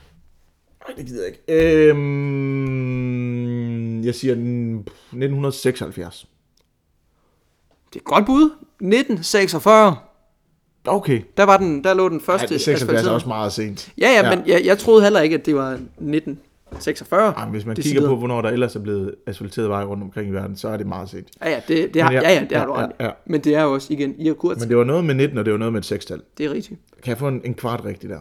det 0.97 1.07
gider 1.07 1.23
jeg 1.25 1.33
ikke. 1.33 1.43
Øhm, 2.67 4.05
jeg 4.05 4.15
siger 4.15 4.35
den 4.35 4.79
1976. 4.79 6.29
det 7.89 7.97
er 7.97 8.01
et 8.01 8.05
godt 8.05 8.27
bud. 8.27 8.51
1946. 8.81 9.97
Okay. 10.89 11.21
Der, 11.37 11.43
var 11.43 11.57
den, 11.57 11.85
der 11.85 11.95
lå 11.95 12.09
den 12.09 12.21
første 12.21 12.59
76 12.59 13.07
er 13.07 13.11
også 13.11 13.29
meget 13.29 13.53
sent. 13.53 13.93
Ja, 13.99 14.09
ja, 14.09 14.29
Ja. 14.29 14.37
men 14.37 14.47
jeg, 14.49 14.63
jeg 14.65 14.79
troede 14.79 15.03
heller 15.03 15.21
ikke, 15.21 15.35
at 15.35 15.47
det 15.47 15.55
var 15.57 15.71
1946. 15.71 17.33
Ej, 17.37 17.49
hvis 17.49 17.67
man 17.67 17.77
Det 17.77 17.85
kigger 17.85 18.09
på, 18.09 18.17
hvornår 18.17 18.43
der 18.43 18.49
ellers 18.49 18.77
er 18.77 18.81
blevet 18.81 19.15
asfalteret 19.27 19.69
vej 19.69 19.85
rundt 19.85 20.03
omkring 20.03 20.29
i 20.29 20.33
verden, 20.33 20.57
så 20.57 20.69
er 20.69 20.77
det 20.77 20.87
meget 20.87 21.11
sent. 21.11 21.29
Ja, 21.45 21.51
ja, 21.51 21.61
det, 21.69 21.95
det 21.95 22.03
har, 22.03 22.11
Men 22.13 22.23
ja, 22.23 22.29
ja, 22.29 22.35
ja, 22.35 22.41
det 22.51 22.57
har 22.57 22.65
ja, 22.65 22.67
du 22.67 22.75
ja, 22.79 22.85
ret 22.85 22.91
i. 23.01 23.03
ja. 23.05 23.11
Men 23.27 23.41
det 23.41 23.55
er 23.55 23.63
jo 23.63 23.73
også 23.75 23.93
igen 23.93 24.15
Irkutsk. 24.21 24.61
Men 24.61 24.69
det 24.69 24.77
var 24.77 24.85
noget 24.85 25.05
med 25.05 25.15
19, 25.15 25.39
og 25.39 25.45
det 25.45 25.53
var 25.53 25.59
noget 25.59 25.73
med 25.73 25.81
et 25.81 25.87
sekstal. 25.87 26.21
Det 26.39 26.47
er 26.47 26.51
rigtigt. 26.53 26.81
Kan 27.03 27.11
jeg 27.11 27.19
få 27.19 27.29
en, 27.29 27.41
en 27.45 27.55
kvart 27.55 27.85
rigtig 27.85 28.11
der? 28.11 28.19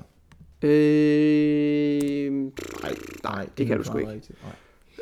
Øh, 0.62 2.32
Nej, 2.32 2.96
nej. 3.24 3.46
det 3.46 3.56
kan 3.56 3.66
ingen 3.66 3.78
du 3.78 3.84
sgu 3.84 3.98
ikke. 3.98 4.12
Nej. 4.14 4.22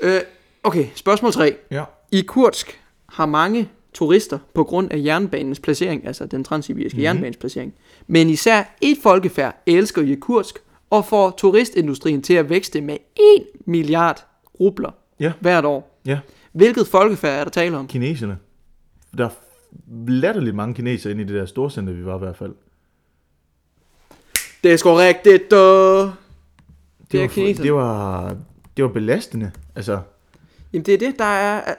øh, 0.01 0.22
okay, 0.64 0.86
spørgsmål 0.95 1.32
3. 1.32 1.56
Ja. 1.72 1.84
I 2.12 2.22
Kursk 2.22 2.80
har 3.10 3.26
mange 3.26 3.70
turister 3.94 4.39
på 4.54 4.64
grund 4.64 4.91
af 4.91 5.02
jernbanens 5.04 5.60
placering, 5.60 6.08
altså 6.08 6.26
den 6.26 6.44
transsibiriske 6.44 6.96
Mhm. 6.96 7.00
mm-hmm. 7.00 7.04
jernbanens 7.06 7.38
placering. 7.38 7.74
Men 8.08 8.30
især 8.30 8.76
et 8.82 8.98
folkefærd 9.04 9.64
elsker 9.66 10.02
Irkutsk 10.02 10.60
og 10.89 11.06
får 11.06 11.32
turistindustrien 11.38 12.22
til 12.22 12.34
at 12.34 12.50
vækste 12.50 12.82
med 12.82 12.98
1 13.38 13.44
milliard 13.66 14.26
rubler 14.60 14.91
Ja. 15.20 15.32
hvert 15.39 15.66
år. 15.66 16.00
Ja. 16.06 16.20
Hvilket 16.52 16.88
folkefærd 16.88 17.39
er 17.39 17.44
der 17.44 17.52
tale 17.52 17.78
om? 17.78 17.88
Kineserne. 17.88 18.38
Der 19.18 19.26
er 19.26 19.30
latterligt 20.08 20.56
mange 20.56 20.76
kinesere 20.76 21.12
inde 21.12 21.24
i 21.24 21.26
det 21.28 21.36
der 21.36 21.46
storcenter, 21.46 21.94
vi 21.94 22.06
var 22.06 22.16
i 22.16 22.20
hvert 22.20 22.38
fald. 22.38 22.54
Det 24.64 24.74
er 24.74 24.78
sgu 24.78 24.89
rigtigt, 24.94 25.52
da. 25.52 25.56
Det 25.56 25.62
er 25.62 27.20
var, 27.20 27.28
kineserne. 27.28 27.64
det 27.66 27.74
var, 27.74 28.36
det 28.78 28.84
var 28.86 28.89
belastende. 28.91 29.52
Altså, 29.76 30.00
Jamen 30.74 30.86
det 30.86 30.94
er 30.94 30.98
det, 30.98 31.20
der 31.20 31.26
er... 31.26 31.74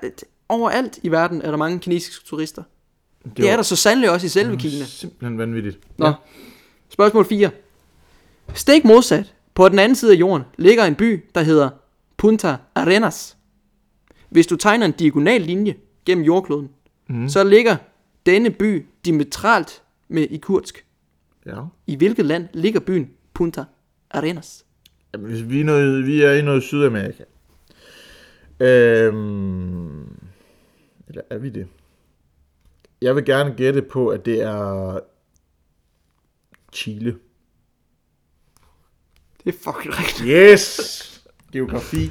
Overalt 0.49 0.99
i 1.03 1.11
verden 1.11 1.43
er 1.43 1.51
der 1.51 1.57
mange 1.57 1.79
kinesiske 1.79 2.25
turister. 2.25 2.63
Det, 3.25 3.37
det 3.37 3.51
er 3.51 3.57
der 3.57 3.63
så 3.63 3.77
sandelig 3.77 4.11
også 4.11 4.27
i 4.27 4.29
selve 4.29 4.57
Kina. 4.57 4.85
Simpelthen 4.85 5.39
vanvittigt. 5.39 5.79
Nå. 5.99 6.13
Spørgsmål 6.89 7.25
4. 7.25 7.51
Stik 8.55 8.85
modsat. 8.85 9.35
På 9.55 9.69
den 9.69 9.79
anden 9.79 9.97
side 9.97 10.13
af 10.13 10.17
jorden 10.17 10.45
ligger 10.59 10.85
en 10.85 10.95
by, 10.95 11.25
der 11.35 11.43
hedder 11.43 11.71
Punta 12.17 12.57
Arenas. 12.75 13.37
Hvis 14.29 14.47
du 14.47 14.57
tegner 14.57 14.87
en 14.87 14.93
diagonal 14.93 15.41
linje 15.41 15.75
gennem 16.07 16.25
jordkloden, 16.25 16.69
mm. 17.09 17.29
så 17.29 17.45
ligger 17.45 17.77
denne 18.27 18.51
by 18.51 18.87
diametralt 19.05 19.83
med 20.09 20.23
i 20.31 20.37
kursk. 20.37 20.85
Ja. 21.47 21.61
I 21.87 21.97
hvilket 21.97 22.25
land 22.27 22.49
ligger 22.53 22.81
byen 22.81 23.11
Punta 23.35 23.65
Arenas? 24.11 24.65
Jamen, 25.13 25.31
hvis 25.31 25.49
vi, 25.49 25.61
er 25.61 25.65
noget, 25.65 26.07
vi 26.07 26.23
er 26.23 26.33
i 26.33 26.43
noget 26.43 26.63
Sydamerika. 26.63 27.23
Øhm, 28.61 30.04
eller 31.15 31.25
er 31.31 31.39
vi 31.39 31.51
det? 31.51 31.67
Jeg 33.03 33.17
vil 33.17 33.25
gerne 33.25 33.55
gætte 33.57 33.83
på, 33.83 34.09
at 34.09 34.25
det 34.27 34.43
er 34.43 34.99
Chile. 36.73 37.19
Det 39.45 39.55
er 39.55 39.59
fucking 39.59 39.95
rigtigt. 39.99 40.29
Yes! 40.29 41.25
Geografi. 41.53 42.11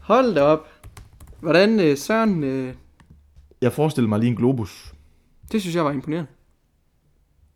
Hold 0.00 0.34
da 0.34 0.42
op. 0.42 0.68
Hvordan, 1.40 1.80
øh, 1.80 1.96
Søren, 1.96 2.44
øh, 2.44 2.74
Jeg 3.60 3.72
forestiller 3.72 4.08
mig 4.08 4.18
lige 4.20 4.30
en 4.30 4.36
globus. 4.36 4.94
det 5.52 5.60
synes 5.60 5.76
jeg 5.76 5.84
var 5.84 5.90
imponerende. 5.92 6.30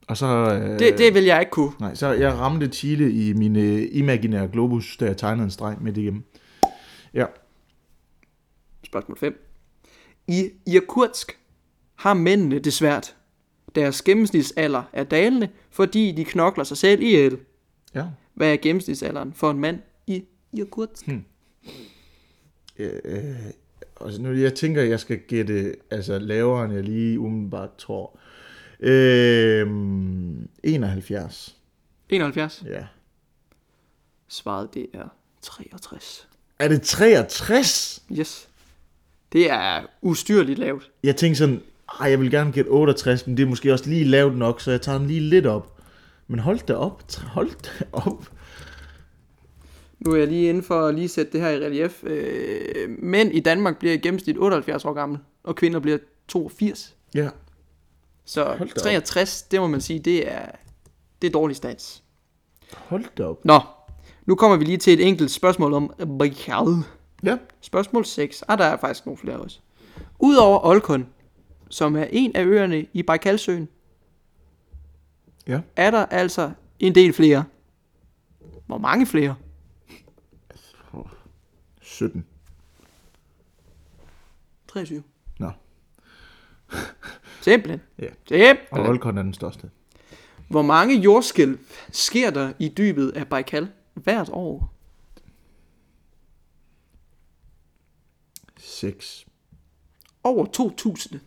Og 0.09 0.17
så... 0.17 0.27
Øh, 0.27 0.79
Det, 0.79 0.99
det 0.99 1.15
vil 1.15 1.25
jeg 1.25 1.41
ikke 1.41 1.51
kunne. 1.51 1.73
Nej, 1.81 1.95
så 1.95 2.13
jeg 2.13 2.33
ramte 2.35 2.69
Chile 2.69 3.13
i 3.13 3.33
min 3.33 3.57
øh, 3.57 3.89
imaginære 3.93 4.49
globus, 4.49 4.97
da 4.97 5.05
jeg 5.07 5.17
tegnede 5.17 5.45
en 5.45 5.51
streg 5.51 5.77
midt 5.81 5.97
igennem. 5.97 6.25
Ja. 7.15 7.27
Spørgsmål 8.87 9.19
5. 9.19 9.50
I 10.31 10.51
Irkutsk 10.67 11.39
har 11.95 12.15
mændene 12.15 12.59
det 12.59 12.73
svært. 12.73 13.17
Deres 13.75 14.03
gennemsnitsalder 14.03 14.83
er 14.93 15.05
dalende, 15.05 15.49
fordi 15.71 16.13
de 16.13 16.25
knokler 16.25 16.65
sig 16.65 16.77
selv 16.77 17.03
ihjel. 17.03 17.39
Ja. 17.95 18.07
Hvad 18.35 18.53
er 18.53 18.57
gennemsnitsalderen 18.57 19.33
for 19.33 19.51
en 19.51 19.59
mand 19.59 19.81
i 20.07 20.25
Irkutsk? 20.53 21.07
Hmm. 21.07 21.25
Øh, 22.79 23.37
altså 24.01 24.23
nu, 24.23 24.33
jeg 24.33 24.55
tænker, 24.55 24.83
jeg 24.83 25.01
skal 25.01 25.19
gætte 25.19 25.77
altså, 25.91 26.19
lavere, 26.19 26.65
end 26.65 26.75
jeg 26.75 26.83
lige 26.83 27.21
umiddelbart 27.21 27.77
tror. 27.77 28.19
Øh, 28.81 29.67
71. 30.63 31.57
71. 32.09 32.63
Ja. 32.67 32.87
Svaret 34.29 34.75
det 34.75 34.87
er 34.95 35.09
63. 35.43 36.29
Er 36.59 36.69
det 36.69 36.83
63? 36.83 38.03
Yes. 38.19 38.50
Det 39.33 39.51
er 39.51 39.83
ustyrligt 40.03 40.59
lavt. 40.59 40.91
Jeg 41.05 41.17
tænkte 41.17 41.39
sådan, 41.39 41.63
ej, 42.01 42.11
jeg 42.11 42.21
vil 42.21 42.31
gerne 42.31 42.53
gætte 42.53 42.69
68, 42.69 43.27
men 43.27 43.37
det 43.37 43.43
er 43.43 43.47
måske 43.47 43.73
også 43.73 43.91
lige 43.91 44.05
lavt 44.05 44.37
nok, 44.37 44.61
så 44.61 44.71
jeg 44.71 44.81
tager 44.81 44.99
den 44.99 45.07
lige 45.07 45.21
lidt 45.21 45.47
op. 45.47 45.77
Men 46.29 46.39
hold 46.39 46.59
da 46.67 46.75
op, 46.75 47.03
hold 47.23 47.51
da 47.63 47.85
op. 47.93 48.31
Nu 49.99 50.13
er 50.13 50.17
jeg 50.17 50.27
lige 50.29 50.49
inde 50.49 50.63
for 50.63 50.81
at 50.87 50.95
lige 50.95 51.09
sætte 51.09 51.33
det 51.33 51.41
her 51.41 51.49
i 51.51 51.57
relief. 51.59 52.05
Øh, 52.05 52.89
mænd 52.99 53.35
i 53.35 53.41
Danmark 53.41 53.79
bliver 53.79 53.95
i 53.95 53.97
gennemsnit 53.99 54.37
78 54.39 54.85
år 54.85 54.93
gammel, 54.93 55.19
og 55.45 55.57
kvinder 55.57 55.81
bliver 55.81 55.99
82. 56.29 56.95
Ja, 57.15 57.29
Så 58.25 58.45
Hold 58.45 58.59
da 58.59 58.65
op. 58.65 58.83
63, 58.83 59.43
det 59.43 59.61
må 59.61 59.67
man 59.67 59.81
sige, 59.81 59.99
det 59.99 60.33
er, 60.33 60.47
det 61.23 61.29
er 61.29 61.33
dårlig 61.33 61.57
stats. 61.57 62.03
hold 62.75 63.05
da 63.19 63.25
op. 63.25 63.45
Nå, 63.45 63.61
nu 64.27 64.35
kommer 64.35 64.57
vi 64.57 64.65
lige 64.65 64.77
til 64.79 64.93
et 64.93 65.07
enkelt 65.09 65.31
spørgsmål 65.31 65.73
om 65.73 65.95
Baikal. 66.19 66.67
Ja, 67.23 67.39
Spørgsmål 67.61 68.05
6. 68.05 68.45
Ah, 68.49 68.59
der 68.59 68.65
er 68.65 68.77
faktisk 68.77 69.07
nogle 69.07 69.19
flere 69.19 69.37
også. 69.37 69.61
Udover 70.19 70.67
Olkon, 70.67 71.07
som 71.69 71.97
er 71.97 72.05
en 72.11 72.37
af 72.37 72.45
øerne 72.45 72.87
i 72.93 73.03
Baikalsøen, 73.03 73.69
ja. 75.47 75.61
er 75.77 75.91
der 75.91 76.07
altså 76.07 76.51
en 76.79 76.95
del 76.95 77.13
flere. 77.13 77.45
Hvor 78.67 78.79
mange 78.79 79.07
flere? 79.07 79.35
17. 81.83 82.27
23. 84.69 85.03
Nå, 85.39 85.51
Simpelthen. 87.41 87.81
ja. 87.99 88.07
Og 88.07 88.17
Simpelthen. 88.29 88.87
Olkon 88.87 89.19
er 89.19 89.23
den 89.23 89.35
største. 89.35 89.71
Hvor 90.49 90.63
mange 90.63 90.95
jordskælv 90.95 91.59
sker 91.91 92.31
der 92.31 92.53
i 92.59 92.69
dybet 92.69 93.11
af 93.11 93.27
Baikal 93.29 93.69
hvert 93.95 94.29
år? 94.33 94.75
6. 98.71 99.27
Over 100.25 100.47
2000. 100.47 101.21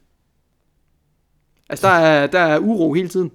Altså, 1.69 1.87
der 1.87 1.93
er, 1.93 2.27
der 2.27 2.39
er 2.39 2.59
uro 2.59 2.93
hele 2.93 3.07
tiden. 3.09 3.31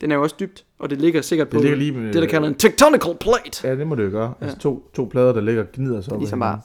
Den 0.00 0.10
er 0.10 0.14
jo 0.16 0.22
også 0.22 0.36
dybt, 0.40 0.64
og 0.78 0.90
det 0.90 1.00
ligger 1.00 1.22
sikkert 1.22 1.48
på 1.48 1.54
Det 1.56 1.62
ligger 1.62 1.76
lige 1.78 1.92
med- 1.92 2.12
det, 2.12 2.22
der 2.22 2.28
kalder 2.28 2.48
en 2.48 2.54
tectonical 2.54 3.16
plate. 3.20 3.68
Ja, 3.68 3.76
det 3.76 3.86
må 3.86 3.94
det 3.94 4.04
jo 4.04 4.10
gøre. 4.10 4.34
Altså 4.40 4.58
to, 4.58 4.90
to 4.94 5.04
plader, 5.04 5.32
der 5.32 5.40
ligger 5.40 5.62
og 5.62 5.68
gnider 5.72 6.00
sig 6.00 6.12
op. 6.12 6.18
Ligesom 6.20 6.40
bare. 6.40 6.60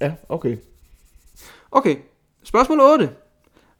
Ja, 0.00 0.14
okay. 0.28 0.56
Okay, 1.70 1.96
spørgsmål 2.42 2.80
8. 2.80 3.10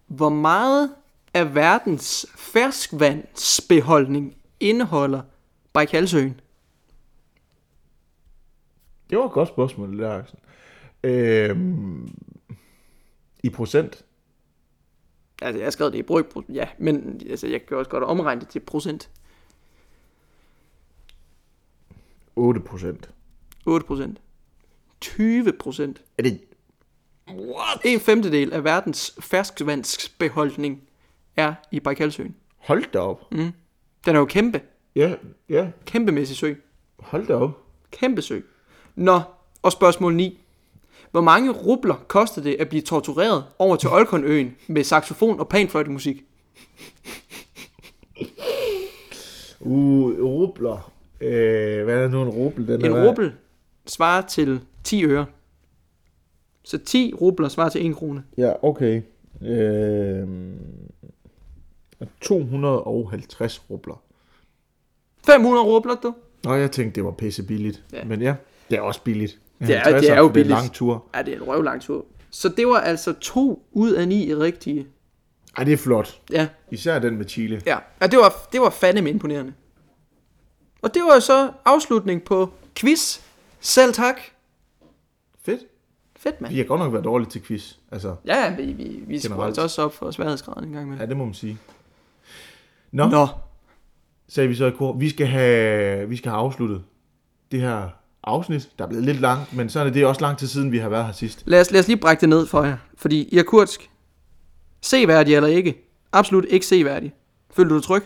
Hvor 0.07 0.29
meget 0.29 0.91
af 1.35 1.55
verdens 1.55 2.27
ferskvandsbeholdning 2.37 4.37
indeholder 4.61 5.21
Baikalsøen? 5.73 6.41
Det 9.11 9.19
var 9.19 9.25
et 9.27 9.33
godt 9.33 9.49
spørgsmål, 9.49 9.91
det 9.93 9.99
der, 9.99 10.19
Axel. 10.19 10.39
Øhm, 11.03 12.09
I 13.43 13.51
procent? 13.51 14.05
Altså, 15.43 15.59
jeg 15.59 15.67
har 15.67 15.71
skrevet 15.71 15.93
det 15.93 15.99
i 15.99 16.03
brøk, 16.03 16.27
ja, 16.49 16.69
men 16.79 17.21
altså, 17.31 17.47
jeg 17.47 17.67
kan 17.67 17.77
også 17.77 17.91
godt 17.91 18.05
omregne 18.05 18.41
det 18.41 18.49
til 18.49 18.61
procent. 18.61 19.11
8 22.37 22.61
procent. 22.61 23.11
8 23.67 23.87
procent. 23.87 24.21
20 25.01 25.53
procent. 25.53 26.03
Er 26.19 26.23
det... 26.23 26.41
En 27.85 28.01
femtedel 28.01 28.53
af 28.53 28.65
verdens 28.65 29.15
ferskvandsbeholdning 29.21 30.83
er 31.37 31.55
i 31.71 31.81
Baikalsøen. 31.81 32.37
Hold 32.57 32.93
da 32.93 32.99
op. 32.99 33.31
Den 34.05 34.15
er 34.15 34.19
jo 34.19 34.25
kæmpe. 34.25 34.61
Ja, 34.97 35.15
ja. 35.49 35.71
Kæmpemæssig 35.85 36.37
sø. 36.37 36.55
Hold 36.99 37.27
da 37.27 37.35
op. 37.35 37.67
Kæmpe 37.91 38.23
sø. 38.23 38.41
Nå, 38.95 39.21
og 39.63 39.73
spørgsmål 39.73 40.15
9. 40.15 40.40
Hvor 41.11 41.21
mange 41.21 41.51
rubler 41.51 41.95
kostede 42.09 42.49
det 42.49 42.57
at 42.61 42.69
blive 42.69 42.83
tortureret 42.83 43.45
over 43.59 43.77
til 43.77 43.89
Olkonøen 43.89 44.57
med 44.67 44.85
saxofon 44.85 45.41
og 45.41 45.49
panfløjtemusik? 45.49 46.25
Uh, 49.61 50.25
rubler. 50.25 50.93
Øh, 51.21 51.85
hvad 51.85 52.05
er 52.05 52.09
nu 52.09 52.23
en 52.23 52.29
rubel? 52.29 52.67
Den 52.67 52.85
En 52.85 52.93
er, 52.93 53.09
rubel 53.09 53.33
svarer 53.87 54.27
til 54.27 54.61
10 54.85 55.05
øre. 55.05 55.27
Så 56.63 56.79
10 56.79 57.15
rubler 57.21 57.49
svarer 57.49 57.69
til 57.69 57.91
1 57.91 57.97
krone. 57.97 58.23
Ja, 58.37 58.53
okay. 58.63 59.03
Øh, 59.43 60.29
250 62.21 63.63
rubler. 63.71 64.03
500 65.27 65.67
rubler, 65.67 65.95
du. 65.95 66.15
Nå, 66.45 66.55
jeg 66.55 66.71
tænkte, 66.71 66.97
det 66.97 67.05
var 67.05 67.11
pisse 67.11 67.43
billigt. 67.43 67.85
Ja. 67.93 67.99
Ja. 67.99 68.05
Men 68.05 68.23
ja, 68.23 68.35
det 68.71 68.79
er 68.79 68.83
også 68.83 69.03
billigt. 69.03 69.41
Det 69.61 69.77
er- 69.77 69.81
50'er, 69.85 70.01
det 70.01 70.11
er 70.11 70.17
jo 70.17 70.23
for 70.23 70.23
Det 70.23 70.29
er 70.29 70.33
billigt. 70.33 70.47
en 70.47 70.51
lang 70.63 70.73
tur. 70.73 71.07
Ja, 71.15 71.23
det 71.23 71.33
er 71.33 71.37
en 71.37 71.43
røvlang 71.43 71.83
tur. 71.83 72.05
Så 72.31 72.49
det 72.49 72.67
var 72.67 72.79
altså 72.81 73.13
to 73.13 73.67
ud 73.73 73.93
af 73.93 74.09
ni 74.09 74.35
rigtige. 74.35 74.87
Ej, 75.57 75.65
det 75.65 75.73
er 75.73 75.77
flot. 75.77 76.21
Ja, 76.31 76.49
Især 76.71 76.99
den 76.99 77.17
med 77.17 77.29
Chile. 77.29 77.63
ja. 77.67 77.79
ja 78.01 78.07
det, 78.07 78.19
var, 78.19 78.35
det 78.53 78.61
var 78.61 78.71
fandeme 78.71 79.11
imponerende. 79.11 79.53
Og 80.83 80.95
det 80.95 81.03
var 81.03 81.19
så 81.19 81.51
afslutning 81.65 82.23
på 82.23 82.51
quiz. 82.77 83.21
Selv 83.61 83.93
tak. 83.93 84.21
Fedt. 85.43 85.61
Fedt, 86.17 86.41
mand. 86.41 86.53
Vi 86.53 86.59
har 86.59 86.65
godt 86.65 86.81
nok 86.81 86.93
været 86.93 87.05
dårlige 87.05 87.31
til 87.31 87.43
quiz. 87.43 87.75
Altså, 87.93 88.17
Ja, 88.27 88.45
ja, 88.45 88.57
vi, 88.57 88.63
vi, 88.73 89.03
vi 89.07 89.19
Generelt. 89.19 89.47
altså 89.47 89.63
også 89.63 89.83
op 89.83 89.95
for 89.95 90.11
sværhedsgraden 90.11 90.65
en 90.69 90.73
gang 90.75 90.89
med. 90.89 90.99
ja, 90.99 91.07
det 91.07 91.17
må 91.17 91.25
man 91.25 91.35
sige. 91.35 91.59
Nå. 92.93 93.09
Nå, 93.09 93.27
sagde 94.29 94.49
vi 94.49 94.55
så 94.55 94.67
i 94.67 94.71
kor. 94.71 94.93
Vi 94.93 95.09
skal 95.09 95.27
have, 95.27 96.09
vi 96.09 96.17
skal 96.17 96.31
have 96.31 96.41
afsluttet 96.41 96.83
det 97.53 97.61
her 97.61 97.89
afsnit. 98.25 98.69
Der 98.79 98.85
er 98.85 98.89
blevet 98.89 99.05
lidt 99.05 99.21
langt, 99.21 99.57
men 99.57 99.69
så 99.69 99.81
er 99.81 99.85
det, 99.85 99.95
det 99.95 100.03
er 100.03 100.07
også 100.07 100.21
lang 100.21 100.39
tid 100.39 100.47
siden, 100.47 100.73
vi 100.73 100.79
har 100.79 100.89
været 100.89 101.07
her 101.07 101.13
sidst. 101.13 101.43
lad 101.47 101.61
os, 101.61 101.71
lad 101.71 101.81
os 101.81 101.87
lige 101.89 101.97
brække 101.97 102.21
det 102.21 102.29
ned 102.29 102.47
for 102.47 102.65
jer. 102.65 102.77
Fordi 102.99 103.29
Irkutsk, 103.33 103.91
seværdig 104.83 105.35
eller 105.35 105.49
ikke? 105.49 105.87
Absolut 106.13 106.45
ikke 106.49 106.67
seværdig. 106.67 107.13
Føler 107.51 107.69
du 107.69 107.75
dig 107.75 107.83
tryg? 107.85 108.03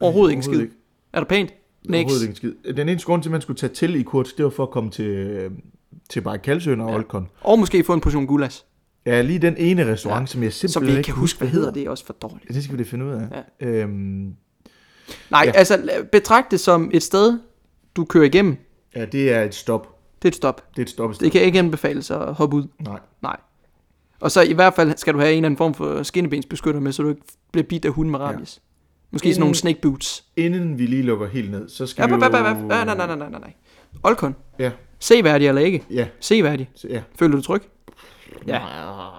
Overhovedet 0.00 0.32
ikke 0.32 0.42
skid. 0.44 0.60
ikke. 0.60 0.72
Er 1.12 1.20
der 1.20 1.26
pænt? 1.26 1.50
Next. 1.84 1.94
Overhovedet 2.04 2.22
ikke 2.22 2.36
skid. 2.36 2.74
Den 2.74 2.88
eneste 2.88 3.06
grund 3.06 3.22
til, 3.22 3.28
at 3.28 3.32
man 3.32 3.40
skulle 3.40 3.58
tage 3.58 3.74
til 3.74 3.94
i 3.94 4.02
Kursk, 4.02 4.36
det 4.36 4.44
var 4.44 4.50
for 4.50 4.62
at 4.62 4.70
komme 4.70 4.90
til, 4.90 5.04
øh, 5.06 5.50
til 6.10 6.20
Bajkalsøen 6.20 6.80
og 6.80 6.88
ja. 6.90 6.94
Olkon. 6.96 7.28
Og 7.40 7.58
måske 7.58 7.84
få 7.84 7.92
en 7.94 8.00
portion 8.00 8.26
gulas. 8.26 8.64
Ja, 9.06 9.22
lige 9.22 9.38
den 9.38 9.54
ene 9.58 9.92
restaurant, 9.92 10.22
ja. 10.22 10.26
som 10.32 10.42
jeg 10.42 10.52
simpelthen 10.52 10.72
Som 10.72 10.86
vi 10.86 10.90
ikke 10.98 11.02
kan 11.02 11.14
huske, 11.14 11.38
hvad 11.38 11.48
hedder. 11.48 11.72
Det 11.72 11.82
er 11.82 11.90
også 11.90 12.06
for 12.06 12.12
dårligt. 12.12 12.44
Ja, 12.50 12.54
det 12.54 12.64
skal 12.64 12.78
vi 12.78 12.82
da 12.82 12.88
finde 12.88 13.04
ud 13.04 13.10
af. 13.10 13.44
Ja. 13.60 13.66
Øhm, 13.66 14.34
Nej, 15.30 15.42
Ja. 15.46 15.50
altså 15.50 16.04
betragt 16.12 16.50
det 16.50 16.60
som 16.60 16.90
et 16.94 17.02
sted, 17.02 17.38
du 17.96 18.04
kører 18.04 18.24
igennem. 18.24 18.56
Ja, 18.96 19.04
det 19.04 19.32
er 19.32 19.42
et 19.42 19.54
stop. 19.54 19.98
Det 20.22 20.28
er 20.28 20.30
et 20.30 20.34
stop. 20.36 20.62
Det 20.70 20.78
er 20.78 20.82
et 20.82 20.90
stop. 20.90 21.20
Det 21.20 21.32
kan 21.32 21.40
ikke 21.42 21.58
anbefales 21.58 22.10
at 22.10 22.34
hoppe 22.34 22.56
ud. 22.56 22.64
Nej. 22.80 22.98
Nej. 23.22 23.36
Og 24.20 24.30
så 24.30 24.42
i 24.42 24.52
hvert 24.52 24.74
fald 24.74 24.96
skal 24.96 25.14
du 25.14 25.18
have 25.18 25.30
en 25.32 25.36
eller 25.36 25.46
anden 25.46 25.58
form 25.58 25.74
for 25.74 26.02
skinnebensbeskytter 26.02 26.80
med, 26.80 26.92
så 26.92 27.02
du 27.02 27.08
ikke 27.08 27.22
bliver 27.52 27.64
bidt 27.64 27.84
af 27.84 27.90
hunden 27.92 28.10
med 28.10 28.20
rabies. 28.20 28.56
Ja. 28.56 28.68
Måske 29.10 29.28
sådan 29.32 29.40
nogle 29.40 29.48
Inden- 29.50 29.54
snake 29.54 29.80
boots. 29.82 30.24
Inden 30.36 30.78
vi 30.78 30.86
lige 30.86 31.02
lukker 31.02 31.28
helt 31.28 31.50
ned, 31.50 31.68
så 31.68 31.86
skal 31.86 32.02
Ja, 32.02 32.06
vi 32.06 32.12
jo... 32.12 32.18
nej, 32.18 32.30
nej, 32.30 32.84
nej, 32.84 33.06
nej, 33.06 33.16
nej, 33.16 33.28
nej. 33.40 33.52
Olkon. 34.02 34.36
Ja, 34.58 34.70
Seværdig 34.98 35.48
eller 35.48 35.62
ikke? 35.62 35.84
ja, 35.90 36.06
Seværdig. 36.20 36.70
så- 36.74 36.88
ja. 36.88 37.02
Føler 37.18 37.36
du 37.36 37.42
tryg? 37.42 37.62
Ja. 38.46 38.60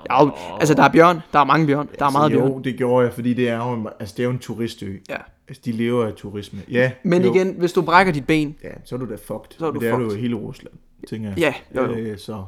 ja. 0.09 0.29
Altså, 0.59 0.73
der 0.73 0.83
er 0.83 0.89
bjørn. 0.91 1.19
Der 1.33 1.39
er 1.39 1.43
mange 1.43 1.67
bjørn. 1.67 1.89
Der 1.99 2.05
er 2.05 2.09
meget 2.11 2.25
altså, 2.25 2.39
bjørn. 2.39 2.51
Jo, 2.51 2.59
det 2.59 2.75
gjorde 2.77 3.05
jeg, 3.05 3.13
fordi 3.13 3.33
det 3.33 3.49
er 3.49 3.57
jo, 3.57 3.73
en- 3.73 3.87
altså, 3.99 4.13
det 4.17 4.23
er 4.23 4.27
jo 4.27 4.31
en 4.31 4.39
turistø. 4.39 4.93
Ja. 5.09 5.15
Altså, 5.47 5.61
de 5.65 5.71
lever 5.71 6.05
af 6.05 6.13
turisme. 6.13 6.59
Ja, 6.71 6.91
Men 7.03 7.23
jo. 7.23 7.33
igen, 7.33 7.55
hvis 7.57 7.73
du 7.73 7.81
brækker 7.81 8.13
dit 8.13 8.27
ben, 8.27 8.55
Ja, 8.63 8.69
så 8.85 8.95
er 8.95 8.99
du 8.99 9.05
da 9.09 9.15
fucked. 9.15 9.57
Så 9.57 9.65
er 9.67 9.71
du 9.71 9.73
Men 9.73 9.81
det 9.81 9.89
er 9.89 9.97
du 9.97 10.03
fucked. 10.03 10.17
i 10.17 10.21
hele 10.21 10.35
Rusland, 10.35 10.73
tænker 11.09 11.29
jeg. 11.29 11.37
Ja, 11.37 11.53
jo, 11.75 11.85
jo. 11.85 11.93
Øh, 11.95 12.17
så, 12.17 12.43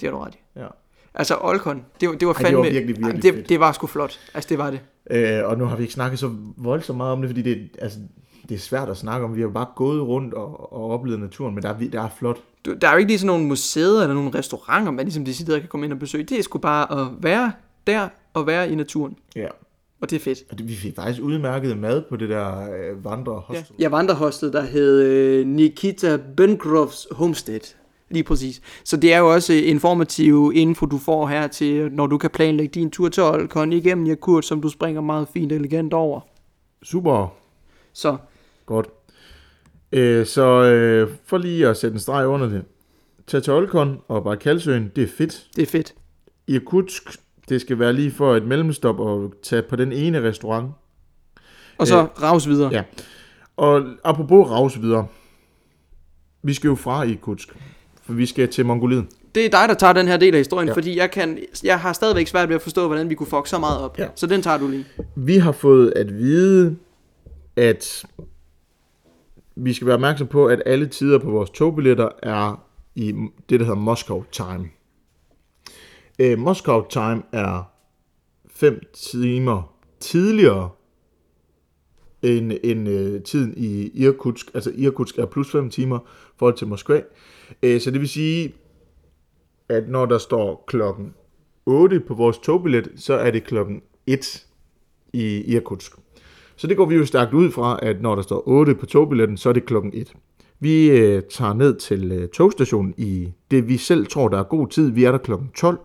det 0.00 0.08
har 0.08 0.16
du 0.16 0.22
ret 0.24 0.34
i. 0.34 0.38
ja. 0.56 0.66
Altså, 1.14 1.36
Olkon, 1.40 1.84
det, 2.00 2.08
var- 2.08 2.14
det 2.14 2.28
var 2.28 2.34
Ej, 2.34 2.38
det 2.38 2.46
fandme... 2.46 2.58
var 2.58 2.70
virkelig, 2.70 2.96
virkelig 2.96 3.22
det, 3.22 3.34
fedt. 3.34 3.48
det 3.48 3.60
var 3.60 3.72
sgu 3.72 3.86
flot. 3.86 4.20
Altså, 4.34 4.48
det 4.48 4.58
var 4.58 4.70
det. 4.70 4.80
Øh, 5.10 5.44
og 5.48 5.58
nu 5.58 5.64
har 5.64 5.76
vi 5.76 5.82
ikke 5.82 5.94
snakket 5.94 6.18
så 6.18 6.30
voldsomt 6.56 6.96
meget 6.96 7.12
om 7.12 7.20
det, 7.20 7.28
fordi 7.30 7.42
det, 7.42 7.68
altså, 7.78 7.98
det 8.48 8.54
er 8.54 8.58
svært 8.58 8.88
at 8.88 8.96
snakke 8.96 9.24
om. 9.26 9.34
Vi 9.34 9.40
har 9.40 9.48
jo 9.48 9.52
bare 9.52 9.66
gået 9.76 10.02
rundt 10.02 10.34
og, 10.34 10.72
og 10.72 10.90
oplevet 10.90 11.20
naturen, 11.20 11.54
men 11.54 11.62
der 11.62 11.68
er, 11.68 11.78
der 11.92 12.02
er 12.02 12.08
flot. 12.18 12.38
Du, 12.66 12.74
der 12.80 12.88
er 12.88 12.92
jo 12.92 12.98
ikke 12.98 13.10
lige 13.10 13.18
sådan 13.18 13.26
nogle 13.26 13.46
museer 13.46 14.02
eller 14.02 14.14
nogle 14.14 14.30
restauranter, 14.34 14.92
man 14.92 15.04
ligesom 15.06 15.24
decideret 15.24 15.60
kan 15.60 15.68
komme 15.68 15.86
ind 15.86 15.92
og 15.92 15.98
besøge. 15.98 16.24
Det 16.24 16.38
er 16.38 16.42
sgu 16.42 16.58
bare 16.58 17.00
at 17.00 17.08
være 17.20 17.52
der 17.86 18.08
og 18.34 18.46
være 18.46 18.70
i 18.70 18.74
naturen. 18.74 19.16
Ja. 19.36 19.46
Og 20.00 20.10
det 20.10 20.16
er 20.16 20.20
fedt. 20.20 20.38
Og 20.50 20.58
det, 20.58 20.68
vi 20.68 20.74
fik 20.74 20.94
faktisk 20.96 21.22
udmærket 21.22 21.78
mad 21.78 22.02
på 22.08 22.16
det 22.16 22.28
der 22.28 22.60
øh, 22.60 23.04
vandre 23.04 23.32
Ja. 23.34 23.38
hostel. 23.40 23.74
Jeg 23.78 23.92
vandrehostet, 23.92 24.52
der 24.52 24.62
hed 24.62 25.02
øh, 25.02 25.46
Nikita 25.46 26.18
Benkrovs 26.36 27.06
Homestead. 27.10 27.60
Lige 28.10 28.24
præcis. 28.24 28.60
Så 28.84 28.96
det 28.96 29.12
er 29.12 29.18
jo 29.18 29.32
også 29.32 29.52
informativ 29.52 30.52
info, 30.54 30.86
du 30.86 30.98
får 30.98 31.26
her 31.26 31.46
til, 31.46 31.92
når 31.92 32.06
du 32.06 32.18
kan 32.18 32.30
planlægge 32.30 32.80
din 32.80 32.90
tur 32.90 33.08
til 33.08 33.22
Olkon 33.22 33.72
igennem 33.72 34.06
Jakurt, 34.06 34.44
som 34.44 34.60
du 34.60 34.68
springer 34.68 35.00
meget 35.00 35.28
fint 35.32 35.52
og 35.52 35.58
elegant 35.58 35.92
over. 35.94 36.20
Super 36.82 37.36
Så 37.92 38.16
godt. 38.66 38.86
Øh, 39.92 40.26
så 40.26 40.42
øh, 40.64 41.10
for 41.26 41.38
lige 41.38 41.68
at 41.68 41.76
sætte 41.76 41.94
en 41.94 42.00
streg 42.00 42.26
under 42.26 42.48
det. 42.48 42.62
Tag 43.26 43.42
til 43.42 43.52
Olkon 43.52 43.98
og 44.08 44.24
Bajkalsøen, 44.24 44.92
det 44.96 45.04
er 45.04 45.08
fedt. 45.08 45.46
det 45.56 45.62
er 45.62 45.66
fedt. 45.66 45.94
Irkutsk, 46.46 47.02
det 47.50 47.60
skal 47.60 47.78
være 47.78 47.92
lige 47.92 48.10
for 48.10 48.36
et 48.36 48.44
mellemstop 48.46 49.00
og 49.00 49.32
tage 49.42 49.62
på 49.62 49.76
den 49.76 49.92
ene 49.92 50.22
restaurant. 50.22 50.70
Og 51.78 51.86
så 51.86 51.98
Øh, 52.02 52.22
ravs 52.22 52.48
videre. 52.48 52.70
ja. 52.72 52.82
Og 53.56 53.82
apropos 54.04 54.50
raus 54.50 54.80
videre. 54.82 55.06
Vi 56.42 56.54
skal 56.54 56.68
jo 56.68 56.74
fra 56.74 57.02
Irkutsk, 57.02 57.48
for 58.02 58.12
vi 58.12 58.26
skal 58.26 58.48
til 58.48 58.66
Mongoliet. 58.66 59.06
Det 59.34 59.46
er 59.46 59.50
dig, 59.50 59.68
der 59.68 59.74
tager 59.74 59.92
den 59.92 60.08
her 60.08 60.16
del 60.16 60.34
af 60.34 60.40
historien, 60.40 60.68
ja. 60.68 60.74
fordi 60.74 60.96
jeg, 60.98 61.10
kan, 61.10 61.38
jeg 61.64 61.80
har 61.80 61.92
stadigvæk 61.92 62.26
svært 62.26 62.48
ved 62.48 62.56
at 62.56 62.62
forstå, 62.62 62.86
hvordan 62.86 63.10
vi 63.10 63.14
kunne 63.14 63.26
fuck 63.26 63.46
så 63.46 63.58
meget 63.58 63.78
op. 63.80 63.98
Ja. 63.98 64.08
Så 64.14 64.26
den 64.26 64.42
tager 64.42 64.58
du 64.58 64.68
lige. 64.68 64.84
Vi 65.16 65.36
har 65.36 65.52
fået 65.52 65.92
at 65.96 66.18
vide, 66.18 66.76
at 67.56 68.04
vi 69.56 69.72
skal 69.72 69.86
være 69.86 69.94
opmærksom 69.94 70.26
på, 70.26 70.46
at 70.46 70.62
alle 70.66 70.86
tider 70.86 71.18
på 71.18 71.30
vores 71.30 71.50
togbilletter 71.50 72.08
er 72.22 72.64
i 72.94 73.12
det, 73.48 73.60
der 73.60 73.66
hedder 73.66 73.80
Moscow 73.80 74.24
Time. 74.32 74.68
Øh, 76.20 76.38
Moscow 76.38 76.86
Time 76.90 77.22
er 77.32 77.72
5 78.50 78.82
timer 78.92 79.74
tidligere 80.00 80.70
end, 82.22 82.52
end 82.64 82.88
øh, 82.88 83.22
tiden 83.22 83.54
i 83.56 83.90
Irkutsk. 83.94 84.50
Altså 84.54 84.72
Irkutsk 84.76 85.18
er 85.18 85.26
plus 85.26 85.52
5 85.52 85.70
timer 85.70 85.98
i 85.98 86.36
forhold 86.36 86.56
til 86.56 86.66
Moskva. 86.66 87.02
Øh, 87.62 87.80
så 87.80 87.90
det 87.90 88.00
vil 88.00 88.08
sige, 88.08 88.54
at 89.68 89.88
når 89.88 90.06
der 90.06 90.18
står 90.18 90.64
klokken 90.66 91.14
8 91.66 92.00
på 92.00 92.14
vores 92.14 92.38
togbillet, 92.38 92.92
så 92.96 93.14
er 93.14 93.30
det 93.30 93.44
klokken 93.44 93.82
1 94.06 94.46
i 95.12 95.54
Irkutsk. 95.54 95.92
Så 96.56 96.66
det 96.66 96.76
går 96.76 96.86
vi 96.86 96.94
jo 96.94 97.06
stærkt 97.06 97.34
ud 97.34 97.50
fra, 97.50 97.78
at 97.82 98.02
når 98.02 98.14
der 98.14 98.22
står 98.22 98.48
8 98.48 98.74
på 98.74 98.86
togbilletten, 98.86 99.36
så 99.36 99.48
er 99.48 99.52
det 99.52 99.64
klokken 99.64 99.92
1. 99.94 100.14
Vi 100.60 100.90
øh, 100.90 101.22
tager 101.30 101.54
ned 101.54 101.76
til 101.76 102.12
øh, 102.12 102.28
togstationen 102.28 102.94
i 102.96 103.32
det, 103.50 103.68
vi 103.68 103.76
selv 103.76 104.06
tror, 104.06 104.28
der 104.28 104.38
er 104.38 104.42
god 104.42 104.68
tid. 104.68 104.90
Vi 104.90 105.04
er 105.04 105.10
der 105.10 105.18
klokken 105.18 105.50
12, 105.56 105.78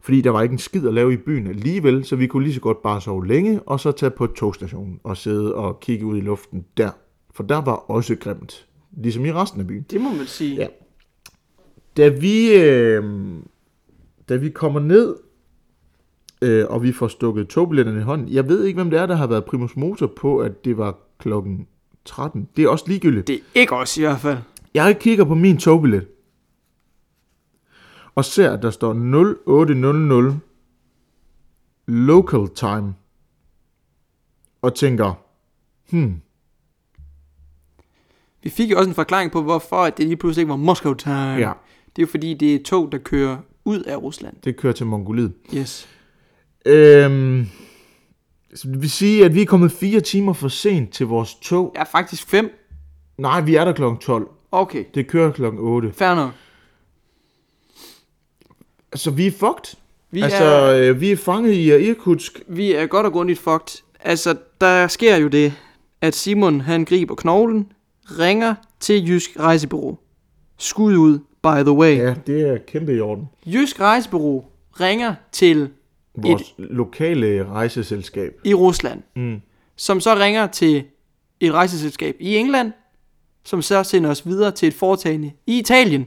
fordi 0.00 0.20
der 0.20 0.30
var 0.30 0.42
ikke 0.42 0.52
en 0.52 0.58
skid 0.58 0.86
at 0.86 0.94
lave 0.94 1.12
i 1.12 1.16
byen 1.16 1.46
alligevel, 1.46 2.04
så 2.04 2.16
vi 2.16 2.26
kunne 2.26 2.42
lige 2.42 2.54
så 2.54 2.60
godt 2.60 2.82
bare 2.82 3.00
sove 3.00 3.26
længe, 3.26 3.60
og 3.62 3.80
så 3.80 3.92
tage 3.92 4.10
på 4.10 4.26
togstationen 4.26 5.00
og 5.04 5.16
sidde 5.16 5.54
og 5.54 5.80
kigge 5.80 6.06
ud 6.06 6.16
i 6.18 6.20
luften 6.20 6.64
der. 6.76 6.90
For 7.34 7.42
der 7.42 7.60
var 7.60 7.74
også 7.74 8.16
grimt, 8.16 8.66
ligesom 8.96 9.24
i 9.24 9.32
resten 9.32 9.60
af 9.60 9.66
byen. 9.66 9.86
Det 9.90 10.00
må 10.00 10.10
man 10.12 10.26
sige. 10.26 10.56
Ja. 10.56 10.66
Da 11.96 12.08
vi, 12.08 12.54
øh, 12.54 13.04
da 14.28 14.36
vi 14.36 14.50
kommer 14.50 14.80
ned, 14.80 15.16
øh, 16.42 16.64
og 16.68 16.82
vi 16.82 16.92
får 16.92 17.08
stukket 17.08 17.48
togbilletterne 17.48 18.00
i 18.00 18.02
hånden, 18.02 18.28
jeg 18.28 18.48
ved 18.48 18.64
ikke, 18.64 18.76
hvem 18.76 18.90
det 18.90 18.98
er, 18.98 19.06
der 19.06 19.14
har 19.14 19.26
været 19.26 19.44
primus 19.44 19.76
motor 19.76 20.06
på, 20.06 20.38
at 20.38 20.64
det 20.64 20.78
var 20.78 20.98
klokken 21.18 21.66
13. 22.04 22.48
Det 22.56 22.64
er 22.64 22.68
også 22.68 22.84
ligegyldigt. 22.88 23.26
Det 23.26 23.34
er 23.34 23.60
ikke 23.60 23.76
os 23.76 23.98
i 23.98 24.00
hvert 24.00 24.20
fald. 24.20 24.38
Jeg 24.74 24.98
kigger 25.00 25.24
på 25.24 25.34
min 25.34 25.58
togbillet, 25.58 26.06
og 28.14 28.24
ser, 28.24 28.50
at 28.52 28.62
der 28.62 28.70
står 28.70 28.92
0800 28.92 30.40
local 31.86 32.48
time, 32.54 32.94
og 34.62 34.74
tænker, 34.74 35.14
hmm, 35.90 36.20
Vi 38.42 38.50
fik 38.50 38.70
jo 38.70 38.78
også 38.78 38.88
en 38.88 38.94
forklaring 38.94 39.32
på, 39.32 39.42
hvorfor 39.42 39.90
det 39.90 40.06
lige 40.06 40.16
pludselig 40.16 40.42
ikke 40.42 40.50
var 40.50 40.56
Moscow 40.56 40.94
time. 40.94 41.14
ja, 41.14 41.52
Det 41.96 42.02
er 42.02 42.06
jo 42.06 42.06
fordi, 42.06 42.34
det 42.34 42.54
er 42.54 42.62
tog, 42.64 42.92
der 42.92 42.98
kører 42.98 43.38
ud 43.64 43.82
af 43.82 43.96
Rusland. 43.96 44.36
det 44.44 44.56
kører 44.56 44.72
til 44.72 44.86
Mongoliet. 44.86 45.32
Yes. 45.54 45.88
Øhm, 46.66 47.46
det 48.52 48.82
vil 48.82 48.90
sige, 48.90 49.24
at 49.24 49.34
vi 49.34 49.42
er 49.42 49.46
kommet 49.46 49.72
fire 49.72 50.00
timer 50.00 50.32
for 50.32 50.48
sent 50.48 50.92
til 50.92 51.06
vores 51.06 51.34
tog. 51.34 51.72
Ja, 51.76 51.82
faktisk 51.82 52.28
fem. 52.28 52.50
Nej, 53.18 53.40
vi 53.40 53.54
er 53.54 53.64
der 53.64 53.72
klokken 53.72 53.98
12. 54.00 54.28
Okay, 54.52 54.84
Det 54.94 55.06
kører 55.06 55.32
klokken 55.32 55.60
8. 55.60 55.92
fair 55.92 56.14
nok. 56.14 56.30
Så 58.94 59.10
vi 59.10 59.26
er 59.26 59.30
fucked. 59.30 59.76
Vi, 60.10 60.20
altså, 60.20 60.44
er, 60.44 60.90
øh, 60.90 61.00
vi 61.00 61.10
er 61.12 61.16
fanget 61.16 61.52
i 61.52 61.88
Irkutsk. 61.88 62.40
vi 62.48 62.72
er 62.72 62.86
godt 62.86 63.06
og 63.06 63.12
grundigt 63.12 63.38
fucked. 63.38 63.82
Altså, 64.00 64.36
der 64.60 64.86
sker 64.86 65.16
jo 65.16 65.28
det, 65.28 65.52
at 66.00 66.14
Simon, 66.14 66.60
han 66.60 66.84
griber 66.84 67.14
knoglen, 67.14 67.72
ringer 68.18 68.54
til 68.80 69.08
Jysk 69.08 69.30
Rejsebureau. 69.38 69.98
Skud 70.58 70.96
ud, 70.96 71.18
by 71.42 71.62
the 71.62 71.72
way. 71.72 71.96
Ja, 71.96 72.14
det 72.26 72.48
er 72.48 72.58
kæmpe 72.66 72.94
i 72.96 73.00
orden. 73.00 73.28
Jysk 73.46 73.80
Rejsebureau 73.80 74.44
ringer 74.80 75.14
til 75.32 75.68
Vores 76.14 76.42
et... 76.42 76.48
lokale 76.58 77.46
rejseselskab. 77.48 78.32
i 78.44 78.54
Rusland, 78.54 79.02
Mm. 79.16 79.40
som 79.76 80.00
så 80.00 80.14
ringer 80.14 80.46
til 80.46 80.84
et 81.40 81.52
rejseselskab 81.52 82.16
i 82.20 82.36
England, 82.36 82.72
som 83.44 83.62
så 83.62 83.82
sender 83.82 84.10
os 84.10 84.26
videre 84.26 84.50
til 84.50 84.68
et 84.68 84.74
foretagende 84.74 85.32
i 85.46 85.58
Italien. 85.58 86.06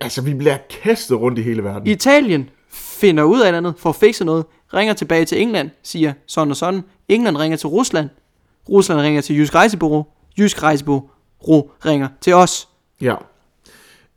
Altså, 0.00 0.22
vi 0.22 0.34
bliver 0.34 0.56
kastet 0.82 1.20
rundt 1.20 1.38
i 1.38 1.42
hele 1.42 1.64
verden. 1.64 1.86
Italien 1.88 2.50
finder 2.70 3.22
ud 3.24 3.38
af 3.40 3.44
et 3.44 3.46
eller 3.48 3.58
andet, 3.58 3.74
får 3.78 3.92
fikset 3.92 4.26
noget, 4.26 4.44
ringer 4.74 4.94
tilbage 4.94 5.24
til 5.24 5.42
England, 5.42 5.70
siger 5.82 6.12
sådan 6.26 6.50
og 6.50 6.56
sådan. 6.56 6.82
England 7.08 7.36
ringer 7.36 7.56
til 7.56 7.68
Rusland. 7.68 8.08
Rusland 8.68 9.00
ringer 9.00 9.20
til 9.20 9.36
Jysk 9.36 9.54
Rejsebureau. 9.54 10.06
Jysk 10.38 10.62
Rejsebureau 10.62 11.70
ringer 11.86 12.08
til 12.20 12.34
os. 12.34 12.68
Ja. 13.00 13.14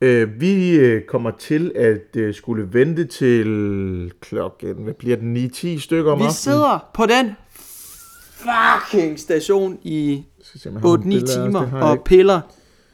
Øh, 0.04 0.42
vi 0.42 0.76
øh, 0.76 1.02
kommer 1.02 1.32
til 1.40 1.72
at 1.76 2.16
øh, 2.18 2.34
skulle 2.34 2.74
vente 2.74 3.06
til 3.06 4.12
klokken, 4.22 4.74
hvad 4.84 4.94
bliver 4.94 5.18
den, 5.18 5.38
9-10 5.38 5.80
stykker 5.80 6.12
om 6.12 6.20
Vi 6.20 6.24
aftenen. 6.24 6.32
sidder 6.34 6.90
på 6.94 7.06
den 7.06 7.32
fucking 8.32 9.20
station 9.20 9.78
i 9.84 10.24
Skal 10.42 10.60
se, 10.62 10.70
om 10.70 10.76
jeg 10.76 10.82
har 10.82 10.88
nogle 10.88 11.00
8-9 11.04 11.04
billeder 11.04 11.22
også. 11.24 11.44
timer 11.46 11.82
og 11.82 11.94
ikke. 11.94 12.04
piller 12.04 12.42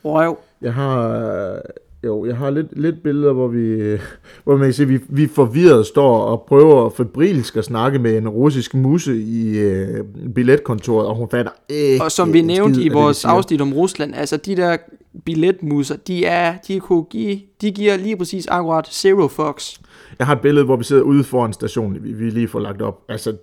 røv. 0.03 0.37
Jeg 0.61 0.73
har, 0.73 1.61
jo, 2.03 2.25
jeg 2.25 2.37
har 2.37 2.49
lidt, 2.49 2.67
lidt 2.79 3.03
billeder, 3.03 3.33
hvor 3.33 3.47
vi, 3.47 3.97
hvor 4.43 4.57
man 4.57 4.65
kan 4.65 4.73
se, 4.73 4.87
vi, 4.87 4.99
vi 5.09 5.27
forvirret 5.27 5.85
står 5.85 6.17
og 6.21 6.45
prøver 6.47 6.89
febrilsk 6.89 7.57
at 7.57 7.65
snakke 7.65 7.99
med 7.99 8.17
en 8.17 8.29
russisk 8.29 8.73
musse 8.75 9.17
i 9.21 9.57
øh, 9.57 10.03
billetkontoret, 10.35 11.07
og 11.07 11.15
hun 11.15 11.29
fatter 11.29 11.51
ikke 11.69 12.03
Og 12.03 12.11
som 12.11 12.33
vi 12.33 12.41
nævnte 12.41 12.75
skid 12.75 12.85
i 12.85 12.89
vores 12.89 13.25
afsnit 13.25 13.61
om 13.61 13.73
Rusland, 13.73 14.15
altså 14.15 14.37
de 14.37 14.55
der 14.55 14.77
billetmusser, 15.25 15.95
de 15.95 16.25
er, 16.25 16.53
de 16.67 16.79
kunne 16.79 17.03
give, 17.03 17.39
de 17.61 17.71
giver 17.71 17.97
lige 17.97 18.17
præcis 18.17 18.47
akkurat 18.47 18.87
zero 18.87 19.27
fucks. 19.27 19.81
Jeg 20.19 20.27
har 20.27 20.35
et 20.35 20.41
billede, 20.41 20.65
hvor 20.65 20.75
vi 20.75 20.83
sidder 20.83 21.01
ude 21.01 21.23
foran 21.23 21.53
stationen, 21.53 22.03
vi, 22.03 22.11
vi 22.13 22.29
lige 22.29 22.47
får 22.47 22.59
lagt 22.59 22.81
op. 22.81 23.01
Altså, 23.09 23.33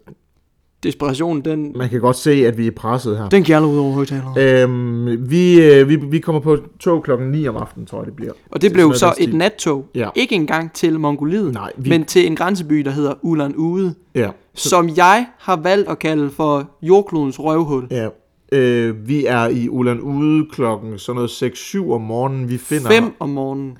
Desperationen, 0.82 1.44
den, 1.44 1.72
man 1.76 1.88
kan 1.88 2.00
godt 2.00 2.16
se, 2.16 2.30
at 2.46 2.58
vi 2.58 2.66
er 2.66 2.70
presset 2.70 3.18
her. 3.18 3.28
den 3.28 3.42
gælder 3.44 3.68
ud 3.68 3.78
over 3.78 3.92
højtaleren. 3.92 4.38
Øhm, 4.38 5.30
vi, 5.30 5.60
øh, 5.60 5.88
vi, 5.88 5.96
vi 5.96 6.18
kommer 6.18 6.40
på 6.40 6.58
tog 6.80 7.02
klokken 7.02 7.30
9 7.30 7.48
om 7.48 7.56
aftenen, 7.56 7.86
tror 7.86 7.98
jeg, 7.98 8.06
det 8.06 8.16
bliver. 8.16 8.32
Og 8.50 8.62
det 8.62 8.72
blev 8.72 8.94
så 8.94 9.14
et 9.18 9.34
nattog. 9.34 9.86
Ja. 9.94 10.08
Ikke 10.14 10.34
engang 10.34 10.72
til 10.72 11.00
Mongoliet, 11.00 11.52
Nej, 11.52 11.72
vi- 11.76 11.88
men 11.90 12.04
til 12.04 12.26
en 12.26 12.36
grænseby, 12.36 12.74
der 12.78 12.90
hedder 12.90 13.14
Ulan 13.22 13.54
Ude, 13.56 13.94
Ja. 14.14 14.30
som 14.54 14.90
jeg 14.96 15.26
har 15.38 15.56
valgt 15.62 15.88
at 15.88 15.98
kalde 15.98 16.30
for 16.30 16.70
jordklodens 16.82 17.40
røvhul. 17.40 17.86
ja. 17.90 18.08
Øh, 18.52 19.08
vi 19.08 19.26
er 19.26 19.48
i 19.48 19.68
Ulan 19.68 20.00
Ude 20.00 20.46
klokken 20.52 20.98
sådan 20.98 21.14
noget 21.16 21.30
6-7 21.42 21.90
om 21.92 22.00
morgenen. 22.00 22.48
Vi 22.48 22.58
finder... 22.58 22.88
5 22.90 23.14
om 23.18 23.28
morgenen. 23.28 23.78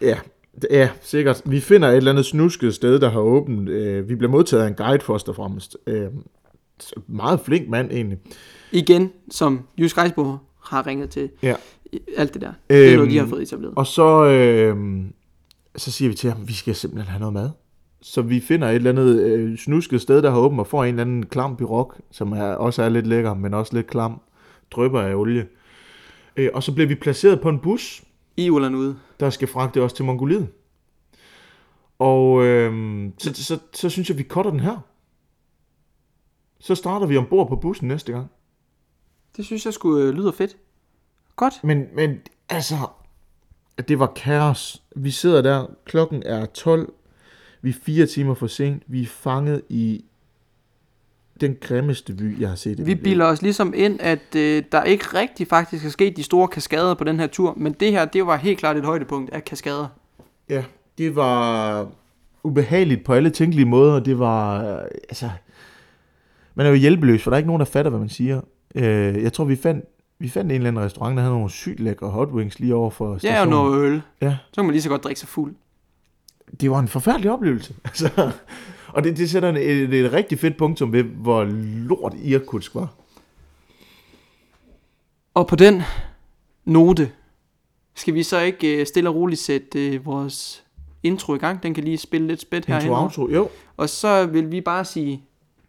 Ja. 0.00 0.16
Ja, 0.70 0.88
sikkert. 1.02 1.42
Vi 1.44 1.60
finder 1.60 1.88
et 1.88 1.96
eller 1.96 2.10
andet 2.10 2.26
snusket 2.26 2.74
sted, 2.74 3.00
der 3.00 3.10
har 3.10 3.20
åbent. 3.20 3.68
Øh, 3.68 4.08
vi 4.08 4.14
bliver 4.14 4.30
modtaget 4.30 4.62
af 4.62 4.68
en 4.68 4.74
guide 4.74 5.04
først 5.04 5.28
og 5.28 5.36
fremmest. 5.36 5.76
Øh, 5.86 6.06
meget 7.06 7.40
flink 7.40 7.68
mand 7.68 7.90
egentlig. 7.90 8.18
Igen, 8.72 9.12
som 9.30 9.60
Jysk 9.78 9.98
Rejsbo 9.98 10.36
har 10.64 10.86
ringet 10.86 11.10
til. 11.10 11.30
Ja. 11.42 11.54
Alt 12.16 12.34
det 12.34 12.42
der. 12.42 12.52
Det 12.70 12.92
er 12.92 12.96
noget, 12.96 13.10
de 13.10 13.16
Øhm, 13.16 13.24
har 13.24 13.30
fået 13.30 13.42
etableret. 13.42 13.74
Og 13.76 13.86
så, 13.86 14.24
øh, 14.24 14.76
så 15.76 15.92
siger 15.92 16.08
vi 16.08 16.14
til 16.14 16.30
ham, 16.30 16.48
vi 16.48 16.52
skal 16.52 16.74
simpelthen 16.74 17.10
have 17.10 17.20
noget 17.20 17.32
mad. 17.32 17.50
Så 18.06 18.22
vi 18.22 18.40
finder 18.40 18.68
et 18.68 18.74
eller 18.74 18.90
andet 18.90 19.20
øh, 19.20 19.58
snusket 19.58 20.00
sted, 20.00 20.22
der 20.22 20.30
har 20.30 20.38
åbent, 20.38 20.60
og 20.60 20.66
får 20.66 20.84
en 20.84 20.88
eller 20.88 21.00
anden 21.00 21.26
klam 21.26 21.56
birok, 21.56 22.00
som 22.10 22.32
er, 22.32 22.44
også 22.44 22.82
er 22.82 22.88
lidt 22.88 23.06
lækker, 23.06 23.34
men 23.34 23.54
også 23.54 23.74
lidt 23.74 23.86
klam. 23.86 24.20
Drøber 24.70 25.02
af 25.02 25.14
olie. 25.14 25.48
Øh, 26.36 26.50
og 26.54 26.62
så 26.62 26.74
bliver 26.74 26.88
vi 26.88 26.94
placeret 26.94 27.40
på 27.40 27.48
en 27.48 27.58
bus, 27.58 28.04
I 28.36 28.50
Ulan 28.50 28.74
ude. 28.74 28.96
der 29.20 29.30
skal 29.30 29.48
fragte 29.48 29.82
os 29.82 29.92
til 29.92 30.04
Mongoliet. 30.04 30.48
Og 31.98 32.44
øh, 32.44 32.72
så, 33.18 33.34
så, 33.34 33.44
så, 33.44 33.58
så 33.72 33.88
synes 33.88 34.08
jeg, 34.08 34.18
vi 34.18 34.22
cutter 34.22 34.50
den 34.50 34.60
her. 34.60 34.78
Så 36.58 36.74
starter 36.74 37.06
vi 37.06 37.16
ombord 37.16 37.48
på 37.48 37.56
bussen 37.56 37.88
næste 37.88 38.12
gang. 38.12 38.30
Det 39.36 39.44
synes 39.44 39.64
jeg 39.64 39.74
skulle 39.74 40.12
lyder 40.12 40.32
fedt. 40.32 40.56
Godt. 41.36 41.54
Men, 41.64 41.84
men 41.94 42.18
altså, 42.48 42.76
at 43.76 43.88
det 43.88 43.98
var 43.98 44.12
kaos. 44.16 44.82
Vi 44.96 45.10
sidder 45.10 45.42
der, 45.42 45.66
klokken 45.84 46.22
er 46.22 46.46
12, 46.46 46.92
vi 47.64 47.70
er 47.70 47.74
fire 47.82 48.06
timer 48.06 48.34
for 48.34 48.46
sent, 48.46 48.82
vi 48.86 49.02
er 49.02 49.06
fanget 49.06 49.62
i 49.68 50.04
den 51.40 51.56
grimmeste 51.60 52.12
by, 52.14 52.40
jeg 52.40 52.48
har 52.48 52.56
set. 52.56 52.80
i 52.80 52.82
Vi 52.82 52.94
bilder 52.94 53.26
os 53.26 53.42
ligesom 53.42 53.72
ind, 53.76 54.00
at 54.00 54.34
øh, 54.36 54.62
der 54.72 54.82
ikke 54.82 55.04
rigtig 55.14 55.46
faktisk 55.48 55.84
er 55.84 55.88
sket 55.88 56.16
de 56.16 56.22
store 56.22 56.48
kaskader 56.48 56.94
på 56.94 57.04
den 57.04 57.20
her 57.20 57.26
tur, 57.26 57.54
men 57.56 57.72
det 57.72 57.92
her, 57.92 58.04
det 58.04 58.26
var 58.26 58.36
helt 58.36 58.58
klart 58.58 58.76
et 58.76 58.84
højdepunkt 58.84 59.30
af 59.32 59.44
kaskader. 59.44 59.86
Ja, 60.48 60.64
det 60.98 61.16
var 61.16 61.88
ubehageligt 62.42 63.04
på 63.04 63.12
alle 63.12 63.30
tænkelige 63.30 63.66
måder. 63.66 64.00
Det 64.00 64.18
var, 64.18 64.64
øh, 64.64 64.84
altså, 65.08 65.30
man 66.54 66.66
er 66.66 66.70
jo 66.70 66.76
hjælpeløs, 66.76 67.22
for 67.22 67.30
der 67.30 67.34
er 67.34 67.38
ikke 67.38 67.46
nogen, 67.46 67.60
der 67.60 67.66
fatter, 67.66 67.90
hvad 67.90 68.00
man 68.00 68.08
siger. 68.08 68.40
Øh, 68.74 69.22
jeg 69.22 69.32
tror, 69.32 69.44
vi 69.44 69.56
fandt, 69.56 69.84
vi 70.18 70.28
fandt 70.28 70.52
en 70.52 70.56
eller 70.56 70.68
anden 70.68 70.84
restaurant, 70.84 71.16
der 71.16 71.22
havde 71.22 71.34
nogle 71.34 71.50
sygt 71.50 71.80
lækre 71.80 72.08
hot 72.10 72.28
wings 72.28 72.58
lige 72.60 72.74
over 72.74 72.90
for 72.90 73.06
Ja, 73.06 73.12
og 73.14 73.20
stationen. 73.20 73.50
noget 73.50 73.84
øl. 73.86 74.02
Ja. 74.22 74.36
Så 74.52 74.54
kan 74.54 74.64
man 74.64 74.72
lige 74.72 74.82
så 74.82 74.88
godt 74.88 75.04
drikke 75.04 75.20
sig 75.20 75.28
fuld. 75.28 75.54
Det 76.60 76.70
var 76.70 76.78
en 76.78 76.88
forfærdelig 76.88 77.30
oplevelse. 77.30 77.74
Altså, 77.84 78.32
og 78.88 79.04
det, 79.04 79.16
det 79.16 79.30
sætter 79.30 79.48
en, 79.48 79.56
et, 79.56 79.94
et 79.94 80.12
rigtig 80.12 80.38
fedt 80.38 80.56
punktum 80.56 80.92
ved, 80.92 81.02
hvor 81.02 81.44
lort 81.88 82.14
Irkutsk 82.24 82.74
var. 82.74 82.94
Og 85.34 85.46
på 85.46 85.56
den 85.56 85.82
note, 86.64 87.10
skal 87.94 88.14
vi 88.14 88.22
så 88.22 88.40
ikke 88.40 88.80
øh, 88.80 88.86
stille 88.86 89.08
og 89.10 89.14
roligt 89.14 89.40
sætte 89.40 89.94
øh, 89.94 90.06
vores 90.06 90.64
intro 91.02 91.34
i 91.34 91.38
gang. 91.38 91.62
Den 91.62 91.74
kan 91.74 91.84
lige 91.84 91.98
spille 91.98 92.26
lidt 92.26 92.40
spæt 92.40 92.58
Intro, 92.58 92.72
herhen. 92.72 92.90
outro, 92.90 93.28
jo. 93.28 93.48
Og 93.76 93.88
så 93.88 94.26
vil 94.26 94.52
vi 94.52 94.60
bare 94.60 94.84
sige 94.84 95.22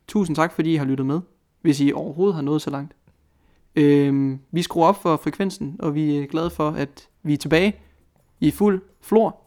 tusind 0.07 0.36
tak, 0.36 0.53
fordi 0.53 0.74
I 0.74 0.76
har 0.76 0.86
lyttet 0.86 1.06
med, 1.06 1.20
hvis 1.62 1.82
I 1.82 1.91
overhovedet 1.91 2.36
har 2.36 2.41
nået 2.41 2.62
så 2.62 2.70
langt. 2.70 2.94
Øhm, 3.76 4.40
vi 4.52 4.62
skruer 4.62 4.88
op 4.88 5.02
for 5.02 5.18
frekvensen, 5.24 5.76
og 5.80 5.95
vi 5.95 6.18
er 6.18 6.26
glade 6.26 6.49
for, 6.49 6.70
at 6.70 7.07
vi 7.24 7.34
er 7.34 7.38
tilbage 7.38 7.76
i 8.40 8.52
fuld 8.52 8.82
flor, 9.02 9.45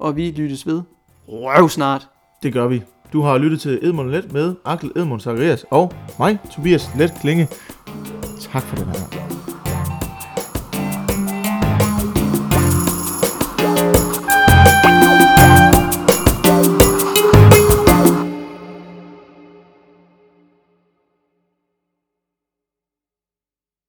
og 0.00 0.16
vi 0.16 0.30
lyttes 0.30 0.66
ved 0.66 0.82
røv 1.28 1.68
snart. 1.68 2.08
Det 2.42 2.52
gør 2.52 2.66
vi. 2.66 2.82
Du 3.12 3.22
har 3.22 3.38
lyttet 3.38 3.60
til 3.60 3.78
Edmund 3.82 4.10
Let 4.10 4.32
med 4.32 4.54
Akkel 4.64 4.92
Edmund 4.96 5.20
Zacharias 5.20 5.64
og 5.70 5.92
mig, 6.18 6.38
Tobias 6.50 6.90
Let 6.98 7.12
Klinge. 7.20 7.48
Tak 8.52 8.62
for 8.62 8.76
den 8.76 8.86
her. 8.86 9.39